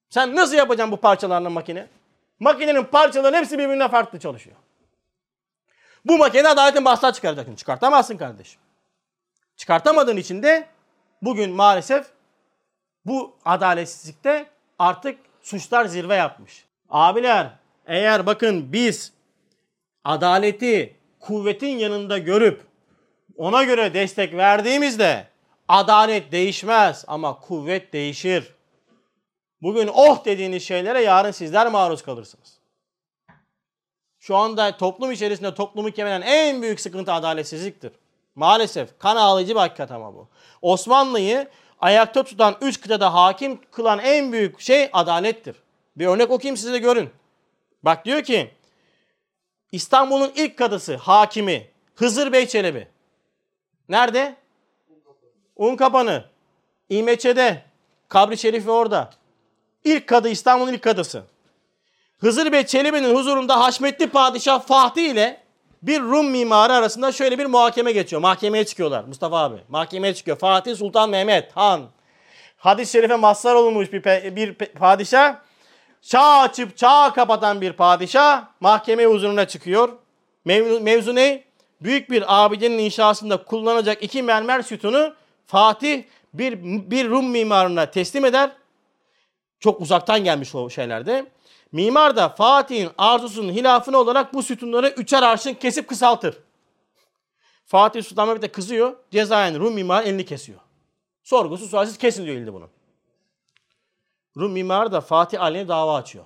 Sen 0.10 0.36
nasıl 0.36 0.56
yapacaksın 0.56 0.92
bu 0.92 0.98
parçalarla 0.98 1.50
makine? 1.50 1.88
Makinenin 2.44 2.84
parçaları 2.84 3.36
hepsi 3.36 3.58
birbirine 3.60 3.88
farklı 3.88 4.20
çalışıyor. 4.20 4.56
Bu 6.06 6.18
makine 6.18 6.48
adaletin 6.48 6.86
bahsına 6.86 7.14
çıkaracaksın. 7.14 7.56
Çıkartamazsın 7.56 8.18
kardeşim. 8.18 8.62
Çıkartamadığın 9.58 10.18
için 10.18 10.44
de 10.44 10.68
bugün 11.22 11.52
maalesef 11.52 12.06
bu 13.06 13.36
adaletsizlikte 13.46 14.46
artık 14.80 15.20
suçlar 15.42 15.86
zirve 15.86 16.16
yapmış. 16.16 16.66
Abiler 16.90 17.50
eğer 17.88 18.26
bakın 18.26 18.74
biz 18.74 19.14
adaleti 20.04 20.96
kuvvetin 21.20 21.78
yanında 21.78 22.18
görüp 22.18 22.62
ona 23.38 23.64
göre 23.64 23.94
destek 23.94 24.34
verdiğimizde 24.34 25.28
adalet 25.68 26.32
değişmez 26.32 27.06
ama 27.08 27.40
kuvvet 27.40 27.94
değişir. 27.94 28.54
Bugün 29.64 29.90
oh 29.94 30.26
dediğiniz 30.26 30.64
şeylere 30.64 31.02
yarın 31.02 31.32
sizler 31.32 31.68
maruz 31.68 32.02
kalırsınız. 32.02 32.60
Şu 34.20 34.36
anda 34.36 34.78
toplum 34.78 35.12
içerisinde 35.12 35.54
toplumu 35.54 35.92
kemeren 35.92 36.22
en 36.22 36.62
büyük 36.62 36.80
sıkıntı 36.80 37.14
adaletsizliktir. 37.14 37.92
Maalesef 38.36 39.00
kan 39.00 39.16
ağlayıcı 39.16 39.56
bir 39.56 39.60
hakikat 39.60 39.92
ama 39.92 40.14
bu. 40.14 40.28
Osmanlı'yı 40.62 41.48
ayakta 41.80 42.24
tutan 42.24 42.56
üç 42.62 42.82
kıtada 42.82 43.14
hakim 43.14 43.62
kılan 43.72 44.00
en 44.00 44.32
büyük 44.32 44.60
şey 44.60 44.90
adalettir. 44.94 45.56
Bir 45.96 46.08
örnek 46.08 46.32
okuyayım 46.32 46.58
size 46.58 46.74
de 46.74 46.78
görün. 46.78 47.10
Bak 47.84 48.06
diyor 48.06 48.24
ki 48.24 48.52
İstanbul'un 49.72 50.32
ilk 50.36 50.58
kadısı, 50.58 50.96
hakimi 50.96 51.68
Hızır 51.96 52.32
Bey 52.32 52.48
Çelebi. 52.48 52.88
Nerede? 53.90 54.36
Unkapanı. 55.56 56.26
İmeçe'de. 56.90 57.64
Kabri 58.10 58.38
Şerifi 58.38 58.72
orada. 58.72 59.23
İlk 59.84 60.08
kadı 60.08 60.30
İstanbul'un 60.30 60.74
ilk 60.74 60.82
kadısı. 60.82 61.24
Hızır 62.20 62.52
Bey 62.52 62.66
Çelebi'nin 62.66 63.16
huzurunda 63.16 63.60
Haşmetli 63.60 64.10
Padişah 64.10 64.62
Fatih 64.62 65.12
ile 65.12 65.44
bir 65.82 66.02
Rum 66.02 66.30
mimarı 66.30 66.74
arasında 66.74 67.12
şöyle 67.12 67.40
bir 67.40 67.46
muhakeme 67.46 67.92
geçiyor. 67.92 68.22
Mahkemeye 68.22 68.66
çıkıyorlar 68.66 69.04
Mustafa 69.04 69.40
abi. 69.44 69.58
Mahkemeye 69.70 70.14
çıkıyor. 70.14 70.38
Fatih 70.38 70.76
Sultan 70.76 71.10
Mehmet 71.10 71.58
Han. 71.58 71.82
Hadis-i 72.58 72.92
şerife 72.92 73.16
mazhar 73.16 73.56
olmuş 73.56 73.94
bir, 73.94 74.36
bir 74.36 74.54
padişah. 74.54 75.36
Çağ 76.02 76.40
açıp 76.40 76.78
çağ 76.78 77.14
kapatan 77.16 77.62
bir 77.62 77.74
padişah 77.74 78.44
mahkeme 78.60 79.06
huzuruna 79.06 79.48
çıkıyor. 79.48 79.90
Mev 80.46 80.82
mevzu 80.82 81.16
ne? 81.16 81.44
Büyük 81.82 82.10
bir 82.10 82.24
abidenin 82.28 82.78
inşasında 82.78 83.44
kullanacak 83.44 84.04
iki 84.04 84.24
mermer 84.24 84.62
sütunu 84.62 85.14
Fatih 85.46 86.04
bir, 86.34 86.64
bir 86.92 87.10
Rum 87.10 87.30
mimarına 87.30 87.92
teslim 87.92 88.26
eder. 88.26 88.52
Çok 89.64 89.82
uzaktan 89.82 90.24
gelmiş 90.24 90.56
o 90.56 90.70
şeylerde. 90.70 91.32
Mimar 91.72 92.16
da 92.16 92.30
Fatih'in 92.30 92.90
arzusunun 92.98 93.54
hilafını 93.54 93.98
olarak 93.98 94.34
bu 94.34 94.44
sütunları 94.44 94.88
üçer 94.88 95.24
arşın 95.24 95.54
kesip 95.54 95.88
kısaltır. 95.88 96.38
Fatih 97.66 98.04
Sultan 98.04 98.28
Mehmet 98.28 98.44
de 98.44 98.52
kızıyor. 98.52 98.96
Cezayen 99.12 99.60
Rum 99.60 99.74
mimar 99.74 100.04
elini 100.04 100.26
kesiyor. 100.26 100.60
Sorgusu 101.24 101.68
sualsiz 101.68 101.98
kesin 101.98 102.26
diyor 102.26 102.38
elini 102.38 102.54
bunun. 102.54 102.70
Rum 104.38 104.52
mimar 104.52 104.92
da 104.92 105.02
Fatih 105.02 105.42
aleyhine 105.42 105.68
dava 105.68 105.96
açıyor. 105.96 106.26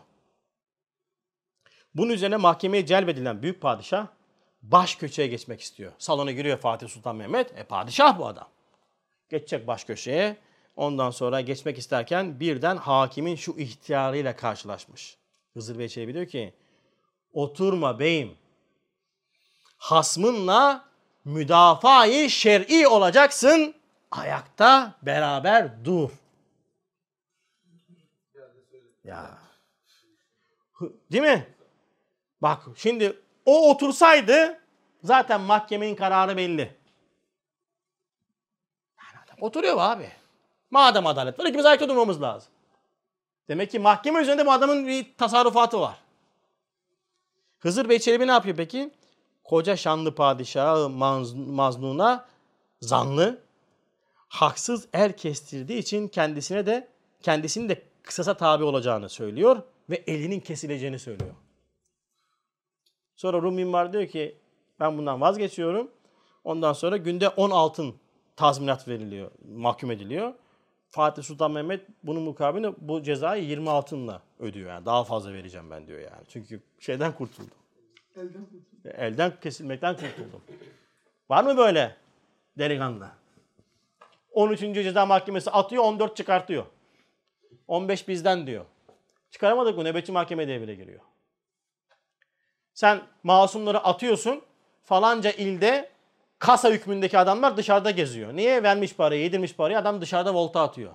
Bunun 1.95 2.09
üzerine 2.09 2.37
mahkemeye 2.37 2.85
celbedilen 2.85 3.41
büyük 3.41 3.61
padişah 3.61 4.07
baş 4.61 4.95
köşeye 4.95 5.27
geçmek 5.27 5.61
istiyor. 5.61 5.91
Salona 5.97 6.31
giriyor 6.31 6.57
Fatih 6.57 6.87
Sultan 6.87 7.15
Mehmet. 7.15 7.57
E 7.57 7.63
padişah 7.63 8.19
bu 8.19 8.27
adam. 8.27 8.47
Geçecek 9.29 9.67
baş 9.67 9.83
köşeye. 9.83 10.46
Ondan 10.77 11.11
sonra 11.11 11.41
geçmek 11.41 11.77
isterken 11.77 12.39
birden 12.39 12.77
hakimin 12.77 13.35
şu 13.35 13.51
ihtiyarıyla 13.57 14.35
karşılaşmış. 14.35 15.17
Hızır 15.53 15.79
Bey 15.79 15.89
Çelebi 15.89 16.13
diyor 16.13 16.25
ki 16.25 16.53
oturma 17.33 17.99
beyim. 17.99 18.37
Hasmınla 19.77 20.85
müdafaa-i 21.25 22.29
şer'i 22.29 22.87
olacaksın. 22.87 23.75
Ayakta 24.11 24.95
beraber 25.01 25.85
dur. 25.85 26.09
Ya. 29.03 29.37
Değil 31.11 31.23
mi? 31.23 31.47
Bak 32.41 32.63
şimdi 32.75 33.19
o 33.45 33.71
otursaydı 33.71 34.59
zaten 35.03 35.41
mahkemenin 35.41 35.95
kararı 35.95 36.37
belli. 36.37 36.77
Oturuyor 39.41 39.77
abi. 39.79 40.11
Madem 40.71 41.07
adalet 41.07 41.39
var 41.39 41.45
ikimiz 41.45 41.65
ayakta 41.65 41.89
durmamız 41.89 42.21
lazım. 42.21 42.51
Demek 43.47 43.71
ki 43.71 43.79
mahkeme 43.79 44.19
üzerinde 44.21 44.45
bu 44.45 44.51
adamın 44.51 44.87
bir 44.87 45.05
tasarrufatı 45.17 45.79
var. 45.79 45.97
Hızır 47.59 47.89
Bey 47.89 47.99
Çelebi 47.99 48.27
ne 48.27 48.31
yapıyor 48.31 48.55
peki? 48.55 48.91
Koca 49.43 49.75
şanlı 49.75 50.15
padişahı 50.15 50.89
maz, 50.89 51.33
maznuna 51.33 52.25
zanlı 52.81 53.41
haksız 54.27 54.87
er 54.93 55.17
kestirdiği 55.17 55.79
için 55.79 56.07
kendisine 56.07 56.65
de 56.65 56.87
kendisini 57.21 57.69
de 57.69 57.83
kısasa 58.03 58.37
tabi 58.37 58.63
olacağını 58.63 59.09
söylüyor 59.09 59.61
ve 59.89 60.03
elinin 60.07 60.39
kesileceğini 60.39 60.99
söylüyor. 60.99 61.35
Sonra 63.15 63.41
Rum 63.41 63.55
mimar 63.55 63.93
diyor 63.93 64.07
ki 64.07 64.37
ben 64.79 64.97
bundan 64.97 65.21
vazgeçiyorum. 65.21 65.91
Ondan 66.43 66.73
sonra 66.73 66.97
günde 66.97 67.29
10 67.29 67.49
altın 67.49 67.95
tazminat 68.35 68.87
veriliyor, 68.87 69.31
mahkum 69.55 69.91
ediliyor. 69.91 70.33
Fatih 70.89 71.23
Sultan 71.23 71.51
Mehmet 71.51 71.87
bunun 72.03 72.23
mukabilinde 72.23 72.73
bu 72.77 73.03
cezayı 73.03 73.43
20 73.43 73.69
altınla 73.69 74.21
ödüyor 74.39 74.69
yani. 74.69 74.85
Daha 74.85 75.03
fazla 75.03 75.33
vereceğim 75.33 75.71
ben 75.71 75.87
diyor 75.87 75.99
yani. 75.99 76.23
Çünkü 76.27 76.61
şeyden 76.79 77.15
kurtuldum. 77.15 77.57
Elden 78.15 78.45
kurtul. 78.45 78.89
Elden 78.89 79.33
kesilmekten 79.41 79.93
kurtuldum. 79.95 80.41
Var 81.29 81.43
mı 81.43 81.57
böyle 81.57 81.95
delikanlı? 82.57 83.09
13. 84.31 84.59
Ceza 84.59 85.05
Mahkemesi 85.05 85.51
atıyor 85.51 85.83
14 85.83 86.17
çıkartıyor. 86.17 86.65
15 87.67 88.07
bizden 88.07 88.47
diyor. 88.47 88.65
Çıkaramadık 89.31 89.77
mı 89.77 89.83
nöbetçi 89.83 90.11
mahkeme 90.11 90.47
devreye 90.47 90.75
giriyor. 90.75 90.99
Sen 92.73 93.01
masumları 93.23 93.79
atıyorsun 93.79 94.41
falanca 94.83 95.31
ilde 95.31 95.89
kasa 96.39 96.69
hükmündeki 96.69 97.17
adamlar 97.17 97.57
dışarıda 97.57 97.91
geziyor. 97.91 98.35
Niye? 98.35 98.63
Vermiş 98.63 98.95
parayı, 98.95 99.21
yedirmiş 99.21 99.55
parayı 99.55 99.79
adam 99.79 100.01
dışarıda 100.01 100.33
volta 100.33 100.61
atıyor. 100.61 100.93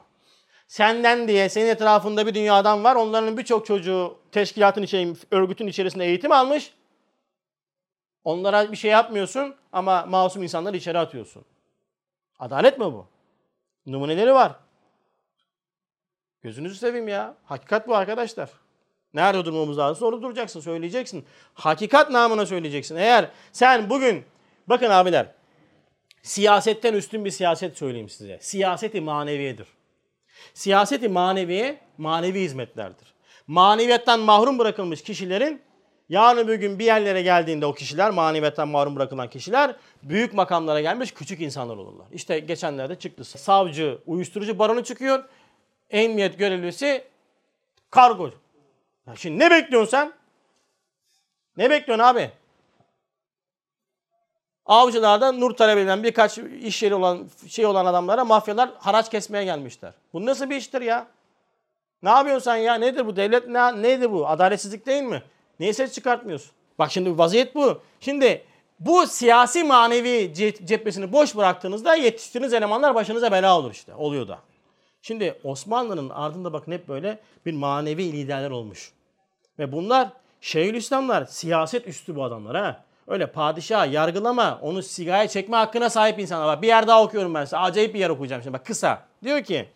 Senden 0.69 1.29
diye 1.29 1.49
senin 1.49 1.69
etrafında 1.69 2.27
bir 2.27 2.35
dünya 2.35 2.55
adam 2.55 2.85
var. 2.85 2.97
Onların 2.97 3.39
birçok 3.39 3.67
çocuğu 3.67 4.19
teşkilatın 4.33 4.83
içi, 4.83 5.15
örgütün 5.31 5.67
içerisinde 5.67 6.05
eğitim 6.05 6.33
almış. 6.33 6.75
Onlara 8.25 8.73
bir 8.73 8.77
şey 8.77 8.91
yapmıyorsun 8.91 9.55
ama 9.73 10.07
masum 10.07 10.43
insanları 10.43 10.77
içeri 10.77 10.99
atıyorsun. 10.99 11.45
Adalet 12.39 12.79
mi 12.79 12.85
bu? 12.85 13.07
Numuneleri 13.87 14.35
var. 14.35 14.53
Gözünüzü 16.43 16.75
seveyim 16.75 17.09
ya. 17.09 17.35
Hakikat 17.45 17.89
bu 17.89 17.97
arkadaşlar. 17.97 18.51
Nerede 19.15 19.45
durmamız 19.45 19.79
lazım? 19.79 20.09
Orada 20.09 20.23
duracaksın, 20.23 20.61
söyleyeceksin. 20.61 21.25
Hakikat 21.55 22.11
namına 22.11 22.47
söyleyeceksin. 22.47 22.97
Eğer 22.97 23.31
sen 23.53 23.91
bugün, 23.91 24.25
bakın 24.67 24.91
abiler, 24.91 25.27
siyasetten 26.23 26.95
üstün 26.95 27.25
bir 27.25 27.31
siyaset 27.31 27.79
söyleyeyim 27.79 28.09
size. 28.09 28.39
Siyaseti 28.41 29.01
maneviyedir. 29.01 29.67
Siyaseti 30.55 31.09
maneviye, 31.09 31.81
manevi 31.99 32.41
hizmetlerdir. 32.41 33.15
Maneviyattan 33.47 34.21
mahrum 34.21 34.59
bırakılmış 34.59 35.03
kişilerin 35.03 35.63
yarın 36.09 36.49
bir 36.49 36.55
gün 36.55 36.79
bir 36.79 36.85
yerlere 36.85 37.23
geldiğinde 37.23 37.67
o 37.67 37.75
kişiler, 37.75 38.11
maneviyattan 38.11 38.69
mahrum 38.69 38.97
bırakılan 38.97 39.31
kişiler 39.31 39.77
büyük 40.03 40.35
makamlara 40.35 40.81
gelmiş 40.81 41.13
küçük 41.13 41.41
insanlar 41.41 41.77
olurlar. 41.77 42.07
İşte 42.13 42.39
geçenlerde 42.39 42.95
çıktı. 42.95 43.25
Savcı, 43.25 43.99
uyuşturucu 44.07 44.59
baronu 44.59 44.85
çıkıyor. 44.85 45.25
Emniyet 45.91 46.39
görevlisi 46.39 47.05
kargo. 47.91 48.31
Ya 49.07 49.17
şimdi 49.17 49.39
ne 49.39 49.51
bekliyorsun 49.51 49.91
sen? 49.91 50.13
Ne 51.57 51.71
bekliyorsun 51.71 52.05
abi? 52.05 52.31
Avcılarda 54.67 55.33
nur 55.33 55.51
talep 55.51 55.79
edilen 55.79 56.03
birkaç 56.03 56.39
iş 56.39 56.83
yeri 56.83 56.95
olan 56.95 57.29
şey 57.49 57.67
olan 57.67 57.87
adamlara 57.87 58.25
mafyalar 58.25 58.71
haraç 58.79 59.11
kesmeye 59.11 59.45
gelmişler. 59.45 59.93
Bu 60.13 60.27
nasıl 60.27 60.51
bir 60.51 60.57
iştir 60.57 60.81
ya? 60.81 61.07
Ne 62.03 62.11
yapıyorsun 62.11 62.45
sen 62.45 62.57
ya? 62.57 62.75
Nedir 62.75 63.07
bu? 63.07 63.17
Devlet 63.17 63.49
ne, 63.49 63.83
neydi 63.83 64.13
bu? 64.13 64.29
Adaletsizlik 64.29 64.87
değil 64.87 65.03
mi? 65.03 65.23
Niye 65.61 65.73
ses 65.73 65.93
çıkartmıyorsun? 65.93 66.51
Bak 66.79 66.91
şimdi 66.91 67.19
vaziyet 67.19 67.55
bu. 67.55 67.81
Şimdi 68.01 68.45
bu 68.81 69.07
siyasi 69.07 69.65
manevi 69.65 70.35
cephesini 70.65 71.13
boş 71.13 71.37
bıraktığınızda 71.37 71.95
yetiştirdiğiniz 71.95 72.55
elemanlar 72.55 72.95
başınıza 72.95 73.33
bela 73.33 73.59
olur 73.59 73.71
işte. 73.71 73.95
Oluyor 73.95 74.29
da. 74.29 74.39
Şimdi 75.03 75.41
Osmanlı'nın 75.45 76.11
ardında 76.11 76.53
bakın 76.53 76.73
hep 76.73 76.89
böyle 76.89 77.19
bir 77.47 77.53
manevi 77.53 78.13
liderler 78.13 78.51
olmuş. 78.51 78.93
Ve 79.59 79.73
bunlar 79.73 80.09
Şeyhülislamlar 80.43 81.25
siyaset 81.25 81.89
üstü 81.89 82.17
bu 82.17 82.25
adamlar 82.25 82.57
ha. 82.57 82.85
Öyle 83.09 83.27
padişah 83.27 83.93
yargılama, 83.93 84.59
onu 84.63 84.83
sigaya 84.83 85.29
çekme 85.29 85.57
hakkına 85.57 85.91
sahip 85.91 86.19
insanlar 86.19 86.47
var. 86.47 86.63
Bir 86.63 86.67
yer 86.67 86.87
daha 86.87 87.03
okuyorum 87.03 87.35
ben 87.35 87.45
size. 87.45 87.57
Acayip 87.57 87.95
bir 87.95 87.99
yer 87.99 88.11
okuyacağım 88.11 88.43
şimdi. 88.43 88.55
Bak 88.55 88.67
kısa. 88.67 89.03
Diyor 89.25 89.45
ki 89.45 89.69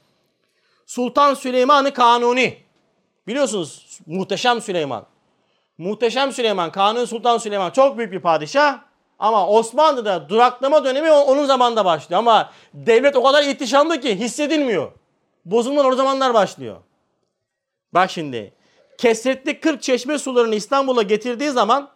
Sultan 0.86 1.34
Süleyman-ı 1.34 1.92
Kanuni. 1.92 2.58
Biliyorsunuz 3.26 4.00
Muhteşem 4.06 4.60
Süleyman. 4.60 5.06
Muhteşem 5.78 6.32
Süleyman, 6.32 6.72
Kanuni 6.72 7.06
Sultan 7.06 7.38
Süleyman 7.38 7.70
çok 7.70 7.98
büyük 7.98 8.12
bir 8.12 8.20
padişah. 8.20 8.78
Ama 9.18 9.48
Osmanlı'da 9.48 10.28
duraklama 10.28 10.84
dönemi 10.84 11.10
onun 11.10 11.46
zamanında 11.46 11.84
başlıyor. 11.84 12.18
Ama 12.18 12.52
devlet 12.74 13.16
o 13.16 13.22
kadar 13.22 13.42
ihtişamlı 13.42 14.00
ki 14.00 14.18
hissedilmiyor. 14.18 14.92
Bozulmalar 15.44 15.90
o 15.90 15.94
zamanlar 15.94 16.34
başlıyor. 16.34 16.76
Bak 17.94 18.10
şimdi. 18.10 18.52
Kesretli 18.98 19.60
40 19.60 19.82
çeşme 19.82 20.18
sularını 20.18 20.54
İstanbul'a 20.54 21.02
getirdiği 21.02 21.50
zaman 21.50 21.90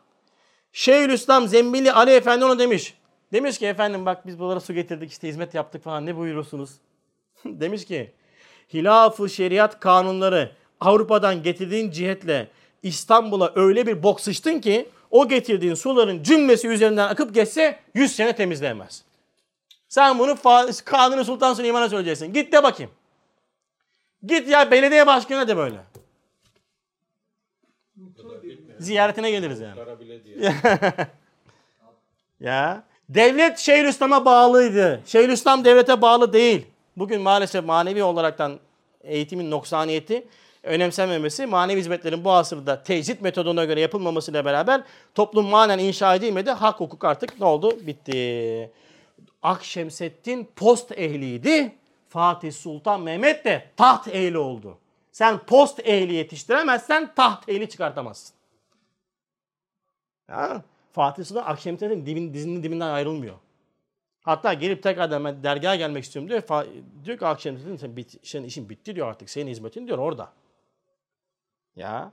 Şeyhülislam 0.73 1.49
Zembili 1.49 1.93
Ali 1.93 2.11
Efendi 2.11 2.45
ona 2.45 2.59
demiş. 2.59 2.95
Demiş 3.33 3.59
ki 3.59 3.67
efendim 3.67 4.07
bak 4.07 4.27
biz 4.27 4.39
buralara 4.39 4.61
su 4.61 4.73
getirdik 4.73 5.11
işte 5.11 5.29
hizmet 5.29 5.55
yaptık 5.55 5.85
falan 5.85 6.07
ne 6.07 6.17
buyurursunuz? 6.17 6.71
demiş 7.45 7.85
ki 7.85 8.13
hilaf-ı 8.75 9.31
şeriat 9.31 9.81
kanunları 9.81 10.53
Avrupa'dan 10.81 11.43
getirdiğin 11.43 11.91
cihetle 11.91 12.49
İstanbul'a 12.83 13.53
öyle 13.55 13.87
bir 13.87 14.03
bok 14.03 14.21
sıçtın 14.21 14.61
ki 14.61 14.89
o 15.11 15.29
getirdiğin 15.29 15.75
suların 15.75 16.23
cümlesi 16.23 16.69
üzerinden 16.69 17.09
akıp 17.09 17.35
geçse 17.35 17.79
100 17.95 18.17
sene 18.17 18.37
temizleyemez. 18.37 19.05
Sen 19.89 20.19
bunu 20.19 20.37
Kanuni 20.85 21.25
Sultan 21.25 21.55
Süleyman'a 21.55 21.89
söyleyeceksin. 21.89 22.33
Git 22.33 22.53
de 22.53 22.63
bakayım. 22.63 22.93
Git 24.27 24.49
ya 24.49 24.71
belediye 24.71 25.07
başkanı 25.07 25.49
de 25.49 25.57
böyle. 25.57 25.77
Ziyaretine 28.81 29.31
geliriz 29.31 29.61
yani. 29.61 29.81
ya 32.41 32.83
devlet 33.09 33.59
Şeyhülislam'a 33.59 34.25
bağlıydı. 34.25 35.01
Şeyhülislam 35.07 35.65
devlete 35.65 36.03
bağlı 36.03 36.33
değil. 36.33 36.67
Bugün 36.97 37.21
maalesef 37.21 37.65
manevi 37.65 38.03
olaraktan 38.03 38.59
eğitimin 39.05 39.51
noksaniyeti 39.51 40.27
önemsenmemesi, 40.63 41.47
manevi 41.47 41.81
hizmetlerin 41.81 42.25
bu 42.25 42.33
asırda 42.33 42.83
tecrit 42.83 43.23
metoduna 43.23 43.65
göre 43.65 43.81
yapılmamasıyla 43.81 44.45
beraber 44.45 44.83
toplum 45.15 45.47
manen 45.47 45.79
inşa 45.79 46.15
edilmedi. 46.15 46.51
Hak 46.51 46.81
hukuk 46.81 47.05
artık 47.05 47.41
ne 47.41 47.47
oldu? 47.47 47.79
Bitti. 47.87 48.71
Akşemseddin 49.43 50.49
post 50.57 50.93
ehliydi. 50.93 51.73
Fatih 52.09 52.53
Sultan 52.53 53.01
Mehmet 53.01 53.45
de 53.45 53.65
taht 53.77 54.09
ehli 54.09 54.39
oldu. 54.39 54.79
Sen 55.13 55.39
post 55.39 55.81
ehli 55.81 56.15
yetiştiremezsen 56.15 57.15
taht 57.15 57.49
ehli 57.49 57.69
çıkartamazsın. 57.69 58.40
Ya, 60.31 60.63
Fatih 60.93 61.25
Sultan 61.25 61.45
Akşemseddin 61.45 62.07
dibin, 62.07 62.35
dizinin 62.35 62.63
dibinden 62.63 62.89
ayrılmıyor. 62.89 63.35
Hatta 64.23 64.55
gelip 64.55 64.83
tekrardan 64.83 65.25
ben 65.25 65.43
dergaha 65.43 65.77
gelmek 65.77 66.05
istiyorum 66.05 66.29
diyor. 66.29 66.67
Diyor 67.05 67.19
ki 67.19 67.27
Akşemseddin 67.27 67.77
sen 67.77 67.97
bit, 67.97 68.27
senin 68.27 68.45
işin 68.45 68.69
bitti 68.69 68.97
diyor 68.97 69.09
artık. 69.09 69.31
Senin 69.31 69.51
hizmetin 69.51 69.87
diyor 69.87 69.99
orada. 69.99 70.33
Ya. 71.77 72.13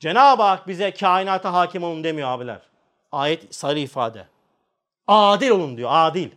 Cenab-ı 0.00 0.42
Hak 0.42 0.68
bize 0.68 0.90
kainata 0.94 1.52
hakim 1.52 1.82
olun 1.82 2.04
demiyor 2.04 2.28
abiler. 2.28 2.60
Ayet 3.12 3.54
sarı 3.54 3.78
ifade. 3.78 4.26
Adil 5.06 5.50
olun 5.50 5.76
diyor. 5.76 5.90
Adil. 5.92 6.30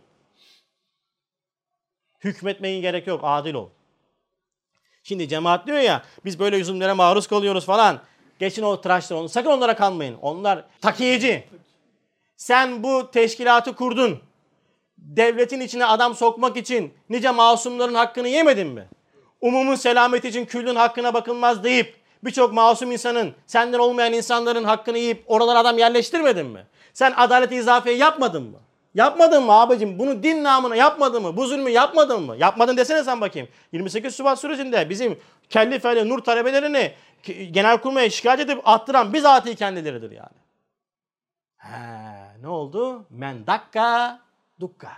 Hükmetmeyin 2.24 2.82
gerek 2.82 3.06
yok. 3.06 3.20
Adil 3.22 3.54
ol. 3.54 3.68
Şimdi 5.02 5.28
cemaat 5.28 5.66
diyor 5.66 5.78
ya 5.78 6.02
biz 6.24 6.38
böyle 6.38 6.60
üzümlere 6.60 6.92
maruz 6.92 7.26
kalıyoruz 7.26 7.66
falan. 7.66 8.00
Geçin 8.40 8.62
o 8.62 8.80
tıraşları 8.80 9.20
onu. 9.20 9.28
Sakın 9.28 9.50
onlara 9.50 9.76
kanmayın. 9.76 10.16
Onlar 10.22 10.64
takiyeci. 10.80 11.44
Sen 12.36 12.82
bu 12.82 13.10
teşkilatı 13.10 13.74
kurdun. 13.74 14.20
Devletin 14.98 15.60
içine 15.60 15.86
adam 15.86 16.14
sokmak 16.14 16.56
için 16.56 16.94
nice 17.10 17.30
masumların 17.30 17.94
hakkını 17.94 18.28
yemedin 18.28 18.66
mi? 18.66 18.88
Umumun 19.40 19.74
selameti 19.74 20.28
için 20.28 20.44
küllün 20.44 20.74
hakkına 20.74 21.14
bakılmaz 21.14 21.64
deyip 21.64 21.96
birçok 22.24 22.52
masum 22.52 22.92
insanın, 22.92 23.34
senden 23.46 23.78
olmayan 23.78 24.12
insanların 24.12 24.64
hakkını 24.64 24.98
yiyip 24.98 25.24
oralara 25.26 25.58
adam 25.58 25.78
yerleştirmedin 25.78 26.46
mi? 26.46 26.66
Sen 26.94 27.12
adalet 27.16 27.52
izafiye 27.52 27.96
yapmadın 27.96 28.42
mı? 28.42 28.58
Yapmadın 28.94 29.42
mı 29.42 29.52
abicim? 29.52 29.98
Bunu 29.98 30.22
din 30.22 30.44
namına 30.44 30.76
yapmadın 30.76 31.22
mı? 31.22 31.36
Bu 31.36 31.46
zulmü 31.46 31.70
yapmadın 31.70 32.22
mı? 32.22 32.36
Yapmadın 32.36 32.76
desene 32.76 33.04
sen 33.04 33.20
bakayım. 33.20 33.48
28 33.72 34.16
Şubat 34.16 34.40
sürecinde 34.40 34.90
bizim 34.90 35.18
kelli 35.50 35.78
felli 35.78 36.08
nur 36.08 36.18
talebelerini 36.18 36.92
genelkurmaya 37.26 38.10
şikayet 38.10 38.40
edip 38.40 38.68
attıran 38.68 39.12
bizatihi 39.12 39.56
kendileridir 39.56 40.10
yani. 40.10 40.40
He, 41.56 42.42
ne 42.42 42.48
oldu? 42.48 43.06
Men 43.10 43.46
dakka 43.46 44.20
dukka. 44.60 44.92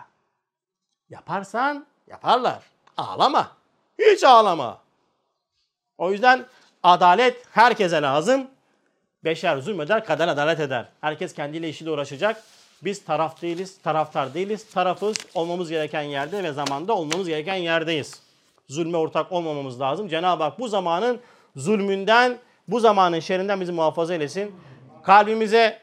Yaparsan 1.11 1.86
yaparlar. 2.07 2.62
Ağlama. 2.97 3.51
Hiç 3.99 4.24
ağlama. 4.24 4.78
O 5.99 6.12
yüzden 6.12 6.47
adalet 6.82 7.43
herkese 7.51 8.03
lazım. 8.03 8.47
Beşer 9.24 9.59
zulmeder, 9.59 10.05
kader 10.05 10.28
adalet 10.28 10.61
eder. 10.61 10.89
Herkes 11.01 11.35
kendiyle 11.35 11.69
işiyle 11.69 11.90
uğraşacak. 11.90 12.43
Biz 12.85 13.05
taraf 13.05 13.43
değiliz, 13.43 13.78
taraftar 13.82 14.35
değiliz. 14.35 14.70
Tarafız 14.70 15.16
olmamız 15.35 15.70
gereken 15.70 16.03
yerde 16.03 16.43
ve 16.43 16.53
zamanda 16.53 16.94
olmamız 16.94 17.28
gereken 17.28 17.55
yerdeyiz. 17.55 18.23
Zulme 18.69 18.97
ortak 18.97 19.32
olmamamız 19.32 19.81
lazım. 19.81 20.09
Cenab-ı 20.09 20.43
Hak 20.43 20.59
bu 20.59 20.69
zamanın 20.69 21.20
zulmünden, 21.57 22.39
bu 22.69 22.81
zamanın 22.81 23.20
şerrinden 23.20 23.61
bizi 23.61 23.73
muhafaza 23.73 24.15
eylesin. 24.15 24.55
Kalbimize 25.03 25.79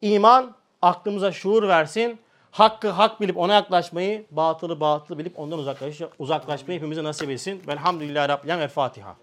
iman, 0.00 0.54
aklımıza 0.82 1.32
şuur 1.32 1.68
versin. 1.68 2.20
Hakkı 2.50 2.88
hak 2.88 3.20
bilip 3.20 3.38
ona 3.38 3.54
yaklaşmayı, 3.54 4.26
batılı 4.30 4.80
batılı 4.80 5.18
bilip 5.18 5.38
ondan 5.38 5.58
uzaklaş, 5.58 6.00
uzaklaşmayı 6.18 6.78
hepimize 6.78 7.04
nasip 7.04 7.30
etsin. 7.30 7.62
Velhamdülillahi 7.68 8.28
Rabbil. 8.28 8.48
El 8.48 8.68
Fatiha. 8.68 9.16